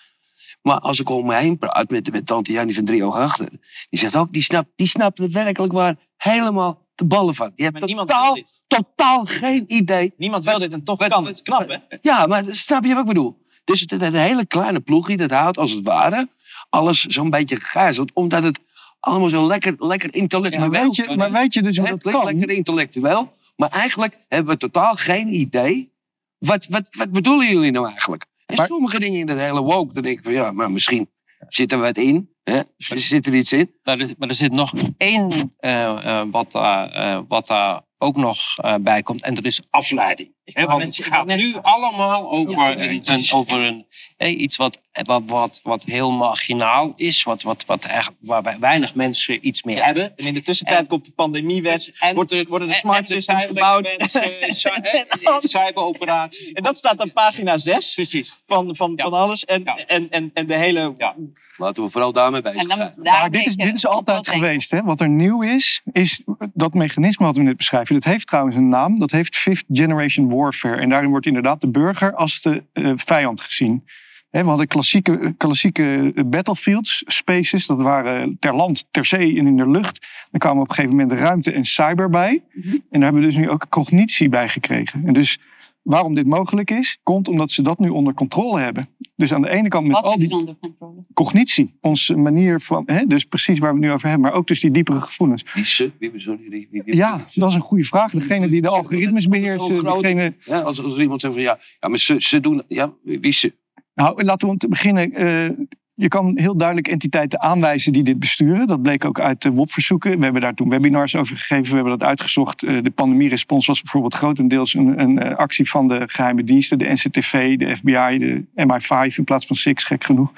Maar 0.62 0.78
als 0.78 1.00
ik 1.00 1.08
om 1.08 1.26
me 1.26 1.34
heen 1.34 1.58
praat 1.58 1.90
met, 1.90 2.12
met 2.12 2.26
tante 2.26 2.52
Jannie 2.52 2.74
van 2.74 2.84
Drie 2.84 3.04
Achter, 3.04 3.48
die 3.90 3.98
zegt 3.98 4.16
ook, 4.16 4.32
die 4.32 4.42
snapt, 4.42 4.68
die 4.76 4.86
snapt 4.86 5.18
er 5.18 5.30
werkelijk 5.30 5.72
waar 5.72 5.96
helemaal 6.16 6.86
de 6.94 7.04
ballen 7.04 7.34
van. 7.34 7.52
Die 7.54 7.70
niemand 7.70 8.08
totaal, 8.08 8.38
totaal 8.66 9.24
geen 9.24 9.64
idee. 9.66 10.12
Niemand 10.16 10.44
wil 10.44 10.58
dit 10.58 10.72
en 10.72 10.84
toch 10.84 11.08
kan 11.08 11.26
het. 11.26 11.42
Knap, 11.42 11.68
hè? 11.68 11.76
Ja, 12.02 12.26
maar 12.26 12.44
snap 12.50 12.84
je 12.84 12.94
wat 12.94 13.02
ik 13.02 13.08
bedoel? 13.08 13.40
Dus 13.64 13.80
het, 13.80 13.90
het, 13.90 14.14
hele 14.14 14.46
kleine 14.46 14.80
ploegje, 14.80 15.16
dat 15.16 15.30
houdt 15.30 15.58
als 15.58 15.70
het 15.70 15.84
ware 15.84 16.28
alles 16.70 17.00
zo'n 17.00 17.30
beetje 17.30 17.56
gegijzeld. 17.56 18.12
Omdat 18.12 18.42
het 18.42 18.58
allemaal 19.00 19.28
zo 19.28 19.46
lekker, 19.46 19.74
lekker 19.78 20.14
intellectueel 20.14 20.68
Maar 20.68 20.82
weet 20.82 20.96
je, 20.96 21.16
maar 21.16 21.32
weet 21.32 21.54
je 21.54 21.62
dus 21.62 21.76
hoe 21.76 21.88
dat 21.88 22.02
kan? 22.02 22.24
lekker 22.24 22.50
intellectueel. 22.50 23.32
Maar 23.56 23.70
eigenlijk 23.70 24.16
hebben 24.28 24.52
we 24.52 24.58
totaal 24.58 24.94
geen 24.94 25.28
idee. 25.34 25.92
Wat, 26.38 26.66
wat, 26.66 26.88
wat 26.90 27.10
bedoelen 27.10 27.48
jullie 27.50 27.70
nou 27.70 27.86
eigenlijk? 27.86 28.26
En 28.46 28.56
Maar- 28.56 28.66
sommige 28.66 28.98
dingen 28.98 29.20
in 29.20 29.26
dat 29.26 29.38
hele 29.38 29.60
woke, 29.60 29.92
dan 29.94 30.02
denk 30.02 30.18
ik 30.18 30.24
van 30.24 30.32
ja, 30.32 30.52
maar 30.52 30.70
misschien 30.70 31.10
zit 31.48 31.72
er 31.72 31.78
wat 31.78 31.96
in. 31.96 32.30
Hè? 32.42 32.62
Zit 32.76 33.26
er 33.26 33.34
iets 33.34 33.52
in? 33.52 33.70
Maar 33.82 33.98
er, 33.98 34.14
maar 34.18 34.28
er 34.28 34.34
zit 34.34 34.52
nog 34.52 34.72
één 34.96 35.52
eh, 35.58 36.24
wat, 36.30 36.54
eh, 36.54 37.20
wat 37.28 37.46
daar 37.46 37.80
ook 37.98 38.16
nog 38.16 38.38
bij 38.80 39.02
komt. 39.02 39.22
En 39.22 39.34
dat 39.34 39.44
is 39.44 39.60
afleiding. 39.70 40.34
Want 40.44 40.82
het 40.96 41.06
gaat 41.06 41.26
nu 41.26 41.54
allemaal 41.62 42.30
over, 42.30 42.54
Ja, 42.58 42.76
een, 42.76 43.02
een- 43.04 43.26
over 43.32 43.58
een, 43.64 43.86
eh, 44.16 44.40
iets 44.40 44.56
wat, 44.56 44.80
wat, 45.02 45.22
wat, 45.26 45.60
wat 45.62 45.84
heel 45.84 46.10
marginaal 46.10 46.92
is. 46.96 47.22
Wat, 47.22 47.42
wat, 47.42 47.64
wat 47.64 47.84
echt, 47.84 48.10
waar 48.20 48.56
weinig 48.60 48.94
mensen 48.94 49.46
iets 49.46 49.62
mee 49.62 49.76
hebben. 49.82 50.16
En 50.16 50.26
in 50.26 50.34
de 50.34 50.42
tussentijd 50.42 50.78
En- 50.80 50.86
komt 50.86 51.04
de 51.04 51.12
pandemiewet. 51.12 51.92
En- 51.98 52.14
Wordt 52.14 52.32
er, 52.32 52.46
worden 52.48 52.68
de 52.68 52.74
smart 52.74 52.98
en 52.98 53.06
systems 53.06 53.44
gebouwd. 53.44 53.82
mensen, 53.98 54.22
cy- 54.56 54.68
En 54.68 54.82
hè, 54.82 55.04
alles. 55.28 55.50
cyberoperaties. 55.50 56.52
En 56.52 56.62
dat 56.62 56.76
staat 56.76 57.00
op 57.00 57.10
pagina 57.14 57.58
6 57.58 57.94
Precies. 57.94 58.40
van, 58.46 58.76
van, 58.76 58.92
Ja. 58.96 59.02
van 59.04 59.12
alles. 59.12 59.44
En, 59.44 59.62
Ja. 59.64 59.76
en, 59.76 60.10
en, 60.10 60.30
en 60.34 60.46
de 60.46 60.54
hele... 60.56 60.94
Ja. 60.96 61.14
Laten 61.56 61.82
we 61.84 61.90
vooral 61.90 62.12
daarmee 62.12 62.40
bezig 62.42 62.62
zijn. 62.62 62.78
daar 62.78 62.92
Maar 62.96 63.30
dit 63.30 63.46
is, 63.46 63.56
dit 63.56 63.74
is 63.74 63.86
altijd 63.86 64.28
geweest. 64.28 64.70
Hè? 64.70 64.82
Wat 64.82 65.00
er 65.00 65.08
nieuw 65.08 65.42
is, 65.42 65.82
is 65.92 66.22
dat 66.54 66.74
mechanisme 66.74 67.26
wat 67.26 67.36
we 67.36 67.42
net 67.42 67.56
beschrijven. 67.56 67.94
Dat 67.94 68.04
heeft 68.04 68.26
trouwens 68.26 68.56
een 68.56 68.68
naam. 68.68 68.98
Dat 68.98 69.10
heeft 69.10 69.36
Fifth 69.36 69.64
Generation 69.72 70.28
Warfare. 70.32 70.80
En 70.80 70.88
daarin 70.88 71.10
wordt 71.10 71.26
inderdaad 71.26 71.60
de 71.60 71.70
burger 71.70 72.14
als 72.14 72.42
de 72.42 72.62
eh, 72.72 72.92
vijand 72.94 73.40
gezien. 73.40 73.84
We 74.30 74.38
hadden 74.38 74.66
klassieke, 74.66 75.34
klassieke 75.36 76.12
battlefields, 76.26 77.02
spaces. 77.06 77.66
Dat 77.66 77.82
waren 77.82 78.36
ter 78.38 78.54
land, 78.54 78.84
ter 78.90 79.04
zee 79.04 79.38
en 79.38 79.46
in 79.46 79.56
de 79.56 79.68
lucht. 79.68 80.06
Dan 80.30 80.40
kwamen 80.40 80.62
op 80.62 80.68
een 80.68 80.74
gegeven 80.74 80.96
moment 80.96 81.18
ruimte 81.18 81.52
en 81.52 81.64
cyber 81.64 82.10
bij. 82.10 82.42
En 82.54 82.82
daar 82.90 83.02
hebben 83.02 83.20
we 83.20 83.26
dus 83.26 83.36
nu 83.36 83.50
ook 83.50 83.66
cognitie 83.68 84.28
bij 84.28 84.48
gekregen. 84.48 85.06
En 85.06 85.12
dus 85.12 85.38
waarom 85.82 86.14
dit 86.14 86.26
mogelijk 86.26 86.70
is, 86.70 86.98
komt 87.02 87.28
omdat 87.28 87.50
ze 87.50 87.62
dat 87.62 87.78
nu 87.78 87.88
onder 87.88 88.14
controle 88.14 88.60
hebben. 88.60 88.86
Dus 89.16 89.32
aan 89.32 89.42
de 89.42 89.50
ene 89.50 89.68
kant 89.68 89.86
met 89.86 89.92
Wat 89.92 90.04
al 90.04 90.12
is 90.14 90.18
die 90.28 90.36
onder 90.36 90.56
controle? 90.60 91.04
cognitie. 91.14 91.74
Onze 91.80 92.16
manier 92.16 92.60
van, 92.60 92.82
hè, 92.86 93.06
dus 93.06 93.24
precies 93.24 93.58
waar 93.58 93.68
we 93.74 93.76
het 93.78 93.86
nu 93.86 93.92
over 93.92 94.08
hebben, 94.08 94.28
maar 94.28 94.38
ook 94.38 94.46
dus 94.46 94.60
die 94.60 94.70
diepere 94.70 95.00
gevoelens. 95.00 95.44
Wie 95.54 95.64
ze? 95.64 95.90
Wie, 95.98 96.10
wie, 96.10 96.68
wie- 96.70 96.96
Ja, 96.96 97.24
dat 97.34 97.48
is 97.48 97.54
een 97.54 97.60
goede 97.60 97.84
vraag. 97.84 98.12
Degene 98.12 98.48
die 98.48 98.62
de 98.62 98.68
algoritmes 98.68 99.26
beheersen, 99.28 99.84
degene... 99.84 100.34
Ja, 100.38 100.60
als, 100.60 100.82
als 100.82 100.94
er 100.94 101.00
iemand 101.02 101.20
zegt 101.20 101.32
van 101.34 101.42
ja, 101.42 101.58
ja 101.80 101.88
maar 101.88 101.98
ze, 101.98 102.14
ze 102.18 102.40
doen... 102.40 102.62
Ja, 102.68 102.92
wie 103.02 103.32
ze? 103.32 103.52
Nou, 103.94 104.24
laten 104.24 104.46
we 104.46 104.52
om 104.52 104.58
te 104.58 104.68
beginnen. 104.68 105.12
eh, 105.12 105.50
je 105.94 106.08
kan 106.08 106.38
heel 106.38 106.56
duidelijk 106.56 106.88
entiteiten 106.88 107.40
aanwijzen 107.40 107.92
die 107.92 108.02
dit 108.02 108.18
besturen. 108.18 108.66
Dat 108.66 108.82
bleek 108.82 109.04
ook 109.04 109.20
uit 109.20 109.42
de 109.42 109.50
WOP-verzoeken. 109.50 110.16
We 110.16 110.24
hebben 110.24 110.42
daar 110.42 110.54
toen 110.54 110.68
webinars 110.68 111.16
over 111.16 111.36
gegeven. 111.36 111.68
We 111.68 111.74
hebben 111.74 111.98
dat 111.98 112.08
uitgezocht. 112.08 112.62
Eh, 112.62 112.82
de 112.82 112.90
pandemierespons 112.90 113.66
was 113.66 113.80
bijvoorbeeld 113.80 114.14
grotendeels 114.14 114.74
een, 114.74 115.00
een 115.00 115.18
eh, 115.18 115.36
actie 115.36 115.70
van 115.70 115.88
de 115.88 116.02
geheime 116.06 116.44
diensten. 116.44 116.78
De 116.78 116.92
NCTV, 116.92 117.56
de 117.56 117.76
FBI, 117.76 118.18
de 118.18 118.44
MI5 118.54 119.16
in 119.16 119.24
plaats 119.24 119.46
van 119.46 119.56
SIX, 119.56 119.84
gek 119.84 120.04
genoeg. 120.04 120.32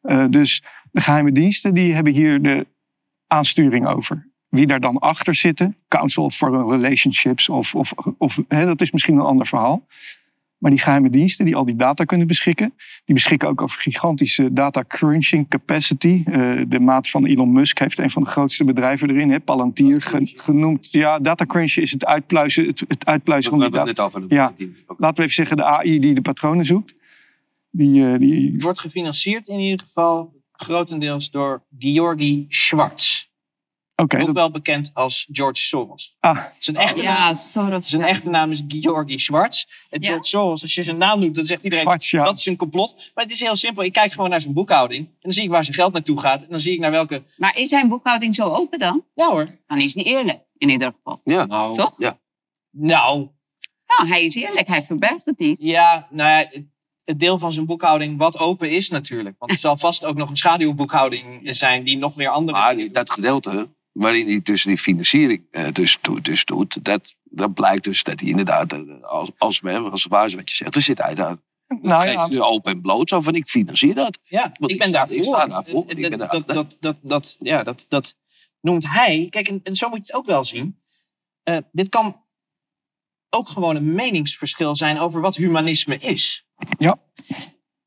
Eh, 0.00 0.24
dus 0.30 0.62
de 0.90 1.00
geheime 1.00 1.32
diensten 1.32 1.74
die 1.74 1.94
hebben 1.94 2.12
hier 2.12 2.42
de 2.42 2.66
aansturing 3.26 3.86
over. 3.86 4.26
Wie 4.48 4.66
daar 4.66 4.80
dan 4.80 4.98
achter 4.98 5.34
zitten, 5.34 5.76
Council 5.88 6.30
Foreign 6.30 6.70
Relationships, 6.70 7.48
of, 7.48 7.74
of, 7.74 7.92
of 8.18 8.38
hè, 8.48 8.64
dat 8.64 8.80
is 8.80 8.90
misschien 8.90 9.14
een 9.14 9.24
ander 9.24 9.46
verhaal. 9.46 9.86
Maar 10.58 10.70
die 10.70 10.80
geheime 10.80 11.10
diensten 11.10 11.44
die 11.44 11.56
al 11.56 11.64
die 11.64 11.76
data 11.76 12.04
kunnen 12.04 12.26
beschikken, 12.26 12.74
die 13.04 13.14
beschikken 13.14 13.48
ook 13.48 13.62
over 13.62 13.80
gigantische 13.80 14.52
data 14.52 14.84
crunching 14.88 15.48
capacity. 15.48 16.22
Eh, 16.24 16.60
de 16.68 16.80
maat 16.80 17.08
van 17.08 17.26
Elon 17.26 17.52
Musk 17.52 17.78
heeft 17.78 17.98
een 17.98 18.10
van 18.10 18.22
de 18.22 18.28
grootste 18.28 18.64
bedrijven 18.64 19.10
erin, 19.10 19.30
hè, 19.30 19.40
Palantir 19.40 20.00
ge- 20.00 20.30
genoemd. 20.34 20.90
Ja, 20.90 21.18
data 21.18 21.46
crunchen 21.46 21.82
is 21.82 21.90
het 21.90 22.04
uitpluizen, 22.04 22.66
het, 22.66 22.84
het 22.88 23.06
uitpluizen 23.06 23.50
van 23.50 23.60
die 23.60 23.70
data. 23.70 23.84
net 23.84 24.00
over. 24.00 24.24
Ja, 24.28 24.52
laten 24.86 25.16
we 25.16 25.22
even 25.22 25.34
zeggen 25.34 25.56
de 25.56 25.64
AI 25.64 25.98
die 25.98 26.14
de 26.14 26.20
patronen 26.22 26.64
zoekt. 26.64 26.94
Die, 27.70 28.06
eh, 28.12 28.18
die, 28.18 28.52
Het 28.52 28.62
wordt 28.62 28.80
gefinancierd 28.80 29.48
in 29.48 29.58
ieder 29.58 29.86
geval 29.86 30.36
grotendeels 30.52 31.30
door 31.30 31.62
Georgi 31.78 32.44
Schwartz. 32.48 33.27
Ook 34.00 34.10
dat- 34.10 34.28
wel 34.34 34.50
bekend 34.50 34.90
als 34.94 35.26
George 35.32 35.62
Soros. 35.62 36.16
ah, 36.20 36.44
Zijn 36.58 36.76
echte, 36.76 37.02
Ja, 37.02 37.18
naam, 37.18 37.36
Soros. 37.36 37.86
zijn 37.86 38.02
echte 38.02 38.30
naam 38.30 38.50
is 38.50 38.62
Georgi 38.68 39.18
Schwartz. 39.18 39.64
En 39.90 40.00
Ja. 40.00 40.06
George 40.08 40.28
Soros, 40.28 40.62
als 40.62 40.74
je 40.74 40.82
zijn 40.82 40.96
naam 40.98 41.20
noemt, 41.20 41.34
dan 41.34 41.44
zegt 41.44 41.64
iedereen 41.64 41.84
Schwartz, 41.84 42.10
ja. 42.10 42.24
dat 42.24 42.38
is 42.38 42.46
een 42.46 42.56
complot. 42.56 43.10
Maar 43.14 43.24
het 43.24 43.32
is 43.32 43.40
heel 43.40 43.56
simpel. 43.56 43.82
Ik 43.82 43.92
kijk 43.92 44.12
gewoon 44.12 44.30
naar 44.30 44.40
zijn 44.40 44.54
boekhouding. 44.54 45.06
En 45.06 45.14
dan 45.20 45.32
zie 45.32 45.42
ik 45.42 45.50
waar 45.50 45.64
zijn 45.64 45.76
geld 45.76 45.92
naartoe 45.92 46.20
gaat. 46.20 46.42
En 46.42 46.48
dan 46.48 46.60
zie 46.60 46.72
ik 46.72 46.78
naar 46.80 46.90
welke... 46.90 47.22
Maar 47.36 47.56
is 47.56 47.68
zijn 47.68 47.88
boekhouding 47.88 48.34
zo 48.34 48.42
open 48.48 48.78
dan? 48.78 49.04
Ja 49.14 49.28
hoor. 49.30 49.58
Dan 49.66 49.78
is 49.78 49.84
het 49.84 49.94
niet 49.94 50.06
eerlijk, 50.06 50.40
in 50.58 50.68
ieder 50.68 50.92
geval. 50.96 51.20
Ja, 51.24 51.44
Nou, 51.44 51.74
Toch? 51.76 51.94
ja. 51.98 52.18
Nou, 52.70 53.28
Nou, 53.96 54.08
hij 54.10 54.24
is 54.24 54.34
eerlijk, 54.34 54.66
hij 54.66 54.82
verbergt 54.82 55.24
het 55.24 55.38
niet. 55.38 55.60
ja, 55.62 56.06
nou 56.10 56.30
ja, 56.30 56.48
het- 56.50 57.18
deel 57.18 57.38
van 57.38 57.52
zijn 57.52 57.66
boekhouding 57.66 58.18
wat 58.18 58.38
open 58.38 58.70
is 58.70 58.88
natuurlijk. 58.88 59.36
Want 59.38 59.52
er 59.52 59.58
zal 59.58 59.76
vast 59.86 60.04
ook 60.04 60.16
nog 60.16 60.28
een 60.28 60.36
schaduwboekhouding 60.36 61.40
zijn 61.56 61.84
die 61.84 61.96
nog 61.96 62.16
meer 62.16 62.28
andere... 62.28 62.58
Maar 62.58 62.76
die- 62.76 62.90
dat 62.90 63.10
gedeelte 63.10 63.68
waarin 63.98 64.26
hij 64.26 64.40
tussen 64.40 64.68
die 64.68 64.78
financiering 64.78 65.46
eh, 65.50 65.72
dus, 65.72 65.98
doet, 66.00 66.24
dus 66.24 66.44
doet, 66.44 66.84
dat, 66.84 67.16
dat 67.24 67.54
blijkt 67.54 67.84
dus 67.84 68.02
dat 68.02 68.20
hij 68.20 68.28
inderdaad, 68.28 68.72
eh, 68.72 69.02
als, 69.02 69.30
als, 69.38 69.60
we, 69.60 69.78
als 69.78 70.02
het 70.02 70.12
waar 70.12 70.26
is 70.26 70.34
wat 70.34 70.50
je 70.50 70.56
zegt, 70.56 70.72
dan 70.72 70.82
zit 70.82 70.98
hij 71.02 71.14
daar. 71.14 71.36
nou 71.80 72.08
ja, 72.08 72.26
nu 72.26 72.40
open 72.42 72.72
en 72.72 72.80
bloot 72.80 73.08
zo 73.08 73.20
van 73.20 73.34
ik 73.34 73.46
financier 73.46 73.94
dat. 73.94 74.18
Ja, 74.22 74.52
Want 74.58 74.72
ik 74.72 74.78
ben 74.78 74.88
sta- 74.88 75.02
ik 75.02 75.08
daarvoor. 75.08 75.24
sta 75.34 75.46
daarvoor. 75.46 75.86
Dat- 75.86 75.90
Ik 75.96 76.08
ben 76.10 76.18
dat, 76.18 76.46
dat, 76.46 76.76
dat, 76.80 76.96
dat, 77.02 77.36
ja, 77.40 77.62
dat, 77.62 77.84
dat 77.88 78.14
noemt 78.60 78.86
hij. 78.88 79.26
Kijk, 79.30 79.48
en, 79.48 79.60
en 79.62 79.76
zo 79.76 79.88
moet 79.88 79.96
je 79.98 80.02
het 80.02 80.14
ook 80.14 80.26
wel 80.26 80.44
zien. 80.44 80.80
Eh, 81.42 81.56
dit 81.72 81.88
kan 81.88 82.26
ook 83.30 83.48
gewoon 83.48 83.76
een 83.76 83.94
meningsverschil 83.94 84.76
zijn 84.76 84.98
over 84.98 85.20
wat 85.20 85.36
humanisme 85.36 85.96
is. 85.96 86.46
Ja. 86.78 86.98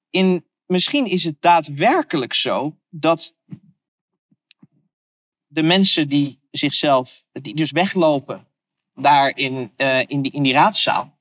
In, 0.09 0.45
misschien 0.65 1.05
is 1.05 1.23
het 1.23 1.41
daadwerkelijk 1.41 2.33
zo 2.33 2.77
dat 2.89 3.35
de 5.51 5.63
mensen 5.63 6.07
die 6.07 6.39
zichzelf, 6.51 7.23
die 7.31 7.55
dus 7.55 7.71
weglopen 7.71 8.47
daar 8.95 9.37
in, 9.37 9.71
eh, 9.75 9.99
in, 10.07 10.21
die, 10.21 10.31
in 10.31 10.43
die 10.43 10.53
raadzaal, 10.53 11.19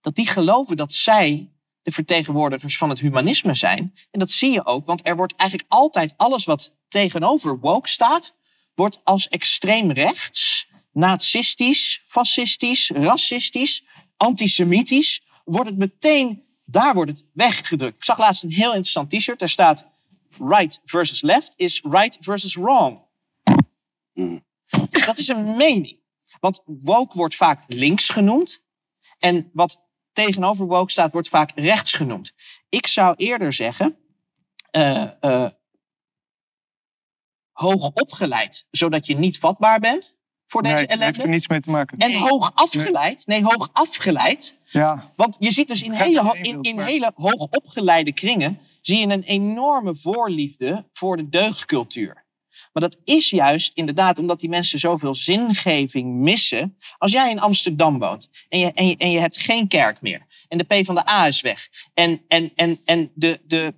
dat 0.00 0.14
die 0.14 0.26
geloven 0.26 0.76
dat 0.76 0.92
zij 0.92 1.50
de 1.82 1.90
vertegenwoordigers 1.90 2.76
van 2.76 2.88
het 2.88 2.98
humanisme 2.98 3.54
zijn. 3.54 3.94
En 4.10 4.18
dat 4.18 4.30
zie 4.30 4.50
je 4.50 4.66
ook, 4.66 4.84
want 4.84 5.06
er 5.06 5.16
wordt 5.16 5.36
eigenlijk 5.36 5.70
altijd 5.72 6.14
alles 6.16 6.44
wat 6.44 6.74
tegenover 6.88 7.58
woke 7.58 7.88
staat, 7.88 8.34
wordt 8.74 9.00
als 9.04 9.28
extreem 9.28 9.90
rechts, 9.90 10.68
nazistisch, 10.92 12.02
fascistisch, 12.06 12.90
racistisch, 12.90 13.84
antisemitisch, 14.16 15.22
wordt 15.44 15.68
het 15.68 15.78
meteen, 15.78 16.42
daar 16.64 16.94
wordt 16.94 17.10
het 17.10 17.24
weggedrukt. 17.32 17.96
Ik 17.96 18.04
zag 18.04 18.18
laatst 18.18 18.42
een 18.42 18.52
heel 18.52 18.70
interessant 18.70 19.10
t-shirt, 19.10 19.38
daar 19.38 19.48
staat 19.48 19.86
right 20.38 20.80
versus 20.84 21.22
left 21.22 21.54
is 21.56 21.80
right 21.90 22.16
versus 22.20 22.54
wrong. 22.54 23.02
Mm. 24.12 24.44
Dat 25.06 25.18
is 25.18 25.28
een 25.28 25.56
mening. 25.56 26.00
Want 26.40 26.62
woke 26.64 27.16
wordt 27.16 27.34
vaak 27.34 27.62
links 27.66 28.08
genoemd. 28.08 28.62
En 29.18 29.50
wat 29.52 29.80
tegenover 30.12 30.66
woke 30.66 30.90
staat, 30.90 31.12
wordt 31.12 31.28
vaak 31.28 31.52
rechts 31.54 31.92
genoemd. 31.92 32.32
Ik 32.68 32.86
zou 32.86 33.14
eerder 33.16 33.52
zeggen. 33.52 33.96
eh, 34.70 35.10
eh, 35.20 35.50
hoog 37.52 37.90
opgeleid, 37.92 38.66
zodat 38.70 39.06
je 39.06 39.16
niet 39.16 39.38
vatbaar 39.38 39.80
bent 39.80 40.16
voor 40.46 40.62
deze 40.62 40.74
nee, 40.74 40.86
daar 40.86 40.96
heeft 40.96 41.02
ellende. 41.02 41.22
er 41.22 41.28
niets 41.28 41.46
mee 41.48 41.60
te 41.60 41.70
maken. 41.70 41.98
En 41.98 42.14
hoog 42.14 42.50
afgeleid, 42.54 43.26
nee, 43.26 43.42
hoog 43.44 43.68
afgeleid. 43.72 44.56
Ja, 44.64 45.12
Want 45.16 45.36
je 45.38 45.50
ziet 45.50 45.68
dus 45.68 45.82
in 45.82 45.92
hele, 45.92 46.38
in, 46.42 46.62
in 46.62 46.80
hele 46.80 47.12
hoog 47.14 47.40
opgeleide 47.50 48.12
kringen, 48.12 48.60
zie 48.88 48.98
je 48.98 49.06
een 49.06 49.22
enorme 49.22 49.96
voorliefde 49.96 50.88
voor 50.92 51.16
de 51.16 51.28
deugdcultuur. 51.28 52.26
Maar 52.72 52.82
dat 52.82 52.98
is 53.04 53.30
juist 53.30 53.70
inderdaad 53.74 54.18
omdat 54.18 54.40
die 54.40 54.48
mensen 54.48 54.78
zoveel 54.78 55.14
zingeving 55.14 56.14
missen. 56.14 56.76
Als 56.98 57.12
jij 57.12 57.30
in 57.30 57.40
Amsterdam 57.40 57.98
woont 57.98 58.30
en 58.48 58.58
je, 58.58 58.72
en 58.72 58.88
je, 58.88 58.96
en 58.96 59.10
je 59.10 59.18
hebt 59.18 59.36
geen 59.36 59.68
kerk 59.68 60.00
meer. 60.00 60.26
En 60.48 60.58
de 60.58 60.64
P 60.64 60.84
van 60.84 60.94
de 60.94 61.08
A 61.08 61.26
is 61.26 61.40
weg. 61.40 61.68
En, 61.94 62.20
en, 62.28 62.52
en, 62.54 62.80
en 62.84 63.10
de, 63.14 63.40
de 63.46 63.74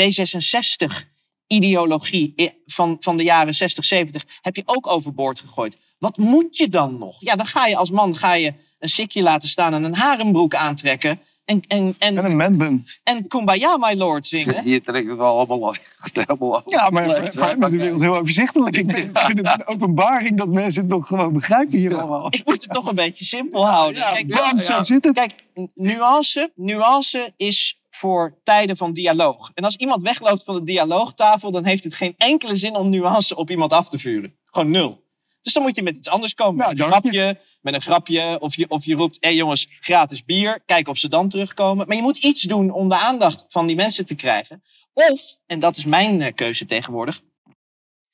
D66-ideologie 0.00 2.34
van, 2.66 2.96
van 3.00 3.16
de 3.16 3.22
jaren 3.22 3.54
60, 3.54 3.84
70 3.84 4.24
heb 4.40 4.56
je 4.56 4.62
ook 4.64 4.86
overboord 4.86 5.40
gegooid. 5.40 5.78
Wat 5.98 6.16
moet 6.16 6.56
je 6.56 6.68
dan 6.68 6.98
nog? 6.98 7.20
Ja, 7.20 7.36
dan 7.36 7.46
ga 7.46 7.66
je 7.66 7.76
als 7.76 7.90
man 7.90 8.16
ga 8.16 8.32
je 8.32 8.54
een 8.78 8.88
sikje 8.88 9.22
laten 9.22 9.48
staan 9.48 9.74
en 9.74 9.84
een 9.84 9.94
harenbroek 9.94 10.54
aantrekken. 10.54 11.20
En, 11.44 11.60
en, 11.68 11.94
en 11.98 12.18
en, 12.18 12.24
een 12.24 12.36
manbun. 12.36 12.86
en 13.02 13.26
Kumbaya, 13.28 13.76
my 13.76 13.94
lord 13.94 14.26
zingen. 14.26 14.62
Hier 14.70 14.82
trekt 14.82 15.08
het 15.08 15.16
wel 15.16 15.38
allemaal 15.38 15.74
helemaal. 16.12 16.62
Ja, 16.66 16.90
maar 16.90 17.32
voor 17.32 17.42
hem 17.42 17.62
is 17.62 17.72
het 17.72 18.00
heel 18.00 18.16
overzichtelijk. 18.16 18.76
Ik 18.76 18.90
vind 18.90 19.08
ik 19.16 19.22
vind 19.26 19.38
het 19.38 19.60
een 19.60 19.66
openbaring 19.66 20.38
dat 20.38 20.48
mensen 20.48 20.82
het 20.82 20.90
nog 20.90 21.06
gewoon 21.06 21.32
begrijpen 21.32 21.78
hier 21.78 21.96
allemaal. 21.96 22.26
Ik 22.30 22.44
moet 22.44 22.62
het 22.62 22.72
toch 22.72 22.86
een 22.86 22.94
beetje 22.94 23.24
simpel 23.24 23.66
houden. 23.66 24.00
Ja, 24.00 24.12
Kijk, 24.12 24.28
bam, 24.28 24.58
zo 24.58 24.82
zit 24.82 25.04
het. 25.04 25.14
Kijk, 25.14 25.34
nuance, 25.74 26.52
nuance 26.54 27.32
is 27.36 27.80
voor 27.90 28.38
tijden 28.42 28.76
van 28.76 28.92
dialoog. 28.92 29.50
En 29.54 29.64
als 29.64 29.76
iemand 29.76 30.02
wegloopt 30.02 30.44
van 30.44 30.54
de 30.54 30.62
dialoogtafel, 30.62 31.50
dan 31.50 31.64
heeft 31.64 31.84
het 31.84 31.94
geen 31.94 32.14
enkele 32.16 32.56
zin 32.56 32.74
om 32.74 32.88
nuance 32.88 33.36
op 33.36 33.50
iemand 33.50 33.72
af 33.72 33.88
te 33.88 33.98
vuren. 33.98 34.34
Gewoon 34.44 34.70
nul. 34.70 35.08
Dus 35.42 35.52
dan 35.52 35.62
moet 35.62 35.76
je 35.76 35.82
met 35.82 35.96
iets 35.96 36.08
anders 36.08 36.34
komen. 36.34 36.56
Nou, 36.56 36.70
met, 36.70 36.80
een 36.80 36.86
je. 36.86 36.92
grapje, 36.92 37.40
met 37.60 37.74
een 37.74 37.80
grapje. 37.80 38.40
Of 38.40 38.56
je, 38.56 38.68
of 38.68 38.84
je 38.84 38.94
roept, 38.94 39.16
hé 39.20 39.28
hey 39.28 39.36
jongens, 39.36 39.66
gratis 39.80 40.24
bier. 40.24 40.62
Kijken 40.66 40.92
of 40.92 40.98
ze 40.98 41.08
dan 41.08 41.28
terugkomen. 41.28 41.86
Maar 41.86 41.96
je 41.96 42.02
moet 42.02 42.16
iets 42.16 42.42
doen 42.42 42.70
om 42.70 42.88
de 42.88 42.98
aandacht 42.98 43.44
van 43.48 43.66
die 43.66 43.76
mensen 43.76 44.06
te 44.06 44.14
krijgen. 44.14 44.62
Of, 44.92 45.38
en 45.46 45.58
dat 45.60 45.76
is 45.76 45.84
mijn 45.84 46.20
eh, 46.20 46.34
keuze 46.34 46.64
tegenwoordig. 46.64 47.20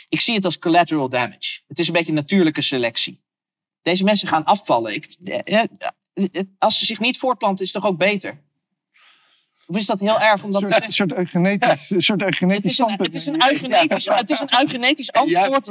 Ik 0.08 0.20
zie 0.20 0.34
het 0.34 0.44
als 0.44 0.58
collateral 0.58 1.08
damage. 1.08 1.60
Het 1.66 1.78
is 1.78 1.86
een 1.86 1.92
beetje 1.92 2.12
natuurlijke 2.12 2.62
selectie. 2.62 3.24
Deze 3.82 4.04
mensen 4.04 4.28
gaan 4.28 4.44
afvallen. 4.44 4.94
Ik, 4.94 5.16
eh, 5.24 5.62
eh, 5.62 6.42
als 6.58 6.78
ze 6.78 6.84
zich 6.84 6.98
niet 6.98 7.18
voortplanten, 7.18 7.64
is 7.64 7.72
het 7.72 7.82
toch 7.82 7.90
ook 7.90 7.98
beter? 7.98 8.44
Of 9.66 9.76
is 9.76 9.86
dat 9.86 10.00
heel 10.00 10.20
erg 10.20 10.42
om 10.44 10.52
dat 10.52 10.60
te 10.64 10.66
Een 10.66 10.80
soort, 10.82 10.92
soort 10.92 11.12
eugenetisch, 11.12 11.90
een 11.90 12.00
soort 12.02 12.20
Het 12.20 12.28
eugenetisch 12.28 12.70
is, 12.70 12.78
een, 12.78 12.84
standpunt. 12.84 13.12
het, 13.12 13.14
is 13.22 13.26
een 13.26 13.50
eugenetisch, 13.50 14.04
het 14.08 14.30
is 14.30 14.40
een 14.40 14.58
eugenetisch 14.60 15.12
antwoord 15.12 15.66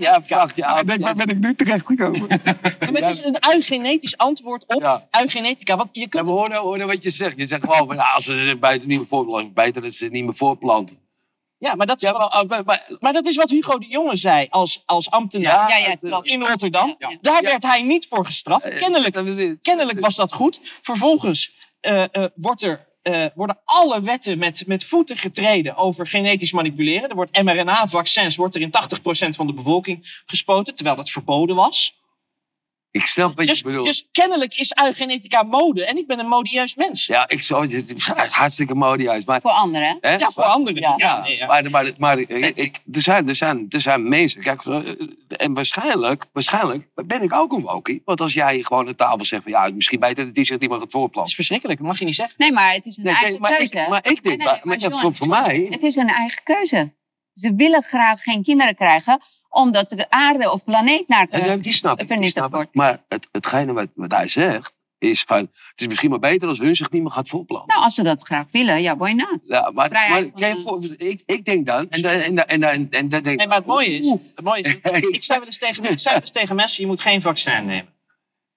Ja, 0.00 0.22
vraagt 0.22 0.56
je 0.56 0.64
aan. 0.64 0.86
denk, 0.86 1.00
waar 1.00 1.14
ben 1.14 1.28
ik 1.28 1.38
nu 1.38 1.54
terechtgekomen? 1.54 2.26
Maar 2.92 3.02
het 3.02 3.18
is 3.18 3.24
een 3.24 3.36
eugenetisch 3.52 4.16
antwoord 4.16 4.66
op 4.74 4.82
Ja. 4.82 5.06
eugenetica. 5.20 5.76
Want 5.76 5.88
je 5.92 6.08
kunt 6.08 6.26
hoor, 6.26 6.48
nou, 6.48 6.62
hoor 6.62 6.76
nou 6.76 6.90
wat 6.90 7.02
je 7.02 7.10
zegt. 7.10 7.36
Je 7.36 7.46
zegt 7.46 7.62
gewoon, 7.64 7.86
van, 7.86 7.96
nou, 7.96 8.14
als 8.14 8.24
ze 8.24 8.42
zich 8.42 8.58
buiten 8.58 8.88
niet 8.88 8.98
meer 8.98 9.06
voorplanten, 9.06 9.52
beter 9.54 9.82
dat 9.82 9.92
ze 9.92 9.98
zich 9.98 10.10
niet 10.10 10.24
meer 10.24 10.34
voorplanten. 10.34 10.98
Ja, 11.58 11.74
maar 11.74 11.86
dat, 11.86 11.96
is 11.96 12.02
Ja, 12.08 12.12
wat, 12.12 12.32
maar, 12.32 12.46
maar, 12.46 12.64
maar- 12.64 12.86
maar 13.00 13.12
dat 13.12 13.26
is 13.26 13.36
wat 13.36 13.50
Hugo 13.50 13.78
de 13.78 13.86
Jonge 13.88 14.16
zei 14.16 14.46
als, 14.50 14.82
als 14.86 15.10
ambtenaar 15.10 15.68
Ja, 15.70 15.76
ja, 15.76 15.90
het, 15.90 15.98
klopt. 16.00 16.26
in 16.26 16.42
Rotterdam. 16.42 16.94
Ja. 16.98 17.16
Daar 17.20 17.42
Ja. 17.42 17.48
werd 17.48 17.62
hij 17.62 17.82
niet 17.82 18.06
voor 18.08 18.24
gestraft. 18.26 18.68
Kennelijk, 18.78 19.14
het. 19.14 19.58
kennelijk 19.62 20.00
was 20.00 20.14
dat 20.14 20.32
goed. 20.32 20.60
Vervolgens 20.80 21.52
eh, 21.80 22.02
eh, 22.02 22.24
wordt 22.34 22.62
er, 22.62 22.85
eh, 23.06 23.26
worden 23.34 23.58
alle 23.64 24.00
wetten 24.02 24.38
met, 24.38 24.66
met 24.66 24.84
voeten 24.84 25.16
getreden 25.16 25.76
over 25.76 26.06
genetisch 26.06 26.52
manipuleren. 26.52 27.08
Er 27.08 27.14
wordt 27.14 27.42
mRNA-vaccins 27.42 28.36
wordt 28.36 28.54
er 28.54 28.60
in 28.60 28.70
80% 28.70 29.28
van 29.28 29.46
de 29.46 29.52
bevolking 29.52 30.20
gespoten, 30.26 30.74
terwijl 30.74 30.96
dat 30.96 31.10
verboden 31.10 31.56
was. 31.56 31.96
Ik 32.96 33.06
snap 33.06 33.36
wat 33.36 33.46
Dus, 33.46 33.58
je 33.58 33.64
bedoelt. 33.64 33.86
dus 33.86 34.08
kennelijk 34.12 34.54
is 34.54 34.72
eugenetica 34.84 35.42
mode 35.42 35.86
en 35.86 35.96
ik 35.96 36.06
ben 36.06 36.18
een 36.18 36.28
modieus 36.28 36.74
mens. 36.74 37.06
Ja, 37.06 37.28
ik 37.28 37.42
zou 37.42 37.74
het 37.76 38.02
hartstikke 38.30 38.74
modieus. 38.74 39.24
Maar, 39.24 39.40
Voor 39.40 39.50
anderen. 39.50 39.98
hè? 40.00 40.14
Ja, 40.14 40.30
voor 40.30 40.42
anderen. 40.42 40.80
Ja. 40.80 40.94
Ja, 40.96 41.06
Ja, 41.16 41.20
nee, 41.22 41.36
ja. 41.36 41.46
maar, 41.46 41.70
maar, 41.70 41.92
maar 41.98 42.18
ik, 42.18 42.80
er, 42.92 43.00
zijn, 43.02 43.28
er, 43.28 43.34
zijn, 43.36 43.66
er 43.68 43.80
zijn 43.80 44.08
mensen. 44.08 44.42
Kijk, 44.42 44.64
eh, 44.64 44.78
en 45.36 45.54
waarschijnlijk, 45.54 46.24
waarschijnlijk 46.32 46.86
ben 47.06 47.22
ik 47.22 47.32
ook 47.32 47.52
een 47.52 47.60
wokie. 47.62 48.02
Want 48.04 48.20
als 48.20 48.32
jij 48.32 48.62
gewoon 48.62 48.86
aan 48.86 48.94
tafel 48.94 49.24
zegt 49.24 49.42
van 49.42 49.52
ja, 49.52 49.70
misschien 49.74 50.00
beter 50.00 50.24
dat 50.24 50.34
die 50.34 50.44
zich 50.44 50.58
niet 50.58 50.68
meer 50.70 50.78
gaat 50.78 50.90
Dat 50.90 51.00
voorplanten. 51.00 51.30
is 51.30 51.34
verschrikkelijk, 51.34 51.78
dat 51.78 51.88
mag 51.88 51.98
je 51.98 52.04
niet 52.04 52.14
zeggen. 52.14 52.34
Nee, 52.38 52.52
maar 52.52 52.72
het 52.72 52.84
is 52.86 52.96
een 52.96 53.04
Nee, 53.04 53.14
eigen 53.14 53.40
maar, 53.40 53.56
keuze. 53.56 53.78
ik, 53.80 53.88
maar 53.88 53.98
ik 53.98 54.22
denk, 54.22 54.24
Nee, 54.24 54.36
nee, 54.36 54.46
maar, 54.46 54.54
maar 54.62 54.78
maar 54.78 54.90
John, 54.90 55.00
voor, 55.00 55.14
voor 55.14 55.28
mij. 55.28 55.66
Het 55.70 55.82
is 55.82 55.96
een 55.96 56.08
eigen 56.08 56.42
keuze. 56.42 56.92
Ze 57.34 57.54
willen 57.54 57.82
graag 57.82 58.22
geen 58.22 58.42
kinderen 58.42 58.74
krijgen, 58.74 59.20
omdat 59.56 59.88
de 59.88 60.10
aarde 60.10 60.50
of 60.52 60.64
planeet 60.64 61.08
naar 61.08 61.26
En 61.28 61.60
die 61.60 61.72
snap 61.72 61.92
ik. 61.92 61.98
die 61.98 62.06
vernietigd 62.06 62.36
snap 62.36 62.46
ik. 62.46 62.54
wordt. 62.54 62.74
Maar 62.74 63.02
het, 63.08 63.28
hetgene 63.32 63.72
wat, 63.72 63.88
wat 63.94 64.12
hij 64.12 64.28
zegt, 64.28 64.74
is 64.98 65.22
van... 65.22 65.38
Het 65.38 65.80
is 65.80 65.86
misschien 65.86 66.10
maar 66.10 66.18
beter 66.18 66.48
als 66.48 66.58
hun 66.58 66.76
zich 66.76 66.90
niet 66.90 67.02
meer 67.02 67.10
gaat 67.10 67.28
voorplanten. 67.28 67.68
Nou, 67.68 67.84
als 67.84 67.94
ze 67.94 68.02
dat 68.02 68.22
graag 68.22 68.46
willen, 68.50 68.82
ja, 68.82 68.96
why 68.96 69.10
not? 69.10 69.38
Ja, 69.40 69.70
maar, 69.74 70.22
ik, 70.96 71.22
ik 71.26 71.44
denk 71.44 71.66
dan... 71.66 71.90
En, 71.90 72.04
en, 72.04 72.48
en, 72.48 72.62
en, 72.62 72.90
en 72.90 73.08
dan 73.08 73.08
denk 73.08 73.26
ik... 73.26 73.36
Nee, 73.36 73.46
maar 73.46 73.56
het 73.56 73.66
mooie 73.66 73.98
is, 73.98 74.06
het 74.34 74.44
mooie 74.44 74.62
is 74.62 74.72
ik, 75.16 75.22
zei 75.22 75.38
wel 75.38 75.46
eens 75.46 75.58
tegen, 75.58 75.84
ik 75.84 75.98
zei 75.98 76.14
wel 76.14 76.22
eens 76.22 76.30
tegen 76.30 76.56
mensen, 76.56 76.82
je 76.82 76.88
moet 76.88 77.00
geen 77.00 77.20
vaccin 77.20 77.66
nemen. 77.66 77.94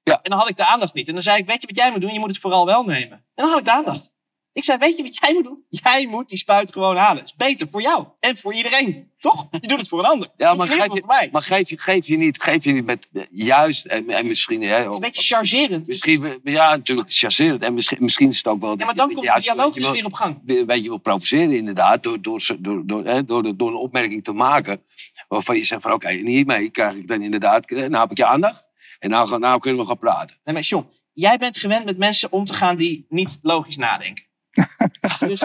Ja. 0.04 0.20
En 0.22 0.30
dan 0.30 0.40
had 0.40 0.50
ik 0.50 0.58
de 0.58 0.66
aandacht 0.66 0.94
niet. 0.94 1.08
En 1.08 1.14
dan 1.14 1.24
zei 1.24 1.38
ik, 1.38 1.46
weet 1.46 1.62
je 1.62 1.68
wat 1.68 1.76
jij 1.76 1.92
moet 1.92 2.02
doen? 2.02 2.14
Je 2.14 2.20
moet 2.20 2.30
het 2.30 2.40
vooral 2.40 2.66
wel 2.66 2.84
nemen. 2.84 3.18
En 3.18 3.22
dan 3.36 3.50
had 3.50 3.60
ik 3.60 3.66
de 3.66 3.72
aandacht. 3.72 4.10
Ik 4.54 4.64
zei, 4.64 4.78
weet 4.78 4.98
je 4.98 5.04
wat 5.04 5.18
jij 5.18 5.34
moet 5.34 5.44
doen? 5.44 5.64
Jij 5.70 6.08
moet 6.08 6.30
die 6.30 6.38
spuit 6.38 6.72
gewoon 6.72 6.96
halen. 6.96 7.18
Het 7.18 7.30
is 7.30 7.36
beter 7.36 7.68
voor 7.72 7.82
jou 7.82 8.08
en 8.20 8.38
voor 8.38 8.54
iedereen. 8.54 9.12
Toch? 9.20 9.48
Je 9.52 9.68
doet 9.68 9.80
het 9.80 9.88
voor 9.88 10.00
een 10.00 10.06
ander. 10.06 10.30
Ja, 10.38 10.54
maar 10.54 10.68
geef 10.68 10.94
je, 10.94 11.30
maar 11.32 11.42
geef 11.42 11.70
je, 11.70 11.78
geef 11.78 12.08
je 12.08 12.18
niet, 12.18 12.42
geef 12.42 12.64
je 12.64 12.72
niet 12.72 12.86
met 12.86 13.10
eh, 13.14 13.24
juist 13.32 13.86
en, 13.86 14.10
en 14.10 14.28
misschien, 14.28 14.62
hè, 14.62 14.86
een 14.86 15.00
beetje 15.00 15.22
chargerend. 15.22 15.88
misschien, 15.88 16.40
ja, 16.44 16.76
natuurlijk 16.76 17.12
chasserend 17.12 17.64
en 17.64 17.74
misschien, 17.74 17.98
misschien 18.02 18.30
is 18.30 18.38
het 18.38 18.48
ook 18.48 18.62
wel. 18.62 18.78
Ja, 18.78 18.86
maar 18.86 18.96
dan 18.96 19.14
komt 19.14 19.26
de 19.26 19.40
dialoog 19.40 19.74
dus 19.74 19.90
weer 19.90 20.06
op 20.06 20.14
gang. 20.14 20.42
Een 20.46 20.66
beetje 20.66 20.90
wil 20.90 20.98
provoceren 20.98 21.52
inderdaad 21.52 22.04
door, 22.04 22.22
door, 22.22 22.56
door, 22.60 22.86
door, 22.86 23.06
hè, 23.06 23.24
door, 23.24 23.58
door 23.58 23.70
een 23.70 23.76
opmerking 23.76 24.24
te 24.24 24.32
maken 24.32 24.84
waarvan 25.28 25.58
je 25.58 25.66
zegt 25.66 25.82
van 25.82 25.94
oké, 25.94 26.10
hiermee 26.10 26.70
krijg 26.70 26.96
ik 26.96 27.08
dan 27.08 27.22
inderdaad, 27.22 27.70
nou 27.70 27.96
heb 27.96 28.12
ik 28.12 28.18
je 28.18 28.26
aandacht 28.26 28.66
en 29.00 29.10
nou, 29.10 29.40
nou 29.40 29.60
kunnen 29.60 29.82
we 29.82 29.88
gaan 29.88 30.00
praten. 30.00 30.38
Nee, 30.44 30.54
maar 30.54 30.64
John, 30.64 30.90
jij 31.14 31.38
bent 31.38 31.58
gewend 31.58 31.86
met 31.86 31.98
mensen 31.98 32.32
om 32.32 32.44
te 32.44 32.54
gaan 32.54 32.76
die 32.76 33.06
niet 33.10 33.40
logisch 33.42 33.78
nadenken. 33.78 34.28
Dus, 35.20 35.44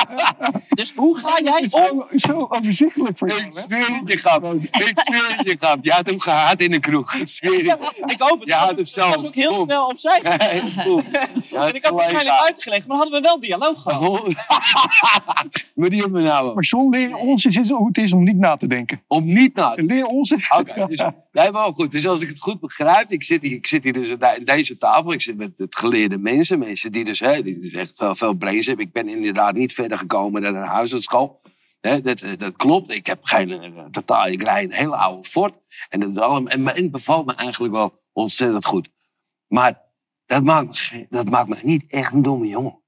dus 0.68 0.92
hoe 0.94 1.18
ga 1.18 1.40
jij 1.42 1.60
om? 1.60 1.68
Zo, 1.68 2.06
zo 2.14 2.46
overzichtelijk 2.50 3.18
voor 3.18 3.28
jou, 3.28 3.40
Ik 3.40 3.52
zweer 3.52 3.86
het 3.86 4.10
je 4.10 4.16
grap, 4.16 4.54
ik 4.54 5.00
zweer 5.04 5.36
het 5.36 5.46
je 5.46 5.56
grap. 5.58 5.84
Je 5.84 5.92
had 5.92 6.06
hem 6.06 6.20
gehaat 6.20 6.60
in 6.60 6.70
de 6.70 6.80
kroeg, 6.80 7.14
ik 7.14 7.28
zweer 7.28 7.70
het. 7.70 8.02
Ik 8.06 8.20
hoop 8.20 8.40
het. 8.40 8.48
Ja, 8.48 8.66
dat 8.66 8.76
het 8.76 8.94
was 8.94 9.24
ook 9.24 9.34
heel 9.34 9.64
snel 9.64 9.86
opzij. 9.86 10.20
Ja, 11.50 11.66
en 11.66 11.74
ik 11.74 11.84
had 11.84 11.92
het 11.92 12.00
waarschijnlijk 12.00 12.40
uitgelegd, 12.40 12.86
maar 12.86 12.96
dan 12.96 13.06
hadden 13.10 13.22
we 13.22 13.28
wel 13.28 13.40
dialoog 13.40 13.82
gehad. 13.82 14.22
Maar 15.74 15.88
die 15.88 16.00
hebben 16.00 16.22
we 16.22 16.28
nou. 16.28 16.54
Maar 16.54 16.62
John, 16.64 16.90
leer 16.90 17.16
ons 17.16 17.44
eens 17.44 17.68
hoe 17.68 17.86
het 17.86 17.98
is 17.98 18.12
om 18.12 18.24
niet 18.24 18.36
na 18.36 18.56
te 18.56 18.66
denken. 18.66 19.02
Om 19.06 19.24
niet 19.24 19.54
na 19.54 19.70
te 19.70 19.82
Leer 19.82 20.06
ons 20.06 20.30
eens. 20.30 20.50
Oké, 20.50 20.86
dus, 20.86 21.02
wel 21.32 21.72
goed. 21.72 21.90
Dus 21.92 22.06
als 22.06 22.20
ik 22.20 22.28
het 22.28 22.40
goed 22.40 22.60
begrijp, 22.60 23.10
ik 23.10 23.22
zit 23.22 23.42
hier, 23.42 23.52
ik 23.52 23.66
zit 23.66 23.84
hier 23.84 23.92
dus 23.92 24.10
aan 24.10 24.18
de- 24.18 24.44
deze 24.44 24.76
tafel. 24.76 25.12
Ik 25.12 25.20
zit 25.20 25.36
met, 25.36 25.50
met 25.56 25.76
geleerde 25.76 26.18
mensen. 26.18 26.58
Mensen 26.58 26.92
die 26.92 27.04
dus, 27.04 27.20
hè, 27.20 27.42
die 27.42 27.58
dus 27.58 27.72
echt 27.72 28.04
veel, 28.10 28.29
veel 28.30 28.38
brains 28.38 28.66
hebben. 28.66 28.86
Ik 28.86 28.92
ben 28.92 29.08
inderdaad 29.08 29.54
niet 29.54 29.74
verder 29.74 29.98
gekomen 29.98 30.42
dan 30.42 30.54
een 30.54 30.62
huisartsschool. 30.62 31.40
Hè, 31.80 32.00
dat, 32.00 32.20
eh, 32.20 32.38
dat 32.38 32.56
klopt. 32.56 32.90
Ik 32.90 33.06
heb 33.06 33.24
geen 33.24 33.50
eh, 33.50 33.84
totaal. 33.90 34.26
Ik 34.26 34.42
rijd 34.42 34.70
een 34.70 34.76
hele 34.76 34.96
oude 34.96 35.28
Ford. 35.28 35.54
En, 35.88 36.00
dat 36.00 36.08
is 36.08 36.18
allemaal, 36.18 36.52
en, 36.52 36.68
en 36.68 36.82
het 36.82 36.90
bevalt 36.90 37.26
me 37.26 37.34
eigenlijk 37.34 37.72
wel 37.72 38.02
ontzettend 38.12 38.64
goed. 38.64 38.90
Maar 39.46 39.82
dat 40.26 40.42
maakt, 40.42 40.92
dat 41.08 41.30
maakt 41.30 41.48
me 41.48 41.56
niet 41.62 41.92
echt 41.92 42.12
een 42.12 42.22
domme 42.22 42.46
jongen. 42.46 42.80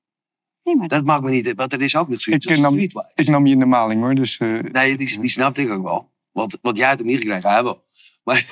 Nee, 0.62 0.76
maar 0.76 0.88
Dat 0.88 1.04
maakt 1.04 1.22
me 1.22 1.30
niet. 1.30 1.54
Want 1.54 1.72
er 1.72 1.82
is 1.82 1.96
ook 1.96 2.08
nog 2.08 2.20
zoiets. 2.20 2.44
Ik 2.44 2.50
als 2.50 2.60
nam, 2.60 2.72
streetwise. 2.72 3.12
ik 3.14 3.28
nam 3.28 3.46
je 3.46 3.52
in 3.52 3.58
de 3.58 3.64
maling 3.64 4.02
hoor. 4.02 4.14
Dus, 4.14 4.38
eh, 4.38 4.58
Nee, 4.58 4.96
die, 4.96 5.20
die 5.20 5.30
snapte 5.30 5.62
ik 5.62 5.70
ook 5.70 5.82
wel. 5.82 6.12
Want, 6.32 6.58
want 6.60 6.76
jij 6.76 6.86
hebt 6.86 6.98
hem 6.98 7.08
niet 7.08 7.20
gekregen, 7.20 7.50
hij 7.50 7.62
wel. 7.62 7.84
Maar, 8.24 8.46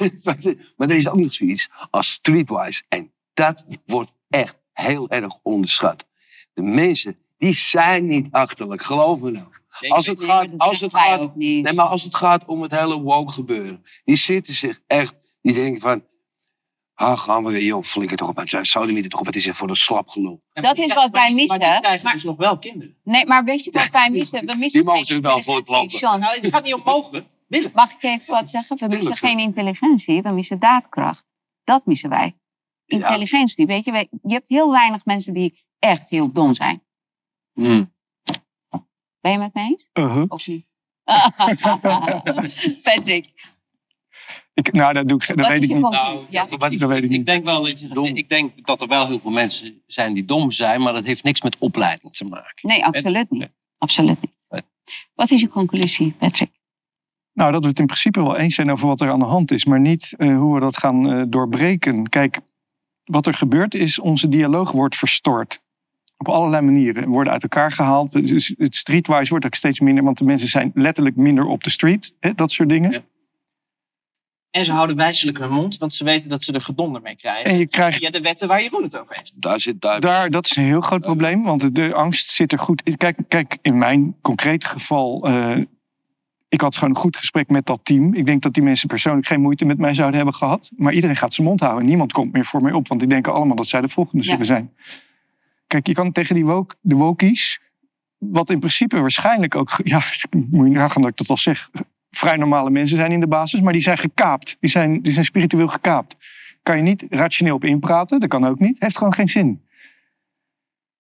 maar 0.77 0.89
er 0.89 0.97
is 0.97 1.09
ook 1.09 1.19
nog 1.19 1.33
zoiets 1.33 1.69
als 1.91 2.11
streetwise. 2.11 2.83
En 2.89 3.13
dat 3.35 3.65
wordt 3.87 4.13
echt 4.29 4.59
heel 4.73 5.09
erg 5.09 5.39
onderschat. 5.43 6.09
De 6.53 6.63
mensen, 6.63 7.17
die 7.39 7.55
zijn 7.55 8.07
niet 8.07 8.29
achterlijk, 8.31 8.83
geloof 8.83 9.21
me 9.21 9.31
nou. 9.31 9.47
Als 9.89 10.07
het, 10.07 10.19
Nee, 10.19 10.29
gaat, 10.29 10.59
als, 10.59 10.81
het 10.81 10.95
gaat, 10.95 11.21
ook 11.21 11.35
niet. 11.35 11.65
nee, 11.65 11.73
maar 11.73 11.87
als 11.87 12.03
het 12.03 12.15
gaat 12.15 12.47
om 12.47 12.63
het 12.63 12.71
hele 12.71 13.01
woke 13.01 13.33
gebeuren. 13.33 13.83
Die 14.05 14.17
zitten 14.17 14.55
zich 14.55 14.81
echt, 14.87 15.15
die 15.43 15.55
denken 15.55 15.81
van... 15.81 16.09
Ah, 16.95 17.19
gaan 17.19 17.45
we 17.45 17.51
weer, 17.51 17.63
joh, 17.63 17.83
flikker 17.83 18.17
toch 18.17 18.29
op. 18.29 18.37
Het 18.37 18.49
zijn 18.49 18.65
sodomieten 18.65 19.11
toch 19.11 19.21
op, 19.21 19.27
het 19.27 19.37
is 19.37 19.47
echt 19.47 19.57
voor 19.57 19.69
een 19.69 19.77
slap 19.77 20.09
gelul. 20.09 20.43
Dat 20.53 20.79
is 20.79 20.95
wat 20.95 21.11
wij 21.11 21.35
missen. 21.35 21.59
Maar 21.59 21.73
die 21.73 21.81
krijgen 21.81 22.13
dus 22.13 22.25
nog 22.25 22.37
wel 22.37 22.59
kinderen. 22.59 22.97
Nee, 23.05 23.27
maar 23.27 23.45
weet 23.45 23.65
je 23.65 23.71
wat 23.71 23.91
wij 23.91 24.11
missen? 24.11 24.47
We 24.47 24.55
missen 24.55 24.81
Die 24.81 24.91
mogen 24.91 25.07
zich 25.07 25.21
wel 25.21 25.43
voor 25.43 25.57
het 25.57 25.69
Nou, 26.01 26.25
het 26.25 26.47
gaat 26.47 26.65
niet 26.65 26.75
om 26.75 26.83
mogen. 26.95 27.27
Willen. 27.49 27.71
mag 27.75 27.93
ik 27.93 28.03
even 28.03 28.35
wat 28.35 28.51
zeggen? 28.51 28.77
We 28.77 28.97
missen 28.97 29.17
geen 29.17 29.39
intelligentie, 29.39 30.23
we 30.23 30.31
missen 30.31 30.59
daadkracht. 30.59 31.25
Dat 31.65 31.87
missen 31.87 32.09
wij. 32.11 32.37
Intelligentie, 32.87 33.67
weet 33.67 33.85
je. 33.85 34.09
Je 34.23 34.33
hebt 34.33 34.49
heel 34.49 34.71
weinig 34.71 35.05
mensen 35.05 35.35
die 35.35 35.65
echt 35.81 36.11
heel 36.11 36.33
dom 36.33 36.55
zijn. 36.55 36.83
Hmm. 37.53 37.93
Ben 39.21 39.33
je 39.33 39.39
met 39.39 39.55
me 39.55 39.61
eens? 39.61 39.89
uh-huh. 39.93 40.25
Of 40.29 40.47
niet? 40.47 40.67
Patrick, 42.83 43.33
ik, 44.55 44.73
nou, 44.73 44.93
dat, 44.93 45.09
doe 45.09 45.21
ik, 45.21 45.27
dat 45.27 45.37
wat 45.37 45.49
weet 45.49 45.63
ik 45.63 45.69
niet. 45.69 45.81
Nou, 45.81 46.27
Ja. 46.29 46.49
wat 46.49 46.61
Dat 46.61 46.71
weet 46.89 46.99
ik 46.99 47.05
ik 47.05 47.11
niet. 47.11 47.27
denk 47.27 47.45
wel 47.45 47.63
dat, 47.63 47.81
je- 47.81 48.13
ik 48.15 48.29
denk 48.29 48.67
dat 48.67 48.81
er 48.81 48.87
wel 48.89 49.07
heel 49.07 49.19
veel 49.19 49.31
mensen 49.31 49.83
zijn 49.87 50.15
die 50.15 50.25
dom 50.25 50.51
zijn, 50.51 50.83
maar 50.83 50.93
dat 50.93 51.05
heeft 51.05 51.23
niks 51.23 51.43
met 51.43 51.59
opleiding 51.61 52.13
te 52.13 52.25
maken. 52.25 52.69
Nee, 52.69 52.85
absoluut 52.85 53.31
Nee. 53.31 53.41
niet. 53.41 53.55
Absoluut 53.79 54.21
niet. 54.21 54.33
Nee. 54.49 54.63
Wat 55.15 55.31
is 55.31 55.41
je 55.41 55.49
conclusie, 55.49 56.13
Patrick? 56.13 56.51
Nou, 57.33 57.53
dat 57.53 57.63
we 57.63 57.69
het 57.69 57.79
in 57.79 57.87
principe 57.87 58.23
wel 58.23 58.37
eens 58.37 58.55
zijn 58.55 58.71
over 58.71 58.87
wat 58.87 59.01
er 59.01 59.11
aan 59.11 59.19
de 59.19 59.25
hand 59.25 59.51
is, 59.51 59.65
maar 59.65 59.81
niet 59.81 60.15
eh, 60.19 60.37
hoe 60.37 60.55
we 60.55 60.61
dat 60.61 60.77
gaan 60.77 61.11
eh, 61.13 61.23
doorbreken. 61.29 62.09
Kijk, 62.09 62.39
wat 63.05 63.27
er 63.27 63.35
gebeurt 63.35 63.75
is, 63.75 63.99
onze 63.99 64.29
dialoog 64.29 64.73
wordt 64.73 64.97
verstoord. 64.97 65.63
Op 66.21 66.29
allerlei 66.29 66.63
manieren. 66.65 67.09
Worden 67.09 67.33
uit 67.33 67.43
elkaar 67.43 67.73
gehaald. 67.73 68.13
Dus 68.13 68.55
het 68.59 68.77
streetwise 68.77 69.31
wordt 69.31 69.45
ook 69.47 69.55
steeds 69.55 69.81
minder, 69.81 70.05
want 70.05 70.19
de 70.19 70.25
mensen 70.25 70.49
zijn 70.49 70.71
letterlijk 70.75 71.17
minder 71.17 71.45
op 71.47 71.65
de 71.65 71.71
street. 71.71 72.15
Hè, 72.21 72.35
dat 72.35 72.51
soort 72.53 72.69
dingen. 72.69 72.91
Ja. 72.91 73.01
En 74.51 74.65
ze 74.65 74.73
houden 74.73 74.97
wijselijk 74.97 75.39
hun 75.39 75.51
mond, 75.51 75.79
want 75.79 75.93
ze 75.95 76.05
weten 76.05 76.29
dat 76.31 76.43
ze 76.43 76.53
er 76.53 76.61
gedonder 76.61 77.03
mee 77.03 77.17
krijgen. 77.17 77.45
En 77.45 77.59
je 77.59 77.67
krijgt 77.67 77.99
Via 77.99 78.11
de 78.11 78.21
wetten 78.21 78.49
waar 78.49 78.63
Jeroen 78.63 78.83
het 78.83 78.99
over 78.99 79.17
heeft. 79.17 79.43
Daar 79.43 79.61
zit 79.61 79.81
daar. 79.81 80.01
Daar, 80.01 80.31
dat 80.31 80.45
is 80.47 80.57
een 80.57 80.63
heel 80.63 80.81
groot 80.81 81.01
probleem, 81.01 81.43
want 81.43 81.75
de 81.75 81.95
angst 81.95 82.31
zit 82.31 82.53
er 82.53 82.59
goed 82.59 82.83
in. 82.83 82.97
Kijk, 82.97 83.17
kijk 83.29 83.59
in 83.63 83.79
mijn 83.79 84.17
concrete 84.23 84.67
geval, 84.67 85.27
eh, 85.27 85.57
ik 86.49 86.61
had 86.61 86.75
gewoon 86.75 86.91
een 86.91 87.01
goed 87.01 87.17
gesprek 87.17 87.49
met 87.49 87.67
dat 87.67 87.81
team. 87.83 88.15
Ik 88.15 88.27
denk 88.27 88.43
dat 88.43 88.55
die 88.55 88.63
mensen 88.63 88.89
persoonlijk 88.89 89.27
geen 89.27 89.41
moeite 89.41 89.65
met 89.65 89.79
mij 89.79 89.95
zouden 89.95 90.17
hebben 90.17 90.35
gehad. 90.35 90.71
Maar 90.77 90.93
iedereen 90.93 91.17
gaat 91.17 91.35
zijn 91.35 91.47
mond 91.47 91.61
houden. 91.61 91.87
Niemand 91.87 92.13
komt 92.13 92.33
meer 92.33 92.45
voor 92.45 92.63
mij 92.63 92.73
op, 92.73 92.89
want 92.89 93.01
die 93.01 93.09
denken 93.09 93.33
allemaal 93.33 93.57
dat 93.57 93.67
zij 93.67 93.81
de 93.81 93.89
volgende 93.89 94.25
Ja. 94.25 94.31
zullen 94.31 94.47
zijn. 94.47 94.73
Kijk, 95.71 95.87
je 95.87 95.93
kan 95.95 96.13
tegen 96.13 96.35
die, 96.35 96.45
woke, 96.45 96.75
de 96.81 96.95
wokies, 96.95 97.61
wat 98.19 98.51
in 98.51 98.59
principe 98.59 99.01
waarschijnlijk 99.01 99.55
ook, 99.55 99.81
ja, 99.93 100.03
moet 100.31 100.67
je 100.67 100.73
nagaan 100.75 101.03
dat 101.03 101.11
ik 101.11 101.17
dat 101.17 101.29
al 101.29 101.37
zeg, 101.37 101.71
vrij 102.11 102.37
normale 102.37 102.71
mensen 102.71 102.97
zijn 102.97 103.13
in 103.13 103.21
de 103.21 103.29
basis, 103.29 103.61
maar 103.61 103.73
die 103.73 103.83
zijn 103.83 103.99
gekaapt. 103.99 104.57
Die 104.61 104.71
zijn, 104.71 105.03
die 105.03 105.13
zijn 105.13 105.25
spiritueel 105.25 105.69
gekaapt. 105.69 106.17
Kan 106.63 106.77
je 106.77 106.83
niet 106.83 107.05
rationeel 107.11 107.55
op 107.55 107.65
inpraten, 107.65 108.21
dat 108.21 108.29
kan 108.29 108.45
ook 108.47 108.59
niet. 108.59 108.81
Heeft 108.81 108.97
gewoon 108.97 109.13
geen 109.15 109.29
zin. 109.29 109.63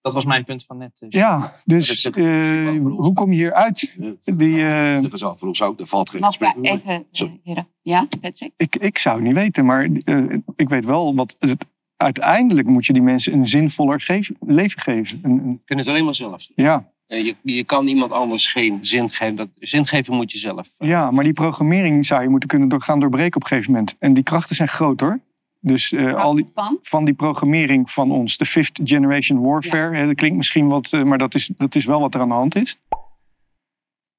Dat 0.01 0.15
was 0.15 0.25
mijn 0.25 0.45
punt 0.45 0.65
van 0.65 0.79
net. 0.79 0.99
dus. 0.99 1.15
Ja, 1.15 1.53
dus 1.65 2.05
eh, 2.05 2.79
hoe 2.83 3.13
kom 3.13 3.31
je 3.31 3.37
hier 3.37 3.53
uit? 3.53 3.97
Die, 4.37 4.69
eh, 4.69 5.03
Dat 5.03 5.13
is 5.13 5.25
al 5.25 5.37
voor 5.39 5.49
ons 5.49 5.63
ook, 5.63 5.79
daar 5.79 5.87
valt 5.87 6.11
geen 6.11 6.21
Mag 6.21 6.35
ik 6.35 6.41
gesprek 6.41 6.63
meer. 6.63 6.73
even... 6.73 7.07
eh? 7.43 7.63
Ja, 7.83 8.07
Patrick? 8.21 8.53
ik, 8.57 8.77
ik 8.77 8.99
zou 8.99 9.17
het 9.17 9.25
niet 9.25 9.35
weten, 9.35 9.65
maar 9.65 9.89
eh, 10.05 10.25
ik 10.57 10.69
weet 10.69 10.85
wel 10.85 11.15
wat. 11.15 11.37
Het, 11.39 11.67
uiteindelijk 12.01 12.67
moet 12.69 12.87
je 12.87 12.93
die 12.93 13.03
mensen 13.03 13.33
een 13.33 13.47
zinvoller 13.47 14.01
geef- 14.01 14.31
leven 14.41 14.81
geven. 14.81 15.21
Een, 15.23 15.31
een- 15.31 15.51
Je 15.51 15.59
kunt 15.65 15.79
het 15.79 15.89
alleen 15.89 16.05
maar 16.05 16.15
zelf 16.15 16.47
ja, 16.55 16.89
Eh, 17.07 17.25
Je, 17.25 17.35
je 17.43 17.65
kan 17.65 17.87
iemand 17.87 18.13
anders 18.13 18.47
geen 18.53 18.79
zin 18.81 19.09
geven. 19.09 19.35
Dat, 19.35 19.49
zin 19.59 19.87
geven 19.87 20.15
moet 20.15 20.33
je 20.33 20.39
zelf. 20.39 20.71
eh, 20.79 20.89
ja, 20.89 21.11
maar 21.11 21.25
die 21.25 21.33
programmering 21.33 22.07
zou 22.07 22.23
je 22.23 22.29
moeten 22.29 22.49
kunnen 22.49 22.69
door, 22.69 22.81
gaan 22.81 23.01
doorbreken 23.01 23.37
op 23.37 23.43
een 23.43 23.49
gegeven 23.49 23.73
moment. 23.73 23.95
En 23.99 24.15
die 24.15 24.23
krachten 24.23 24.57
zijn 24.57 24.69
groot 24.69 25.01
hoor. 25.01 25.21
Dus 25.61 25.93
eh, 25.93 26.15
al 26.15 26.35
die, 26.35 26.51
Van? 26.55 26.79
van 26.83 27.05
die 27.05 27.15
programmering 27.15 27.91
van 27.91 28.11
ons, 28.11 28.37
de 28.37 28.47
fifth 28.47 28.81
generation 28.85 29.41
warfare, 29.41 29.97
hè, 29.97 30.07
dat 30.07 30.15
klinkt 30.15 30.37
misschien 30.37 30.69
wat, 30.69 30.93
maar 31.05 31.19
dat 31.19 31.35
is, 31.35 31.51
dat 31.57 31.75
is 31.75 31.85
wel 31.85 32.01
wat 32.01 32.15
er 32.15 32.21
aan 32.21 32.29
de 32.29 32.35
hand 32.35 32.57
is. 32.57 32.79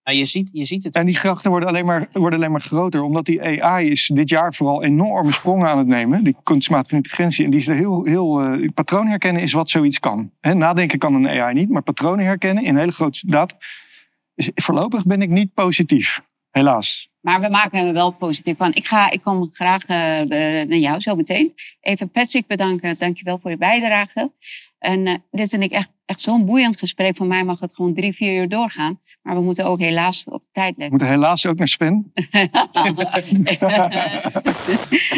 Nou, 0.03 0.17
je, 0.17 0.25
ziet, 0.25 0.49
je 0.53 0.65
ziet 0.65 0.83
het. 0.83 0.95
En 0.95 1.05
die 1.05 1.15
krachten 1.15 1.51
worden 1.51 1.69
alleen, 1.69 1.85
maar, 1.85 2.07
worden 2.13 2.39
alleen 2.39 2.51
maar 2.51 2.61
groter, 2.61 3.01
omdat 3.01 3.25
die 3.25 3.63
AI 3.63 3.89
is 3.89 4.11
dit 4.13 4.29
jaar 4.29 4.53
vooral 4.53 4.83
enorme 4.83 5.31
sprongen 5.31 5.67
aan 5.67 5.77
het 5.77 5.87
nemen. 5.87 6.23
Die 6.23 6.35
kunstmatige 6.43 6.95
intelligentie. 6.95 7.45
En 7.45 7.51
die 7.51 7.59
is 7.59 7.67
er 7.67 7.75
heel, 7.75 8.03
heel 8.03 8.41
eh, 8.41 8.69
patroon 8.73 9.07
herkennen 9.07 9.41
is 9.41 9.53
wat 9.53 9.69
zoiets 9.69 9.99
kan. 9.99 10.31
Hè, 10.39 10.53
nadenken 10.53 10.99
kan 10.99 11.13
een 11.13 11.27
AI 11.27 11.53
niet, 11.53 11.69
maar 11.69 11.81
patronen 11.81 12.25
herkennen 12.25 12.63
in 12.63 12.77
hele 12.77 12.91
grote 12.91 13.19
data. 13.27 13.57
Dus 14.35 14.49
voorlopig 14.55 15.05
ben 15.05 15.21
ik 15.21 15.29
niet 15.29 15.53
positief, 15.53 16.21
helaas. 16.51 17.09
Maar 17.21 17.41
we 17.41 17.49
maken 17.49 17.87
er 17.87 17.93
wel 17.93 18.11
positief 18.11 18.57
van. 18.57 18.73
Ik, 18.73 18.85
ga, 18.85 19.09
ik 19.09 19.21
kom 19.21 19.49
graag 19.53 19.85
eh, 19.85 20.21
eh, 20.21 20.67
naar 20.67 20.77
jou 20.77 20.99
zo 20.99 21.15
meteen. 21.15 21.53
Even 21.81 22.09
Patrick 22.09 22.47
bedanken. 22.47 22.95
Dankjewel 22.99 23.39
voor 23.39 23.51
je 23.51 23.57
bijdrage. 23.57 24.31
En 24.79 25.07
eh, 25.07 25.15
dit 25.31 25.49
vind 25.49 25.63
ik 25.63 25.71
echt, 25.71 25.89
echt 26.05 26.19
zo'n 26.19 26.45
boeiend 26.45 26.77
gesprek. 26.77 27.15
Voor 27.15 27.25
mij 27.25 27.43
mag 27.43 27.59
het 27.59 27.75
gewoon 27.75 27.93
drie, 27.93 28.13
vier 28.13 28.41
uur 28.41 28.49
doorgaan. 28.49 28.99
Maar 29.21 29.35
we 29.35 29.41
moeten 29.41 29.65
ook 29.65 29.79
helaas 29.79 30.23
op 30.25 30.43
tijd 30.51 30.75
We 30.75 30.81
letten. 30.81 30.89
moeten 30.89 31.07
helaas 31.07 31.45
ook 31.45 31.57
naar 31.57 31.67
Sven. 31.67 32.11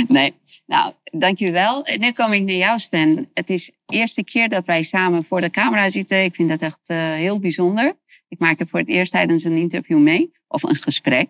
nee, 0.08 0.34
nou, 0.66 0.94
dankjewel. 1.04 1.86
En 1.86 2.00
nu 2.00 2.12
kom 2.12 2.34
ik 2.34 2.44
naar 2.44 2.56
jou, 2.56 2.80
Sven. 2.80 3.30
Het 3.34 3.50
is 3.50 3.72
de 3.86 3.96
eerste 3.96 4.24
keer 4.24 4.50
dat 4.50 4.66
wij 4.66 4.84
samen 4.84 5.24
voor 5.24 5.42
de 5.42 5.50
camera 5.50 5.90
zitten. 5.90 6.24
Ik 6.24 6.36
vind 6.36 6.50
dat 6.50 6.62
echt 6.62 6.80
eh, 6.84 6.98
heel 6.98 7.40
bijzonder. 7.40 7.98
Ik 8.28 8.40
maak 8.40 8.60
er 8.60 8.68
voor 8.68 8.80
het 8.80 8.88
eerst 8.88 9.12
tijdens 9.12 9.44
een 9.44 9.58
interview 9.58 10.00
mee. 10.00 10.32
Of 10.48 10.64
een 10.64 10.76
gesprek. 10.76 11.30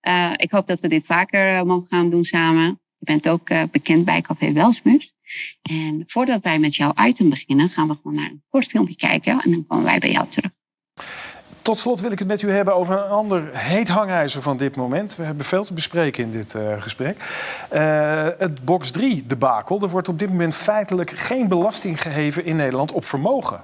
Eh, 0.00 0.32
ik 0.36 0.50
hoop 0.50 0.66
dat 0.66 0.80
we 0.80 0.88
dit 0.88 1.06
vaker 1.06 1.56
eh, 1.56 1.62
mogen 1.62 1.86
gaan 1.86 2.10
doen 2.10 2.24
samen. 2.24 2.80
Je 2.98 3.04
bent 3.04 3.28
ook 3.28 3.70
bekend 3.70 4.04
bij 4.04 4.20
Café 4.20 4.52
Welsmus. 4.52 5.14
En 5.62 6.02
voordat 6.06 6.42
wij 6.42 6.58
met 6.58 6.74
jouw 6.74 6.92
item 7.00 7.30
beginnen, 7.30 7.68
gaan 7.68 7.88
we 7.88 7.94
gewoon 7.94 8.14
naar 8.16 8.30
een 8.30 8.42
kort 8.48 8.66
filmpje 8.66 8.96
kijken 8.96 9.40
en 9.40 9.50
dan 9.50 9.66
komen 9.66 9.84
wij 9.84 9.98
bij 9.98 10.10
jou 10.10 10.28
terug. 10.28 10.50
Tot 11.62 11.78
slot 11.78 12.00
wil 12.00 12.12
ik 12.12 12.18
het 12.18 12.28
met 12.28 12.42
u 12.42 12.50
hebben 12.50 12.74
over 12.74 12.94
een 12.94 13.10
ander 13.10 13.48
heet 13.52 13.88
hangijzer 13.88 14.42
van 14.42 14.56
dit 14.56 14.76
moment. 14.76 15.16
We 15.16 15.22
hebben 15.22 15.44
veel 15.44 15.64
te 15.64 15.72
bespreken 15.72 16.24
in 16.24 16.30
dit 16.30 16.54
uh, 16.54 16.62
gesprek. 16.82 17.16
Uh, 17.72 18.26
het 18.38 18.64
box 18.64 18.90
3 18.90 19.26
debakel. 19.26 19.80
Er 19.82 19.88
wordt 19.88 20.08
op 20.08 20.18
dit 20.18 20.28
moment 20.28 20.54
feitelijk 20.54 21.10
geen 21.10 21.48
belasting 21.48 22.02
geheven 22.02 22.44
in 22.44 22.56
Nederland 22.56 22.92
op 22.92 23.04
vermogen. 23.04 23.60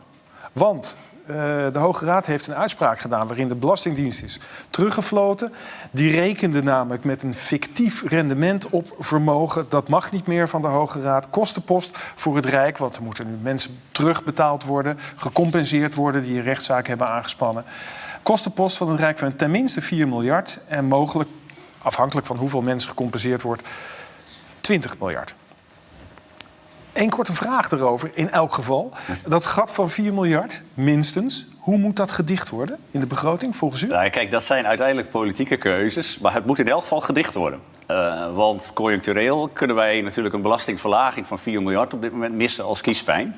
Want 0.52 0.96
de 1.26 1.78
Hoge 1.78 2.04
Raad 2.04 2.26
heeft 2.26 2.46
een 2.46 2.54
uitspraak 2.54 3.00
gedaan 3.00 3.26
waarin 3.26 3.48
de 3.48 3.54
Belastingdienst 3.54 4.22
is 4.22 4.40
teruggefloten. 4.70 5.52
Die 5.90 6.12
rekende 6.12 6.62
namelijk 6.62 7.04
met 7.04 7.22
een 7.22 7.34
fictief 7.34 8.02
rendement 8.02 8.70
op 8.70 8.94
vermogen. 8.98 9.66
Dat 9.68 9.88
mag 9.88 10.12
niet 10.12 10.26
meer 10.26 10.48
van 10.48 10.62
de 10.62 10.68
Hoge 10.68 11.00
Raad. 11.00 11.30
Kostenpost 11.30 11.98
voor 12.14 12.36
het 12.36 12.46
Rijk, 12.46 12.78
want 12.78 12.96
er 12.96 13.02
moeten 13.02 13.26
nu 13.26 13.36
mensen 13.42 13.80
terugbetaald 13.92 14.64
worden, 14.64 14.98
gecompenseerd 15.16 15.94
worden 15.94 16.22
die 16.22 16.36
een 16.36 16.44
rechtszaak 16.44 16.86
hebben 16.86 17.08
aangespannen. 17.08 17.64
Kostenpost 18.22 18.76
van 18.76 18.88
het 18.88 19.00
Rijk 19.00 19.18
van 19.18 19.36
tenminste 19.36 19.80
4 19.80 20.08
miljard 20.08 20.60
en 20.68 20.84
mogelijk, 20.84 21.30
afhankelijk 21.82 22.26
van 22.26 22.36
hoeveel 22.36 22.62
mensen 22.62 22.88
gecompenseerd 22.88 23.42
wordt, 23.42 23.62
20 24.60 24.98
miljard. 24.98 25.34
Eén 26.94 27.10
korte 27.10 27.32
vraag 27.32 27.70
erover, 27.70 28.10
in 28.14 28.30
elk 28.30 28.54
geval. 28.54 28.92
Dat 29.26 29.44
gat 29.44 29.72
van 29.72 29.90
4 29.90 30.14
miljard, 30.14 30.62
minstens, 30.74 31.46
hoe 31.58 31.78
moet 31.78 31.96
dat 31.96 32.12
gedicht 32.12 32.50
worden 32.50 32.78
in 32.90 33.00
de 33.00 33.06
begroting 33.06 33.56
volgens 33.56 33.82
u? 33.82 33.86
Nou, 33.86 34.08
kijk, 34.08 34.30
dat 34.30 34.42
zijn 34.42 34.66
uiteindelijk 34.66 35.10
politieke 35.10 35.56
keuzes, 35.56 36.18
maar 36.18 36.34
het 36.34 36.46
moet 36.46 36.58
in 36.58 36.68
elk 36.68 36.80
geval 36.80 37.00
gedicht 37.00 37.34
worden. 37.34 37.60
Uh, 37.90 38.34
want 38.34 38.70
conjunctureel 38.74 39.48
kunnen 39.48 39.76
wij 39.76 40.00
natuurlijk 40.00 40.34
een 40.34 40.42
belastingverlaging 40.42 41.26
van 41.26 41.38
4 41.38 41.62
miljard 41.62 41.94
op 41.94 42.02
dit 42.02 42.12
moment 42.12 42.34
missen 42.34 42.64
als 42.64 42.80
kiespijn. 42.80 43.36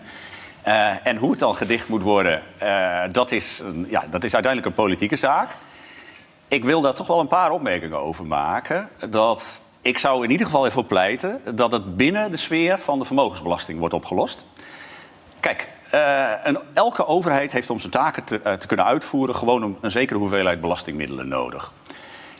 Uh, 0.66 1.06
en 1.06 1.16
hoe 1.16 1.30
het 1.30 1.38
dan 1.38 1.54
gedicht 1.54 1.88
moet 1.88 2.02
worden, 2.02 2.42
uh, 2.62 3.02
dat, 3.12 3.32
is, 3.32 3.62
ja, 3.88 4.04
dat 4.10 4.24
is 4.24 4.34
uiteindelijk 4.34 4.66
een 4.66 4.84
politieke 4.84 5.16
zaak. 5.16 5.48
Ik 6.48 6.64
wil 6.64 6.80
daar 6.80 6.94
toch 6.94 7.06
wel 7.06 7.20
een 7.20 7.26
paar 7.26 7.50
opmerkingen 7.50 7.98
over 7.98 8.26
maken. 8.26 8.88
Dat 9.10 9.62
ik 9.86 9.98
zou 9.98 10.24
in 10.24 10.30
ieder 10.30 10.46
geval 10.46 10.64
ervoor 10.64 10.84
pleiten 10.84 11.40
dat 11.54 11.72
het 11.72 11.96
binnen 11.96 12.30
de 12.30 12.36
sfeer 12.36 12.78
van 12.78 12.98
de 12.98 13.04
vermogensbelasting 13.04 13.78
wordt 13.78 13.94
opgelost. 13.94 14.44
Kijk, 15.40 15.68
een, 16.44 16.58
elke 16.74 17.06
overheid 17.06 17.52
heeft 17.52 17.70
om 17.70 17.78
zijn 17.78 17.92
taken 17.92 18.24
te, 18.24 18.40
uh, 18.46 18.52
te 18.52 18.66
kunnen 18.66 18.86
uitvoeren 18.86 19.34
gewoon 19.34 19.62
een, 19.62 19.76
een, 19.80 19.90
zekere 19.90 20.18
hoeveelheid 20.18 20.60
belastingmiddelen 20.60 21.28
nodig. 21.28 21.72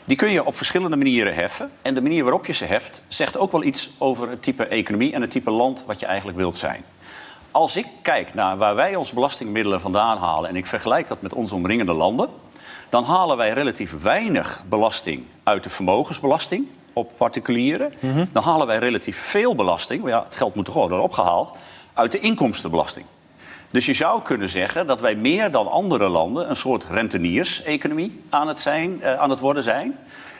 Die 0.05 0.17
kun 0.17 0.31
je 0.31 0.45
op 0.45 0.55
verschillende 0.55 0.97
manieren 0.97 1.35
heffen. 1.35 1.71
En 1.81 1.93
de 1.93 2.01
manier 2.01 2.23
waarop 2.23 2.45
je 2.45 2.53
ze 2.53 2.65
heft 2.65 3.01
zegt 3.07 3.37
ook 3.37 3.51
wel 3.51 3.63
iets 3.63 3.91
over 3.97 4.29
het 4.29 4.43
type 4.43 4.65
economie 4.65 5.13
en 5.13 5.21
het 5.21 5.31
type 5.31 5.51
land 5.51 5.83
wat 5.85 5.99
je 5.99 6.05
eigenlijk 6.05 6.37
wilt 6.37 6.55
zijn. 6.55 6.83
Als 7.51 7.75
ik 7.75 7.85
kijk 8.01 8.33
naar 8.33 8.57
waar 8.57 8.75
wij 8.75 8.95
onze 8.95 9.13
belastingmiddelen 9.13 9.81
vandaan 9.81 10.17
halen 10.17 10.49
en 10.49 10.55
ik 10.55 10.65
vergelijk 10.65 11.07
dat 11.07 11.21
met 11.21 11.33
onze 11.33 11.55
omringende 11.55 11.93
landen, 11.93 12.29
dan 12.89 13.03
halen 13.03 13.37
wij 13.37 13.49
relatief 13.49 14.01
weinig 14.01 14.63
belasting 14.69 15.25
uit 15.43 15.63
de 15.63 15.69
vermogensbelasting 15.69 16.67
op 16.97 17.11
particulieren. 17.17 17.93
Mm 17.99 18.11
-hmm. 18.11 18.29
Dan 18.31 18.43
halen 18.43 18.67
wij 18.67 18.77
relatief 18.77 19.17
veel 19.17 19.55
belasting, 19.55 20.01
maar 20.01 20.11
ja, 20.11 20.23
het 20.23 20.35
geld 20.35 20.55
moet 20.55 20.65
toch 20.65 20.73
worden 20.73 21.01
opgehaald, 21.01 21.51
uit 21.93 22.11
de 22.11 22.19
inkomstenbelasting. 22.19 23.05
Dus 23.71 23.85
je 23.85 23.93
zou 23.93 24.21
kunnen 24.21 24.49
zeggen 24.49 24.87
dat 24.87 25.01
wij 25.01 25.15
meer 25.15 25.51
dan 25.51 25.67
andere 25.67 26.07
landen 26.07 26.49
een 26.49 26.55
soort 26.55 26.85
renteniers-economie 26.89 28.21
aan, 28.29 28.47
het 28.47 28.59
zijn, 28.59 28.99
uh, 29.01 29.13
aan 29.13 29.29
het 29.29 29.39
worden 29.39 29.63
zijn. 29.63 29.97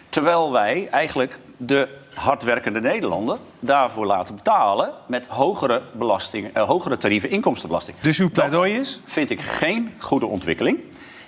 Terwijl 0.10 0.52
wij 0.52 0.88
eigenlijk 0.92 1.40
de 1.58 1.88
hardwerkende 2.14 2.82
Nederlander 2.82 3.38
daarvoor 3.60 4.06
laten 4.06 4.36
betalen 4.36 4.92
met 5.08 5.28
hogere, 5.28 5.82
belasting, 5.92 6.58
uh, 6.58 6.64
hogere 6.64 6.98
tarieven 6.98 7.30
inkomstenbelasting. 7.30 7.98
Dus 8.02 8.20
uw 8.20 8.30
pleidooi 8.30 8.74
is? 8.74 9.02
Dat 9.04 9.14
vind 9.14 9.30
ik 9.30 9.42
geen 9.42 9.94
goede 9.98 10.26
ontwikkeling. 10.26 10.80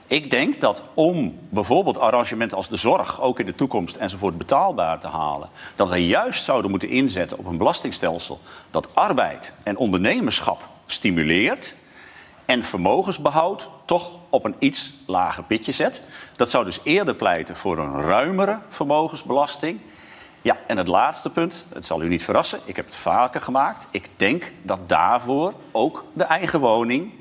Ik 0.10 0.30
denk 0.30 0.60
dat 0.60 0.84
om 0.94 1.40
bijvoorbeeld 1.50 2.00
arrangementen 2.00 2.58
als 2.58 2.70
de 2.70 2.76
zorg 2.76 3.22
ook 3.22 3.40
in 3.40 3.46
de 3.46 3.56
toekomst 3.56 3.96
enzovoort 3.96 4.38
betaalbaar 4.38 5.00
te 5.00 5.08
halen, 5.08 5.50
dat 5.76 5.90
wij 5.90 6.02
juist 6.02 6.44
zouden 6.44 6.72
moeten 6.72 6.90
inzetten 6.90 7.38
op 7.38 7.46
een 7.46 7.58
belastingstelsel 7.58 8.40
dat 8.72 8.96
arbeid 8.96 9.54
en 9.64 9.78
ondernemerschap 9.78 10.68
stimuleert 10.86 11.76
en 12.46 12.64
vermogensbehoud 12.64 13.70
toch 13.86 14.18
op 14.30 14.46
een 14.46 14.56
iets 14.60 14.94
lager 15.06 15.44
pitje 15.44 15.72
zet. 15.72 16.04
Dat 16.36 16.50
zou 16.50 16.66
dus 16.66 16.80
eerder 16.84 17.16
pleiten 17.16 17.56
voor 17.56 17.78
een 17.78 18.02
ruimere 18.02 18.60
vermogensbelasting. 18.70 19.80
Ja, 20.42 20.58
en 20.68 20.78
het 20.78 20.88
laatste 20.88 21.30
punt, 21.30 21.66
het 21.74 21.86
zal 21.86 22.02
u 22.02 22.08
niet 22.08 22.24
verrassen, 22.24 22.60
ik 22.66 22.76
heb 22.76 22.86
het 22.86 22.96
vaker 22.96 23.42
gemaakt. 23.42 23.88
Ik 23.92 24.10
denk 24.16 24.52
dat 24.62 24.90
daarvoor 24.90 25.54
ook 25.72 26.06
de 26.14 26.24
eigen 26.24 26.60
woning 26.60 27.12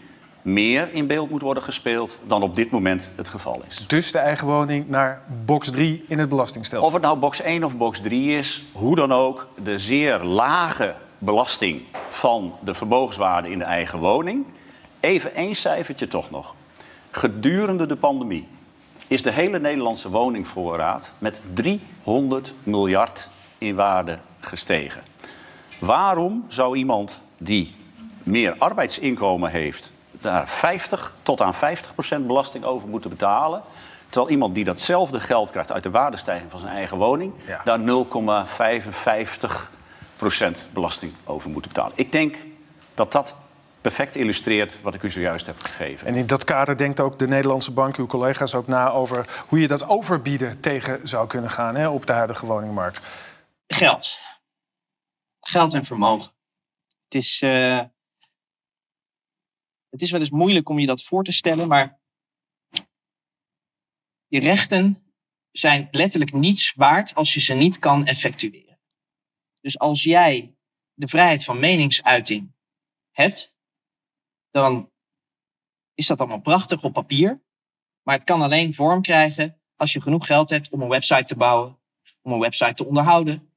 meer 0.52 0.92
in 0.92 1.06
beeld 1.06 1.30
moet 1.30 1.42
worden 1.42 1.62
gespeeld 1.62 2.20
dan 2.26 2.42
op 2.42 2.56
dit 2.56 2.70
moment 2.70 3.12
het 3.16 3.28
geval 3.28 3.62
is. 3.68 3.84
Dus 3.86 4.12
de 4.12 4.18
eigen 4.18 4.46
woning 4.46 4.88
naar 4.88 5.22
box 5.44 5.70
3 5.70 6.04
in 6.08 6.18
het 6.18 6.28
belastingstelsel? 6.28 6.88
Of 6.88 6.94
het 6.94 7.02
nou 7.02 7.18
box 7.18 7.40
1 7.40 7.64
of 7.64 7.76
box 7.76 8.00
3 8.00 8.38
is, 8.38 8.64
hoe 8.72 8.96
dan 8.96 9.12
ook, 9.12 9.48
de 9.62 9.78
zeer 9.78 10.22
lage 10.22 10.94
belasting 11.18 11.82
van 12.08 12.52
de 12.60 12.74
vermogenswaarde 12.74 13.50
in 13.50 13.58
de 13.58 13.64
eigen 13.64 13.98
woning. 13.98 14.46
Even 15.00 15.34
één 15.34 15.54
cijfertje 15.54 16.06
toch 16.06 16.30
nog. 16.30 16.54
Gedurende 17.10 17.86
de 17.86 17.96
pandemie 17.96 18.48
is 19.06 19.22
de 19.22 19.32
hele 19.32 19.58
Nederlandse 19.58 20.10
woningvoorraad 20.10 21.14
met 21.18 21.42
300 21.54 22.54
miljard 22.62 23.30
in 23.58 23.74
waarde 23.74 24.18
gestegen. 24.40 25.02
Waarom 25.78 26.44
zou 26.48 26.76
iemand 26.76 27.24
die 27.38 27.74
meer 28.22 28.54
arbeidsinkomen 28.58 29.50
heeft 29.50 29.92
daar 30.20 30.48
50 30.48 31.14
tot 31.22 31.40
aan 31.40 31.54
50 31.54 31.94
procent 31.94 32.26
belasting 32.26 32.64
over 32.64 32.88
moeten 32.88 33.10
betalen. 33.10 33.62
Terwijl 34.08 34.32
iemand 34.32 34.54
die 34.54 34.64
datzelfde 34.64 35.20
geld 35.20 35.50
krijgt 35.50 35.72
uit 35.72 35.82
de 35.82 35.90
waardestijging 35.90 36.50
van 36.50 36.60
zijn 36.60 36.72
eigen 36.72 36.96
woning, 36.96 37.32
ja. 37.46 37.60
daar 37.64 37.80
0,55 39.40 39.76
procent 40.16 40.68
belasting 40.72 41.12
over 41.24 41.50
moet 41.50 41.66
betalen. 41.66 41.92
Ik 41.94 42.12
denk 42.12 42.36
dat 42.94 43.12
dat 43.12 43.36
perfect 43.80 44.16
illustreert 44.16 44.78
wat 44.82 44.94
ik 44.94 45.02
u 45.02 45.10
zojuist 45.10 45.46
heb 45.46 45.62
gegeven. 45.62 46.06
En 46.06 46.14
in 46.14 46.26
dat 46.26 46.44
kader 46.44 46.76
denkt 46.76 47.00
ook 47.00 47.18
de 47.18 47.28
Nederlandse 47.28 47.72
bank, 47.72 47.96
uw 47.96 48.06
collega's, 48.06 48.54
ook 48.54 48.66
na 48.66 48.90
over 48.90 49.42
hoe 49.46 49.60
je 49.60 49.68
dat 49.68 49.88
overbieden 49.88 50.60
tegen 50.60 51.08
zou 51.08 51.26
kunnen 51.26 51.50
gaan 51.50 51.74
hè, 51.74 51.88
op 51.88 52.06
de 52.06 52.12
huidige 52.12 52.46
woningmarkt. 52.46 53.00
Geld. 53.66 54.18
Geld 55.40 55.74
en 55.74 55.84
vermogen. 55.84 56.32
Het 57.04 57.14
is. 57.14 57.40
Uh 57.44 57.80
het 59.90 60.02
is 60.02 60.10
wel 60.10 60.20
eens 60.20 60.30
moeilijk 60.30 60.68
om 60.68 60.78
je 60.78 60.86
dat 60.86 61.04
voor 61.04 61.24
te 61.24 61.32
stellen, 61.32 61.68
maar 61.68 62.00
je 64.26 64.40
rechten 64.40 65.12
zijn 65.50 65.88
letterlijk 65.90 66.32
niets 66.32 66.72
waard 66.74 67.14
als 67.14 67.34
je 67.34 67.40
ze 67.40 67.54
niet 67.54 67.78
kan 67.78 68.06
effectueren. 68.06 68.78
Dus 69.60 69.78
als 69.78 70.02
jij 70.02 70.54
de 70.94 71.08
vrijheid 71.08 71.44
van 71.44 71.58
meningsuiting 71.58 72.54
hebt, 73.10 73.54
dan 74.50 74.90
is 75.94 76.06
dat 76.06 76.18
allemaal 76.18 76.40
prachtig 76.40 76.84
op 76.84 76.92
papier. 76.92 77.42
Maar 78.02 78.14
het 78.14 78.24
kan 78.24 78.42
alleen 78.42 78.74
vorm 78.74 79.02
krijgen 79.02 79.60
als 79.76 79.92
je 79.92 80.00
genoeg 80.00 80.26
geld 80.26 80.50
hebt 80.50 80.70
om 80.70 80.82
een 80.82 80.88
website 80.88 81.24
te 81.24 81.36
bouwen, 81.36 81.78
om 82.22 82.32
een 82.32 82.38
website 82.38 82.74
te 82.74 82.84
onderhouden. 82.84 83.52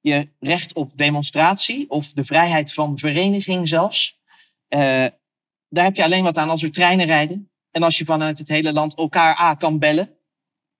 Je 0.00 0.28
recht 0.38 0.74
op 0.74 0.96
demonstratie 0.96 1.90
of 1.90 2.12
de 2.12 2.24
vrijheid 2.24 2.72
van 2.72 2.98
vereniging 2.98 3.68
zelfs. 3.68 4.18
Uh, 4.68 5.06
daar 5.76 5.84
heb 5.84 5.96
je 5.96 6.04
alleen 6.04 6.22
wat 6.22 6.36
aan 6.36 6.50
als 6.50 6.62
er 6.62 6.70
treinen 6.70 7.06
rijden. 7.06 7.50
En 7.70 7.82
als 7.82 7.98
je 7.98 8.04
vanuit 8.04 8.38
het 8.38 8.48
hele 8.48 8.72
land 8.72 8.96
elkaar 8.96 9.40
A 9.40 9.54
kan 9.54 9.78
bellen. 9.78 10.18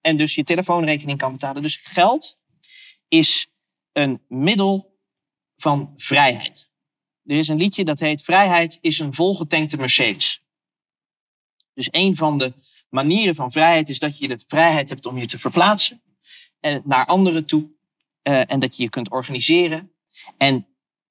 En 0.01 0.16
dus 0.16 0.34
je 0.34 0.44
telefoonrekening 0.44 1.18
kan 1.18 1.32
betalen. 1.32 1.62
Dus 1.62 1.76
geld 1.82 2.38
is 3.09 3.49
een 3.92 4.22
middel 4.28 4.99
van 5.57 5.92
vrijheid. 5.97 6.70
Er 7.24 7.36
is 7.36 7.49
een 7.49 7.57
liedje 7.57 7.84
dat 7.84 7.99
heet 7.99 8.22
Vrijheid 8.22 8.78
is 8.80 8.99
een 8.99 9.14
volgetankte 9.14 9.76
Mercedes. 9.76 10.42
Dus 11.72 11.88
een 11.90 12.16
van 12.16 12.38
de 12.38 12.53
manieren 12.88 13.34
van 13.34 13.53
vrijheid 13.53 13.88
is 13.88 13.99
dat 13.99 14.18
je 14.18 14.28
de 14.28 14.44
vrijheid 14.47 14.88
hebt 14.88 15.07
om 15.07 15.18
je 15.18 15.26
te 15.26 15.38
verplaatsen 15.38 16.03
en 16.61 16.82
naar 16.84 17.07
anderen 17.07 17.47
toe. 17.47 17.74
Uh, 18.22 18.53
en 18.53 18.59
dat 18.61 18.76
je 18.76 18.82
je 18.82 18.88
kunt 18.88 19.11
organiseren. 19.11 19.92
En 20.36 20.66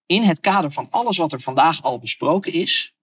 in 0.05 0.23
het 0.23 0.39
kader 0.39 0.71
van 0.71 0.87
alles 0.89 1.17
wat 1.17 1.31
er 1.31 1.41
vandaag 1.41 1.81
al 1.81 1.99
besproken 1.99 2.53
is, 2.53 2.94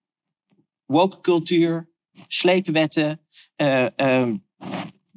woke 0.92 1.20
cultuur, 1.20 1.90
sleepwetten, 2.26 3.20
uh, 3.56 3.86
uh, 3.96 4.34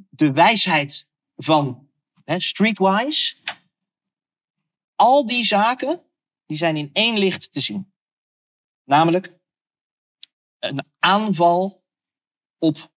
de 0.09 0.31
wijsheid 0.31 1.07
van 1.35 1.89
streetwise. 2.25 3.35
Al 4.95 5.25
die 5.25 5.43
zaken 5.43 6.01
die 6.45 6.57
zijn 6.57 6.77
in 6.77 6.89
één 6.93 7.17
licht 7.17 7.51
te 7.51 7.59
zien. 7.59 7.93
Namelijk 8.83 9.39
een 10.59 10.85
aanval 10.99 11.83
op 12.57 12.91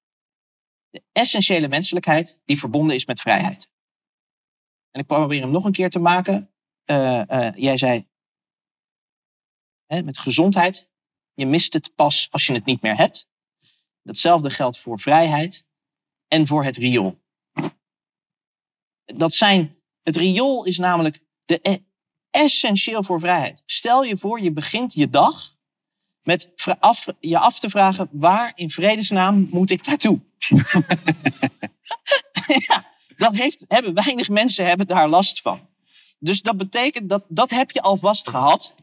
de 0.90 1.02
essentiële 1.12 1.68
menselijkheid 1.68 2.40
die 2.44 2.58
verbonden 2.58 2.96
is 2.96 3.04
met 3.04 3.20
vrijheid. 3.20 3.70
En 4.90 5.00
ik 5.00 5.06
probeer 5.06 5.40
hem 5.40 5.50
nog 5.50 5.64
een 5.64 5.72
keer 5.72 5.90
te 5.90 5.98
maken. 5.98 6.52
Uh, 6.90 7.52
jij 7.54 7.78
zei 7.78 8.08
hè, 9.86 10.02
met 10.02 10.18
gezondheid. 10.18 10.90
Je 11.38 11.46
mist 11.46 11.72
het 11.72 11.92
pas 11.94 12.28
als 12.30 12.46
je 12.46 12.52
het 12.52 12.64
niet 12.64 12.82
meer 12.82 12.96
hebt. 12.96 13.26
Datzelfde 14.02 14.50
geldt 14.50 14.78
voor 14.78 14.98
vrijheid 14.98 15.64
en 16.28 16.46
voor 16.46 16.64
het 16.64 16.76
riool. 16.76 17.18
Dat 19.04 19.32
zijn, 19.32 19.76
het 20.02 20.16
riool 20.16 20.64
is 20.64 20.78
namelijk 20.78 21.20
de, 21.44 21.58
e- 21.62 21.78
essentieel 22.30 23.02
voor 23.02 23.20
vrijheid. 23.20 23.62
Stel 23.66 24.04
je 24.04 24.16
voor, 24.16 24.40
je 24.40 24.52
begint 24.52 24.92
je 24.92 25.08
dag 25.08 25.54
met 26.22 26.50
je 27.20 27.38
af 27.38 27.58
te 27.58 27.70
vragen: 27.70 28.08
waar 28.12 28.52
in 28.54 28.70
vredesnaam 28.70 29.48
moet 29.50 29.70
ik 29.70 29.86
naartoe? 29.86 30.20
ja, 32.68 32.86
dat 33.16 33.34
heeft, 33.34 33.64
hebben 33.68 33.94
weinig 33.94 34.28
mensen 34.28 34.66
hebben 34.66 34.86
daar 34.86 35.08
last 35.08 35.40
van. 35.40 35.68
Dus 36.18 36.42
dat 36.42 36.56
betekent 36.56 37.08
dat 37.08 37.24
dat 37.28 37.50
heb 37.50 37.70
je 37.70 37.82
alvast 37.82 38.28
gehad. 38.28 38.74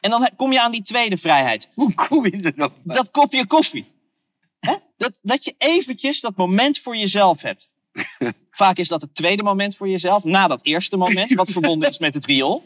En 0.00 0.10
dan 0.10 0.30
kom 0.36 0.52
je 0.52 0.60
aan 0.60 0.72
die 0.72 0.82
tweede 0.82 1.16
vrijheid. 1.16 1.68
Hoe 1.74 1.94
kom 1.94 2.24
je 2.24 2.52
erop? 2.56 2.72
Dat 2.82 3.10
kopje 3.10 3.46
koffie. 3.46 3.90
Hè? 4.60 4.74
Dat, 4.96 5.18
dat 5.22 5.44
je 5.44 5.54
eventjes 5.58 6.20
dat 6.20 6.36
moment 6.36 6.78
voor 6.78 6.96
jezelf 6.96 7.40
hebt. 7.42 7.68
Vaak 8.50 8.76
is 8.76 8.88
dat 8.88 9.00
het 9.00 9.14
tweede 9.14 9.42
moment 9.42 9.76
voor 9.76 9.88
jezelf, 9.88 10.24
na 10.24 10.46
dat 10.46 10.64
eerste 10.64 10.96
moment, 10.96 11.32
wat 11.32 11.50
verbonden 11.50 11.88
is 11.88 11.98
met 11.98 12.14
het 12.14 12.24
riool. 12.24 12.64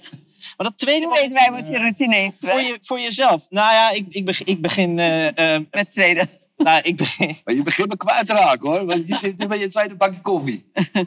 Maar 0.57 0.67
dat 0.67 0.79
tweede 0.79 1.07
moment 1.07 1.33
weten 1.33 1.39
wij 1.39 1.51
wat 1.61 1.67
je 1.71 1.79
routine 1.79 2.17
is? 2.17 2.35
voor, 2.41 2.61
je, 2.61 2.77
voor 2.81 3.01
jezelf. 3.01 3.47
Nou 3.51 3.73
ja, 3.73 3.91
ik, 3.91 4.07
ik, 4.09 4.25
begin, 4.25 4.47
ik 4.47 4.61
begin. 4.61 4.99
eh, 4.99 5.55
eh, 5.57 5.63
Met 5.71 5.91
tweede. 5.91 6.29
nou, 6.57 6.83
ik 6.83 6.97
begin. 6.97 7.37
Maar 7.45 7.55
je 7.55 7.63
begint 7.63 7.89
me 7.89 7.97
kwijt 7.97 8.27
te 8.27 8.33
raken 8.33 8.69
hoor. 8.71 8.85
Want 8.85 9.07
je 9.07 9.17
zit 9.17 9.39
nu 9.39 9.47
bij 9.47 9.59
je 9.59 9.69
tweede 9.69 9.95
bakje 9.95 10.21
koffie. 10.21 10.65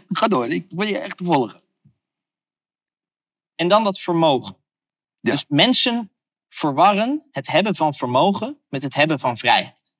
Ga 0.10 0.28
door, 0.28 0.48
ik 0.48 0.66
wil 0.70 0.88
je 0.88 0.98
echt 0.98 1.18
te 1.18 1.24
volgen. 1.24 1.62
En 3.56 3.68
dan 3.68 3.84
dat 3.84 4.00
vermogen. 4.00 4.56
Dus 5.22 5.46
mensen 5.48 6.12
verwarren 6.50 7.24
het 7.32 7.48
hebben 7.48 7.76
van 7.76 7.94
vermogen 7.94 8.58
met 8.70 8.84
het 8.84 8.94
hebben 8.94 9.20
van 9.20 9.38
vrijheid. 9.38 9.96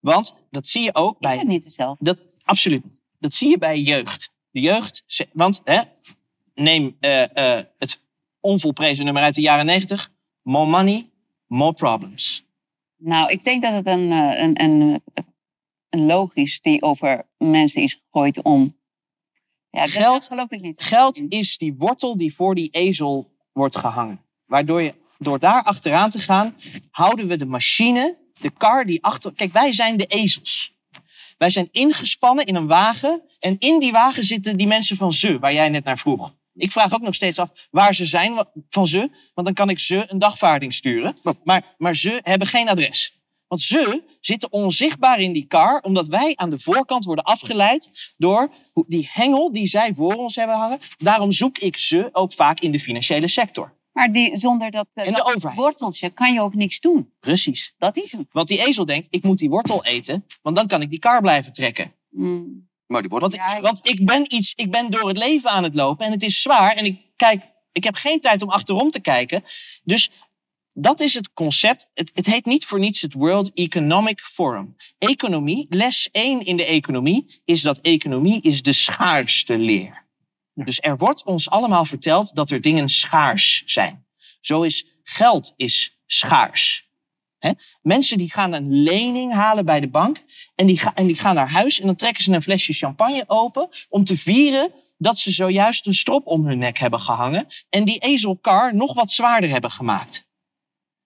Want 0.00 0.34
dat 0.50 0.66
zie 0.66 0.82
je 0.82 0.94
ook 0.94 1.18
bij. 1.18 1.32
Is 1.32 1.38
het 1.38 1.48
niet 1.48 1.64
hetzelfde? 1.64 2.04
Dat, 2.04 2.18
absoluut. 2.44 2.84
Dat 3.18 3.34
zie 3.34 3.48
je 3.48 3.58
bij 3.58 3.80
jeugd. 3.80 4.32
De 4.50 4.60
jeugd, 4.60 5.26
want 5.32 5.60
hè, 5.64 5.82
neem 6.54 6.96
eh, 7.00 7.58
eh, 7.58 7.64
het 7.78 8.00
onvolprezen 8.40 9.04
nummer 9.04 9.22
uit 9.22 9.34
de 9.34 9.40
jaren 9.40 9.66
90. 9.66 10.10
More 10.42 10.70
money, 10.70 11.10
more 11.46 11.72
problems. 11.72 12.44
Nou, 12.96 13.30
ik 13.30 13.44
denk 13.44 13.62
dat 13.62 13.72
het 13.72 13.86
een, 13.86 14.12
eh, 14.12 14.42
een, 14.42 14.62
een, 14.62 15.02
een 15.88 16.06
logisch 16.06 16.60
die 16.60 16.82
over 16.82 17.26
mensen 17.38 17.82
is 17.82 18.00
gegooid 18.04 18.42
om. 18.42 18.78
Ja, 19.70 19.86
Geld- 19.86 20.14
dat 20.14 20.26
geloof 20.26 20.50
ik 20.50 20.60
niet. 20.60 20.82
Geld 20.82 21.20
is 21.28 21.58
die 21.58 21.74
wortel 21.74 22.16
die 22.16 22.34
voor 22.34 22.54
die 22.54 22.70
ezel 22.70 23.29
wordt 23.60 23.76
gehangen. 23.76 24.20
Waardoor 24.46 24.82
je, 24.82 24.94
door 25.18 25.38
daar 25.38 25.62
achteraan 25.62 26.10
te 26.10 26.18
gaan, 26.18 26.56
houden 26.90 27.26
we 27.26 27.36
de 27.36 27.46
machine, 27.46 28.18
de 28.40 28.50
kar 28.50 28.84
die 28.84 29.04
achter. 29.04 29.32
Kijk, 29.34 29.52
wij 29.52 29.72
zijn 29.72 29.96
de 29.96 30.06
ezels. 30.06 30.72
Wij 31.38 31.50
zijn 31.50 31.68
ingespannen 31.70 32.46
in 32.46 32.54
een 32.54 32.66
wagen. 32.66 33.22
En 33.38 33.56
in 33.58 33.78
die 33.78 33.92
wagen 33.92 34.24
zitten 34.24 34.56
die 34.56 34.66
mensen 34.66 34.96
van 34.96 35.12
ze, 35.12 35.38
waar 35.38 35.52
jij 35.52 35.68
net 35.68 35.84
naar 35.84 35.98
vroeg. 35.98 36.34
Ik 36.54 36.70
vraag 36.70 36.92
ook 36.92 37.00
nog 37.00 37.14
steeds 37.14 37.38
af 37.38 37.50
waar 37.70 37.94
ze 37.94 38.06
zijn 38.06 38.46
van 38.68 38.86
ze. 38.86 38.98
Want 39.34 39.46
dan 39.46 39.54
kan 39.54 39.70
ik 39.70 39.78
ze 39.78 40.04
een 40.06 40.18
dagvaarding 40.18 40.74
sturen. 40.74 41.16
Maar, 41.44 41.74
maar 41.78 41.96
ze 41.96 42.20
hebben 42.22 42.48
geen 42.48 42.68
adres. 42.68 43.19
Want 43.50 43.62
ze 43.62 44.02
zitten 44.20 44.52
onzichtbaar 44.52 45.20
in 45.20 45.32
die 45.32 45.46
kar, 45.46 45.80
omdat 45.80 46.06
wij 46.06 46.32
aan 46.36 46.50
de 46.50 46.58
voorkant 46.58 47.04
worden 47.04 47.24
afgeleid 47.24 48.12
door 48.16 48.50
die 48.86 49.08
hengel 49.12 49.52
die 49.52 49.66
zij 49.66 49.94
voor 49.94 50.14
ons 50.14 50.34
hebben 50.34 50.56
hangen. 50.56 50.78
Daarom 50.98 51.32
zoek 51.32 51.58
ik 51.58 51.76
ze 51.76 52.08
ook 52.12 52.32
vaak 52.32 52.60
in 52.60 52.70
de 52.70 52.80
financiële 52.80 53.28
sector. 53.28 53.74
Maar 53.92 54.12
die, 54.12 54.36
zonder 54.36 54.70
dat, 54.70 54.86
eh, 54.92 55.04
de 55.04 55.10
dat 55.10 55.34
overheid. 55.34 55.58
worteltje 55.58 56.10
kan 56.10 56.32
je 56.32 56.40
ook 56.40 56.54
niks 56.54 56.80
doen. 56.80 57.12
Precies. 57.20 57.74
Dat 57.78 57.96
is 57.96 58.12
hem. 58.12 58.28
Want 58.32 58.48
die 58.48 58.66
ezel 58.66 58.84
denkt, 58.84 59.08
ik 59.10 59.22
moet 59.22 59.38
die 59.38 59.50
wortel 59.50 59.84
eten, 59.84 60.26
want 60.42 60.56
dan 60.56 60.66
kan 60.66 60.82
ik 60.82 60.90
die 60.90 60.98
kar 60.98 61.20
blijven 61.20 61.52
trekken. 61.52 61.94
Mm. 62.10 62.68
Maar 62.86 63.00
die 63.00 63.10
wordt 63.10 63.24
Want, 63.24 63.56
ik, 63.56 63.62
want 63.62 63.80
ik, 63.82 64.06
ben 64.06 64.34
iets, 64.34 64.52
ik 64.56 64.70
ben 64.70 64.90
door 64.90 65.08
het 65.08 65.18
leven 65.18 65.50
aan 65.50 65.62
het 65.62 65.74
lopen 65.74 66.06
en 66.06 66.12
het 66.12 66.22
is 66.22 66.42
zwaar. 66.42 66.76
En 66.76 66.84
ik, 66.84 67.00
kijk, 67.16 67.42
ik 67.72 67.84
heb 67.84 67.94
geen 67.94 68.20
tijd 68.20 68.42
om 68.42 68.48
achterom 68.48 68.90
te 68.90 69.00
kijken. 69.00 69.42
Dus 69.84 70.10
dat 70.72 71.00
is 71.00 71.14
het 71.14 71.32
concept. 71.32 71.86
Het, 71.94 72.10
het 72.14 72.26
heet 72.26 72.44
niet 72.44 72.64
voor 72.66 72.78
niets 72.78 73.00
het 73.00 73.12
World 73.12 73.50
Economic 73.54 74.20
Forum. 74.20 74.76
Economie, 74.98 75.66
les 75.68 76.08
1 76.12 76.40
in 76.40 76.56
de 76.56 76.64
economie, 76.64 77.40
is 77.44 77.60
dat 77.60 77.78
economie 77.78 78.42
is 78.42 78.62
de 78.62 78.72
schaarste 78.72 79.58
leer. 79.58 80.08
Dus 80.54 80.78
er 80.80 80.96
wordt 80.96 81.24
ons 81.24 81.50
allemaal 81.50 81.84
verteld 81.84 82.34
dat 82.34 82.50
er 82.50 82.60
dingen 82.60 82.88
schaars 82.88 83.62
zijn. 83.64 84.04
Zo 84.40 84.62
is 84.62 84.86
geld 85.02 85.54
is 85.56 85.98
schaars. 86.06 86.88
Mensen 87.82 88.18
die 88.18 88.30
gaan 88.30 88.52
een 88.52 88.82
lening 88.82 89.32
halen 89.32 89.64
bij 89.64 89.80
de 89.80 89.88
bank 89.88 90.24
en 90.54 90.66
die, 90.66 90.78
ga- 90.78 90.94
en 90.94 91.06
die 91.06 91.16
gaan 91.16 91.34
naar 91.34 91.50
huis 91.50 91.80
en 91.80 91.86
dan 91.86 91.94
trekken 91.94 92.24
ze 92.24 92.32
een 92.32 92.42
flesje 92.42 92.72
champagne 92.72 93.24
open 93.26 93.68
om 93.88 94.04
te 94.04 94.16
vieren 94.16 94.72
dat 94.98 95.18
ze 95.18 95.30
zojuist 95.30 95.86
een 95.86 95.94
strop 95.94 96.26
om 96.26 96.46
hun 96.46 96.58
nek 96.58 96.78
hebben 96.78 97.00
gehangen 97.00 97.46
en 97.70 97.84
die 97.84 97.98
ezelkar 97.98 98.74
nog 98.74 98.94
wat 98.94 99.10
zwaarder 99.10 99.50
hebben 99.50 99.70
gemaakt. 99.70 100.28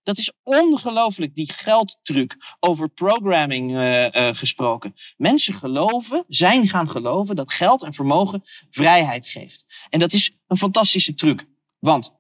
Dat 0.05 0.19
is 0.19 0.33
ongelooflijk, 0.43 1.35
die 1.35 1.53
geldtruc 1.53 2.37
over 2.61 2.89
programming 2.89 3.77
eh, 3.77 4.29
eh, 4.29 4.35
gesproken. 4.35 4.95
Mensen 5.17 5.55
geloven, 5.55 6.25
zijn 6.29 6.67
gaan 6.67 6.91
geloven 6.91 7.37
dat 7.37 7.53
geld 7.53 7.83
en 7.83 7.93
vermogen 7.93 8.43
vrijheid 8.71 9.27
geeft. 9.27 9.65
En 9.89 9.99
dat 9.99 10.13
is 10.13 10.37
een 10.47 10.57
fantastische 10.57 11.15
truc. 11.15 11.47
Want, 11.79 12.13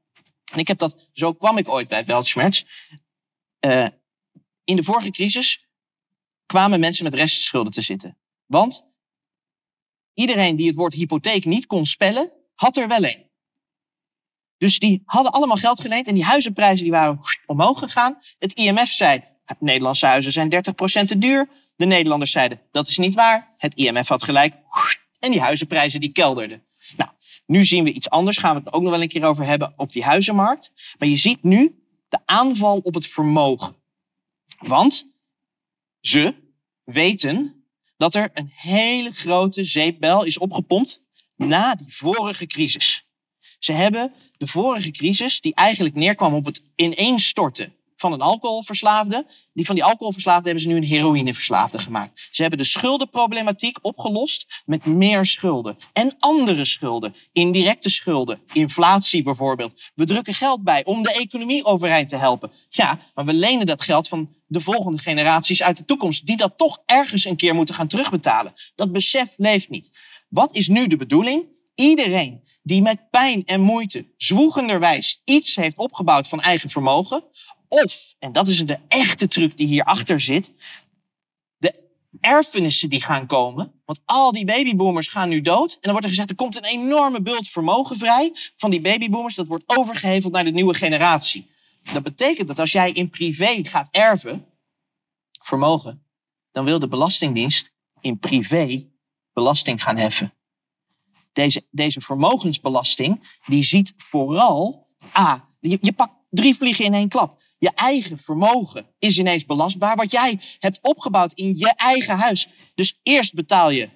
en 0.52 0.58
ik 0.58 0.68
heb 0.68 0.78
dat, 0.78 1.08
zo 1.12 1.32
kwam 1.32 1.58
ik 1.58 1.68
ooit 1.68 1.88
bij 1.88 2.04
Weltschmerz. 2.04 2.62
Eh, 3.58 3.88
in 4.64 4.76
de 4.76 4.82
vorige 4.82 5.10
crisis 5.10 5.66
kwamen 6.46 6.80
mensen 6.80 7.04
met 7.04 7.14
restschulden 7.14 7.72
te 7.72 7.80
zitten. 7.80 8.18
Want 8.46 8.86
iedereen 10.14 10.56
die 10.56 10.66
het 10.66 10.76
woord 10.76 10.92
hypotheek 10.92 11.44
niet 11.44 11.66
kon 11.66 11.86
spellen, 11.86 12.32
had 12.54 12.76
er 12.76 12.88
wel 12.88 13.04
een. 13.04 13.23
Dus 14.64 14.78
die 14.78 15.02
hadden 15.04 15.32
allemaal 15.32 15.56
geld 15.56 15.80
geleend 15.80 16.06
en 16.06 16.14
die 16.14 16.24
huizenprijzen 16.24 16.84
die 16.84 16.92
waren 16.92 17.20
omhoog 17.46 17.78
gegaan. 17.78 18.18
Het 18.38 18.52
IMF 18.52 18.92
zei, 18.92 19.24
Nederlandse 19.58 20.06
huizen 20.06 20.32
zijn 20.32 20.52
30% 20.54 21.04
te 21.04 21.18
duur. 21.18 21.48
De 21.76 21.86
Nederlanders 21.86 22.30
zeiden, 22.30 22.60
dat 22.70 22.88
is 22.88 22.96
niet 22.96 23.14
waar. 23.14 23.54
Het 23.56 23.74
IMF 23.74 24.08
had 24.08 24.22
gelijk. 24.22 24.54
En 25.18 25.30
die 25.30 25.40
huizenprijzen 25.40 26.00
die 26.00 26.12
kelderden. 26.12 26.62
Nou, 26.96 27.10
nu 27.46 27.64
zien 27.64 27.84
we 27.84 27.92
iets 27.92 28.10
anders. 28.10 28.38
Gaan 28.38 28.54
we 28.54 28.62
het 28.64 28.72
ook 28.72 28.82
nog 28.82 28.90
wel 28.90 29.02
een 29.02 29.08
keer 29.08 29.24
over 29.24 29.44
hebben 29.44 29.72
op 29.76 29.92
die 29.92 30.04
huizenmarkt. 30.04 30.72
Maar 30.98 31.08
je 31.08 31.16
ziet 31.16 31.42
nu 31.42 31.74
de 32.08 32.18
aanval 32.24 32.78
op 32.78 32.94
het 32.94 33.06
vermogen. 33.06 33.76
Want 34.58 35.06
ze 36.00 36.34
weten 36.84 37.64
dat 37.96 38.14
er 38.14 38.30
een 38.32 38.52
hele 38.54 39.10
grote 39.10 39.64
zeepbel 39.64 40.24
is 40.24 40.38
opgepompt 40.38 41.02
na 41.36 41.74
die 41.74 41.94
vorige 41.94 42.46
crisis. 42.46 43.03
Ze 43.64 43.72
hebben 43.72 44.12
de 44.36 44.46
vorige 44.46 44.90
crisis, 44.90 45.40
die 45.40 45.54
eigenlijk 45.54 45.94
neerkwam 45.94 46.34
op 46.34 46.44
het 46.44 46.62
ineenstorten 46.76 47.72
van 47.96 48.12
een 48.12 48.20
alcoholverslaafde, 48.20 49.26
die 49.52 49.66
van 49.66 49.74
die 49.74 49.84
alcoholverslaafde 49.84 50.44
hebben 50.44 50.62
ze 50.62 50.68
nu 50.68 50.76
een 50.76 50.84
heroïneverslaafde 50.84 51.78
gemaakt. 51.78 52.28
Ze 52.30 52.40
hebben 52.40 52.58
de 52.58 52.64
schuldenproblematiek 52.64 53.78
opgelost 53.82 54.62
met 54.64 54.84
meer 54.84 55.24
schulden 55.24 55.76
en 55.92 56.16
andere 56.18 56.64
schulden, 56.64 57.14
indirecte 57.32 57.90
schulden, 57.90 58.40
inflatie 58.52 59.22
bijvoorbeeld. 59.22 59.90
We 59.94 60.04
drukken 60.04 60.34
geld 60.34 60.62
bij 60.62 60.84
om 60.84 61.02
de 61.02 61.12
economie 61.12 61.64
overeind 61.64 62.08
te 62.08 62.16
helpen. 62.16 62.50
Ja, 62.68 62.98
maar 63.14 63.24
we 63.24 63.34
lenen 63.34 63.66
dat 63.66 63.82
geld 63.82 64.08
van 64.08 64.34
de 64.46 64.60
volgende 64.60 64.98
generaties 64.98 65.62
uit 65.62 65.76
de 65.76 65.84
toekomst, 65.84 66.26
die 66.26 66.36
dat 66.36 66.58
toch 66.58 66.82
ergens 66.86 67.24
een 67.24 67.36
keer 67.36 67.54
moeten 67.54 67.74
gaan 67.74 67.88
terugbetalen. 67.88 68.52
Dat 68.74 68.92
besef 68.92 69.34
leeft 69.36 69.68
niet. 69.68 69.90
Wat 70.28 70.56
is 70.56 70.68
nu 70.68 70.86
de 70.86 70.96
bedoeling? 70.96 71.44
Iedereen 71.74 72.43
die 72.64 72.82
met 72.82 73.10
pijn 73.10 73.44
en 73.44 73.60
moeite 73.60 74.06
zwoegenderwijs 74.16 75.20
iets 75.24 75.54
heeft 75.54 75.76
opgebouwd 75.76 76.28
van 76.28 76.40
eigen 76.40 76.70
vermogen, 76.70 77.24
of, 77.68 78.14
en 78.18 78.32
dat 78.32 78.48
is 78.48 78.58
de 78.58 78.78
echte 78.88 79.26
truc 79.26 79.56
die 79.56 79.66
hierachter 79.66 80.20
zit, 80.20 80.52
de 81.56 81.74
erfenissen 82.20 82.90
die 82.90 83.02
gaan 83.02 83.26
komen. 83.26 83.72
Want 83.84 84.00
al 84.04 84.32
die 84.32 84.44
babyboomers 84.44 85.08
gaan 85.08 85.28
nu 85.28 85.40
dood. 85.40 85.72
En 85.72 85.78
dan 85.80 85.90
wordt 85.90 86.04
er 86.04 86.12
gezegd, 86.12 86.30
er 86.30 86.36
komt 86.36 86.56
een 86.56 86.64
enorme 86.64 87.22
bult 87.22 87.48
vermogen 87.48 87.96
vrij 87.96 88.32
van 88.56 88.70
die 88.70 88.80
babyboomers. 88.80 89.34
Dat 89.34 89.48
wordt 89.48 89.64
overgeheveld 89.66 90.32
naar 90.32 90.44
de 90.44 90.50
nieuwe 90.50 90.74
generatie. 90.74 91.50
Dat 91.92 92.02
betekent 92.02 92.48
dat 92.48 92.58
als 92.58 92.72
jij 92.72 92.92
in 92.92 93.10
privé 93.10 93.64
gaat 93.64 93.88
erven, 93.90 94.46
vermogen, 95.40 96.02
dan 96.52 96.64
wil 96.64 96.78
de 96.78 96.88
Belastingdienst 96.88 97.72
in 98.00 98.18
privé 98.18 98.86
belasting 99.32 99.82
gaan 99.82 99.96
heffen. 99.96 100.34
Deze, 101.34 101.64
deze 101.70 102.00
vermogensbelasting, 102.00 103.38
die 103.46 103.64
ziet 103.64 103.92
vooral, 103.96 104.86
ah, 105.12 105.40
je, 105.60 105.78
je 105.80 105.92
pakt 105.92 106.14
drie 106.30 106.54
vliegen 106.54 106.84
in 106.84 106.94
één 106.94 107.08
klap. 107.08 107.42
Je 107.58 107.70
eigen 107.74 108.18
vermogen 108.18 108.86
is 108.98 109.18
ineens 109.18 109.46
belastbaar, 109.46 109.96
wat 109.96 110.10
jij 110.10 110.40
hebt 110.58 110.78
opgebouwd 110.82 111.32
in 111.32 111.56
je 111.56 111.74
eigen 111.74 112.16
huis. 112.16 112.48
Dus 112.74 112.98
eerst 113.02 113.34
betaal 113.34 113.70
je 113.70 113.88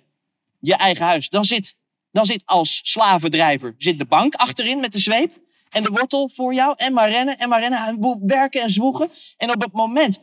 je 0.61 0.75
eigen 0.75 1.05
huis. 1.05 1.29
Dan 1.29 1.45
zit, 1.45 1.77
dan 2.11 2.27
zit 2.27 2.43
als 2.45 2.81
slavendrijver 2.83 3.75
zit 3.79 3.99
de 3.99 4.05
bank 4.05 4.35
achterin 4.35 4.81
met 4.81 4.93
de 4.93 4.99
zweep. 4.99 5.33
en 5.69 5.83
de 5.83 5.91
wortel 5.91 6.29
voor 6.29 6.55
jou. 6.55 6.75
En 6.77 6.93
maar 6.93 7.11
rennen 7.11 7.39
en 7.39 7.49
maar 7.49 7.61
rennen. 7.61 8.27
Werken 8.27 8.63
en 8.63 8.71
zwoegen. 8.71 9.11
En 9.37 9.51
op 9.51 9.63
het 9.63 9.73
moment 9.73 10.19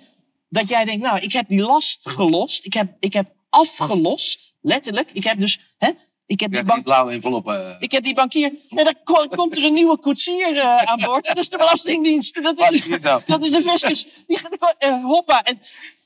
dat 0.50 0.68
jij 0.68 0.86
denkt, 0.86 1.04
nou, 1.04 1.20
ik 1.20 1.32
heb 1.32 1.48
die 1.48 1.62
last 1.62 2.00
gelost. 2.10 2.66
Ik 2.66 2.74
heb, 2.74 2.96
ik 3.00 3.14
heb 3.14 3.34
afgelost. 3.50 4.54
Letterlijk. 4.62 5.12
Ik 5.12 5.24
heb 5.24 5.40
dus, 5.40 5.60
hè, 5.78 5.92
ik 6.26 6.40
heb 6.40 6.52
die 6.52 6.82
blauwe 6.84 7.12
eh, 7.46 7.76
Ik 7.80 7.92
heb 7.92 8.04
die 8.04 8.14
bankier. 8.14 8.54
Nee, 8.70 8.84
dan 8.84 8.96
ko- 9.04 9.28
komt 9.28 9.58
er 9.58 9.64
een 9.64 9.74
nieuwe 9.74 9.98
koetsier 9.98 10.58
eh, 10.58 10.78
aan 10.92 11.02
boord. 11.02 11.26
Dat 11.26 11.38
is 11.38 11.50
de 11.50 11.58
Belastingdienst. 11.58 12.44
Dat 12.44 12.60
is, 12.72 12.88
dat 13.26 13.44
is 13.44 13.52
de 13.52 13.62
fiscus. 13.62 14.08
Die, 14.28 14.38
gaat- 14.38 14.76
eh, 14.78 15.04
hoppa. 15.04 15.44
En, 15.44 15.62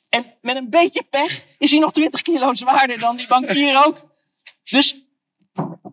en 0.09 0.33
met 0.41 0.55
een 0.55 0.69
beetje 0.69 1.03
pech 1.03 1.43
is 1.57 1.71
hij 1.71 1.79
nog 1.79 1.91
20 1.91 2.21
kilo 2.21 2.53
zwaarder 2.53 2.99
dan 2.99 3.15
die 3.15 3.27
bankier 3.27 3.85
ook. 3.85 4.07
Dus, 4.63 4.95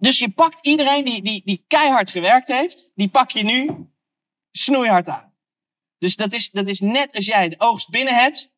dus 0.01 0.19
je 0.19 0.31
pakt 0.31 0.59
iedereen 0.67 1.05
die, 1.05 1.23
die, 1.23 1.43
die 1.45 1.65
keihard 1.67 2.11
gewerkt 2.11 2.47
heeft, 2.47 2.91
die 2.95 3.09
pak 3.09 3.31
je 3.31 3.43
nu 3.43 3.71
snoeihard 4.51 5.09
aan. 5.09 5.35
Dus 5.99 6.17
dat 6.17 6.33
is, 6.33 6.51
dat 6.51 6.69
is 6.69 6.81
net 6.81 7.15
als 7.15 7.25
jij 7.27 7.49
de 7.49 7.55
oogst 7.59 7.91
binnen 7.91 8.15
hebt. 8.15 8.51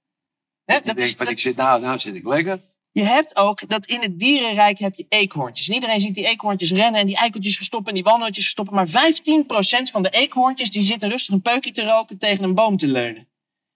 Hè, 0.64 0.76
ik 0.76 0.84
dat 0.84 0.96
is, 0.98 1.14
van, 1.14 1.28
ik 1.28 1.38
zit 1.38 1.56
nou, 1.56 1.80
nou 1.80 1.98
zit 1.98 2.14
ik 2.14 2.26
lekker. 2.26 2.60
Je 2.98 3.04
hebt 3.04 3.36
ook 3.36 3.68
dat 3.68 3.86
in 3.86 4.00
het 4.00 4.18
dierenrijk 4.18 4.78
heb 4.78 4.94
je 4.94 5.06
eekhoorntjes. 5.08 5.68
En 5.68 5.74
iedereen 5.74 6.00
ziet 6.00 6.14
die 6.14 6.26
eekhoorntjes 6.26 6.70
rennen 6.70 7.00
en 7.00 7.06
die 7.06 7.16
eikeltjes 7.16 7.56
verstoppen 7.56 7.88
en 7.88 7.94
die 7.94 8.04
walnootjes 8.04 8.44
verstoppen. 8.44 8.74
Maar 8.74 8.88
15% 8.88 9.90
van 9.90 10.02
de 10.02 10.10
eekhoorntjes 10.10 10.70
die 10.70 10.82
zitten 10.82 11.08
rustig 11.08 11.34
een 11.34 11.42
peukje 11.42 11.70
te 11.70 11.84
roken 11.84 12.18
tegen 12.18 12.44
een 12.44 12.54
boom 12.54 12.76
te 12.76 12.86
leunen. 12.86 13.28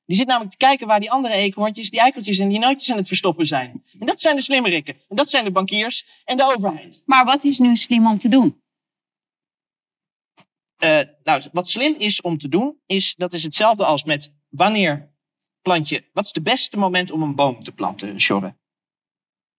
Die 0.06 0.16
zit 0.16 0.26
namelijk 0.26 0.50
te 0.50 0.56
kijken 0.56 0.86
waar 0.86 1.00
die 1.00 1.10
andere 1.10 1.34
eekhoorntjes, 1.34 1.90
die 1.90 2.00
eikeltjes 2.00 2.38
en 2.38 2.48
die 2.48 2.58
nootjes 2.58 2.90
aan 2.90 2.96
het 2.96 3.06
verstoppen 3.06 3.46
zijn. 3.46 3.84
En 4.00 4.06
dat 4.06 4.20
zijn 4.20 4.36
de 4.36 4.42
slimmerikken. 4.42 4.94
En 5.08 5.16
dat 5.16 5.30
zijn 5.30 5.44
de 5.44 5.50
bankiers 5.50 6.06
en 6.24 6.36
de 6.36 6.44
overheid. 6.44 7.02
Maar 7.06 7.24
wat 7.24 7.44
is 7.44 7.58
nu 7.58 7.76
slim 7.76 8.06
om 8.06 8.18
te 8.18 8.28
doen? 8.28 8.60
Eh, 10.76 11.00
nou, 11.22 11.42
wat 11.52 11.68
slim 11.68 11.94
is 11.98 12.20
om 12.20 12.38
te 12.38 12.48
doen, 12.48 12.78
is 12.86 13.14
dat 13.16 13.32
is 13.32 13.42
hetzelfde 13.42 13.84
als 13.84 14.04
met 14.04 14.32
wanneer 14.48 15.14
plant 15.60 15.88
je. 15.88 16.04
Wat 16.12 16.24
is 16.24 16.30
het 16.34 16.42
beste 16.42 16.76
moment 16.76 17.10
om 17.10 17.22
een 17.22 17.34
boom 17.34 17.62
te 17.62 17.72
planten, 17.72 18.20
Sjorre? 18.20 18.60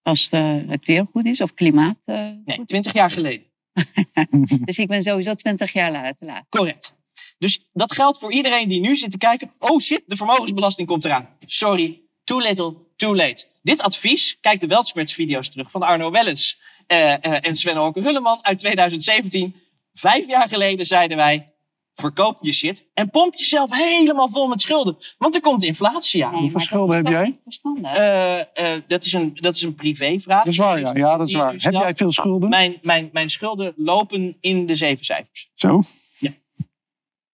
Als 0.04 0.28
eh, 0.32 0.56
het 0.68 0.86
weer 0.86 1.06
goed 1.12 1.26
is 1.26 1.42
of 1.42 1.54
klimaat. 1.54 1.98
eh, 2.06 2.30
Nee, 2.46 2.66
20 2.66 2.94
jaar 2.94 3.10
geleden. 3.10 3.46
dus 4.66 4.78
ik 4.78 4.88
ben 4.88 5.04
sowieso 5.04 5.34
20 5.36 5.74
jaar 5.74 6.16
te 6.20 6.26
laat. 6.26 6.46
Correct. 6.50 6.94
Dus 7.38 7.70
dat 7.74 7.92
geldt 7.92 8.20
voor 8.20 8.32
iedereen 8.34 8.70
die 8.70 8.80
nu 8.82 8.96
zit 8.96 9.12
te 9.12 9.18
kijken. 9.18 9.52
Oh 9.60 9.80
shit, 9.80 10.04
de 10.06 10.16
vermogensbelasting 10.16 10.88
komt 10.88 11.06
eraan. 11.06 11.30
Sorry, 11.40 12.02
too 12.24 12.40
little, 12.40 12.74
too 12.96 13.16
late. 13.16 13.46
Dit 13.62 13.82
advies, 13.82 14.38
kijk 14.42 14.62
de 14.62 14.68
Weltsmerts-video's 14.68 15.50
terug 15.50 15.72
van 15.72 15.82
Arno 15.84 16.12
Wellens 16.12 16.60
eh, 16.88 17.46
en 17.46 17.56
Sven 17.56 17.78
Orke 17.78 18.02
Hulleman 18.02 18.40
uit 18.42 18.60
2017. 18.60 19.56
Vijf 19.94 20.28
jaar 20.28 20.48
geleden 20.48 20.86
zeiden 20.86 21.18
wij, 21.18 21.53
verkoop 21.94 22.38
je 22.42 22.52
shit 22.52 22.86
en 22.94 23.10
pomp 23.10 23.36
jezelf 23.36 23.70
helemaal 23.72 24.30
vol 24.30 24.48
met 24.48 24.62
schulden. 24.62 24.98
Want 25.18 25.36
er 25.36 25.42
komt 25.42 25.64
inflatie 25.64 26.26
aan. 26.26 26.36
Hoeveel 26.36 26.60
schulden 26.60 26.96
heb 26.96 27.08
jij? 27.08 27.40
Eh, 27.82 28.76
eh, 28.76 28.82
dat, 28.88 29.04
is 29.04 29.14
een, 29.14 29.34
dat 29.34 29.56
is 29.56 29.62
een 29.62 29.76
privévraag. 29.76 30.44
Dat 30.44 30.54
is 30.54 30.60
waar, 30.60 30.80
ja. 30.80 30.96
Ja, 30.96 31.18
dat 31.18 31.28
is 31.28 31.34
waar. 31.34 31.50
Heb 31.50 31.60
stelt. 31.60 31.76
jij 31.76 31.96
veel 31.96 32.12
schulden? 32.12 32.50
Mijn, 32.50 32.80
mijn, 32.82 33.10
mijn 33.12 33.30
schulden 33.30 33.74
lopen 33.76 34.38
in 34.40 34.66
de 34.66 34.76
zeven 34.76 35.06
cijfers. 35.06 35.50
Zo? 35.54 35.84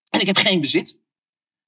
En 0.09 0.19
ik 0.19 0.25
heb 0.25 0.37
geen 0.37 0.61
bezit. 0.61 0.99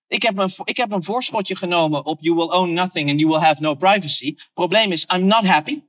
Ik 0.08 0.22
heb, 0.22 0.38
een, 0.38 0.50
ik 0.64 0.78
heb 0.78 0.92
een 0.92 1.04
voorschotje 1.04 1.56
genomen 1.56 2.06
op 2.06 2.22
You 2.22 2.36
will 2.36 2.50
own 2.50 2.74
nothing 2.74 3.10
and 3.10 3.20
you 3.20 3.32
will 3.32 3.42
have 3.42 3.62
no 3.62 3.76
privacy. 3.76 4.36
Probleem 4.54 4.92
is, 4.92 5.06
I'm 5.14 5.26
not 5.26 5.46
happy 5.46 5.82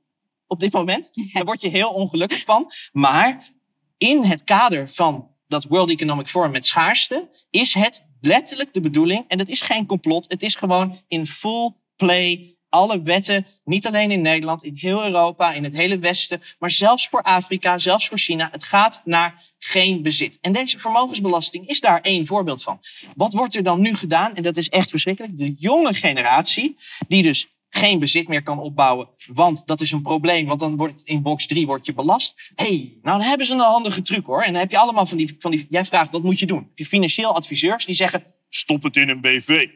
op 0.47 0.59
dit 0.59 0.71
moment. 0.71 1.09
Daar 1.33 1.43
word 1.43 1.61
je 1.61 1.69
heel 1.69 1.89
ongelukkig 1.89 2.43
van. 2.43 2.71
Maar 2.91 3.49
in 3.97 4.23
het 4.23 4.43
kader 4.43 4.89
van 4.89 5.32
dat 5.53 5.63
World 5.63 5.89
Economic 5.89 6.27
Forum 6.27 6.51
met 6.51 6.65
schaarste 6.65 7.29
is 7.49 7.73
het 7.73 8.05
letterlijk 8.21 8.73
de 8.73 8.81
bedoeling. 8.81 9.25
En 9.27 9.37
dat 9.37 9.47
is 9.47 9.61
geen 9.61 9.85
complot. 9.85 10.25
Het 10.31 10.43
is 10.43 10.55
gewoon 10.55 10.97
in 11.07 11.25
full 11.25 11.73
play. 11.95 12.57
Alle 12.69 13.01
wetten, 13.01 13.45
niet 13.63 13.87
alleen 13.87 14.11
in 14.11 14.21
Nederland, 14.21 14.63
in 14.63 14.73
heel 14.75 15.05
Europa, 15.05 15.53
in 15.53 15.63
het 15.63 15.73
hele 15.73 15.99
Westen, 15.99 16.41
maar 16.59 16.71
zelfs 16.71 17.07
voor 17.07 17.21
Afrika, 17.21 17.77
zelfs 17.77 18.07
voor 18.07 18.17
China. 18.17 18.49
Het 18.51 18.63
gaat 18.63 19.01
naar 19.05 19.43
geen 19.59 20.01
bezit. 20.01 20.37
En 20.41 20.53
deze 20.53 20.79
vermogensbelasting 20.79 21.67
is 21.67 21.79
daar 21.79 22.01
één 22.01 22.25
voorbeeld 22.25 22.63
van. 22.63 22.79
Wat 23.15 23.33
wordt 23.33 23.55
er 23.55 23.63
dan 23.63 23.81
nu 23.81 23.95
gedaan? 23.95 24.35
En 24.35 24.43
dat 24.43 24.57
is 24.57 24.69
echt 24.69 24.89
verschrikkelijk. 24.89 25.37
De 25.37 25.51
jonge 25.51 25.93
generatie, 25.93 26.77
die 27.07 27.23
dus 27.23 27.47
geen 27.75 27.99
bezit 27.99 28.27
meer 28.27 28.43
kan 28.43 28.59
opbouwen, 28.59 29.09
want 29.27 29.67
dat 29.67 29.81
is 29.81 29.91
een 29.91 30.01
probleem, 30.01 30.47
want 30.47 30.59
dan 30.59 30.77
wordt 30.77 30.93
het 30.93 31.07
in 31.07 31.21
box 31.21 31.47
3 31.47 31.65
wordt 31.65 31.85
je 31.85 31.93
belast. 31.93 32.51
Hé, 32.55 32.65
hey, 32.65 32.97
nou 33.01 33.17
dan 33.17 33.27
hebben 33.27 33.47
ze 33.47 33.53
een 33.53 33.59
handige 33.59 34.01
truc 34.01 34.25
hoor. 34.25 34.41
En 34.41 34.51
dan 34.51 34.61
heb 34.61 34.71
je 34.71 34.77
allemaal 34.77 35.05
van 35.05 35.17
die, 35.17 35.35
van 35.39 35.51
die 35.51 35.65
jij 35.69 35.85
vraagt 35.85 36.11
wat 36.11 36.23
moet 36.23 36.39
je 36.39 36.45
doen? 36.45 36.71
Je 36.75 36.85
financieel 36.85 37.35
adviseurs 37.35 37.85
die 37.85 37.95
zeggen, 37.95 38.33
Stop 38.55 38.83
het 38.83 38.95
in 38.95 39.09
een 39.09 39.21
BV. 39.21 39.67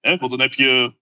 Hè, 0.00 0.16
want 0.16 0.30
dan 0.30 0.40
heb 0.40 0.54
je 0.54 0.94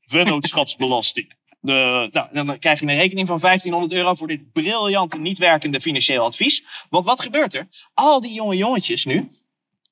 vennootschapsbelasting. 0.00 1.32
Eh, 1.64 1.70
nou, 2.10 2.28
dan 2.32 2.58
krijg 2.58 2.80
je 2.80 2.86
een 2.86 2.96
rekening 2.96 3.26
van 3.26 3.38
1500 3.38 3.92
euro 3.92 4.14
voor 4.14 4.26
dit 4.26 4.52
briljante, 4.52 5.18
niet 5.18 5.38
werkende 5.38 5.80
financieel 5.80 6.24
advies. 6.24 6.64
Want 6.90 7.04
wat 7.04 7.20
gebeurt 7.20 7.54
er? 7.54 7.68
Al 7.94 8.20
die 8.20 8.32
jonge 8.32 8.56
jongetjes 8.56 9.04
nu, 9.04 9.28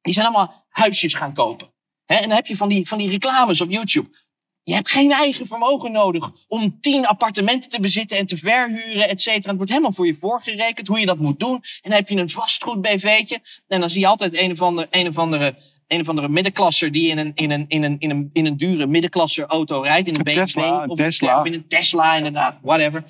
die 0.03 0.12
zijn 0.12 0.27
allemaal 0.27 0.66
huisjes 0.68 1.14
gaan 1.14 1.35
kopen. 1.35 1.73
En 2.07 2.20
dan 2.20 2.31
heb 2.31 2.47
je 2.47 2.57
van 2.57 2.68
die, 2.68 2.89
van 2.89 2.99
die 2.99 3.09
reclames 3.09 3.61
op 3.61 3.70
YouTube. 3.70 4.16
Je 4.64 4.74
hebt 4.74 4.90
geen 4.90 5.12
eigen 5.12 5.46
vermogen 5.46 5.92
nodig 5.92 6.30
om 6.48 6.80
tien 6.80 7.06
appartementen 7.06 7.70
te 7.70 7.80
bezitten 7.80 8.16
en 8.16 8.26
te 8.26 8.36
verhuren, 8.36 9.08
et 9.08 9.20
cetera. 9.20 9.48
Het 9.48 9.56
wordt 9.56 9.70
helemaal 9.70 9.92
voor 9.92 10.06
je 10.06 10.14
voorgerekend 10.14 10.88
hoe 10.88 11.00
je 11.00 11.06
dat 11.06 11.18
moet 11.18 11.40
doen. 11.40 11.54
En 11.54 11.90
dan 11.90 11.92
heb 11.92 12.08
je 12.08 12.16
een 12.16 12.30
vastgoed-BV'tje. 12.30 13.40
En 13.68 13.80
dan 13.80 13.90
zie 13.90 14.00
je 14.00 14.06
altijd 14.06 14.36
een 14.36 14.50
of 14.50 14.60
andere, 14.60 14.86
een 14.90 15.08
of 15.08 15.18
andere, 15.18 15.54
een 15.86 16.00
of 16.00 16.08
andere 16.08 16.28
middenklasser 16.28 16.92
die 16.92 17.10
in 17.10 17.18
een, 17.18 17.32
in 17.34 17.50
een, 17.50 17.64
in 17.68 17.82
een, 17.82 17.96
in 17.98 18.10
een, 18.10 18.30
in 18.32 18.46
een 18.46 18.56
dure 18.56 18.86
middenklasser 18.86 19.46
auto 19.46 19.80
rijdt. 19.80 20.08
In 20.08 20.14
een 20.14 20.22
BMW 20.22 20.38
Tesla, 20.38 20.82
een 20.82 20.90
of, 20.90 20.96
Tesla. 20.96 21.40
of 21.40 21.46
in 21.46 21.52
een 21.52 21.66
Tesla 21.66 22.14
inderdaad, 22.14 22.56
whatever. 22.62 23.04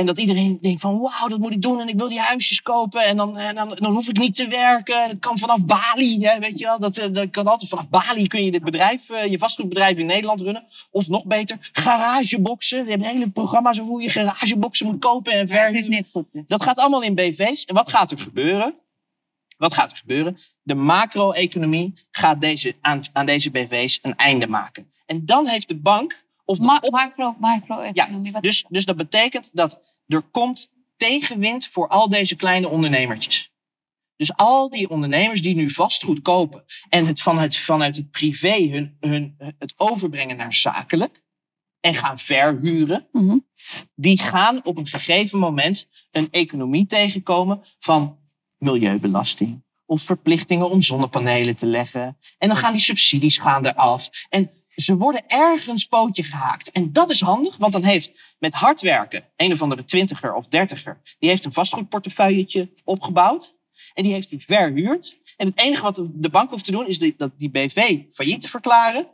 En 0.00 0.06
dat 0.06 0.18
iedereen 0.18 0.58
denkt 0.60 0.80
van 0.80 1.00
wauw, 1.00 1.28
dat 1.28 1.38
moet 1.38 1.52
ik 1.52 1.62
doen 1.62 1.80
en 1.80 1.88
ik 1.88 1.98
wil 1.98 2.08
die 2.08 2.20
huisjes 2.20 2.62
kopen. 2.62 3.04
En 3.04 3.16
dan, 3.16 3.38
en 3.38 3.54
dan, 3.54 3.76
dan 3.78 3.92
hoef 3.92 4.08
ik 4.08 4.18
niet 4.18 4.34
te 4.34 4.48
werken. 4.48 5.02
En 5.02 5.08
het 5.08 5.18
kan 5.18 5.38
vanaf 5.38 5.64
Bali, 5.64 6.24
hè, 6.24 6.38
weet 6.38 6.58
je 6.58 6.64
wel. 6.64 6.78
Dat, 6.78 6.96
eh, 6.96 7.12
dat 7.12 7.30
kan 7.30 7.46
altijd 7.46 7.70
vanaf 7.70 7.88
Bali 7.88 8.26
kun 8.26 8.44
je 8.44 8.50
dit 8.50 8.62
bedrijf, 8.64 9.10
eh, 9.10 9.30
je 9.30 9.38
vastgoedbedrijf 9.38 9.98
in 9.98 10.06
Nederland 10.06 10.40
runnen. 10.40 10.64
Of 10.90 11.08
nog 11.08 11.24
beter, 11.24 11.70
garageboxen. 11.72 12.84
Je 12.84 12.90
hebt 12.90 13.04
hele 13.04 13.30
programma's 13.30 13.80
over 13.80 13.90
hoe 13.90 14.02
je 14.02 14.10
garageboxen 14.10 14.86
moet 14.86 14.98
kopen 14.98 15.32
en 15.32 15.48
verhuren. 15.48 16.06
Dat 16.46 16.62
gaat 16.62 16.78
allemaal 16.78 17.02
in 17.02 17.14
BV's. 17.14 17.64
En 17.64 17.74
wat 17.74 17.88
gaat 17.88 18.10
er 18.10 18.18
gebeuren? 18.18 18.74
Wat 19.56 19.74
gaat 19.74 19.90
er 19.90 19.96
gebeuren? 19.96 20.36
De 20.62 20.74
macro-economie 20.74 21.94
gaat 22.10 22.40
deze, 22.40 22.74
aan, 22.80 23.02
aan 23.12 23.26
deze 23.26 23.50
BV's 23.50 23.98
een 24.02 24.16
einde 24.16 24.46
maken. 24.46 24.92
En 25.06 25.24
dan 25.24 25.46
heeft 25.46 25.68
de 25.68 25.76
bank... 25.76 26.28
Of 26.44 26.58
op- 26.58 26.90
macro, 26.90 27.36
macro-economie. 27.38 28.32
ja, 28.32 28.40
dus, 28.40 28.64
dus 28.68 28.84
dat 28.84 28.96
betekent 28.96 29.50
dat 29.52 29.80
er 30.14 30.22
komt 30.22 30.70
tegenwind 30.96 31.66
voor 31.66 31.88
al 31.88 32.08
deze 32.08 32.36
kleine 32.36 32.68
ondernemertjes. 32.68 33.50
Dus 34.16 34.36
al 34.36 34.70
die 34.70 34.90
ondernemers 34.90 35.42
die 35.42 35.54
nu 35.54 35.70
vastgoed 35.70 36.22
kopen 36.22 36.64
en 36.88 37.06
het 37.06 37.22
vanuit, 37.22 37.56
vanuit 37.56 37.96
het 37.96 38.10
privé 38.10 38.68
hun, 38.68 38.96
hun, 39.00 39.34
het 39.58 39.74
overbrengen 39.76 40.36
naar 40.36 40.52
zakelijk 40.52 41.22
en 41.80 41.94
gaan 41.94 42.18
verhuren, 42.18 43.08
die 43.94 44.18
gaan 44.18 44.64
op 44.64 44.76
een 44.76 44.86
gegeven 44.86 45.38
moment 45.38 45.88
een 46.10 46.28
economie 46.30 46.86
tegenkomen 46.86 47.62
van 47.78 48.18
milieubelasting 48.58 49.62
of 49.86 50.02
verplichtingen 50.02 50.70
om 50.70 50.82
zonnepanelen 50.82 51.56
te 51.56 51.66
leggen. 51.66 52.18
En 52.38 52.48
dan 52.48 52.56
gaan 52.56 52.72
die 52.72 52.82
subsidies 52.82 53.38
gaan 53.38 53.66
eraf. 53.66 54.08
En 54.28 54.50
ze 54.74 54.96
worden 54.96 55.28
ergens 55.28 55.84
pootje 55.84 56.22
gehaakt. 56.22 56.70
En 56.70 56.92
dat 56.92 57.10
is 57.10 57.20
handig, 57.20 57.56
want 57.56 57.72
dan 57.72 57.84
heeft 57.84 58.12
met 58.38 58.54
hard 58.54 58.80
werken 58.80 59.24
een 59.36 59.52
of 59.52 59.62
andere 59.62 59.84
twintiger 59.84 60.34
of 60.34 60.48
dertiger, 60.48 61.00
die 61.18 61.28
heeft 61.28 61.44
een 61.44 61.52
vastgoedportefeuilletje 61.52 62.70
opgebouwd. 62.84 63.58
En 63.94 64.02
die 64.02 64.12
heeft 64.12 64.28
die 64.28 64.44
verhuurd. 64.44 65.18
En 65.36 65.46
het 65.46 65.58
enige 65.58 65.82
wat 65.82 66.02
de 66.12 66.30
bank 66.30 66.50
hoeft 66.50 66.64
te 66.64 66.70
doen, 66.70 66.86
is 66.86 66.98
dat 67.16 67.38
die 67.38 67.50
BV 67.50 68.02
failliet 68.12 68.40
te 68.40 68.48
verklaren. 68.48 69.06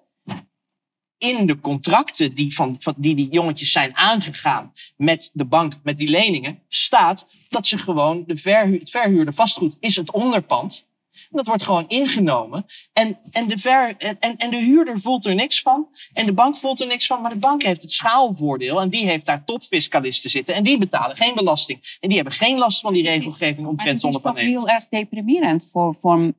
In 1.18 1.46
de 1.46 1.60
contracten 1.60 2.34
die, 2.34 2.54
van, 2.54 2.78
die 2.96 3.14
die 3.14 3.28
jongetjes 3.28 3.72
zijn 3.72 3.96
aangegaan 3.96 4.72
met 4.96 5.30
de 5.32 5.44
bank, 5.44 5.78
met 5.82 5.98
die 5.98 6.08
leningen, 6.08 6.62
staat 6.68 7.26
dat 7.48 7.66
ze 7.66 7.78
gewoon 7.78 8.24
de 8.26 8.50
het 8.80 8.90
verhuurde 8.90 9.32
vastgoed 9.32 9.76
is 9.80 9.96
het 9.96 10.10
onderpand. 10.10 10.86
En 11.30 11.36
dat 11.36 11.46
wordt 11.46 11.62
gewoon 11.62 11.84
ingenomen. 11.88 12.66
En, 12.92 13.18
en, 13.30 13.48
de 13.48 13.58
ver, 13.58 13.96
en, 13.96 14.16
en- 14.20 14.36
en 14.36 14.50
de 14.50 14.56
huurder 14.56 15.00
voelt 15.00 15.24
er 15.24 15.34
niks 15.34 15.60
van. 15.62 15.88
En 16.12 16.26
de 16.26 16.32
bank 16.32 16.56
voelt 16.56 16.80
er 16.80 16.86
niks 16.86 17.06
van. 17.06 17.20
Maar 17.22 17.30
de 17.30 17.38
bank 17.38 17.62
heeft 17.62 17.82
het 17.82 17.90
schaalvoordeel. 17.92 18.80
En 18.80 18.88
die 18.90 19.06
heeft 19.06 19.26
daar 19.26 19.44
topfiscalisten 19.44 20.30
zitten. 20.30 20.54
En 20.54 20.64
die 20.64 20.78
betalen 20.78 21.16
geen 21.16 21.34
belasting. 21.34 21.96
En 22.00 22.08
die 22.08 22.16
hebben 22.18 22.34
geen 22.34 22.58
last 22.58 22.80
van 22.80 22.92
die 22.92 23.02
regelgeving 23.02 23.66
omtrent 23.66 23.78
Maar 23.78 23.86
het 23.88 23.94
is 23.96 24.00
toch 24.00 24.12
zonnepanelen. 24.12 24.50
heel 24.50 24.68
erg 24.68 24.88
deprimerend 24.88 25.68
voor, 25.72 25.94
voor, 26.00 26.32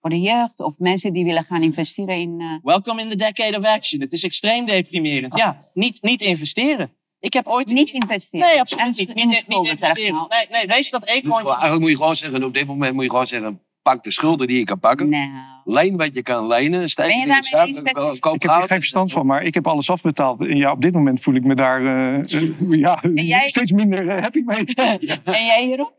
voor 0.00 0.10
de 0.10 0.20
jeugd 0.20 0.60
of 0.60 0.74
mensen 0.78 1.12
die 1.12 1.24
willen 1.24 1.44
gaan 1.44 1.62
investeren 1.62 2.16
in... 2.16 2.40
eh, 2.40 2.46
Welcome 2.62 3.02
in 3.02 3.08
the 3.08 3.16
decade 3.16 3.58
of 3.58 3.64
action. 3.64 4.00
Het 4.00 4.12
is 4.12 4.22
extreem 4.22 4.66
deprimerend. 4.66 5.36
Ja, 5.36 5.70
niet, 5.74 6.02
niet 6.02 6.22
investeren. 6.22 6.90
Ik 7.20 7.32
heb 7.32 7.46
ooit... 7.46 7.68
Niet 7.68 7.90
investeren. 7.90 8.46
Nee, 8.48 8.60
absoluut 8.60 8.96
niet. 8.96 9.14
Niet, 9.14 9.46
niet 9.46 9.68
investeren. 9.68 10.26
Nee, 10.28 10.46
nee, 10.50 10.66
wees 10.66 10.90
dat 10.90 11.00
Dus 11.00 11.10
gewoon- 11.10 11.24
eekhoorn. 11.38 11.46
eigenlijk 11.46 11.80
moet 11.80 11.90
je 11.90 11.96
gewoon 11.96 12.16
zeggen, 12.16 12.44
op 12.44 12.54
dit 12.54 12.66
moment 12.66 12.94
moet 12.94 13.02
je 13.04 13.10
gewoon 13.10 13.26
zeggen, 13.26 13.60
Pak 13.86 14.02
de 14.02 14.10
schulden 14.10 14.46
die 14.46 14.58
je 14.58 14.64
kan 14.64 14.78
pakken. 14.78 15.14
Leen 15.64 15.96
wat 15.96 16.14
je 16.14 16.22
kan 16.22 16.46
lenen. 16.46 16.88
Steek 16.88 17.06
Ben 17.06 17.18
je 17.18 17.72
in 17.74 18.18
koop 18.18 18.34
Ik 18.34 18.42
heb 18.42 18.50
er 18.50 18.62
geen 18.62 18.78
verstand 18.78 19.12
van, 19.12 19.26
maar 19.26 19.42
ik 19.42 19.54
heb 19.54 19.66
alles 19.66 19.90
afbetaald. 19.90 20.40
En 20.40 20.56
ja, 20.56 20.72
op 20.72 20.80
dit 20.80 20.92
moment 20.92 21.20
voel 21.20 21.34
ik 21.34 21.44
me 21.44 21.54
daar 21.54 21.80
eh, 21.80 22.34
eh, 22.34 22.50
ja, 22.70 23.00
jij? 23.14 23.48
steeds 23.56 23.72
minder 23.72 24.08
eh, 24.08 24.22
happy 24.22 24.42
mee. 24.44 24.64
En 25.24 25.44
jij 25.44 25.68
Jeroen? 25.68 25.90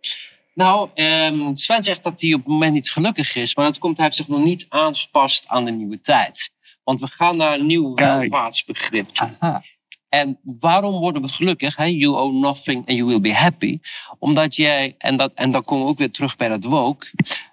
Nou, 0.54 0.90
ehm, 0.94 1.56
Sven 1.56 1.84
zegt 1.84 2.04
dat 2.04 2.22
hij 2.22 2.34
op 2.34 2.40
het 2.40 2.48
moment 2.48 2.74
niet 2.74 2.92
gelukkig 2.92 3.36
is. 3.36 3.56
Maar 3.56 3.66
dat 3.66 3.78
komt, 3.78 3.98
hij 3.98 4.06
heeft 4.06 4.18
zich 4.18 4.28
nog 4.28 4.44
niet 4.44 4.66
aangepast 4.70 5.44
aan 5.48 5.66
de 5.66 5.72
nieuwe 5.72 6.02
tijd. 6.02 6.52
Want 6.84 7.00
we 7.00 7.08
gaan 7.08 7.38
naar 7.38 7.60
een 7.60 7.66
nieuw 7.66 7.94
welvaartsbegrip 7.94 9.08
toe. 9.08 9.62
En 10.10 10.40
waarom 10.44 11.00
worden 11.00 11.22
we 11.22 11.28
gelukkig? 11.28 11.76
Hè? 11.76 11.86
You 11.86 12.16
owe 12.16 12.34
nothing 12.34 12.78
and 12.78 12.98
you 12.98 13.06
will 13.06 13.22
be 13.22 13.34
happy. 13.34 13.80
Omdat 14.20 14.56
jij, 14.56 14.96
en, 14.98 15.16
dat, 15.16 15.34
en 15.34 15.52
dan 15.52 15.64
komen 15.64 15.86
we 15.86 15.92
ook 15.92 15.98
weer 15.98 16.12
terug 16.12 16.36
bij 16.36 16.48
dat 16.48 16.64
woke. 16.64 17.08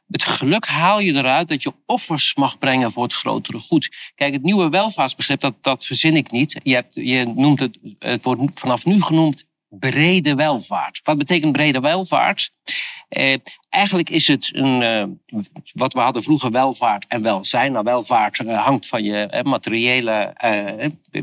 Het 0.06 0.22
geluk 0.22 0.66
haal 0.66 1.00
je 1.00 1.12
eruit 1.12 1.48
dat 1.48 1.62
je 1.62 1.72
offers 1.86 2.34
mag 2.34 2.58
brengen 2.58 2.92
voor 2.92 3.02
het 3.02 3.12
grotere 3.12 3.58
goed. 3.58 4.12
Kijk, 4.14 4.32
het 4.32 4.42
nieuwe 4.42 4.68
welvaartsbegrip, 4.68 5.40
dat, 5.40 5.54
dat 5.60 5.86
verzin 5.86 6.16
ik 6.16 6.30
niet. 6.30 6.60
Je, 6.62 6.74
hebt, 6.74 6.94
je 6.94 7.24
noemt 7.24 7.60
het, 7.60 7.78
het 7.98 8.22
wordt 8.22 8.60
vanaf 8.60 8.84
nu 8.84 9.02
genoemd 9.02 9.44
brede 9.78 10.34
welvaart. 10.34 11.00
Wat 11.02 11.18
betekent 11.18 11.52
brede 11.52 11.80
welvaart? 11.80 12.50
Eh, 13.08 13.36
eigenlijk 13.68 14.10
is 14.10 14.26
het 14.26 14.50
een, 14.52 14.82
eh, 14.82 15.40
wat 15.72 15.92
we 15.92 16.00
hadden 16.00 16.22
vroeger 16.22 16.50
welvaart 16.50 17.06
en 17.08 17.22
welzijn. 17.22 17.72
Nou, 17.72 17.84
welvaart 17.84 18.38
eh, 18.38 18.64
hangt 18.64 18.86
van 18.86 19.04
je 19.04 19.16
eh, 19.16 19.42
materiële 19.42 20.32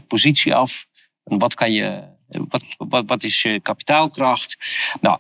positie 0.08 0.56
af. 0.56 0.86
En 1.24 1.38
wat, 1.38 1.54
kan 1.54 1.72
je, 1.72 2.04
wat, 2.28 2.64
wat, 2.78 3.04
wat 3.06 3.24
is 3.24 3.42
je 3.42 3.60
kapitaalkracht? 3.60 4.58
Nou, 5.02 5.20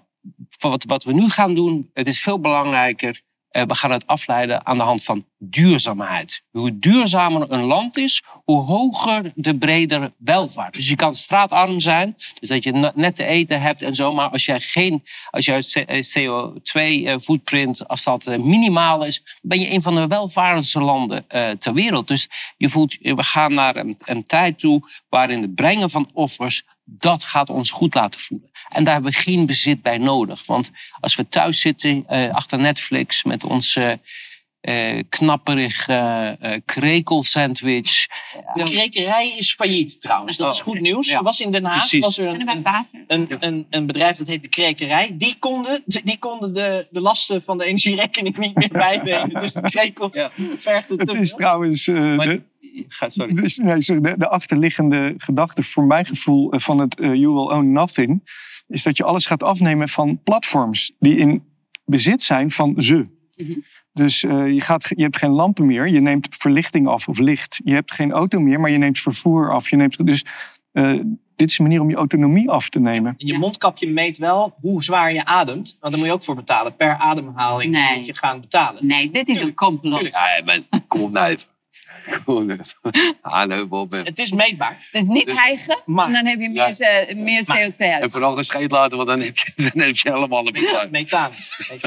wat, 0.60 0.84
wat 0.84 1.04
we 1.04 1.14
nu 1.14 1.30
gaan 1.30 1.56
doen, 1.56 1.90
het 1.94 2.08
is 2.08 2.22
veel 2.22 2.40
belangrijker. 2.40 3.22
Eh, 3.52 3.64
we 3.64 3.76
gaan 3.76 3.92
het 3.92 4.08
afleiden 4.08 4.66
aan 4.66 4.78
de 4.78 4.84
hand 4.84 5.04
van 5.04 5.26
duurzaamheid. 5.38 6.42
Hoe 6.52 6.80
duurzamer 6.80 7.52
een 7.52 7.64
land 7.64 7.98
is, 7.98 8.24
hoe 8.44 8.64
hoger 8.64 9.32
de 9.36 9.58
bredere 9.58 10.14
welvaart. 10.18 10.74
Dus 10.74 10.90
je 10.90 10.96
kan 10.96 11.16
straatarm 11.16 11.80
zijn, 11.80 12.16
dus 12.40 12.50
dat 12.50 12.64
je 12.64 12.72
ne- 12.72 12.92
net 12.96 13.16
te 13.16 13.24
eten 13.24 13.62
hebt 13.62 13.82
en 13.82 13.96
zo. 13.96 14.14
Maar 14.14 14.30
als 14.30 14.46
jij 14.46 14.60
geen, 14.60 15.04
als 15.30 15.46
jouw 15.46 15.60
CO2-footprint, 15.62 17.88
als 17.88 18.04
dat 18.04 18.28
eh, 18.28 18.40
minimaal 18.40 19.06
is, 19.06 19.40
ben 19.42 19.60
je 19.60 19.72
een 19.72 19.82
van 19.82 19.96
de 19.96 20.08
welvarendste 20.08 20.80
landen 20.80 21.26
eh, 21.28 21.50
ter 21.50 21.74
wereld. 21.74 22.08
Dus 22.08 22.30
je 22.58 22.70
voelt, 22.70 22.98
we 23.02 23.24
gaan 23.24 23.54
naar 23.54 23.76
een, 23.76 23.98
een 24.00 24.26
tijd 24.26 24.60
toe 24.60 24.82
waarin 25.10 25.42
het 25.42 25.56
brengen 25.56 25.90
van 25.90 26.10
offers 26.14 26.64
dat 26.98 27.24
gaat 27.24 27.50
ons 27.50 27.70
goed 27.70 27.96
laten 27.96 28.20
voelen. 28.20 28.52
En 28.70 28.84
daar 28.84 28.94
hebben 28.94 29.12
we 29.12 29.18
geen 29.18 29.46
bezit 29.46 29.82
bij 29.82 29.98
nodig. 29.98 30.46
Want 30.46 30.72
als 31.00 31.16
we 31.16 31.28
thuis 31.28 31.60
zitten 31.60 32.04
eh, 32.08 32.34
achter 32.34 32.60
Netflix 32.60 33.24
met 33.24 33.44
onze 33.44 34.00
eh 34.62 35.04
knapperig 35.10 35.88
eh 35.88 36.22
eh, 36.42 36.62
krekelsandwich. 36.66 38.08
De 38.54 38.64
krekerij 38.64 39.38
is 39.38 39.54
failliet 39.54 40.02
trouwens. 40.02 40.38
Dat 40.38 40.54
is 40.54 40.62
goed 40.62 40.80
nieuws. 40.80 41.08
Ja. 41.08 41.18
Er 41.18 41.24
was 41.24 41.40
in 41.40 41.52
Den 41.52 41.66
Haag 41.66 41.78
Precies. 41.78 42.04
was 42.04 42.18
er 42.18 42.28
een, 42.28 42.66
een, 43.08 43.28
een, 43.40 43.66
een 43.70 43.86
bedrijf 43.86 44.18
dat 44.18 44.28
heet 44.28 44.42
de 44.42 44.48
Krekerij. 44.48 45.16
Die 45.18 45.36
konden, 45.40 45.84
die 45.86 46.18
konden 46.20 46.54
de, 46.54 46.88
de 46.90 47.02
lasten 47.02 47.44
van 47.44 47.58
de 47.58 47.66
energierekening 47.66 48.38
niet 48.38 48.56
meer 48.56 48.70
bijbenen. 48.72 49.30
Dus 49.30 49.54
de 49.54 49.62
krekel 49.62 50.10
vergde 50.58 50.96
Het 50.96 51.08
te 51.08 51.18
is 51.18 51.32
trouwens 51.32 51.88
eh, 51.88 52.18
de, 52.18 52.42
sorry. 53.08 53.34
dus, 53.34 53.58
nee, 53.58 53.82
sorry, 53.82 54.02
de, 54.02 54.18
de 54.18 54.30
achterliggende 54.30 55.14
gedachte 55.18 55.64
voor 55.64 55.84
mijn 55.84 56.06
gevoel 56.06 56.54
van 56.58 56.80
het 56.80 56.96
You 56.98 57.28
Will 57.34 57.56
Own 57.58 57.72
Nothing... 57.72 58.22
is 58.68 58.84
dat 58.84 58.98
je 58.98 59.04
alles 59.04 59.26
gaat 59.26 59.44
afnemen 59.44 59.90
van 59.90 60.24
platforms 60.24 60.92
die 61.00 61.18
in 61.18 61.44
bezit 61.86 62.22
zijn 62.22 62.52
van 62.52 62.82
ze. 62.82 63.20
Dus 63.94 64.24
eh, 64.24 64.54
je, 64.54 64.62
gaat, 64.62 64.88
je 64.96 65.02
hebt 65.02 65.18
geen 65.18 65.32
lampen 65.32 65.66
meer, 65.66 65.88
je 65.88 66.02
neemt 66.02 66.28
verlichting 66.30 66.88
af 66.88 67.08
of 67.08 67.18
licht. 67.18 67.60
Je 67.64 67.74
hebt 67.74 67.92
geen 67.92 68.12
auto 68.12 68.40
meer, 68.40 68.60
maar 68.60 68.72
je 68.72 68.78
neemt 68.78 69.00
vervoer 69.00 69.52
af. 69.52 69.70
Je 69.70 69.76
neemt, 69.76 70.06
dus 70.06 70.26
eh, 70.72 71.00
dit 71.36 71.50
is 71.50 71.58
een 71.58 71.66
manier 71.66 71.82
om 71.82 71.90
je 71.90 71.96
autonomie 71.96 72.50
af 72.50 72.70
te 72.70 72.80
nemen. 72.80 73.14
En 73.18 73.28
je 73.28 73.38
mondkapje 73.38 73.88
meet 73.88 74.18
wel 74.18 74.56
hoe 74.62 74.84
zwaar 74.84 75.14
je 75.14 75.26
ademt. 75.26 75.78
Want 75.80 75.92
daar 75.94 76.02
moet 76.02 76.10
je 76.10 76.16
ook 76.16 76.24
voor 76.24 76.36
betalen. 76.36 76.76
Per 76.76 76.94
ademhaling 76.94 77.96
moet 77.96 78.06
je 78.06 78.16
gaan 78.16 78.42
betalen. 78.42 78.88
Nee, 78.88 79.12
dit 79.12 79.28
is 79.28 79.40
een 79.40 79.54
complot. 79.54 80.02
Ja, 80.02 80.42
maar 80.46 80.62
kom 80.88 81.02
op 81.02 81.12
nou 81.12 81.32
even. 81.32 81.48
Aanheuvel 83.22 83.80
op. 83.80 83.92
Het 83.92 84.20
is 84.20 84.32
meetbaar. 84.32 84.88
Dus 84.92 85.08
niet 85.08 85.26
Dus- 85.26 85.38
hijgen, 85.38 85.82
en 85.86 86.12
dan 86.12 86.26
heb 86.26 86.40
je 86.40 86.50
meer, 86.50 86.80
eh, 86.80 87.16
meer 87.16 87.44
CO2 87.44 87.94
uit. 87.94 88.04
En 88.04 88.12
vooral 88.12 88.44
scheet 88.44 88.72
laten, 88.72 88.98
want 88.98 89.10
dan 89.10 89.20
heb 89.20 89.38
je, 89.38 89.52
dan 89.56 89.84
heb 89.84 89.96
je 89.96 90.12
helemaal 90.12 90.48
een 90.48 90.52
probleem. 90.52 90.92
Methaan. 90.92 91.32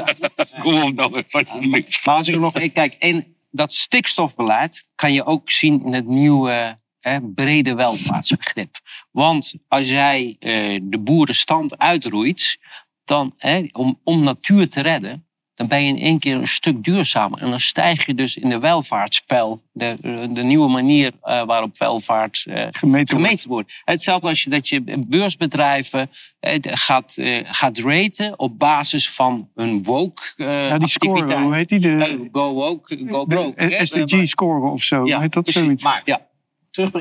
Kom 0.62 0.82
op 0.82 0.95
nou 0.95 1.23
even. 1.27 1.70
Maar 1.70 2.15
als 2.15 2.28
ik 2.28 2.39
nog, 2.39 2.57
ik 2.57 2.73
kijk, 2.73 2.97
in 2.99 3.36
dat 3.51 3.74
stikstofbeleid 3.74 4.86
kan 4.95 5.12
je 5.12 5.24
ook 5.24 5.51
zien 5.51 5.85
in 5.85 5.93
het 5.93 6.07
nieuwe 6.07 6.77
hè, 7.01 7.20
brede 7.20 7.74
welvaartsbegrip. 7.74 8.77
Want 9.11 9.55
als 9.69 9.89
jij 9.89 10.36
eh, 10.39 10.81
de 10.82 10.99
boerenstand 10.99 11.78
uitroeit, 11.78 12.59
dan, 13.05 13.32
hè, 13.36 13.66
om, 13.73 14.01
om 14.05 14.24
natuur 14.24 14.69
te 14.69 14.81
redden, 14.81 15.24
dan 15.55 15.68
ben 15.68 15.82
je 15.82 15.89
in 15.89 15.98
één 15.98 16.18
keer 16.18 16.35
een 16.35 16.47
stuk 16.47 16.85
duurzamer. 16.85 17.40
En 17.40 17.51
dan 17.51 17.60
stijg 17.60 18.06
je 18.06 18.14
dus 18.14 18.36
in 18.36 18.48
de 18.48 18.59
welvaartspel, 18.59 19.62
de, 19.72 19.97
de 20.32 20.43
nieuwe 20.43 20.68
manier 20.68 21.12
eh, 21.22 21.44
waarop 21.44 21.78
welvaart 21.78 22.44
eh, 22.48 22.66
gemeten, 22.70 23.48
wordt. 23.48 23.81
Hetzelfde 23.85 24.28
als 24.28 24.43
je 24.43 24.51
dat 24.51 24.68
je 24.68 25.05
beursbedrijven 25.06 26.10
eh, 26.40 26.59
gaat, 26.62 27.16
eh, 27.16 27.40
gaat 27.44 27.78
raten 27.78 28.39
op 28.39 28.59
basis 28.59 29.10
van 29.10 29.48
hun 29.55 29.82
woke 29.82 30.22
eh 30.36 30.47
Ja, 30.47 30.78
die 30.78 30.89
scoren, 30.89 31.14
activiteit. 31.14 31.44
hoe 31.44 31.55
heet 31.55 31.68
die? 31.68 31.78
De, 31.78 32.28
go 32.32 32.52
woke, 32.52 33.05
go 33.09 33.24
broke. 33.24 33.81
SDG-scoren 33.82 34.72
of 34.72 34.82
zo, 34.82 35.06
Ja, 35.06 35.20
heet 35.20 35.32
dat 35.32 35.43
precies. 35.43 35.62
zoiets? 35.62 35.85
Maar 35.85 36.02
ja, 36.05 36.26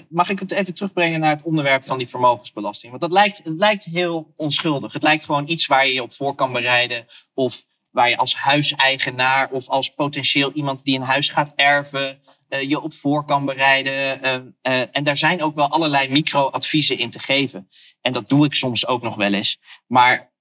mag 0.09 0.30
ik 0.30 0.39
het 0.39 0.51
even 0.51 0.73
terugbrengen 0.73 1.19
naar 1.19 1.30
het 1.31 1.43
onderwerp 1.43 1.84
van 1.85 1.97
die 1.97 2.07
vermogensbelasting? 2.07 2.89
Want 2.89 3.03
dat 3.03 3.11
lijkt, 3.11 3.38
het 3.43 3.57
lijkt 3.57 3.84
heel 3.84 4.34
onschuldig. 4.35 4.93
Het 4.93 5.03
lijkt 5.03 5.25
gewoon 5.25 5.47
iets 5.47 5.65
waar 5.65 5.88
je 5.88 5.93
je 5.93 6.03
op 6.03 6.13
voor 6.13 6.35
kan 6.35 6.51
bereiden. 6.51 7.05
Of 7.34 7.63
waar 7.94 8.10
je 8.10 8.18
als 8.18 8.36
huiseigenaar 8.36 9.49
of 9.52 9.68
als 9.68 9.94
potentieel 9.94 10.52
iemand 10.52 10.84
die 10.84 10.95
een 10.95 11.06
huis 11.06 11.30
gaat 11.30 11.53
erven. 11.56 12.22
eh, 12.48 12.70
je 12.70 12.82
op 12.82 12.94
voor 12.94 13.26
kan 13.26 13.45
bereiden. 13.45 14.22
Eh, 14.22 14.36
eh, 14.61 14.88
en 14.91 15.03
daar 15.03 15.18
zijn 15.18 15.41
ook 15.41 15.56
wel 15.56 15.68
allerlei 15.68 16.10
micro-adviezen 16.10 16.98
in 16.98 17.10
te 17.10 17.20
geven. 17.20 17.68
En 18.02 18.14
dat 18.14 18.30
doe 18.30 18.45
ik 18.45 18.53
soms 18.53 18.88
ook 18.88 19.02
nog 19.02 19.15
wel 19.15 19.34
eens. 19.34 19.57
Maar 19.88 20.32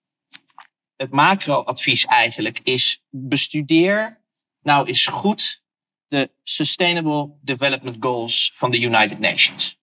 het 0.96 1.10
macro-advies 1.10 2.04
eigenlijk 2.04 2.60
is: 2.62 3.02
bestudeer 3.10 4.22
nou 4.62 4.88
is 4.88 5.06
goed 5.06 5.62
de 6.06 6.30
Sustainable 6.42 7.38
Development 7.42 7.96
Goals 8.00 8.52
van 8.54 8.70
de 8.70 8.80
United 8.80 9.18
Nations. 9.18 9.78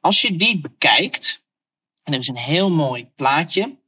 Als 0.00 0.20
je 0.20 0.36
die 0.36 0.60
bekijkt, 0.60 1.42
en 2.02 2.12
er 2.12 2.18
is 2.18 2.28
een 2.28 2.36
heel 2.36 2.70
mooi 2.70 3.10
plaatje, 3.16 3.78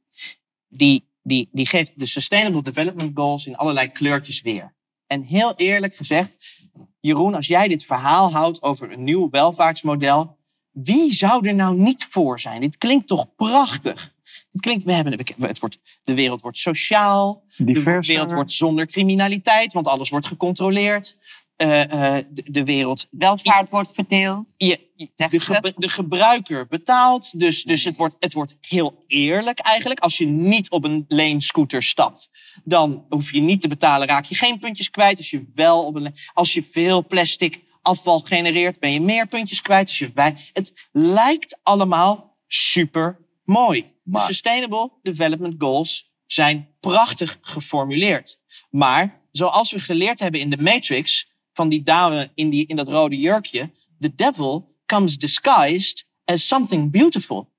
die, 0.67 1.12
die, 1.23 1.49
die 1.51 1.67
geeft 1.67 1.99
de 1.99 2.05
Sustainable 2.05 2.61
Development 2.61 3.11
Goals 3.15 3.45
in 3.45 3.55
allerlei 3.55 3.91
kleurtjes 3.91 4.41
weer. 4.41 4.73
En 5.07 5.21
heel 5.21 5.53
eerlijk 5.55 5.95
gezegd, 5.95 6.59
Jeroen, 6.99 7.35
als 7.35 7.47
jij 7.47 7.67
dit 7.67 7.85
verhaal 7.85 8.31
houdt 8.31 8.61
over 8.61 8.91
een 8.91 9.03
nieuw 9.03 9.29
welvaartsmodel, 9.29 10.37
wie 10.71 11.13
zou 11.13 11.47
er 11.47 11.55
nou 11.55 11.77
niet 11.77 12.07
voor 12.09 12.39
zijn? 12.39 12.61
Dit 12.61 12.77
klinkt 12.77 13.07
toch 13.07 13.35
prachtig? 13.35 14.13
Het 14.51 14.61
klinkt, 14.61 14.83
we 14.83 14.91
hebben, 14.91 15.19
het 15.39 15.59
wordt, 15.59 15.79
de 16.03 16.13
wereld 16.13 16.41
wordt 16.41 16.57
sociaal, 16.57 17.43
de 17.57 17.83
wereld 17.99 18.31
wordt 18.31 18.51
zonder 18.51 18.87
criminaliteit, 18.87 19.73
want 19.73 19.87
alles 19.87 20.09
wordt 20.09 20.25
gecontroleerd. 20.25 21.17
Eh, 21.55 22.17
eh, 22.17 22.25
de, 22.29 22.43
de 22.51 22.63
wereld. 22.63 23.07
Welvaart 23.11 23.69
wordt 23.69 23.91
verdeeld. 23.93 24.53
Je, 24.57 24.79
de, 25.15 25.39
gebru- 25.39 25.73
de 25.75 25.89
gebruiker 25.89 26.67
betaalt. 26.67 27.39
Dus, 27.39 27.63
dus 27.63 27.83
het, 27.83 27.97
wordt, 27.97 28.15
het 28.19 28.33
wordt 28.33 28.57
heel 28.61 29.03
eerlijk 29.07 29.59
eigenlijk. 29.59 29.99
Als 29.99 30.17
je 30.17 30.25
niet 30.25 30.69
op 30.69 30.83
een 30.83 31.05
leenscooter 31.07 31.83
stapt, 31.83 32.29
dan 32.63 33.05
hoef 33.09 33.31
je 33.31 33.41
niet 33.41 33.61
te 33.61 33.67
betalen. 33.67 34.07
Raak 34.07 34.25
je 34.25 34.35
geen 34.35 34.59
puntjes 34.59 34.89
kwijt. 34.89 35.17
Als 35.17 35.29
je 35.29 35.51
wel 35.53 35.85
op 35.85 35.95
een. 35.95 36.15
Als 36.33 36.53
je 36.53 36.63
veel 36.63 37.05
plastic 37.05 37.61
afval 37.81 38.19
genereert, 38.19 38.79
ben 38.79 38.91
je 38.91 39.01
meer 39.01 39.27
puntjes 39.27 39.61
kwijt. 39.61 39.87
Als 39.87 39.97
je 39.97 40.11
wij, 40.13 40.35
het 40.53 40.89
lijkt 40.91 41.59
allemaal 41.63 42.37
super 42.47 43.19
mooi. 43.43 43.85
De 44.03 44.19
Sustainable 44.19 44.91
Development 45.01 45.55
Goals 45.57 46.11
zijn 46.25 46.75
prachtig 46.79 47.37
geformuleerd. 47.41 48.39
Maar 48.69 49.21
zoals 49.31 49.71
we 49.71 49.79
geleerd 49.79 50.19
hebben 50.19 50.39
in 50.39 50.49
de 50.49 50.61
Matrix 50.61 51.31
van 51.53 51.69
die 51.69 51.83
dame 51.83 52.31
in, 52.33 52.49
die, 52.49 52.65
in 52.67 52.75
dat 52.75 52.87
rode 52.87 53.19
jurkje, 53.19 53.71
the 53.99 54.15
devil 54.15 54.75
comes 54.85 55.17
disguised 55.17 56.05
as 56.25 56.47
something 56.47 56.91
beautiful. 56.91 57.51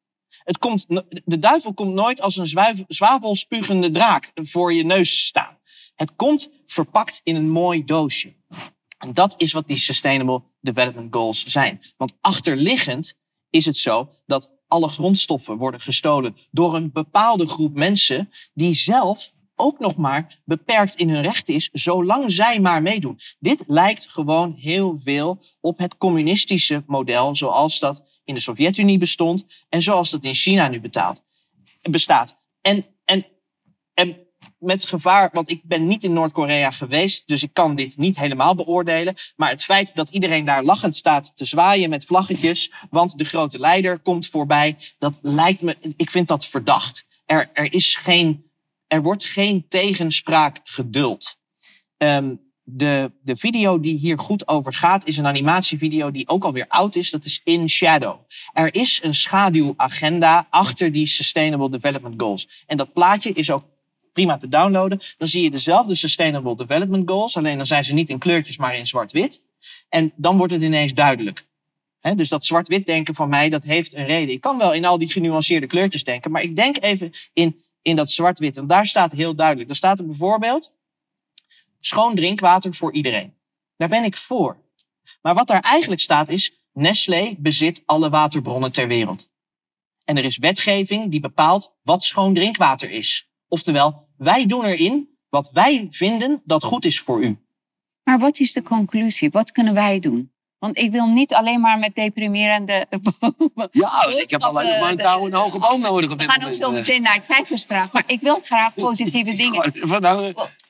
Het 0.45 0.59
komt, 0.59 0.87
de 1.25 1.39
duivel 1.39 1.75
komt 1.75 1.95
nooit 1.95 2.21
als 2.21 2.37
een 2.37 2.75
zwavelspuugende 2.89 3.91
draak 3.91 4.31
voor 4.35 4.73
je 4.73 4.85
neus 4.85 5.27
staan. 5.27 5.59
Het 5.95 6.17
komt 6.17 6.51
verpakt 6.65 7.21
in 7.25 7.37
een 7.37 7.51
mooi 7.51 7.85
doosje. 7.85 8.35
En 8.99 9.15
dat 9.15 9.35
is 9.37 9.53
wat 9.53 9.67
die 9.67 9.77
Sustainable 9.77 10.43
Development 10.61 11.15
Goals 11.15 11.45
zijn. 11.45 11.81
Want 11.97 12.17
achterliggend 12.21 13.15
is 13.51 13.65
het 13.65 13.77
zo 13.77 14.11
dat 14.27 14.51
alle 14.69 14.89
grondstoffen 14.89 15.57
worden 15.57 15.81
gestolen 15.81 16.37
door 16.51 16.75
een 16.75 16.93
bepaalde 16.93 17.47
groep 17.47 17.75
mensen 17.75 18.31
die 18.55 18.75
zelf 18.75 19.33
ook 19.57 19.79
nog 19.79 19.97
maar 19.97 20.41
beperkt 20.45 20.95
in 20.95 21.09
hun 21.09 21.23
rechten 21.23 21.55
is, 21.55 21.69
zolang 21.73 22.33
zij 22.33 22.61
maar 22.61 22.83
meedoen. 22.83 23.19
Dit 23.39 23.65
lijkt 23.67 24.09
gewoon 24.11 24.53
heel 24.53 24.99
veel 24.99 25.39
op 25.61 25.79
het 25.79 25.97
communistische 25.97 26.83
model 26.87 27.35
zoals 27.35 27.79
dat 27.79 28.21
in 28.25 28.35
de 28.35 28.41
Sovjet-Unie 28.41 28.99
bestond 28.99 29.45
en 29.69 29.83
zoals 29.83 30.11
dat 30.11 30.25
in 30.25 30.35
China 30.35 30.69
nu 30.69 30.81
betaalt, 30.81 31.23
bestaat. 31.91 32.37
En, 32.61 32.87
en, 33.05 33.27
en 33.95 34.25
met 34.59 34.85
gevaar, 34.85 35.31
want 35.33 35.51
ik 35.51 35.61
ben 35.65 35.87
niet 35.87 36.05
in 36.05 36.13
Noord-Korea 36.13 36.71
geweest, 36.71 37.29
dus 37.29 37.43
ik 37.43 37.53
kan 37.53 37.75
dit 37.75 37.97
niet 37.97 38.19
helemaal 38.19 38.55
beoordelen. 38.55 39.15
Maar 39.37 39.51
het 39.51 39.65
feit 39.65 39.95
dat 39.95 40.09
iedereen 40.09 40.45
daar 40.45 40.65
lachend 40.65 40.97
staat 40.97 41.37
te 41.37 41.45
zwaaien 41.45 41.91
met 41.91 42.07
vlaggetjes, 42.07 42.73
want 42.91 43.19
de 43.19 43.25
grote 43.25 43.59
leider 43.59 43.99
komt 43.99 44.27
voorbij, 44.27 44.77
dat 44.99 45.19
lijkt 45.23 45.63
me, 45.63 45.77
ik 45.97 46.11
vind 46.11 46.29
dat 46.29 46.47
verdacht. 46.47 47.05
Er, 47.27 47.51
er, 47.53 47.73
is 47.73 47.97
geen, 47.97 48.44
er 48.95 49.03
wordt 49.03 49.25
geen 49.25 49.69
tegenspraak 49.69 50.61
geduld. 50.65 51.37
Ehm, 51.97 52.35
de, 52.63 53.11
de 53.23 53.37
video 53.37 53.81
die 53.81 53.99
hier 53.99 54.19
goed 54.19 54.49
over 54.49 54.73
gaat, 54.73 55.07
is 55.07 55.17
een 55.17 55.27
animatievideo 55.27 56.11
die 56.11 56.29
ook 56.29 56.45
alweer 56.45 56.69
oud 56.69 56.95
is. 56.95 57.11
Dat 57.11 57.25
is 57.25 57.41
In 57.45 57.69
Shadow. 57.69 58.19
Er 58.53 58.75
is 58.75 59.01
een 59.03 59.15
schaduwagenda 59.15 60.47
achter 60.51 60.93
die 60.93 61.07
Sustainable 61.07 61.71
Development 61.71 62.21
Goals. 62.23 62.65
En 62.67 62.77
dat 62.77 62.93
plaatje 62.93 63.33
is 63.33 63.51
ook 63.51 63.65
prima 64.13 64.37
te 64.37 64.49
downloaden. 64.49 65.01
Dan 65.19 65.29
zie 65.29 65.43
je 65.43 65.51
dezelfde 65.51 65.95
Sustainable 65.95 66.57
Development 66.57 67.11
Goals, 67.11 67.37
alleen 67.37 67.57
dan 67.57 67.67
zijn 67.67 67.85
ze 67.85 67.93
niet 67.93 68.11
in 68.11 68.19
kleurtjes, 68.19 68.57
maar 68.57 68.77
in 68.77 68.87
zwart-wit. 68.87 69.43
En 69.89 70.13
dan 70.17 70.37
wordt 70.37 70.53
het 70.53 70.63
ineens 70.63 70.95
duidelijk. 70.95 71.47
Dus 72.01 72.29
dat 72.29 72.45
zwart-wit 72.45 72.87
denken 72.87 73.15
van 73.15 73.29
mij, 73.29 73.49
dat 73.49 73.63
heeft 73.63 73.95
een 73.95 74.07
reden. 74.07 74.35
Ik 74.35 74.41
kan 74.41 74.59
wel 74.59 74.75
in 74.75 74.85
al 74.85 74.99
die 74.99 75.11
genuanceerde 75.11 75.67
kleurtjes 75.67 76.05
denken, 76.05 76.31
maar 76.31 76.43
ik 76.43 76.57
denk 76.57 76.83
even 76.83 77.11
in, 77.33 77.63
in 77.85 77.97
dat 77.97 78.11
zwart-wit. 78.11 78.57
En 78.57 78.67
daar 78.67 78.87
staat 78.87 79.13
heel 79.13 79.35
duidelijk. 79.35 79.67
Daar 79.67 79.77
staat 79.77 79.99
er 79.99 80.07
bijvoorbeeld 80.07 80.73
schoon 81.81 82.15
drinkwater 82.15 82.75
voor 82.75 82.93
iedereen. 82.93 83.35
Daar 83.77 83.89
ben 83.89 84.05
ik 84.05 84.17
voor. 84.17 84.57
Maar 85.23 85.35
wat 85.35 85.47
daar 85.47 85.61
eigenlijk 85.61 86.01
staat 86.01 86.29
is, 86.29 86.59
Nestlé 86.73 87.35
bezit 87.39 87.83
alle 87.87 88.11
waterbronnen 88.11 88.73
ter 88.73 88.89
wereld. 88.89 89.29
En 90.05 90.17
er 90.17 90.25
is 90.25 90.39
wetgeving 90.39 91.11
die 91.11 91.21
bepaalt 91.21 91.77
wat 91.83 92.05
schoon 92.05 92.35
drinkwater 92.35 92.91
is. 92.91 93.29
Oftewel, 93.49 94.09
wij 94.17 94.47
doen 94.47 94.65
erin 94.65 95.09
wat 95.29 95.51
wij 95.51 95.87
vinden 95.91 96.43
dat 96.45 96.65
goed 96.65 96.85
is 96.85 97.01
voor 97.01 97.23
u. 97.23 97.39
Maar 98.03 98.19
wat 98.19 98.39
is 98.39 98.53
de 98.53 98.63
conclusie? 98.63 99.31
Wat 99.31 99.53
kunnen 99.53 99.75
wij 99.75 100.01
doen? 100.01 100.34
Want 100.65 100.79
ik 100.79 100.91
wil 100.91 101.07
niet 101.07 101.35
alleen 101.35 101.61
maar 101.61 101.79
met 101.79 101.95
deprimerende. 101.95 102.87
Ja, 103.71 104.07
ik 104.07 104.31
heb 104.31 104.43
alleen 104.43 104.81
maar 104.81 104.91
een 104.91 104.97
touw 104.97 105.19
en 105.19 105.27
een 105.27 105.33
hoge 105.33 105.59
boom 105.59 105.81
nodig 105.81 106.11
op 106.11 106.19
We 106.19 106.25
gaan 106.25 106.49
ook 106.49 106.55
zo 106.55 106.71
meteen 106.71 107.03
naar 107.03 107.15
het 107.15 107.27
kijkersvraag. 107.27 107.93
Maar 107.93 108.05
ik 108.07 108.21
wil 108.21 108.41
graag 108.45 108.75
positieve 108.89 109.33
dingen. 109.33 109.73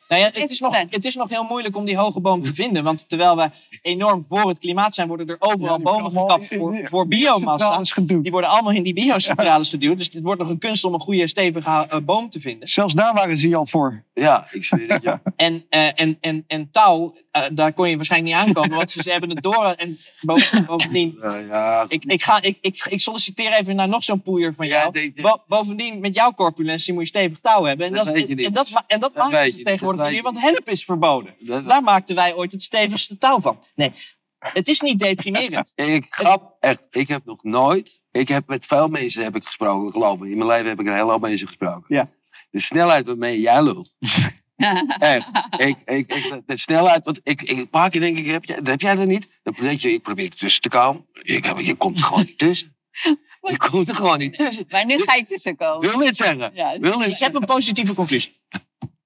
Nou 0.08 0.20
ja, 0.20 0.30
het, 0.32 0.50
is 0.50 0.60
nog, 0.60 0.76
het 0.76 1.04
is 1.04 1.14
nog 1.14 1.28
heel 1.28 1.42
moeilijk 1.44 1.76
om 1.76 1.84
die 1.84 1.96
hoge 1.96 2.20
boom 2.20 2.42
te 2.42 2.54
vinden. 2.54 2.84
Want 2.84 3.08
terwijl 3.08 3.36
we 3.36 3.50
enorm 3.82 4.24
voor 4.24 4.48
het 4.48 4.58
klimaat 4.58 4.94
zijn, 4.94 5.08
worden 5.08 5.26
er 5.26 5.36
overal 5.38 5.80
bomen 5.80 6.10
gekapt 6.10 6.48
voor, 6.56 6.80
voor 6.84 7.08
biomassa. 7.08 7.82
Die 8.04 8.30
worden 8.30 8.50
allemaal 8.50 8.72
in 8.72 8.82
die 8.82 8.94
biocentrales 8.94 9.68
geduwd. 9.68 9.98
Dus 9.98 10.10
het 10.12 10.22
wordt 10.22 10.40
nog 10.40 10.50
een 10.50 10.58
kunst 10.58 10.84
om 10.84 10.94
een 10.94 11.00
goede, 11.00 11.28
stevige 11.28 11.86
eh, 11.88 11.98
boom 12.02 12.28
te 12.28 12.40
vinden. 12.40 12.68
Zelfs 12.68 12.94
daar 12.94 13.14
waren 13.14 13.38
ze 13.38 13.56
al 13.56 13.66
voor. 13.66 14.02
Ja, 14.14 14.46
ik 14.50 14.64
zweer 14.64 14.92
het, 14.92 15.02
ja. 15.02 15.20
En, 15.36 15.64
eh, 15.68 16.00
en, 16.00 16.16
en, 16.20 16.44
en 16.46 16.68
touw, 16.70 17.14
eh, 17.34 17.42
daar 17.52 17.72
kon 17.72 17.88
je 17.88 17.96
waarschijnlijk 17.96 18.34
niet 18.36 18.46
aankomen, 18.46 18.76
want 18.76 18.90
ze, 18.90 19.10
hebben 19.10 19.30
het 19.30 19.42
door. 19.42 19.64
En 19.64 19.98
boven- 20.20 20.64
bovendien, 20.64 21.18
ja, 21.48 21.84
ik, 21.88 22.04
ik, 22.04 22.22
ga, 22.22 22.42
ik, 22.42 22.58
ik, 22.60 22.86
ik 22.88 23.00
solliciteer 23.00 23.52
even 23.52 23.76
naar 23.76 23.88
nog 23.88 24.04
zo'n 24.04 24.22
poeier 24.22 24.54
van 24.54 24.66
jou. 24.66 25.12
Bo- 25.14 25.42
bovendien, 25.46 26.00
met 26.00 26.14
jouw 26.14 26.32
corpulentie 26.32 26.92
moet 26.92 27.02
je 27.02 27.08
stevig 27.08 27.40
touw 27.40 27.62
hebben. 27.64 27.86
En 27.86 27.92
Dat 27.92 28.04
dat, 28.04 28.14
niet. 28.14 28.42
en 28.42 28.52
dat, 28.52 28.82
en 28.86 29.00
dat, 29.00 29.14
Dat 29.14 29.30
maken 29.30 29.52
ze 29.52 29.62
tegenwoordig 29.62 30.10
niet 30.10 30.22
want 30.22 30.40
hennep 30.40 30.68
is 30.68 30.84
verboden. 30.84 31.34
Daar 31.66 31.82
maakten 31.82 32.14
wij 32.14 32.34
ooit 32.34 32.52
het 32.52 32.62
stevigste 32.62 33.18
touw 33.18 33.40
van. 33.40 33.58
Nee, 33.74 33.92
het 34.38 34.68
is 34.68 34.80
niet 34.80 34.98
deprimerend. 34.98 35.72
Ik 35.96 36.06
grap 36.08 36.56
echt. 36.60 36.84
Ik 36.90 37.08
heb 37.08 37.24
nog 37.24 37.42
nooit. 37.42 38.00
Ik 38.12 38.28
heb 38.28 38.46
met 38.46 38.66
veel 38.66 38.88
mensen 38.88 39.22
heb 39.22 39.36
ik 39.36 39.44
gesproken, 39.44 39.92
geloof 39.92 40.18
me. 40.18 40.30
In 40.30 40.36
mijn 40.36 40.48
leven 40.48 40.68
heb 40.68 40.80
ik 40.80 40.86
een 40.86 40.92
hele 40.96 41.10
hoop 41.10 41.20
mensen 41.20 41.46
gesproken. 41.46 41.84
Ja. 41.88 42.10
De 42.50 42.60
snelheid 42.60 43.06
waarmee 43.06 43.40
jij 43.40 43.62
lult. 43.62 43.96
Echt. 44.98 45.28
Ik, 45.58 45.78
ik, 45.84 46.12
ik, 46.12 46.42
de 46.46 46.56
snelheid. 46.56 47.04
Want 47.04 47.20
ik, 47.22 47.42
ik, 47.42 47.58
een 47.58 47.68
paar 47.68 47.90
keer 47.90 48.00
denk 48.00 48.18
ik, 48.18 48.26
heb, 48.26 48.44
jij, 48.44 48.60
heb 48.62 48.80
jij 48.80 48.94
dat 48.94 49.06
niet? 49.06 49.28
Dan 49.42 49.54
denk 49.60 49.80
je, 49.80 49.92
ik 49.92 50.02
probeer 50.02 50.24
er 50.30 50.36
tussen 50.36 50.62
te 50.62 50.68
komen. 50.68 51.06
Ik, 51.22 51.44
heb- 51.44 51.58
je 51.58 51.74
komt 51.74 51.96
er 51.96 52.04
gewoon 52.04 52.24
niet 52.24 52.38
tussen. 52.38 52.76
Je 53.40 53.56
komt 53.56 53.88
er 53.88 53.94
gewoon 53.94 54.18
niet 54.18 54.36
tussen. 54.36 54.64
Maar 54.68 54.86
nu 54.86 55.02
ga 55.02 55.14
ik 55.14 55.28
tussenkomen. 55.28 55.90
Wil 55.90 55.98
niet 55.98 56.16
zeggen. 56.16 56.54
Ja, 56.54 56.78
Wil 56.78 56.98
niet 56.98 57.10
Ik 57.10 57.18
heb 57.18 57.34
een 57.34 57.44
positieve 57.44 57.94
conclusie. 57.94 58.40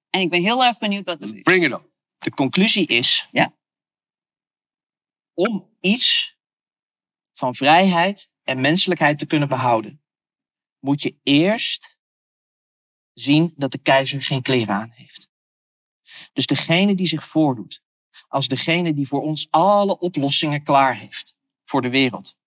En 0.09 0.21
ik 0.21 0.29
ben 0.29 0.41
heel 0.41 0.63
erg 0.63 0.77
benieuwd 0.77 1.05
wat 1.05 1.19
het 1.19 1.33
is. 1.33 1.41
Bring 1.41 1.65
it. 1.65 1.79
De 2.17 2.31
conclusie 2.31 2.87
is: 2.87 3.27
Ja. 3.31 3.53
om 5.33 5.69
iets 5.79 6.37
van 7.33 7.55
vrijheid 7.55 8.31
en 8.43 8.61
menselijkheid 8.61 9.17
te 9.19 9.25
kunnen 9.25 9.47
behouden, 9.47 10.01
moet 10.79 11.01
je 11.01 11.15
eerst 11.23 11.97
zien 13.13 13.53
dat 13.55 13.71
de 13.71 13.81
keizer 13.81 14.21
geen 14.21 14.41
kleren 14.41 14.75
aan 14.75 14.91
heeft. 14.93 15.28
Dus 16.33 16.45
degene 16.45 16.95
die 16.95 17.07
zich 17.07 17.23
voordoet 17.23 17.81
als 18.27 18.47
degene 18.47 18.93
die 18.93 19.07
voor 19.07 19.21
ons 19.21 19.47
alle 19.49 19.99
oplossingen 19.99 20.63
klaar 20.63 20.97
heeft 20.97 21.35
voor 21.65 21.81
de 21.81 21.89
wereld. 21.89 22.37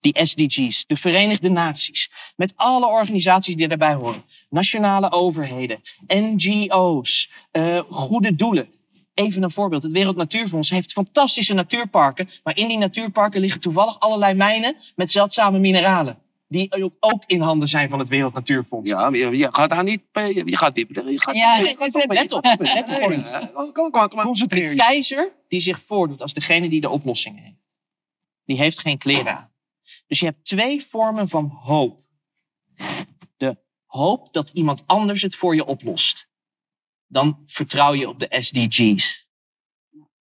Die 0.00 0.26
SDG's, 0.26 0.86
de 0.86 0.96
Verenigde 0.96 1.48
Naties, 1.48 2.10
met 2.36 2.52
alle 2.56 2.86
organisaties 2.86 3.56
die 3.56 3.68
daarbij 3.68 3.94
horen. 3.94 4.24
Nationale 4.48 5.10
overheden, 5.10 5.80
NGO's, 6.06 7.30
eh, 7.50 7.78
goede 7.90 8.34
doelen. 8.34 8.68
Even 9.14 9.42
een 9.42 9.50
voorbeeld. 9.50 9.82
Het 9.82 9.92
Wereld 9.92 10.16
Natuurfonds 10.16 10.70
heeft 10.70 10.92
fantastische 10.92 11.54
natuurparken. 11.54 12.28
Maar 12.42 12.56
in 12.56 12.68
die 12.68 12.78
natuurparken 12.78 13.40
liggen 13.40 13.60
toevallig 13.60 14.00
allerlei 14.00 14.34
mijnen 14.34 14.76
met 14.94 15.10
zeldzame 15.10 15.58
mineralen. 15.58 16.18
Die 16.50 16.90
ook- 17.00 17.24
in 17.26 17.40
handen 17.40 17.68
zijn 17.68 17.88
van 17.88 17.98
het 17.98 18.08
Wereld 18.08 18.34
Natuurfonds. 18.34 18.88
Ja, 18.88 19.08
je, 19.08 19.36
je 19.36 19.48
gaat 19.52 19.68
daar 19.70 19.82
niet. 19.82 20.02
Je, 20.12 20.42
je 20.44 20.56
gaat. 20.56 20.76
Je 20.76 20.86
gaat 21.20 21.36
Ja, 21.36 21.56
je 21.56 21.64
let 21.64 21.76
gaat 21.76 21.94
op, 21.94 22.10
let 22.12 22.32
op, 22.32 22.44
let 22.60 22.88
op. 22.88 23.52
Kom, 23.54 23.72
kom, 23.72 23.90
kom, 23.90 24.08
kom. 24.08 24.32
De 24.48 24.74
keizer 24.76 25.32
die 25.48 25.60
zich 25.60 25.80
voordoet 25.80 26.22
als 26.22 26.32
degene 26.32 26.68
die 26.68 26.80
de 26.80 26.88
oplossingen 26.88 27.42
heeft. 27.42 27.58
Die 28.44 28.56
heeft 28.56 28.78
geen 28.78 28.98
kleren 28.98 29.36
aan. 29.36 29.52
Dus 30.06 30.18
je 30.20 30.26
hebt 30.26 30.44
twee 30.44 30.82
vormen 30.84 31.28
van 31.28 31.48
hoop. 31.48 32.04
De 33.36 33.56
hoop 33.86 34.32
dat 34.32 34.50
iemand 34.50 34.86
anders 34.86 35.22
het 35.22 35.36
voor 35.36 35.54
je 35.54 35.64
oplost. 35.64 36.28
Dan 37.06 37.42
vertrouw 37.46 37.94
je 37.94 38.08
op 38.08 38.18
de 38.18 38.36
SDG's. 38.40 39.28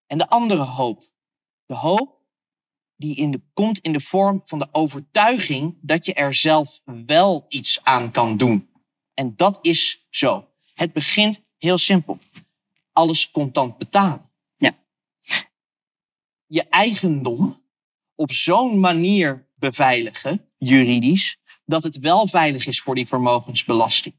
En 0.06 0.18
de 0.18 0.30
andere 0.30 0.64
hoop. 0.64 1.02
De 1.66 1.76
hoop 1.76 2.19
die 3.00 3.16
in 3.16 3.32
de, 3.32 3.42
komt 3.54 3.80
in 3.80 3.94
de 3.94 4.00
vorm 4.00 4.42
van 4.46 4.60
de 4.60 4.68
overtuiging 4.72 5.78
dat 5.82 6.06
je 6.06 6.14
er 6.14 6.34
zelf 6.34 6.82
wel 7.06 7.46
iets 7.50 7.80
aan 7.84 8.12
kan 8.12 8.38
doen. 8.38 8.70
En 9.14 9.34
dat 9.36 9.60
is 9.62 10.06
zo. 10.10 10.48
Het 10.74 10.94
begint 10.94 11.42
heel 11.58 11.78
simpel. 11.78 12.20
Alles 12.94 13.32
contant 13.32 13.78
betalen. 13.78 14.30
Ja. 14.58 14.78
Je 16.46 16.64
eigendom 16.64 17.64
op 18.16 18.32
zo'n 18.32 18.80
manier 18.80 19.48
beveiligen, 19.56 20.46
juridisch, 20.58 21.38
dat 21.66 21.84
het 21.84 22.00
wel 22.00 22.28
veilig 22.28 22.66
is 22.66 22.82
voor 22.82 22.96
die 22.96 23.08
vermogensbelasting. 23.08 24.16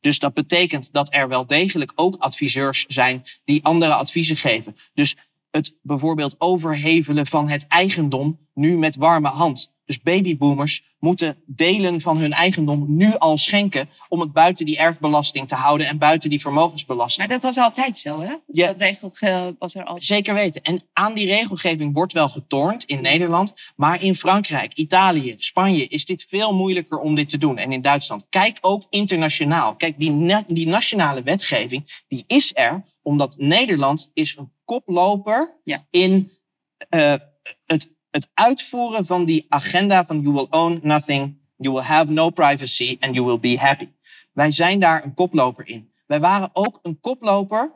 Dus 0.00 0.18
dat 0.18 0.34
betekent 0.34 0.92
dat 0.92 1.14
er 1.14 1.28
wel 1.28 1.46
degelijk 1.46 1.92
ook 1.94 2.16
adviseurs 2.16 2.84
zijn 2.88 3.24
die 3.44 3.64
andere 3.64 3.94
adviezen 3.94 4.36
geven. 4.36 4.76
Dus 4.94 5.16
het 5.56 5.76
bijvoorbeeld 5.82 6.34
overhevelen 6.38 7.26
van 7.26 7.48
het 7.48 7.66
eigendom 7.66 8.38
nu 8.54 8.76
met 8.78 8.96
warme 8.96 9.28
hand. 9.28 9.74
Dus 9.84 10.00
babyboomers 10.02 10.82
moeten 10.98 11.36
delen 11.46 12.00
van 12.00 12.16
hun 12.18 12.32
eigendom 12.32 12.84
nu 12.88 13.14
al 13.18 13.36
schenken 13.38 13.88
om 14.08 14.20
het 14.20 14.32
buiten 14.32 14.66
die 14.66 14.76
erfbelasting 14.76 15.48
te 15.48 15.54
houden 15.54 15.86
en 15.88 15.98
buiten 15.98 16.30
die 16.30 16.40
vermogensbelasting. 16.40 17.28
Maar 17.28 17.38
dat 17.40 17.54
was 17.54 17.64
altijd 17.64 17.98
zo, 17.98 18.20
hè? 18.20 18.28
Dus 18.28 18.36
Ja. 18.46 18.66
Dat 18.66 18.76
regel 18.76 19.12
was 19.58 19.74
er 19.74 19.84
altijd. 19.84 20.04
Zeker 20.04 20.34
weten. 20.34 20.62
En 20.62 20.82
aan 20.92 21.14
die 21.14 21.26
regelgeving 21.26 21.94
wordt 21.94 22.12
wel 22.12 22.28
getornd 22.28 22.84
in 22.84 23.00
Nederland. 23.02 23.54
Maar 23.76 24.02
in 24.02 24.14
Frankrijk, 24.14 24.72
Italië, 24.74 25.34
Spanje 25.38 25.86
is 25.86 26.04
dit 26.04 26.24
veel 26.28 26.54
moeilijker 26.54 26.98
om 26.98 27.14
dit 27.14 27.28
te 27.28 27.38
doen. 27.38 27.58
En 27.58 27.72
in 27.72 27.80
Duitsland. 27.80 28.26
Kijk 28.28 28.58
ook 28.60 28.82
internationaal. 28.90 29.74
Kijk, 29.76 29.98
die, 29.98 30.10
na- 30.10 30.44
die 30.48 30.66
nationale 30.66 31.22
wetgeving, 31.22 32.02
die 32.08 32.24
is 32.26 32.50
er 32.54 32.84
omdat 33.06 33.34
Nederland 33.38 34.10
is 34.14 34.36
een 34.36 34.52
koploper 34.64 35.56
in 35.90 36.30
eh, 36.88 37.14
het, 37.66 37.94
het 38.10 38.28
uitvoeren 38.34 39.06
van 39.06 39.24
die 39.24 39.46
agenda 39.48 40.04
van 40.04 40.20
you 40.20 40.34
will 40.34 40.46
own 40.50 40.80
nothing, 40.82 41.38
you 41.56 41.74
will 41.74 41.84
have 41.84 42.12
no 42.12 42.30
privacy 42.30 42.96
and 43.00 43.14
you 43.14 43.26
will 43.26 43.38
be 43.38 43.58
happy. 43.58 43.88
Wij 44.32 44.50
zijn 44.50 44.80
daar 44.80 45.04
een 45.04 45.14
koploper 45.14 45.68
in. 45.68 45.90
Wij 46.06 46.20
waren 46.20 46.50
ook 46.52 46.78
een 46.82 47.00
koploper 47.00 47.72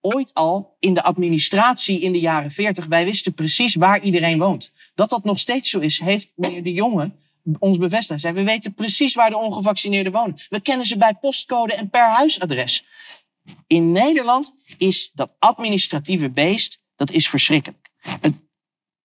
ooit 0.00 0.34
al 0.34 0.76
in 0.78 0.94
de 0.94 1.02
administratie 1.02 2.00
in 2.00 2.12
de 2.12 2.20
jaren 2.20 2.50
40. 2.50 2.86
Wij 2.86 3.04
wisten 3.04 3.34
precies 3.34 3.74
waar 3.74 4.00
iedereen 4.00 4.38
woont. 4.38 4.72
Dat 4.94 5.08
dat 5.08 5.24
nog 5.24 5.38
steeds 5.38 5.70
zo 5.70 5.78
is, 5.78 5.98
heeft 5.98 6.32
meneer 6.34 6.62
De 6.62 6.72
Jonge 6.72 7.12
ons 7.58 7.78
bevestigd. 7.78 8.20
Zei, 8.20 8.34
we 8.34 8.42
weten 8.42 8.74
precies 8.74 9.14
waar 9.14 9.30
de 9.30 9.36
ongevaccineerden 9.36 10.12
wonen. 10.12 10.36
We 10.48 10.60
kennen 10.60 10.86
ze 10.86 10.96
bij 10.96 11.14
postcode 11.14 11.74
en 11.74 11.90
per 11.90 12.10
huisadres. 12.10 12.84
In 13.66 13.92
Nederland 13.92 14.54
is 14.78 15.10
dat 15.14 15.36
administratieve 15.38 16.30
beest, 16.30 16.80
dat 16.96 17.10
is 17.10 17.28
verschrikkelijk. 17.28 17.90
Het, 17.96 18.40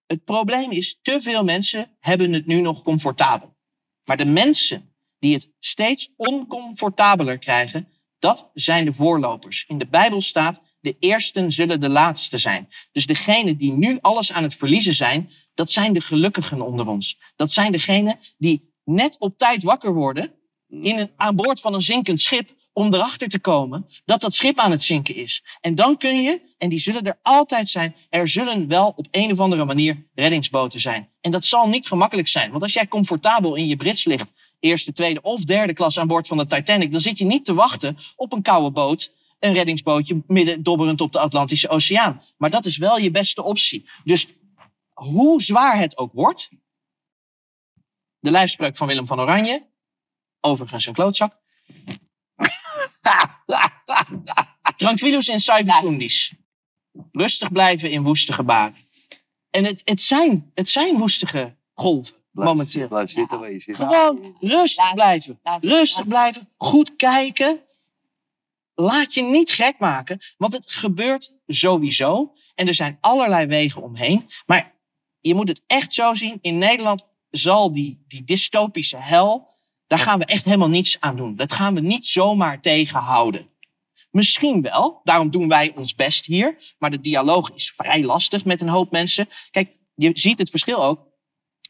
het 0.06 0.24
probleem 0.24 0.72
is, 0.72 1.00
te 1.02 1.22
veel 1.22 1.44
mensen 1.44 1.98
hebben 2.00 2.34
het 2.34 2.46
nu 2.46 2.62
nog 2.62 2.82
comfortabel. 2.82 3.58
Maar 4.04 4.18
de 4.18 4.26
mensen 4.26 4.94
die 5.20 5.34
het 5.34 5.52
steeds 5.60 6.10
oncomfortabeler 6.16 7.38
krijgen, 7.38 7.88
dat 8.20 8.50
zijn 8.54 8.86
de 8.86 8.94
voorlopers. 8.94 9.66
In 9.68 9.78
de 9.78 9.88
Bijbel 9.88 10.22
staat, 10.22 10.62
de 10.82 10.96
eersten 11.00 11.52
zullen 11.52 11.82
de 11.82 11.90
laatste 11.90 12.38
zijn. 12.38 12.68
Dus 12.92 13.06
degenen 13.06 13.58
die 13.58 13.72
nu 13.72 13.98
alles 14.02 14.32
aan 14.32 14.44
het 14.44 14.56
verliezen 14.56 14.94
zijn, 14.94 15.32
dat 15.54 15.72
zijn 15.72 15.94
de 15.94 16.02
gelukkigen 16.02 16.62
onder 16.62 16.88
ons. 16.88 17.20
Dat 17.36 17.52
zijn 17.52 17.72
degenen 17.72 18.20
die 18.38 18.74
net 18.84 19.20
op 19.20 19.38
tijd 19.38 19.64
wakker 19.64 19.94
worden 19.94 20.34
in 20.68 20.98
een, 20.98 21.12
aan 21.16 21.36
boord 21.36 21.60
van 21.60 21.74
een 21.74 21.82
zinkend 21.82 22.22
schip 22.22 22.56
om 22.74 22.94
erachter 22.94 23.28
te 23.28 23.40
komen 23.40 23.86
dat 24.06 24.22
dat 24.22 24.34
schip 24.34 24.58
aan 24.58 24.72
het 24.72 24.84
zinken 24.84 25.16
is. 25.16 25.44
En 25.62 25.76
dan 25.76 25.98
kun 25.98 26.22
je, 26.22 26.42
en 26.58 26.70
die 26.70 26.80
zullen 26.80 27.04
er 27.04 27.20
altijd 27.22 27.70
zijn, 27.70 27.96
er 28.10 28.28
zullen 28.28 28.68
wel 28.68 28.94
op 28.96 29.08
een 29.12 29.32
of 29.32 29.40
andere 29.40 29.66
manier 29.66 30.08
reddingsboten 30.16 30.80
zijn. 30.80 31.10
En 31.22 31.32
dat 31.32 31.46
zal 31.46 31.68
niet 31.68 31.88
gemakkelijk 31.88 32.28
zijn, 32.28 32.52
want 32.52 32.64
als 32.64 32.74
jij 32.74 32.88
comfortabel 32.88 33.56
in 33.56 33.68
je 33.68 33.76
Brits 33.76 34.06
ligt, 34.06 34.34
eerste, 34.60 34.92
tweede 34.92 35.22
of 35.22 35.44
derde 35.44 35.74
klas 35.74 36.00
aan 36.00 36.08
boord 36.08 36.28
van 36.28 36.38
de 36.38 36.46
Titanic, 36.46 36.92
dan 36.92 37.02
zit 37.02 37.18
je 37.18 37.26
niet 37.26 37.46
te 37.46 37.54
wachten 37.54 37.98
op 38.16 38.34
een 38.34 38.42
koude 38.42 38.72
boot, 38.72 39.12
een 39.40 39.54
reddingsbootje 39.54 40.24
midden 40.28 40.64
dobberend 40.64 41.02
op 41.02 41.12
de 41.12 41.20
Atlantische 41.20 41.70
Oceaan. 41.70 42.22
Maar 42.38 42.50
dat 42.50 42.66
is 42.66 42.78
wel 42.78 42.98
je 42.98 43.12
beste 43.12 43.44
optie. 43.44 43.90
Dus 44.04 44.28
hoe 44.94 45.42
zwaar 45.42 45.78
het 45.78 45.98
ook 45.98 46.14
wordt, 46.14 46.50
de 48.20 48.32
lijfspreuk 48.32 48.78
van 48.78 48.88
Willem 48.88 49.08
van 49.08 49.20
Oranje, 49.20 49.68
overigens 50.42 50.86
een 50.86 50.94
klootzak. 50.94 51.38
Tranquilus 54.76 55.28
in 55.28 55.40
saevicundis. 55.40 56.34
Rustig 57.12 57.52
blijven 57.52 57.92
in 57.92 58.04
woeste 58.04 58.34
gebaren. 58.34 58.76
En 59.50 59.66
het, 59.66 59.82
het, 59.86 60.02
zijn, 60.02 60.52
het 60.54 60.70
zijn 60.70 60.98
woestige 60.98 61.56
golven 61.74 62.16
momenteel. 62.32 62.88
Blijf 62.88 63.10
zitten 63.10 63.40
waar 63.40 63.52
je 63.52 63.60
zit. 63.60 63.76
Gewoon 63.76 64.36
rustig 64.40 64.94
blijven. 64.94 65.40
Rustig 65.60 66.08
blijven. 66.08 66.50
Goed 66.58 66.96
kijken. 66.96 67.60
Laat 68.76 69.14
je 69.14 69.22
niet 69.22 69.52
gek 69.52 69.80
maken, 69.80 70.20
want 70.38 70.54
het 70.54 70.72
gebeurt 70.72 71.34
sowieso. 71.48 72.34
En 72.56 72.68
er 72.68 72.74
zijn 72.74 72.98
allerlei 73.02 73.46
wegen 73.46 73.82
omheen. 73.82 74.30
Maar 74.46 74.74
je 75.20 75.36
moet 75.36 75.48
het 75.48 75.62
echt 75.68 75.94
zo 75.94 76.14
zien. 76.14 76.38
In 76.42 76.58
Nederland 76.58 77.08
zal 77.30 77.74
die, 77.74 78.04
die 78.08 78.24
dystopische 78.24 78.98
hel, 78.98 79.48
daar 79.90 80.00
gaan 80.00 80.20
we 80.20 80.26
echt 80.26 80.46
helemaal 80.46 80.70
niets 80.70 80.98
aan 81.00 81.16
doen. 81.16 81.36
Dat 81.36 81.52
gaan 81.52 81.74
we 81.74 81.80
niet 81.80 82.06
zomaar 82.06 82.62
tegenhouden. 82.62 83.50
Misschien 84.12 84.62
wel, 84.62 85.02
daarom 85.04 85.30
doen 85.30 85.48
wij 85.48 85.72
ons 85.76 85.96
best 85.96 86.26
hier. 86.26 86.58
Maar 86.80 86.92
de 86.92 87.02
dialoog 87.02 87.52
is 87.52 87.74
vrij 87.76 88.04
lastig 88.04 88.46
met 88.46 88.62
een 88.62 88.70
hoop 88.70 88.92
mensen. 88.92 89.30
Kijk, 89.52 89.72
je 89.96 90.12
ziet 90.14 90.38
het 90.38 90.50
verschil 90.50 90.84
ook 90.84 91.08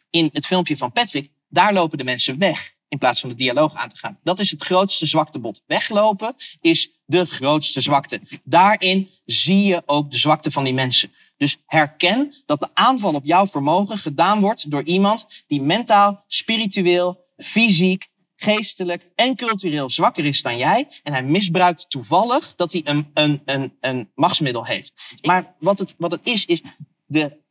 in 0.09 0.29
het 0.33 0.45
filmpje 0.45 0.77
van 0.77 0.91
Patrick. 0.91 1.31
Daar 1.49 1.73
lopen 1.73 1.97
de 1.97 2.03
mensen 2.03 2.37
weg 2.37 2.73
in 2.87 2.97
plaats 2.97 3.19
van 3.19 3.29
de 3.29 3.35
dialoog 3.35 3.73
aan 3.75 3.89
te 3.89 3.97
gaan. 3.97 4.19
Dat 4.23 4.39
is 4.39 4.51
het 4.51 4.63
grootste 4.63 5.05
zwaktebod. 5.05 5.63
Weglopen 5.67 6.35
is 6.61 6.91
de 7.05 7.25
grootste 7.25 7.81
zwakte. 7.81 8.21
Daarin 8.43 9.09
zie 9.25 9.63
je 9.63 9.83
ook 9.85 10.11
de 10.11 10.17
zwakte 10.17 10.51
van 10.51 10.63
die 10.63 10.73
mensen. 10.73 11.11
Dus 11.37 11.57
herken 11.65 12.33
dat 12.45 12.59
de 12.59 12.69
aanval 12.73 13.13
op 13.13 13.25
jouw 13.25 13.47
vermogen 13.47 13.97
gedaan 13.97 14.39
wordt 14.39 14.71
door 14.71 14.83
iemand 14.83 15.43
die 15.47 15.61
mentaal, 15.61 16.23
spiritueel, 16.27 17.27
fysiek, 17.37 18.08
geestelijk 18.41 19.09
en 19.15 19.35
cultureel 19.35 19.89
zwakker 19.89 20.25
is 20.25 20.41
dan 20.41 20.57
jij. 20.57 20.87
En 21.03 21.13
hij 21.13 21.23
misbruikt 21.23 21.89
toevallig 21.89 22.55
dat 22.55 22.71
hij 22.71 22.81
een, 22.85 23.09
een, 23.13 23.41
een, 23.45 23.77
een 23.79 24.11
machtsmiddel 24.15 24.65
heeft. 24.65 24.93
Maar 25.21 25.55
wat 25.59 25.79
het, 25.79 25.95
wat 25.97 26.11
het 26.11 26.27
is, 26.27 26.45
is 26.45 26.61
de, 27.05 27.41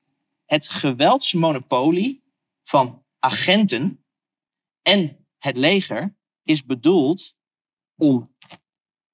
het 0.44 0.68
geweldsmonopolie 0.68 2.22
van 2.62 3.04
agenten 3.18 4.04
en 4.82 5.26
het 5.38 5.56
leger 5.56 6.16
is 6.42 6.64
bedoeld 6.64 7.34
om 7.96 8.34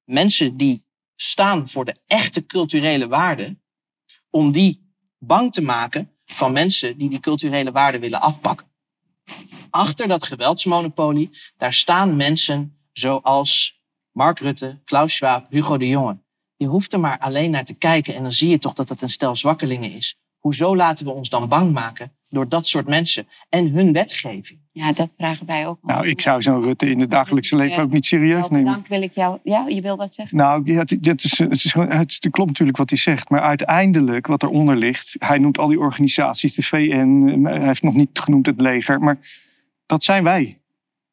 mensen 0.05 0.57
die 0.57 0.85
staan 1.15 1.69
voor 1.69 1.85
de 1.85 1.97
echte 2.07 2.47
culturele 2.47 3.09
waarden, 3.09 3.63
om 4.31 4.53
die 4.53 4.93
bang 5.19 5.53
te 5.53 5.63
maken 5.63 6.17
van 6.25 6.53
mensen 6.53 6.99
die 6.99 7.11
die 7.11 7.21
culturele 7.21 7.73
waarden 7.73 8.01
willen 8.01 8.21
afpakken. 8.21 8.73
Achter 9.75 10.09
dat 10.09 10.25
geweldsmonopolie, 10.27 11.31
daar 11.57 11.73
staan 11.73 12.17
mensen 12.17 12.77
zoals 12.93 13.81
Mark 14.13 14.39
Rutte, 14.39 14.81
Klaus 14.85 15.15
Schwab, 15.15 15.47
Hugo 15.51 15.77
de 15.77 15.89
Jonge. 15.89 16.19
Je 16.57 16.67
hoeft 16.67 16.93
er 16.93 17.01
maar 17.01 17.19
alleen 17.19 17.51
naar 17.51 17.65
te 17.65 17.75
kijken 17.75 18.15
en 18.15 18.23
dan 18.23 18.33
zie 18.33 18.49
je 18.49 18.59
toch 18.59 18.73
dat 18.73 18.89
het 18.89 19.03
een 19.03 19.09
stel 19.09 19.37
zwakkelingen 19.37 19.93
is. 19.93 20.19
Hoezo 20.39 20.77
laten 20.77 21.07
we 21.07 21.13
ons 21.13 21.29
dan 21.29 21.49
bang 21.49 21.73
maken 21.73 22.13
door 22.29 22.49
dat 22.49 22.67
soort 22.67 22.87
mensen 22.89 23.27
en 23.49 23.69
hun 23.71 23.93
wetgeving? 23.93 24.59
Ja, 24.73 24.93
dat 24.93 25.11
vragen 25.19 25.47
wij 25.47 25.67
ook. 25.67 25.79
Nou, 25.83 26.09
ik 26.09 26.21
zou 26.21 26.43
zo'n 26.43 26.63
Rutte 26.63 26.91
in 26.91 27.01
het 27.01 27.11
dagelijkse 27.11 27.57
leven 27.57 27.83
ook 27.83 27.93
niet 27.93 28.05
serieus 28.05 28.49
nemen. 28.49 28.73
Dank 28.73 28.87
wil 28.87 29.03
ik 29.03 29.15
jou. 29.15 29.39
Ja, 29.43 29.67
je 29.69 29.81
wil 29.81 29.97
wat 29.97 30.15
zeggen? 30.15 30.37
Nou, 30.37 30.63
ja, 30.73 30.79
het, 30.79 30.91
het, 30.91 31.25
is, 31.25 31.39
het, 31.39 31.53
is, 31.65 31.73
gewoon- 31.73 31.91
het, 31.91 32.11
is- 32.11 32.19
het 32.21 32.33
klopt 32.33 32.49
natuurlijk 32.51 32.79
wat 32.79 32.89
hij 32.91 32.99
zegt. 32.99 33.29
Maar 33.31 33.41
uiteindelijk, 33.41 34.27
wat 34.27 34.43
eronder 34.43 34.77
ligt... 34.77 35.17
Hij 35.19 35.39
noemt 35.39 35.59
al 35.59 35.69
die 35.69 35.79
organisaties, 35.79 36.55
de 36.55 36.63
VN. 36.63 37.41
Hij 37.45 37.61
heeft 37.61 37.83
nog 37.83 37.95
niet 37.95 38.19
genoemd 38.19 38.47
het 38.47 38.61
leger. 38.61 39.01
Maar 39.01 39.19
dat 39.87 40.05
zijn 40.05 40.25
wij. 40.25 40.59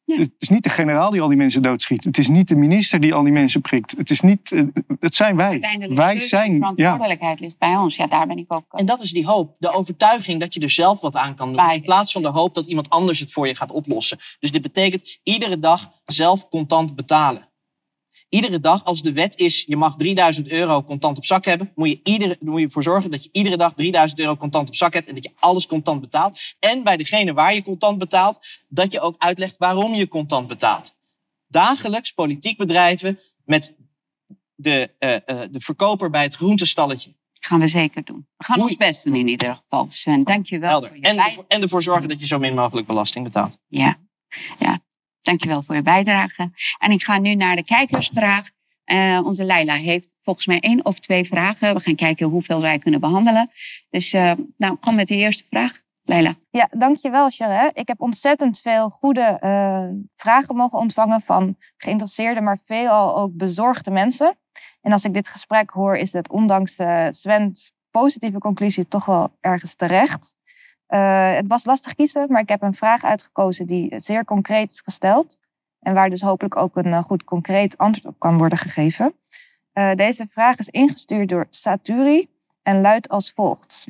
Het 0.06 0.32
is 0.38 0.50
niet 0.50 0.64
de 0.64 0.70
generaal 0.70 1.10
die 1.10 1.22
al 1.22 1.28
die 1.28 1.38
mensen 1.38 1.62
doodschiet. 1.62 2.04
Het 2.04 2.18
is 2.18 2.28
niet 2.28 2.48
de 2.48 2.56
minister 2.56 3.00
die 3.00 3.14
al 3.14 3.24
die 3.24 3.32
mensen 3.32 3.62
prikt. 3.62 3.94
Het, 3.98 4.10
is 4.10 4.22
niet, 4.22 4.52
eh, 4.52 4.64
het 5.00 5.16
zijn 5.16 5.36
wij. 5.36 5.50
Uiteindelijk 5.50 6.00
Wij 6.00 6.14
de 6.14 6.28
zijn... 6.28 6.54
Ja, 6.54 6.72
verantwoordelijkheid 6.74 7.40
ligt 7.40 7.58
bij 7.58 7.76
ons. 7.76 7.96
Ja, 7.96 8.08
daar 8.08 8.28
ben 8.28 8.38
ik 8.38 8.54
ook. 8.54 8.66
En 8.70 8.86
dat 8.86 9.00
is 9.00 9.12
die 9.12 9.26
hoop. 9.26 9.56
De 9.60 9.72
overtuiging 9.72 10.40
dat 10.40 10.54
je 10.54 10.60
er 10.60 10.70
zelf 10.70 11.00
wat 11.00 11.16
aan 11.16 11.36
kan 11.36 11.54
doen. 11.54 11.72
In 11.72 11.82
plaats 11.82 12.12
van 12.12 12.22
de 12.22 12.28
hoop 12.28 12.54
dat 12.54 12.68
iemand 12.68 12.90
anders 12.90 13.20
het 13.20 13.32
voor 13.32 13.48
je 13.48 13.56
gaat 13.56 13.72
oplossen. 13.72 14.18
Dus 14.40 14.52
dit 14.52 14.62
betekent 14.62 15.20
iedere 15.24 15.60
dag 15.60 15.92
zelf 16.06 16.50
contant 16.50 16.96
betalen. 16.96 17.50
Iedere 18.32 18.60
dag, 18.60 18.84
als 18.84 19.02
de 19.02 19.12
wet 19.14 19.38
is, 19.38 19.64
je 19.68 19.76
mag 19.78 19.96
3000 19.96 20.50
euro 20.52 20.84
contant 20.84 21.18
op 21.18 21.26
zak 21.26 21.46
hebben, 21.46 21.72
moet 21.76 21.88
je, 21.90 22.00
iedere, 22.04 22.38
moet 22.40 22.60
je 22.60 22.66
ervoor 22.66 22.84
zorgen 22.84 23.12
dat 23.12 23.24
je 23.24 23.30
iedere 23.32 23.58
dag 23.58 23.74
3000 23.74 24.20
euro 24.20 24.36
contant 24.38 24.68
op 24.68 24.76
zak 24.76 24.94
hebt 24.94 25.08
en 25.08 25.14
dat 25.14 25.24
je 25.24 25.32
alles 25.40 25.68
contant 25.68 26.02
betaalt. 26.02 26.40
En 26.60 26.84
bij 26.84 26.98
degene 26.98 27.34
waar 27.34 27.54
je 27.54 27.64
contant 27.64 27.98
betaalt, 27.98 28.40
dat 28.68 28.92
je 28.92 29.00
ook 29.00 29.16
uitlegt 29.18 29.58
waarom 29.58 29.94
je 29.94 30.08
contant 30.08 30.48
betaalt. 30.48 30.94
Dagelijks 31.48 32.12
politiek 32.12 32.58
bedrijven 32.58 33.20
met 33.46 33.76
de, 34.56 34.92
eh, 35.00 35.16
eh, 35.16 35.22
de 35.52 35.60
verkoper 35.60 36.10
bij 36.10 36.24
het 36.24 36.36
groentestalletje. 36.36 37.16
Gaan 37.40 37.60
we 37.60 37.68
zeker 37.68 38.04
doen. 38.04 38.28
We 38.38 38.44
gaan 38.44 38.62
ons 38.62 38.76
best 38.78 39.04
doen 39.04 39.16
in 39.16 39.28
ieder 39.28 39.56
geval. 39.56 39.88
Sven, 39.90 40.24
dank 40.24 40.46
je 40.46 40.60
wel. 40.60 40.70
Helder. 40.70 40.90
voor 40.90 40.98
je 40.98 41.04
En, 41.04 41.16
bij- 41.16 41.46
en 41.48 41.62
ervoor 41.62 41.82
zorgen 41.84 42.10
dat 42.10 42.20
je 42.20 42.26
zo 42.26 42.40
min 42.40 42.54
mogelijk 42.56 42.88
belasting 42.88 43.24
betaalt. 43.24 43.58
Ja, 43.68 43.98
ja. 44.60 44.80
Dankjewel 45.22 45.64
voor 45.64 45.76
je 45.76 45.82
bijdrage. 45.82 46.52
En 46.78 46.92
ik 46.92 47.04
ga 47.04 47.20
nu 47.20 47.36
naar 47.36 47.56
de 47.56 47.64
kijkersvraag. 47.64 48.50
Eh, 48.84 49.22
onze 49.24 49.44
Leila 49.44 49.76
heeft 49.76 50.10
volgens 50.24 50.46
mij 50.46 50.60
één 50.60 50.86
of 50.86 51.00
twee 51.00 51.26
vragen. 51.26 51.74
We 51.74 51.80
gaan 51.80 51.96
kijken 51.96 52.28
hoeveel 52.28 52.62
wij 52.62 52.80
kunnen 52.80 53.00
behandelen. 53.00 53.52
Dus 53.90 54.14
eh, 54.14 54.32
nou, 54.58 54.76
kom 54.76 54.96
met 54.96 55.08
de 55.08 55.16
eerste 55.16 55.44
vraag. 55.50 55.80
Leila. 56.04 56.36
Ja, 56.50 56.68
dankjewel, 56.72 57.30
Charette. 57.30 57.80
Ik 57.80 57.88
heb 57.88 58.02
ontzettend 58.02 58.60
veel 58.60 58.90
goede 58.90 59.38
eh, 59.40 59.88
vragen 60.16 60.56
mogen 60.56 60.80
ontvangen 60.80 61.22
van 61.22 61.56
geïnteresseerde, 61.78 62.42
maar 62.42 62.60
veelal 62.66 63.18
ook 63.18 63.36
bezorgde 63.36 63.92
mensen. 63.92 64.38
En 64.82 64.92
als 64.92 65.04
ik 65.04 65.14
dit 65.14 65.28
gesprek 65.28 65.70
hoor, 65.70 65.98
is 65.98 66.14
het 66.14 66.30
ondanks 66.30 66.76
Sven's 67.10 67.72
positieve 67.92 68.38
conclusie 68.38 68.88
toch 68.88 69.06
wel 69.06 69.38
ergens 69.40 69.76
terecht. 69.76 70.36
Eh, 70.92 71.34
het 71.34 71.48
was 71.48 71.66
lastig 71.66 71.96
kiezen, 71.96 72.26
maar 72.30 72.42
ik 72.42 72.50
heb 72.50 72.62
een 72.62 72.74
vraag 72.74 73.04
uitgekozen 73.04 73.68
die 73.68 74.00
zeer 74.00 74.26
concreet 74.26 74.72
is 74.72 74.82
gesteld. 74.82 75.40
En 75.80 75.94
waar 75.94 76.10
dus 76.10 76.22
hopelijk 76.22 76.56
ook 76.56 76.76
een 76.76 76.94
eh, 76.94 77.04
goed 77.04 77.24
concreet 77.24 77.78
antwoord 77.78 78.14
op 78.14 78.20
kan 78.20 78.38
worden 78.38 78.58
gegeven. 78.58 79.14
Eh, 79.74 79.94
deze 79.96 80.28
vraag 80.30 80.58
is 80.58 80.70
ingestuurd 80.70 81.30
door 81.30 81.46
Saturi 81.50 82.30
en 82.64 82.82
luidt 82.82 83.10
als 83.10 83.32
volgt. 83.32 83.88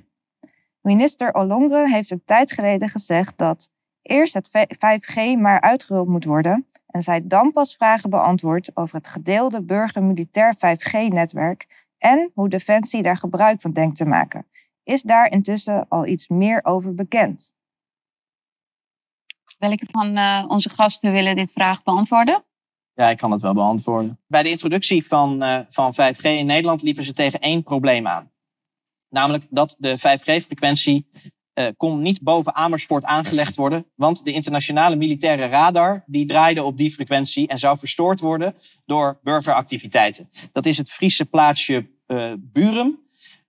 Minister 0.82 1.34
Olongre 1.34 1.90
heeft 1.90 2.12
een 2.12 2.24
tijd 2.26 2.52
geleden 2.52 2.90
gezegd 2.90 3.38
dat 3.38 3.70
eerst 4.02 4.34
het 4.34 4.50
5G 4.78 5.38
maar 5.38 5.62
uitgerold 5.62 6.08
moet 6.08 6.26
worden 6.26 6.66
en 6.88 7.02
zij 7.02 7.28
dan 7.28 7.52
pas 7.52 7.76
vragen 7.76 8.10
beantwoordt 8.10 8.76
over 8.78 8.96
het 8.96 9.08
gedeelde 9.08 9.62
burger-militair 9.62 10.56
5G-netwerk 10.56 11.88
en 11.98 12.32
hoe 12.34 12.50
Defensie 12.50 13.02
daar 13.02 13.18
gebruik 13.18 13.62
van 13.62 13.72
denkt 13.72 13.96
te 13.96 14.06
maken. 14.06 14.46
Is 14.84 15.02
daar 15.02 15.32
intussen 15.32 15.86
al 15.90 16.06
iets 16.06 16.28
meer 16.28 16.66
over 16.66 16.96
bekend? 16.96 17.54
Welke 19.58 19.86
van 19.92 20.18
eh, 20.18 20.46
onze 20.48 20.70
gasten 20.70 21.12
willen 21.12 21.36
dit 21.36 21.52
vraag 21.52 21.84
beantwoorden? 21.84 22.44
Ja, 22.94 23.10
ik 23.10 23.18
kan 23.18 23.32
het 23.32 23.42
wel 23.42 23.54
beantwoorden. 23.54 24.20
Bij 24.28 24.44
de 24.44 24.50
introductie 24.50 25.08
van, 25.08 25.44
eh, 25.44 25.60
van 25.70 25.94
5G 25.94 26.24
in 26.24 26.46
Nederland 26.46 26.82
liepen 26.82 27.04
ze 27.04 27.14
tegen 27.14 27.40
één 27.40 27.64
probleem 27.64 28.08
aan. 28.08 28.32
Namelijk 29.10 29.48
dat 29.50 29.76
de 29.80 29.98
5G-frequentie 29.98 31.10
eh, 31.54 31.68
kon 31.78 32.02
niet 32.02 32.22
boven 32.22 32.56
Amersfoort 32.56 33.04
aangelegd 33.06 33.56
worden, 33.56 33.86
want 33.96 34.26
de 34.26 34.32
internationale 34.32 34.96
militaire 34.96 35.46
radar 35.46 36.04
die 36.06 36.26
draaide 36.26 36.64
op 36.64 36.78
die 36.78 36.92
frequentie 36.92 37.48
en 37.48 37.58
zou 37.58 37.78
verstoord 37.78 38.20
worden 38.20 38.56
door 38.86 39.20
burgeractiviteiten. 39.24 40.30
Dat 40.52 40.66
is 40.66 40.78
het 40.78 40.92
Friese 40.92 41.26
plaatsje 41.26 41.90
eh, 42.06 42.34
Burum. 42.40 43.00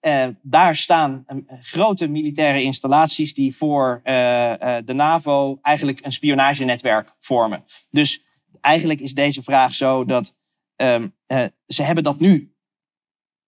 Eh, 0.02 0.28
daar 0.42 0.76
staan 0.76 1.24
eh, 1.26 1.36
grote 1.60 2.06
militaire 2.06 2.62
installaties 2.62 3.34
die 3.34 3.56
voor 3.56 4.00
eh, 4.02 4.76
de 4.84 4.92
NAVO 4.92 5.58
eigenlijk 5.60 6.04
een 6.04 6.12
spionagenetwerk 6.12 7.14
vormen. 7.18 7.64
Dus 7.90 8.24
eigenlijk 8.60 9.00
is 9.00 9.14
deze 9.14 9.42
vraag 9.42 9.74
zo 9.74 10.04
dat 10.04 10.34
ehm, 10.76 11.08
eh, 11.26 11.44
ze 11.66 11.82
hebben 11.82 12.04
dat 12.04 12.20
nu 12.20 12.54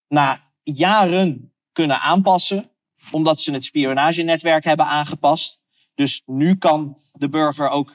na 0.08 0.52
jaren 0.62 1.52
kunnen 1.72 2.00
aanpassen, 2.00 2.70
omdat 3.10 3.40
ze 3.40 3.52
het 3.52 3.64
spionagenetwerk 3.64 4.64
hebben 4.64 4.86
aangepast. 4.86 5.60
Dus 5.94 6.22
nu 6.26 6.56
kan 6.56 6.98
de 7.12 7.28
burger 7.28 7.68
ook 7.68 7.92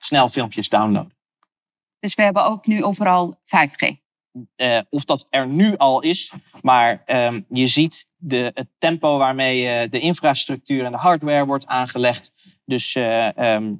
snel 0.00 0.28
filmpjes 0.28 0.68
downloaden. 0.68 1.16
Dus 1.98 2.14
we 2.14 2.22
hebben 2.22 2.44
ook 2.44 2.66
nu 2.66 2.84
overal 2.84 3.40
5G. 3.44 4.03
Eh, 4.56 4.78
of 4.90 5.04
dat 5.04 5.26
er 5.30 5.46
nu 5.46 5.76
al 5.76 6.00
is, 6.00 6.32
maar 6.62 7.02
ehm, 7.04 7.40
je 7.48 7.66
ziet 7.66 8.06
de, 8.16 8.50
het 8.54 8.68
tempo 8.78 9.18
waarmee 9.18 9.68
eh, 9.68 9.90
de 9.90 10.00
infrastructuur 10.00 10.84
en 10.84 10.92
de 10.92 10.98
hardware 10.98 11.46
wordt 11.46 11.66
aangelegd. 11.66 12.32
Dus 12.64 12.94
eh, 12.94 13.38
ehm, 13.38 13.72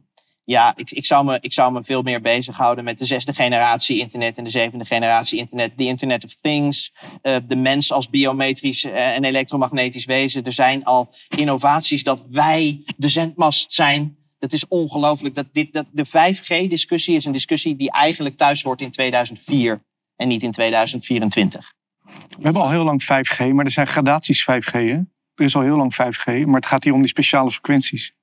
ja, 0.44 0.76
ik, 0.76 0.90
ik, 0.90 1.04
zou 1.04 1.24
me, 1.24 1.38
ik 1.40 1.52
zou 1.52 1.72
me 1.72 1.84
veel 1.84 2.02
meer 2.02 2.20
bezighouden 2.20 2.84
met 2.84 2.98
de 2.98 3.04
zesde 3.04 3.32
generatie 3.32 3.98
internet 3.98 4.38
en 4.38 4.44
de 4.44 4.50
zevende 4.50 4.84
generatie 4.84 5.38
internet. 5.38 5.78
De 5.78 5.84
Internet 5.84 6.24
of 6.24 6.34
Things, 6.34 6.92
de 7.22 7.56
mens 7.56 7.92
als 7.92 8.10
biometrisch 8.10 8.84
en 8.84 9.24
elektromagnetisch 9.24 10.04
wezen. 10.04 10.44
Er 10.44 10.52
zijn 10.52 10.84
al 10.84 11.14
innovaties 11.36 12.02
dat 12.02 12.24
wij 12.28 12.84
de 12.96 13.08
zendmast 13.08 13.72
zijn. 13.72 14.16
Het 14.38 14.52
is 14.52 14.68
ongelooflijk 14.68 15.34
dat, 15.34 15.46
dit, 15.52 15.72
dat 15.72 15.86
de 15.92 16.06
5G-discussie 16.06 17.14
is 17.14 17.24
een 17.24 17.32
discussie 17.32 17.76
die 17.76 17.90
eigenlijk 17.90 18.36
thuis 18.36 18.62
hoort 18.62 18.80
in 18.80 18.90
2004 18.90 19.82
en 20.16 20.28
niet 20.28 20.42
in 20.42 20.50
2024. 20.50 21.74
We 22.04 22.42
hebben 22.42 22.62
al 22.62 22.70
heel 22.70 22.84
lang 22.84 23.02
5G, 23.02 23.52
maar 23.52 23.64
er 23.64 23.70
zijn 23.70 23.86
gradaties 23.86 24.42
5G. 24.42 24.72
Hè? 24.72 25.00
Er 25.34 25.44
is 25.44 25.56
al 25.56 25.62
heel 25.62 25.76
lang 25.76 25.92
5G, 25.92 26.24
maar 26.24 26.54
het 26.54 26.66
gaat 26.66 26.84
hier 26.84 26.92
om 26.92 27.00
die 27.00 27.08
speciale 27.08 27.50
frequenties. 27.50 28.14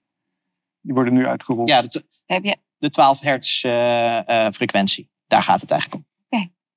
Die 0.82 0.94
worden 0.94 1.14
nu 1.14 1.28
uitgerold. 1.28 1.70
Ja, 1.70 1.82
de, 1.82 2.06
Heb, 2.26 2.44
je, 2.44 2.58
de 2.78 2.90
12 2.90 3.20
hertz 3.20 3.64
eh, 3.64 4.46
eh, 4.46 4.54
frequentie. 4.54 5.10
Daar 5.28 5.44
gaat 5.44 5.62
het 5.62 5.72
eigenlijk 5.72 6.04
om. 6.04 6.10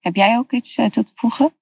heb 0.01 0.17
jij 0.17 0.37
ook 0.37 0.53
iets 0.53 0.77
eh, 0.77 0.87
toe 0.87 1.05
te 1.05 1.13
voegen? 1.15 1.55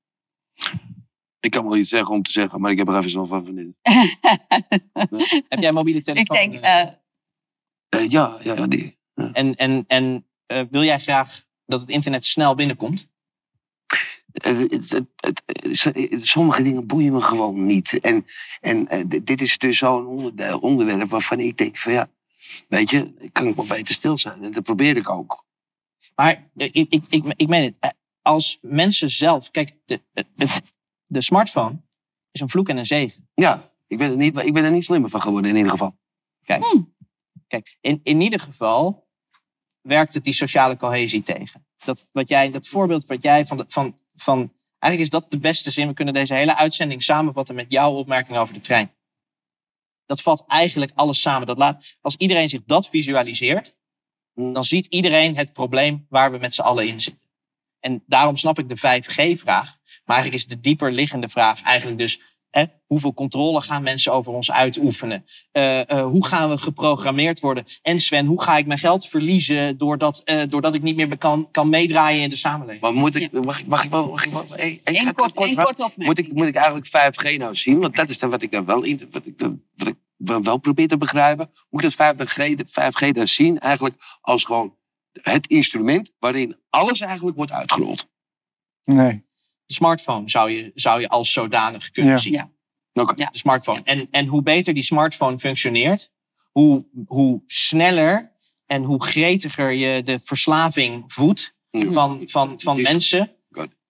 Ik 1.41 1.51
kan 1.51 1.65
wel 1.65 1.77
iets 1.77 1.89
zeggen 1.89 2.15
om 2.15 2.23
te 2.23 2.31
zeggen, 2.31 2.61
maar 2.61 2.71
ik 2.71 2.79
heb 2.79 2.89
er 2.89 2.97
even 2.97 3.11
zo 3.11 3.25
van 3.25 3.45
verdiend. 3.45 3.77
Heb 5.49 5.61
jij 5.61 5.73
mobiele 5.73 6.01
telefoon? 6.01 6.37
Ik 6.37 6.51
denk, 6.51 6.65
ja, 6.65 8.39
ja, 8.43 8.55
ja, 8.55 8.67
die. 8.67 8.99
En, 9.15 9.55
en, 9.55 9.85
en 9.87 10.27
eh, 10.47 10.63
wil 10.71 10.83
jij 10.83 10.99
graag 10.99 11.43
dat 11.67 11.81
het 11.81 11.91
internet 11.91 12.25
snel 12.25 12.55
binnenkomt? 12.55 13.12
Eh, 14.33 14.59
het- 14.59 14.91
het- 14.91 15.07
het- 15.17 15.43
het- 15.85 16.27
sommige 16.27 16.63
dingen 16.63 16.87
boeien 16.87 17.13
me 17.13 17.21
gewoon 17.21 17.65
niet. 17.67 17.99
En, 18.01 18.25
en 18.61 18.89
eh, 18.89 19.05
dit- 19.25 19.41
is 19.41 19.59
dus 19.59 19.79
zo'n 19.79 20.07
onderdeel- 20.07 20.59
onderwerp 20.59 21.09
waarvan 21.09 21.41
ik 21.41 21.57
denk 21.59 21.77
van 21.77 21.93
ja, 21.93 22.11
weet 22.69 22.91
je, 22.91 23.13
ik 23.19 23.33
kan 23.33 23.47
ik 23.47 23.57
wel 23.57 23.67
beter 23.67 23.95
stil 23.95 24.19
zijn. 24.19 24.45
En 24.45 24.51
dat 24.51 24.63
probeer 24.63 24.97
ik 24.97 25.09
ook. 25.09 25.45
Maar 26.15 26.51
eh, 26.57 26.69
ik, 26.73 26.87
ik, 26.93 27.05
ik, 27.09 27.25
ik 27.37 27.49
meen 27.49 27.75
het. 27.81 27.95
Als 28.23 28.59
mensen 28.61 29.11
zelf... 29.11 29.51
Kijk, 29.51 29.73
de, 29.85 30.01
het, 30.13 30.27
het- 30.37 30.63
de 31.05 31.21
smartphone 31.23 31.81
is 32.31 32.41
een 32.41 32.49
vloek 32.49 32.69
en 32.69 32.77
een 32.77 32.87
zegen. 32.87 33.29
Ja, 33.35 33.73
ik 33.87 33.99
ben, 33.99 34.11
er 34.11 34.17
niet, 34.17 34.37
ik 34.37 34.53
ben 34.53 34.65
er 34.65 34.71
niet 34.71 34.85
slimmer 34.85 35.11
van 35.11 35.21
geworden 35.21 35.51
in 35.51 35.57
ieder 35.57 35.71
geval. 35.73 35.97
Kijk, 36.45 36.63
kijk 37.47 37.77
in, 37.81 38.01
in 38.03 38.21
ieder 38.21 38.41
geval 38.41 39.07
werkt 39.81 40.15
het 40.15 40.25
die 40.25 40.33
sociale 40.33 40.77
cohesie 40.77 41.23
tegen. 41.23 41.67
Dat, 41.85 42.09
wat 42.13 42.29
jij, 42.29 42.51
dat 42.51 42.69
voorbeeld 42.69 43.07
wat 43.07 43.23
jij 43.23 43.47
van, 43.47 43.57
de, 43.57 43.65
van, 43.69 43.99
van... 44.15 44.53
Eigenlijk 44.79 45.15
is 45.15 45.21
dat 45.21 45.31
de 45.31 45.39
beste 45.39 45.71
zin. 45.71 45.89
We 45.89 45.95
kunnen 45.95 46.15
deze 46.15 46.35
hele 46.35 46.57
uitzending 46.57 47.03
samenvatten 47.03 47.55
met 47.55 47.73
jouw 47.73 47.93
opmerking 47.93 48.39
over 48.39 48.55
de 48.55 48.61
trein. 48.61 48.93
Dat 50.07 50.23
vat 50.23 50.45
eigenlijk 50.47 50.93
alles 50.95 51.21
samen. 51.21 51.47
Dat 51.47 51.59
laat, 51.59 51.97
als 52.01 52.17
iedereen 52.17 52.49
zich 52.49 52.63
dat 52.67 52.89
visualiseert, 52.89 53.75
dan 54.35 54.65
ziet 54.65 54.87
iedereen 54.87 55.37
het 55.37 55.53
probleem 55.53 56.07
waar 56.09 56.33
we 56.33 56.39
met 56.39 56.55
z'n 56.55 56.61
allen 56.61 56.87
in 56.87 57.01
zitten. 57.01 57.31
En 57.81 58.03
daarom 58.07 58.37
snap 58.37 58.59
ik 58.59 58.69
de 58.69 58.77
5G-vraag. 58.77 59.77
Maar 60.05 60.17
eigenlijk 60.17 60.35
is 60.35 60.47
de 60.47 60.61
dieper 60.61 60.93
liggende 60.93 61.29
vraag 61.29 61.63
eigenlijk 61.63 61.99
dus... 61.99 62.21
Hè, 62.53 62.65
hoeveel 62.87 63.15
controle 63.15 63.61
gaan 63.61 63.83
mensen 63.83 64.13
over 64.13 64.33
ons 64.33 64.51
uitoefenen? 64.51 65.25
Eh, 65.53 65.91
eh, 65.91 66.05
hoe 66.05 66.27
gaan 66.27 66.51
we 66.51 66.59
geprogrammeerd 66.59 67.41
worden? 67.41 67.65
En 67.83 68.01
Sven, 68.01 68.27
hoe 68.27 68.43
ga 68.43 68.57
ik 68.57 68.67
mijn 68.67 68.79
geld 68.79 69.09
verliezen... 69.09 69.79
doordat, 69.79 70.23
eh, 70.25 70.43
doordat 70.49 70.75
ik 70.75 70.83
niet 70.83 70.97
meer 70.97 71.19
kan, 71.19 71.49
kan 71.51 71.69
meedraaien 71.69 72.23
in 72.23 72.31
de 72.31 72.37
samenleving? 72.37 72.83
Maar 72.83 72.93
moet 72.93 73.15
ik, 73.15 73.33
mag, 73.33 73.61
ik, 73.61 73.67
mag 73.67 73.85
ik 73.85 73.91
wel... 73.91 74.07
Mag 74.07 74.25
ik 74.25 74.33
wel 74.33 74.45
hey, 74.49 74.81
hey, 74.85 74.99
Eén 74.99 75.07
heb 75.07 75.17
kort, 75.17 75.97
moet, 75.97 76.19
ik, 76.19 76.33
moet 76.33 76.47
ik 76.47 76.55
eigenlijk 76.55 76.87
5G 76.87 77.37
nou 77.39 77.55
zien? 77.55 77.81
Want 77.81 77.97
dat 77.97 78.09
is 78.09 78.19
dan 78.19 78.31
wat 78.31 78.43
ik 78.43 78.51
dan 78.51 78.65
wel, 78.65 78.83
in, 78.83 79.09
wat 79.11 79.27
ik 79.27 79.39
dan, 79.39 79.63
wat 79.77 79.89
ik 79.89 79.97
wel 80.17 80.57
probeer 80.57 80.89
te 80.89 80.97
begrijpen. 80.97 81.51
Moet 81.71 81.85
ik 81.85 81.97
dat 81.97 82.17
5G, 82.17 82.37
de 82.37 82.67
5G 82.67 83.11
dan 83.11 83.27
zien 83.27 83.59
eigenlijk 83.59 84.19
als 84.21 84.45
gewoon 84.45 84.77
het 85.23 85.47
instrument 85.47 86.15
waarin 86.19 86.57
alles 86.71 87.01
eigenlijk 87.01 87.37
wordt 87.37 87.53
uitgerold? 87.53 88.09
Nee. 88.85 89.25
De 89.67 89.75
smartphone 89.75 90.31
zou 90.31 90.51
je, 90.51 90.71
zou 90.75 91.01
je 91.01 91.09
als 91.09 91.33
zodanig 91.33 91.91
kunnen 91.91 92.13
Ja. 92.13 92.19
zien. 92.19 92.33
Ja. 92.33 92.51
Oké. 92.93 93.15
De 93.15 93.27
smartphone. 93.31 93.81
En, 93.85 94.09
en 94.11 94.27
hoe 94.27 94.43
beter 94.43 94.75
die 94.75 94.83
smartphone 94.83 95.39
functioneert, 95.39 96.11
hoe, 96.53 96.85
hoe 97.07 97.43
sneller 97.47 98.33
en 98.67 98.83
hoe 98.83 99.05
gretiger 99.05 99.71
je 99.73 100.03
de 100.03 100.19
verslaving 100.19 101.05
voedt 101.13 101.55
van, 101.71 102.23
van, 102.25 102.55
van 102.61 102.83
mensen, 102.83 103.31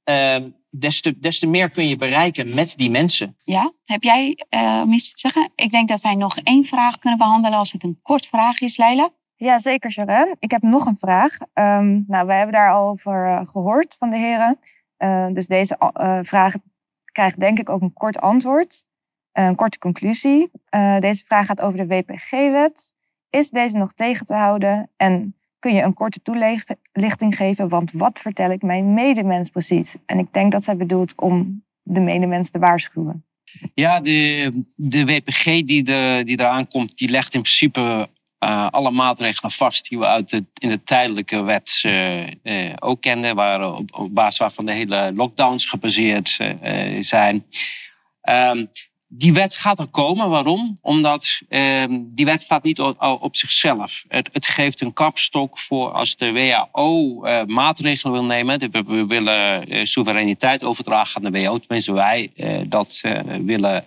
ehm, 0.04 0.50
des, 0.70 1.00
te, 1.00 1.18
des 1.18 1.38
te 1.38 1.46
meer 1.46 1.70
kun 1.70 1.88
je 1.88 1.96
bereiken 1.96 2.54
met 2.54 2.74
die 2.76 2.90
mensen. 2.90 3.36
ja, 3.44 3.72
heb 3.84 4.02
jij 4.02 4.44
eh, 4.48 4.80
om 4.84 4.92
iets 4.92 5.10
te 5.12 5.18
zeggen? 5.18 5.50
Ik 5.54 5.70
denk 5.70 5.88
dat 5.88 6.00
wij 6.00 6.14
nog 6.14 6.38
één 6.38 6.64
vraag 6.64 6.98
kunnen 6.98 7.18
behandelen 7.18 7.58
als 7.58 7.72
het 7.72 7.82
een 7.84 7.98
kort 8.02 8.26
vraag 8.26 8.60
is, 8.60 8.76
Leila. 8.76 9.10
Ja, 9.36 9.58
zeker, 9.58 9.90
Sharon. 9.92 10.36
Ik 10.38 10.50
heb 10.50 10.62
nog 10.62 10.86
een 10.86 10.96
vraag. 10.96 11.36
Ehm, 11.52 12.00
nou, 12.06 12.26
we 12.26 12.32
hebben 12.32 12.52
daar 12.54 12.72
al 12.72 12.88
over 12.88 13.26
eh, 13.26 13.40
gehoord 13.46 13.96
van 13.98 14.10
de 14.10 14.16
heren. 14.16 14.58
Eh, 15.02 15.26
dus 15.32 15.46
deze 15.46 15.76
eh, 15.92 16.18
vraag 16.22 16.54
krijgt 17.12 17.40
denk 17.40 17.58
ik 17.58 17.68
ook 17.68 17.80
een 17.80 17.92
kort 17.92 18.18
antwoord. 18.18 18.84
Eh, 19.32 19.44
een 19.44 19.54
korte 19.54 19.78
conclusie. 19.78 20.50
Deze 20.98 21.24
vraag 21.26 21.46
gaat 21.46 21.60
over 21.60 21.78
de 21.78 21.86
WPG-wet. 21.86 22.94
Is 23.30 23.50
deze 23.50 23.76
nog 23.76 23.92
tegen 23.92 24.26
te 24.26 24.34
houden? 24.34 24.90
En 24.96 25.34
kun 25.58 25.74
je 25.74 25.82
een 25.82 25.94
korte 25.94 26.22
toelichting 26.22 27.36
geven? 27.36 27.68
Want 27.68 27.92
wat 27.92 28.20
vertel 28.20 28.50
ik 28.50 28.62
mijn 28.62 28.94
medemens 28.94 29.48
precies? 29.48 29.94
En 30.06 30.18
ik 30.18 30.32
denk 30.32 30.52
dat 30.52 30.64
zij 30.64 30.76
bedoelt 30.76 31.12
om 31.16 31.64
de 31.82 32.00
medemens 32.00 32.50
te 32.50 32.58
waarschuwen. 32.58 33.24
Ja, 33.74 34.00
de, 34.00 34.64
de 34.74 35.04
WPG 35.04 35.44
die, 35.44 35.82
de, 35.82 36.22
die 36.24 36.40
eraan 36.40 36.68
komt, 36.68 36.98
die 36.98 37.08
legt 37.08 37.34
in 37.34 37.40
principe 37.40 38.08
eh, 38.42 38.66
alle 38.70 38.90
maatregelen 38.90 39.50
vast 39.50 39.88
die 39.88 39.98
we 39.98 40.06
uit 40.06 40.28
de, 40.30 40.44
in 40.58 40.68
de 40.68 40.82
tijdelijke 40.82 41.42
wet 41.42 41.78
eh, 41.82 42.22
eh, 42.42 42.74
ook 42.78 43.00
kenden, 43.00 43.34
waar, 43.34 43.74
op, 43.74 43.94
op 43.98 44.14
basis 44.14 44.38
waarvan 44.38 44.66
de 44.66 44.72
hele 44.72 45.12
lockdowns 45.14 45.64
gebaseerd 45.66 46.38
zijn. 47.00 47.46
Ehm, 48.20 48.66
die 49.08 49.32
wet 49.32 49.56
gaat 49.56 49.78
er 49.78 49.86
komen. 49.86 50.28
Waarom? 50.28 50.78
Omdat 50.80 51.40
ehm, 51.48 52.00
die 52.14 52.24
wet 52.24 52.42
staat 52.42 52.62
niet 52.62 52.80
o- 52.80 52.94
o- 52.98 53.18
op 53.20 53.36
zichzelf. 53.36 54.04
Het, 54.08 54.28
het 54.32 54.46
geeft 54.46 54.80
een 54.80 54.92
kapstok 54.92 55.58
voor 55.58 55.90
als 55.90 56.16
de 56.16 56.32
WHO 56.32 57.20
maatregelen 57.46 58.12
wil 58.12 58.24
nemen. 58.24 58.58
De- 58.58 58.68
We, 58.70 58.82
we 58.84 59.06
willen 59.06 59.86
soevereiniteit 59.86 60.64
overdragen 60.64 61.24
aan 61.24 61.32
de 61.32 61.38
WHO. 61.40 61.58
Tenminste, 61.58 61.92
wij 61.92 62.30
dat 62.68 63.00
willen. 63.40 63.84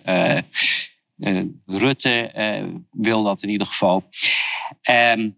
Eh, 1.18 1.42
Rutte 1.66 2.10
eh, 2.10 2.64
wil 2.90 3.22
dat 3.22 3.42
in 3.42 3.48
ieder 3.48 3.66
geval. 3.66 4.04
Ehm, 4.82 5.30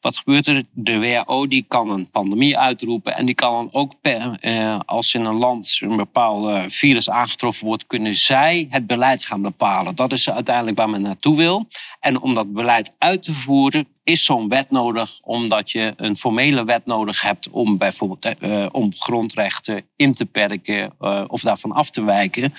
wat 0.00 0.16
gebeurt 0.16 0.46
er? 0.46 0.64
De 0.72 0.98
WHO 0.98 1.46
die 1.46 1.64
kan 1.68 1.90
een 1.90 2.10
pandemie 2.10 2.58
uitroepen. 2.58 3.16
En 3.16 3.26
die 3.26 3.34
kan 3.34 3.52
dan 3.52 3.68
ook, 3.72 3.92
eh, 4.00 4.80
als 4.84 5.14
in 5.14 5.24
een 5.24 5.34
land 5.34 5.78
een 5.80 5.96
bepaald 5.96 6.72
virus 6.72 7.10
aangetroffen 7.10 7.66
wordt, 7.66 7.86
kunnen 7.86 8.14
zij 8.14 8.66
het 8.70 8.86
beleid 8.86 9.24
gaan 9.24 9.42
bepalen. 9.42 9.94
Dat 9.94 10.12
is 10.12 10.30
uiteindelijk 10.30 10.76
waar 10.76 10.90
men 10.90 11.02
naartoe 11.02 11.36
wil. 11.36 11.68
En 12.00 12.20
om 12.20 12.34
dat 12.34 12.52
beleid 12.52 12.94
uit 12.98 13.22
te 13.22 13.34
voeren, 13.34 13.88
is 14.04 14.24
zo'n 14.24 14.48
wet 14.48 14.70
nodig, 14.70 15.18
omdat 15.22 15.70
je 15.70 15.92
een 15.96 16.16
formele 16.16 16.64
wet 16.64 16.86
nodig 16.86 17.20
hebt 17.20 17.50
om 17.50 17.78
bijvoorbeeld 17.78 18.34
om 18.72 18.92
grondrechten 18.92 19.84
in 19.96 20.14
te 20.14 20.26
perken 20.26 21.00
of 21.30 21.40
daarvan 21.40 21.72
af 21.72 21.90
te 21.90 22.04
wijken. 22.04 22.52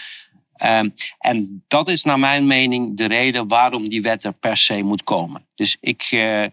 Ehm, 0.58 0.90
en 1.20 1.64
dat 1.68 1.88
is 1.90 2.04
naar 2.04 2.20
mijn 2.20 2.48
mening 2.48 2.98
de 2.98 3.06
reden 3.06 3.48
waarom 3.48 3.90
die 3.90 4.02
wet 4.02 4.24
er 4.24 4.34
per 4.34 4.58
se 4.58 4.82
moet 4.84 5.04
komen. 5.04 5.48
Dus 5.56 5.78
ik, 5.80 6.02
eh, 6.12 6.44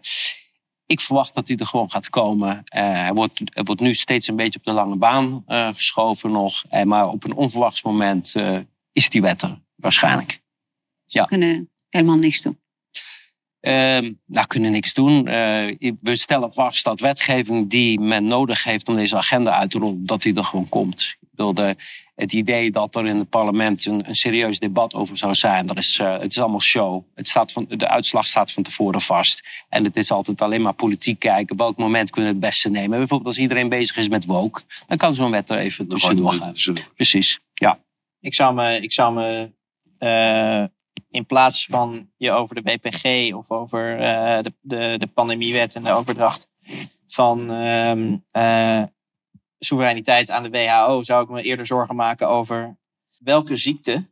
ik 0.85 1.01
verwacht 1.01 1.33
dat 1.33 1.45
die 1.45 1.57
er 1.57 1.65
gewoon 1.65 1.89
gaat 1.89 2.09
komen. 2.09 2.61
Eh, 2.65 2.81
hij, 2.91 3.13
wordt, 3.13 3.41
hij 3.43 3.63
wordt 3.63 3.81
nu 3.81 3.93
steeds 3.93 4.27
een 4.27 4.35
beetje 4.35 4.59
op 4.59 4.65
de 4.65 4.71
lange 4.71 4.95
baan 4.95 5.43
eh, 5.45 5.67
geschoven 5.73 6.31
nog. 6.31 6.63
Maar 6.83 7.07
op 7.07 7.23
een 7.23 7.35
onverwachts 7.35 7.81
moment 7.81 8.33
is 8.91 9.09
die 9.09 9.21
wet 9.21 9.41
er 9.41 9.59
waarschijnlijk. 9.75 10.41
Ze 11.05 11.17
Ja. 11.17 11.25
kunnen 11.25 11.69
helemaal 11.89 12.17
niks 12.17 12.41
doen. 12.41 12.59
Ehm 13.59 14.13
nou, 14.25 14.47
kunnen 14.47 14.71
niks 14.71 14.93
doen. 14.93 15.23
We 15.23 16.15
stellen 16.15 16.53
vast 16.53 16.83
dat 16.83 16.99
wetgeving 16.99 17.69
die 17.69 17.99
men 17.99 18.27
nodig 18.27 18.63
heeft 18.63 18.87
om 18.87 18.95
deze 18.95 19.15
agenda 19.17 19.51
uit 19.51 19.71
te 19.71 19.79
rollen, 19.79 20.05
dat 20.05 20.21
die 20.21 20.35
er 20.35 20.43
gewoon 20.43 20.69
komt. 20.69 21.15
Ik 21.21 21.27
bedoel, 21.31 21.53
de- 21.53 21.75
het 22.15 22.33
idee 22.33 22.71
dat 22.71 22.95
er 22.95 23.05
in 23.05 23.17
het 23.17 23.29
parlement 23.29 23.85
een, 23.85 24.07
een 24.07 24.15
serieus 24.15 24.59
debat 24.59 24.93
over 24.93 25.17
zou 25.17 25.35
zijn, 25.35 25.65
dat 25.65 25.77
is, 25.77 25.99
eh, 25.99 26.19
het 26.19 26.31
is 26.31 26.39
allemaal 26.39 26.61
show. 26.61 27.03
Het 27.15 27.27
staat 27.27 27.51
van, 27.51 27.65
de 27.69 27.87
uitslag 27.87 28.25
staat 28.25 28.51
van 28.51 28.63
tevoren 28.63 29.01
vast. 29.01 29.47
En 29.69 29.83
het 29.83 29.95
is 29.95 30.11
altijd 30.11 30.41
alleen 30.41 30.61
maar 30.61 30.73
politiek 30.73 31.19
kijken. 31.19 31.57
Welk 31.57 31.77
moment 31.77 32.09
kunnen 32.09 32.31
we 32.31 32.37
het 32.37 32.45
beste 32.45 32.69
nemen? 32.69 32.97
Bijvoorbeeld 32.97 33.29
als 33.29 33.37
iedereen 33.37 33.69
bezig 33.69 33.97
is 33.97 34.07
met 34.07 34.25
woke, 34.25 34.61
dan 34.87 34.97
kan 34.97 35.15
zo'n 35.15 35.31
wet 35.31 35.49
er 35.49 35.57
even 35.57 35.87
tussendoor 35.87 36.33
gaan. 36.33 36.53
Precies, 36.95 37.39
ja. 37.53 37.79
Ik 38.19 38.33
zou 38.33 38.53
me, 38.53 38.79
ik 38.79 38.91
zou 38.91 39.13
me 39.13 39.51
eh, 39.97 40.63
in 41.09 41.25
plaats 41.25 41.65
van 41.65 42.09
je 42.17 42.31
over 42.31 42.55
de 42.55 42.61
WPG 42.61 43.33
of 43.33 43.51
over 43.51 43.99
eh, 43.99 44.43
de, 44.43 44.53
de, 44.61 44.95
de 44.97 45.07
pandemiewet 45.07 45.75
en 45.75 45.83
de 45.83 45.91
overdracht 45.91 46.47
van 47.07 47.51
ehm, 47.51 48.17
eh, 48.31 48.83
soevereiniteit 49.59 50.29
aan 50.29 50.43
de 50.43 50.49
WHO, 50.49 51.03
zou 51.03 51.23
ik 51.23 51.29
me 51.29 51.41
eerder 51.41 51.65
zorgen 51.65 51.95
maken 51.95 52.29
over 52.29 52.77
welke 53.19 53.55
ziekte 53.55 54.09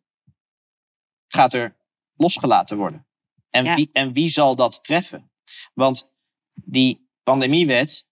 gaat 1.27 1.53
er 1.53 1.75
losgelaten 2.15 2.77
worden. 2.77 3.07
En, 3.49 3.75
wie, 3.75 3.89
en 3.93 4.13
wie 4.13 4.29
zal 4.29 4.55
dat 4.55 4.83
treffen? 4.83 5.31
Want 5.73 6.11
die 6.53 7.09
pandemiewet, 7.23 8.05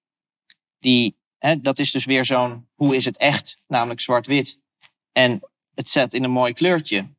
die, 0.79 1.17
hè, 1.37 1.61
dat 1.61 1.79
is 1.79 1.91
dus 1.91 2.05
weer 2.05 2.25
zo'n 2.25 2.67
hoe 2.75 2.95
is 2.95 3.05
het 3.05 3.17
echt, 3.17 3.57
namelijk 3.67 3.99
zwart-wit. 3.99 4.59
En 5.11 5.39
het 5.73 5.89
zet 5.89 6.13
in 6.13 6.23
een 6.23 6.31
mooi 6.31 6.53
kleurtje. 6.53 7.09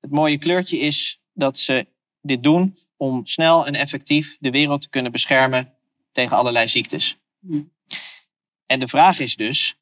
Het 0.00 0.10
mooie 0.10 0.38
kleurtje 0.38 0.78
is 0.78 1.20
dat 1.32 1.58
ze 1.58 1.86
dit 2.20 2.42
doen 2.42 2.76
om 2.96 3.26
snel 3.26 3.66
en 3.66 3.74
effectief 3.74 4.36
de 4.40 4.50
wereld 4.50 4.80
te 4.80 4.88
kunnen 4.88 5.12
beschermen 5.12 5.74
tegen 6.12 6.36
allerlei 6.36 6.68
ziektes. 6.68 7.18
En 8.68 8.78
de 8.78 8.88
vraag 8.88 9.18
is 9.18 9.36
dus, 9.36 9.78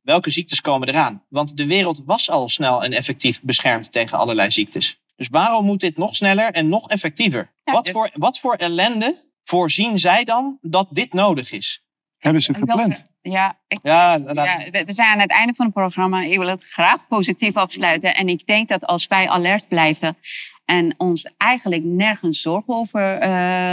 welke 0.00 0.30
ziektes 0.30 0.60
komen 0.60 0.88
eraan? 0.88 1.24
Want 1.28 1.56
de 1.56 1.66
wereld 1.66 2.02
was 2.04 2.30
al 2.30 2.48
snel 2.48 2.84
en 2.84 2.92
effectief 2.92 3.40
beschermd 3.42 3.92
tegen 3.92 4.18
allerlei 4.18 4.50
ziektes. 4.50 5.00
Dus 5.16 5.28
waarom 5.28 5.64
moet 5.64 5.80
dit 5.80 5.96
nog 5.96 6.14
sneller 6.14 6.52
en 6.52 6.68
nog 6.68 6.88
effectiever? 6.88 7.52
wat, 7.64 7.90
voor, 7.90 8.10
wat 8.12 8.38
voor 8.38 8.54
ellende 8.54 9.30
voorzien 9.42 9.98
zij 9.98 10.24
dan 10.24 10.58
dat 10.60 10.88
dit 10.90 11.12
nodig 11.12 11.52
is? 11.52 11.82
Hebben 12.18 12.42
ze 12.42 12.54
gepland? 12.54 13.04
Ja, 13.20 13.58
ik, 13.68 13.78
ja, 13.82 14.14
ja, 14.14 14.70
we 14.70 14.92
zijn 14.92 15.08
aan 15.08 15.18
het 15.18 15.30
einde 15.30 15.54
van 15.54 15.64
het 15.64 15.74
programma. 15.74 16.22
Ik 16.22 16.38
wil 16.38 16.48
het 16.48 16.64
graag 16.64 17.08
positief 17.08 17.56
afsluiten. 17.56 18.14
En 18.14 18.28
ik 18.28 18.46
denk 18.46 18.68
dat 18.68 18.86
als 18.86 19.06
wij 19.06 19.28
alert 19.28 19.68
blijven 19.68 20.16
en 20.64 20.94
ons 20.96 21.28
eigenlijk 21.36 21.84
nergens 21.84 22.40
zorgen 22.40 22.74
over 22.74 23.18
eh, 23.18 23.30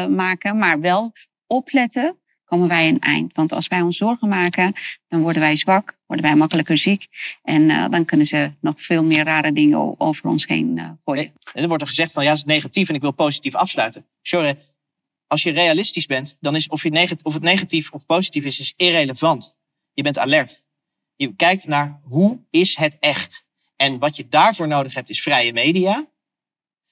maken, 0.08 0.58
maar 0.58 0.80
wel 0.80 1.12
opletten, 1.48 2.18
komen 2.50 2.68
wij 2.68 2.88
een 2.88 3.00
eind. 3.00 3.36
Want 3.36 3.52
als 3.52 3.68
wij 3.68 3.82
ons 3.82 3.98
zorgen 3.98 4.28
maken, 4.28 4.74
dan 5.08 5.22
worden 5.22 5.42
wij 5.42 5.56
zwak, 5.56 5.98
worden 6.06 6.26
wij 6.26 6.36
makkelijker 6.36 6.78
ziek. 6.78 7.08
En 7.44 7.70
eh, 7.70 7.90
dan 7.90 8.06
kunnen 8.06 8.26
ze 8.26 8.52
nog 8.62 8.82
veel 8.82 9.04
meer 9.04 9.24
rare 9.24 9.54
dingen 9.54 10.00
over 10.00 10.30
ons 10.30 10.48
heen 10.48 10.78
eh, 10.78 10.90
gooien. 11.06 11.26
En 11.26 11.34
dan 11.54 11.68
wordt 11.68 11.84
er 11.84 11.90
gezegd 11.90 12.12
van 12.12 12.24
ja, 12.24 12.30
het 12.30 12.40
is 12.40 12.46
negatief 12.46 12.90
en 12.90 12.96
ik 12.96 13.02
wil 13.02 13.12
positief 13.12 13.56
afsluiten. 13.56 14.06
Sorry, 14.22 14.58
als 15.28 15.44
je 15.44 15.52
realistisch 15.52 16.06
bent, 16.06 16.38
dan 16.40 16.56
is 16.56 16.68
of, 16.68 16.84
je 16.84 17.18
of 17.24 17.34
het 17.34 17.44
negatief 17.44 17.92
of 17.92 18.06
positief 18.06 18.46
is, 18.46 18.60
is 18.60 18.74
irrelevant. 18.76 19.56
Je 19.94 20.04
bent 20.04 20.18
alert. 20.18 20.64
Je 21.16 21.36
kijkt 21.36 21.68
naar 21.68 22.00
hoe 22.04 22.40
is 22.50 22.76
het 22.78 22.98
echt. 23.00 23.46
En 23.76 24.00
wat 24.00 24.16
je 24.16 24.28
daarvoor 24.28 24.68
nodig 24.68 24.94
hebt 24.94 25.10
is 25.10 25.22
vrije 25.22 25.54
media. 25.54 26.08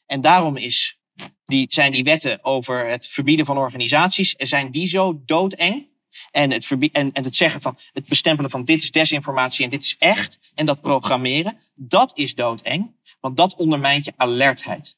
En 0.05 0.21
daarom 0.21 0.57
is 0.57 0.96
die, 1.45 1.65
zijn 1.69 1.91
die 1.91 2.03
wetten 2.03 2.43
over 2.43 2.89
het 2.89 3.07
verbieden 3.07 3.45
van 3.45 3.57
organisaties, 3.57 4.33
zijn 4.37 4.71
die 4.71 4.87
zo 4.87 5.21
doodeng. 5.25 5.87
En 6.31 6.51
het, 6.51 6.67
en, 6.91 7.11
en 7.11 7.23
het 7.23 7.35
zeggen 7.35 7.61
van 7.61 7.77
het 7.93 8.07
bestempelen 8.07 8.49
van 8.49 8.63
dit 8.63 8.83
is 8.83 8.91
desinformatie 8.91 9.63
en 9.63 9.69
dit 9.69 9.83
is 9.83 9.95
echt. 9.99 10.39
En 10.55 10.65
dat 10.65 10.81
programmeren, 10.81 11.57
dat 11.75 12.17
is 12.17 12.35
doodeng. 12.35 12.95
Want 13.19 13.37
dat 13.37 13.55
ondermijnt 13.55 14.05
je 14.05 14.13
alertheid. 14.15 14.97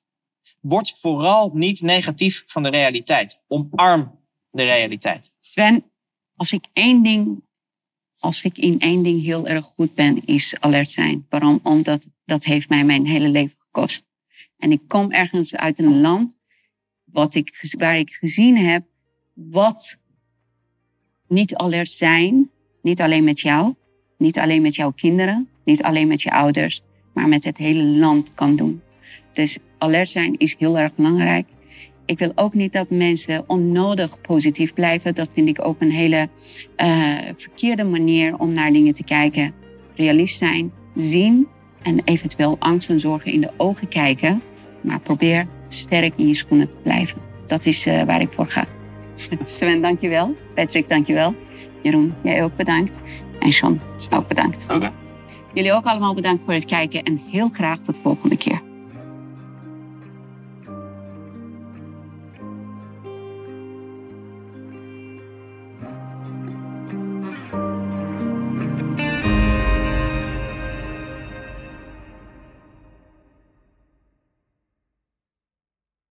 Word 0.61 0.97
vooral 0.99 1.51
niet 1.53 1.81
negatief 1.81 2.43
van 2.45 2.63
de 2.63 2.69
realiteit. 2.69 3.41
Omarm 3.47 4.19
de 4.51 4.63
realiteit. 4.63 5.33
Sven, 5.39 5.91
als 6.35 6.51
ik 6.51 6.65
één 6.73 7.03
ding, 7.03 7.43
als 8.17 8.43
ik 8.43 8.57
in 8.57 8.79
één 8.79 9.03
ding 9.03 9.23
heel 9.23 9.47
erg 9.47 9.65
goed 9.65 9.93
ben, 9.93 10.25
is 10.25 10.55
alert 10.59 10.89
zijn. 10.89 11.25
Waarom? 11.29 11.59
Omdat 11.63 12.07
dat 12.25 12.43
heeft 12.43 12.69
mij 12.69 12.83
mijn 12.83 13.05
hele 13.05 13.27
leven 13.27 13.57
gekost. 13.59 14.08
En 14.59 14.71
ik 14.71 14.81
kom 14.87 15.11
ergens 15.11 15.55
uit 15.55 15.79
een 15.79 16.01
land 16.01 16.37
wat 17.03 17.35
ik, 17.35 17.73
waar 17.77 17.97
ik 17.97 18.09
gezien 18.09 18.57
heb 18.57 18.83
wat 19.33 19.97
niet 21.27 21.55
alert 21.55 21.89
zijn, 21.89 22.49
niet 22.81 23.01
alleen 23.01 23.23
met 23.23 23.39
jou, 23.39 23.75
niet 24.17 24.37
alleen 24.37 24.61
met 24.61 24.75
jouw 24.75 24.91
kinderen, 24.91 25.49
niet 25.63 25.83
alleen 25.83 26.07
met 26.07 26.21
je 26.21 26.31
ouders, 26.31 26.81
maar 27.13 27.27
met 27.27 27.43
het 27.43 27.57
hele 27.57 27.83
land 27.83 28.33
kan 28.33 28.55
doen. 28.55 28.81
Dus 29.33 29.57
alert 29.77 30.09
zijn 30.09 30.37
is 30.37 30.55
heel 30.57 30.77
erg 30.77 30.95
belangrijk. 30.95 31.47
Ik 32.05 32.19
wil 32.19 32.31
ook 32.35 32.53
niet 32.53 32.73
dat 32.73 32.89
mensen 32.89 33.43
onnodig 33.47 34.21
positief 34.21 34.73
blijven. 34.73 35.15
Dat 35.15 35.29
vind 35.33 35.47
ik 35.47 35.65
ook 35.65 35.81
een 35.81 35.91
hele 35.91 36.29
eh, 36.75 37.17
verkeerde 37.37 37.83
manier 37.83 38.37
om 38.37 38.51
naar 38.51 38.71
dingen 38.71 38.93
te 38.93 39.03
kijken. 39.03 39.53
Realist 39.95 40.37
zijn, 40.37 40.71
zien 40.95 41.47
en 41.81 42.01
eventueel 42.03 42.55
angst 42.59 42.89
en 42.89 42.99
zorgen 42.99 43.31
in 43.31 43.41
de 43.41 43.51
ogen 43.57 43.87
kijken. 43.87 44.41
Maar 44.81 44.99
probeer 44.99 45.47
sterk 45.67 46.13
in 46.15 46.27
je 46.27 46.33
schoenen 46.33 46.69
te 46.69 46.75
blijven. 46.83 47.21
Dat 47.47 47.65
is 47.65 47.85
eh, 47.85 48.03
waar 48.03 48.21
ik 48.21 48.31
voor 48.31 48.45
ga. 48.45 48.65
Sven, 49.43 49.81
dankjewel. 49.81 50.35
Patrick, 50.55 50.89
dankjewel. 50.89 51.35
Jeroen, 51.81 52.13
jij 52.23 52.43
ook 52.43 52.55
bedankt. 52.55 52.97
En 53.39 53.51
Sean, 53.51 53.79
ook 54.09 54.27
bedankt. 54.27 54.65
Jullie 55.53 55.73
ook 55.73 55.85
allemaal 55.85 56.13
bedankt 56.13 56.43
voor 56.45 56.53
het 56.53 56.65
kijken 56.65 57.03
en 57.03 57.21
heel 57.31 57.49
graag 57.49 57.79
tot 57.79 57.95
de 57.95 58.01
volgende 58.01 58.37
keer. 58.37 58.61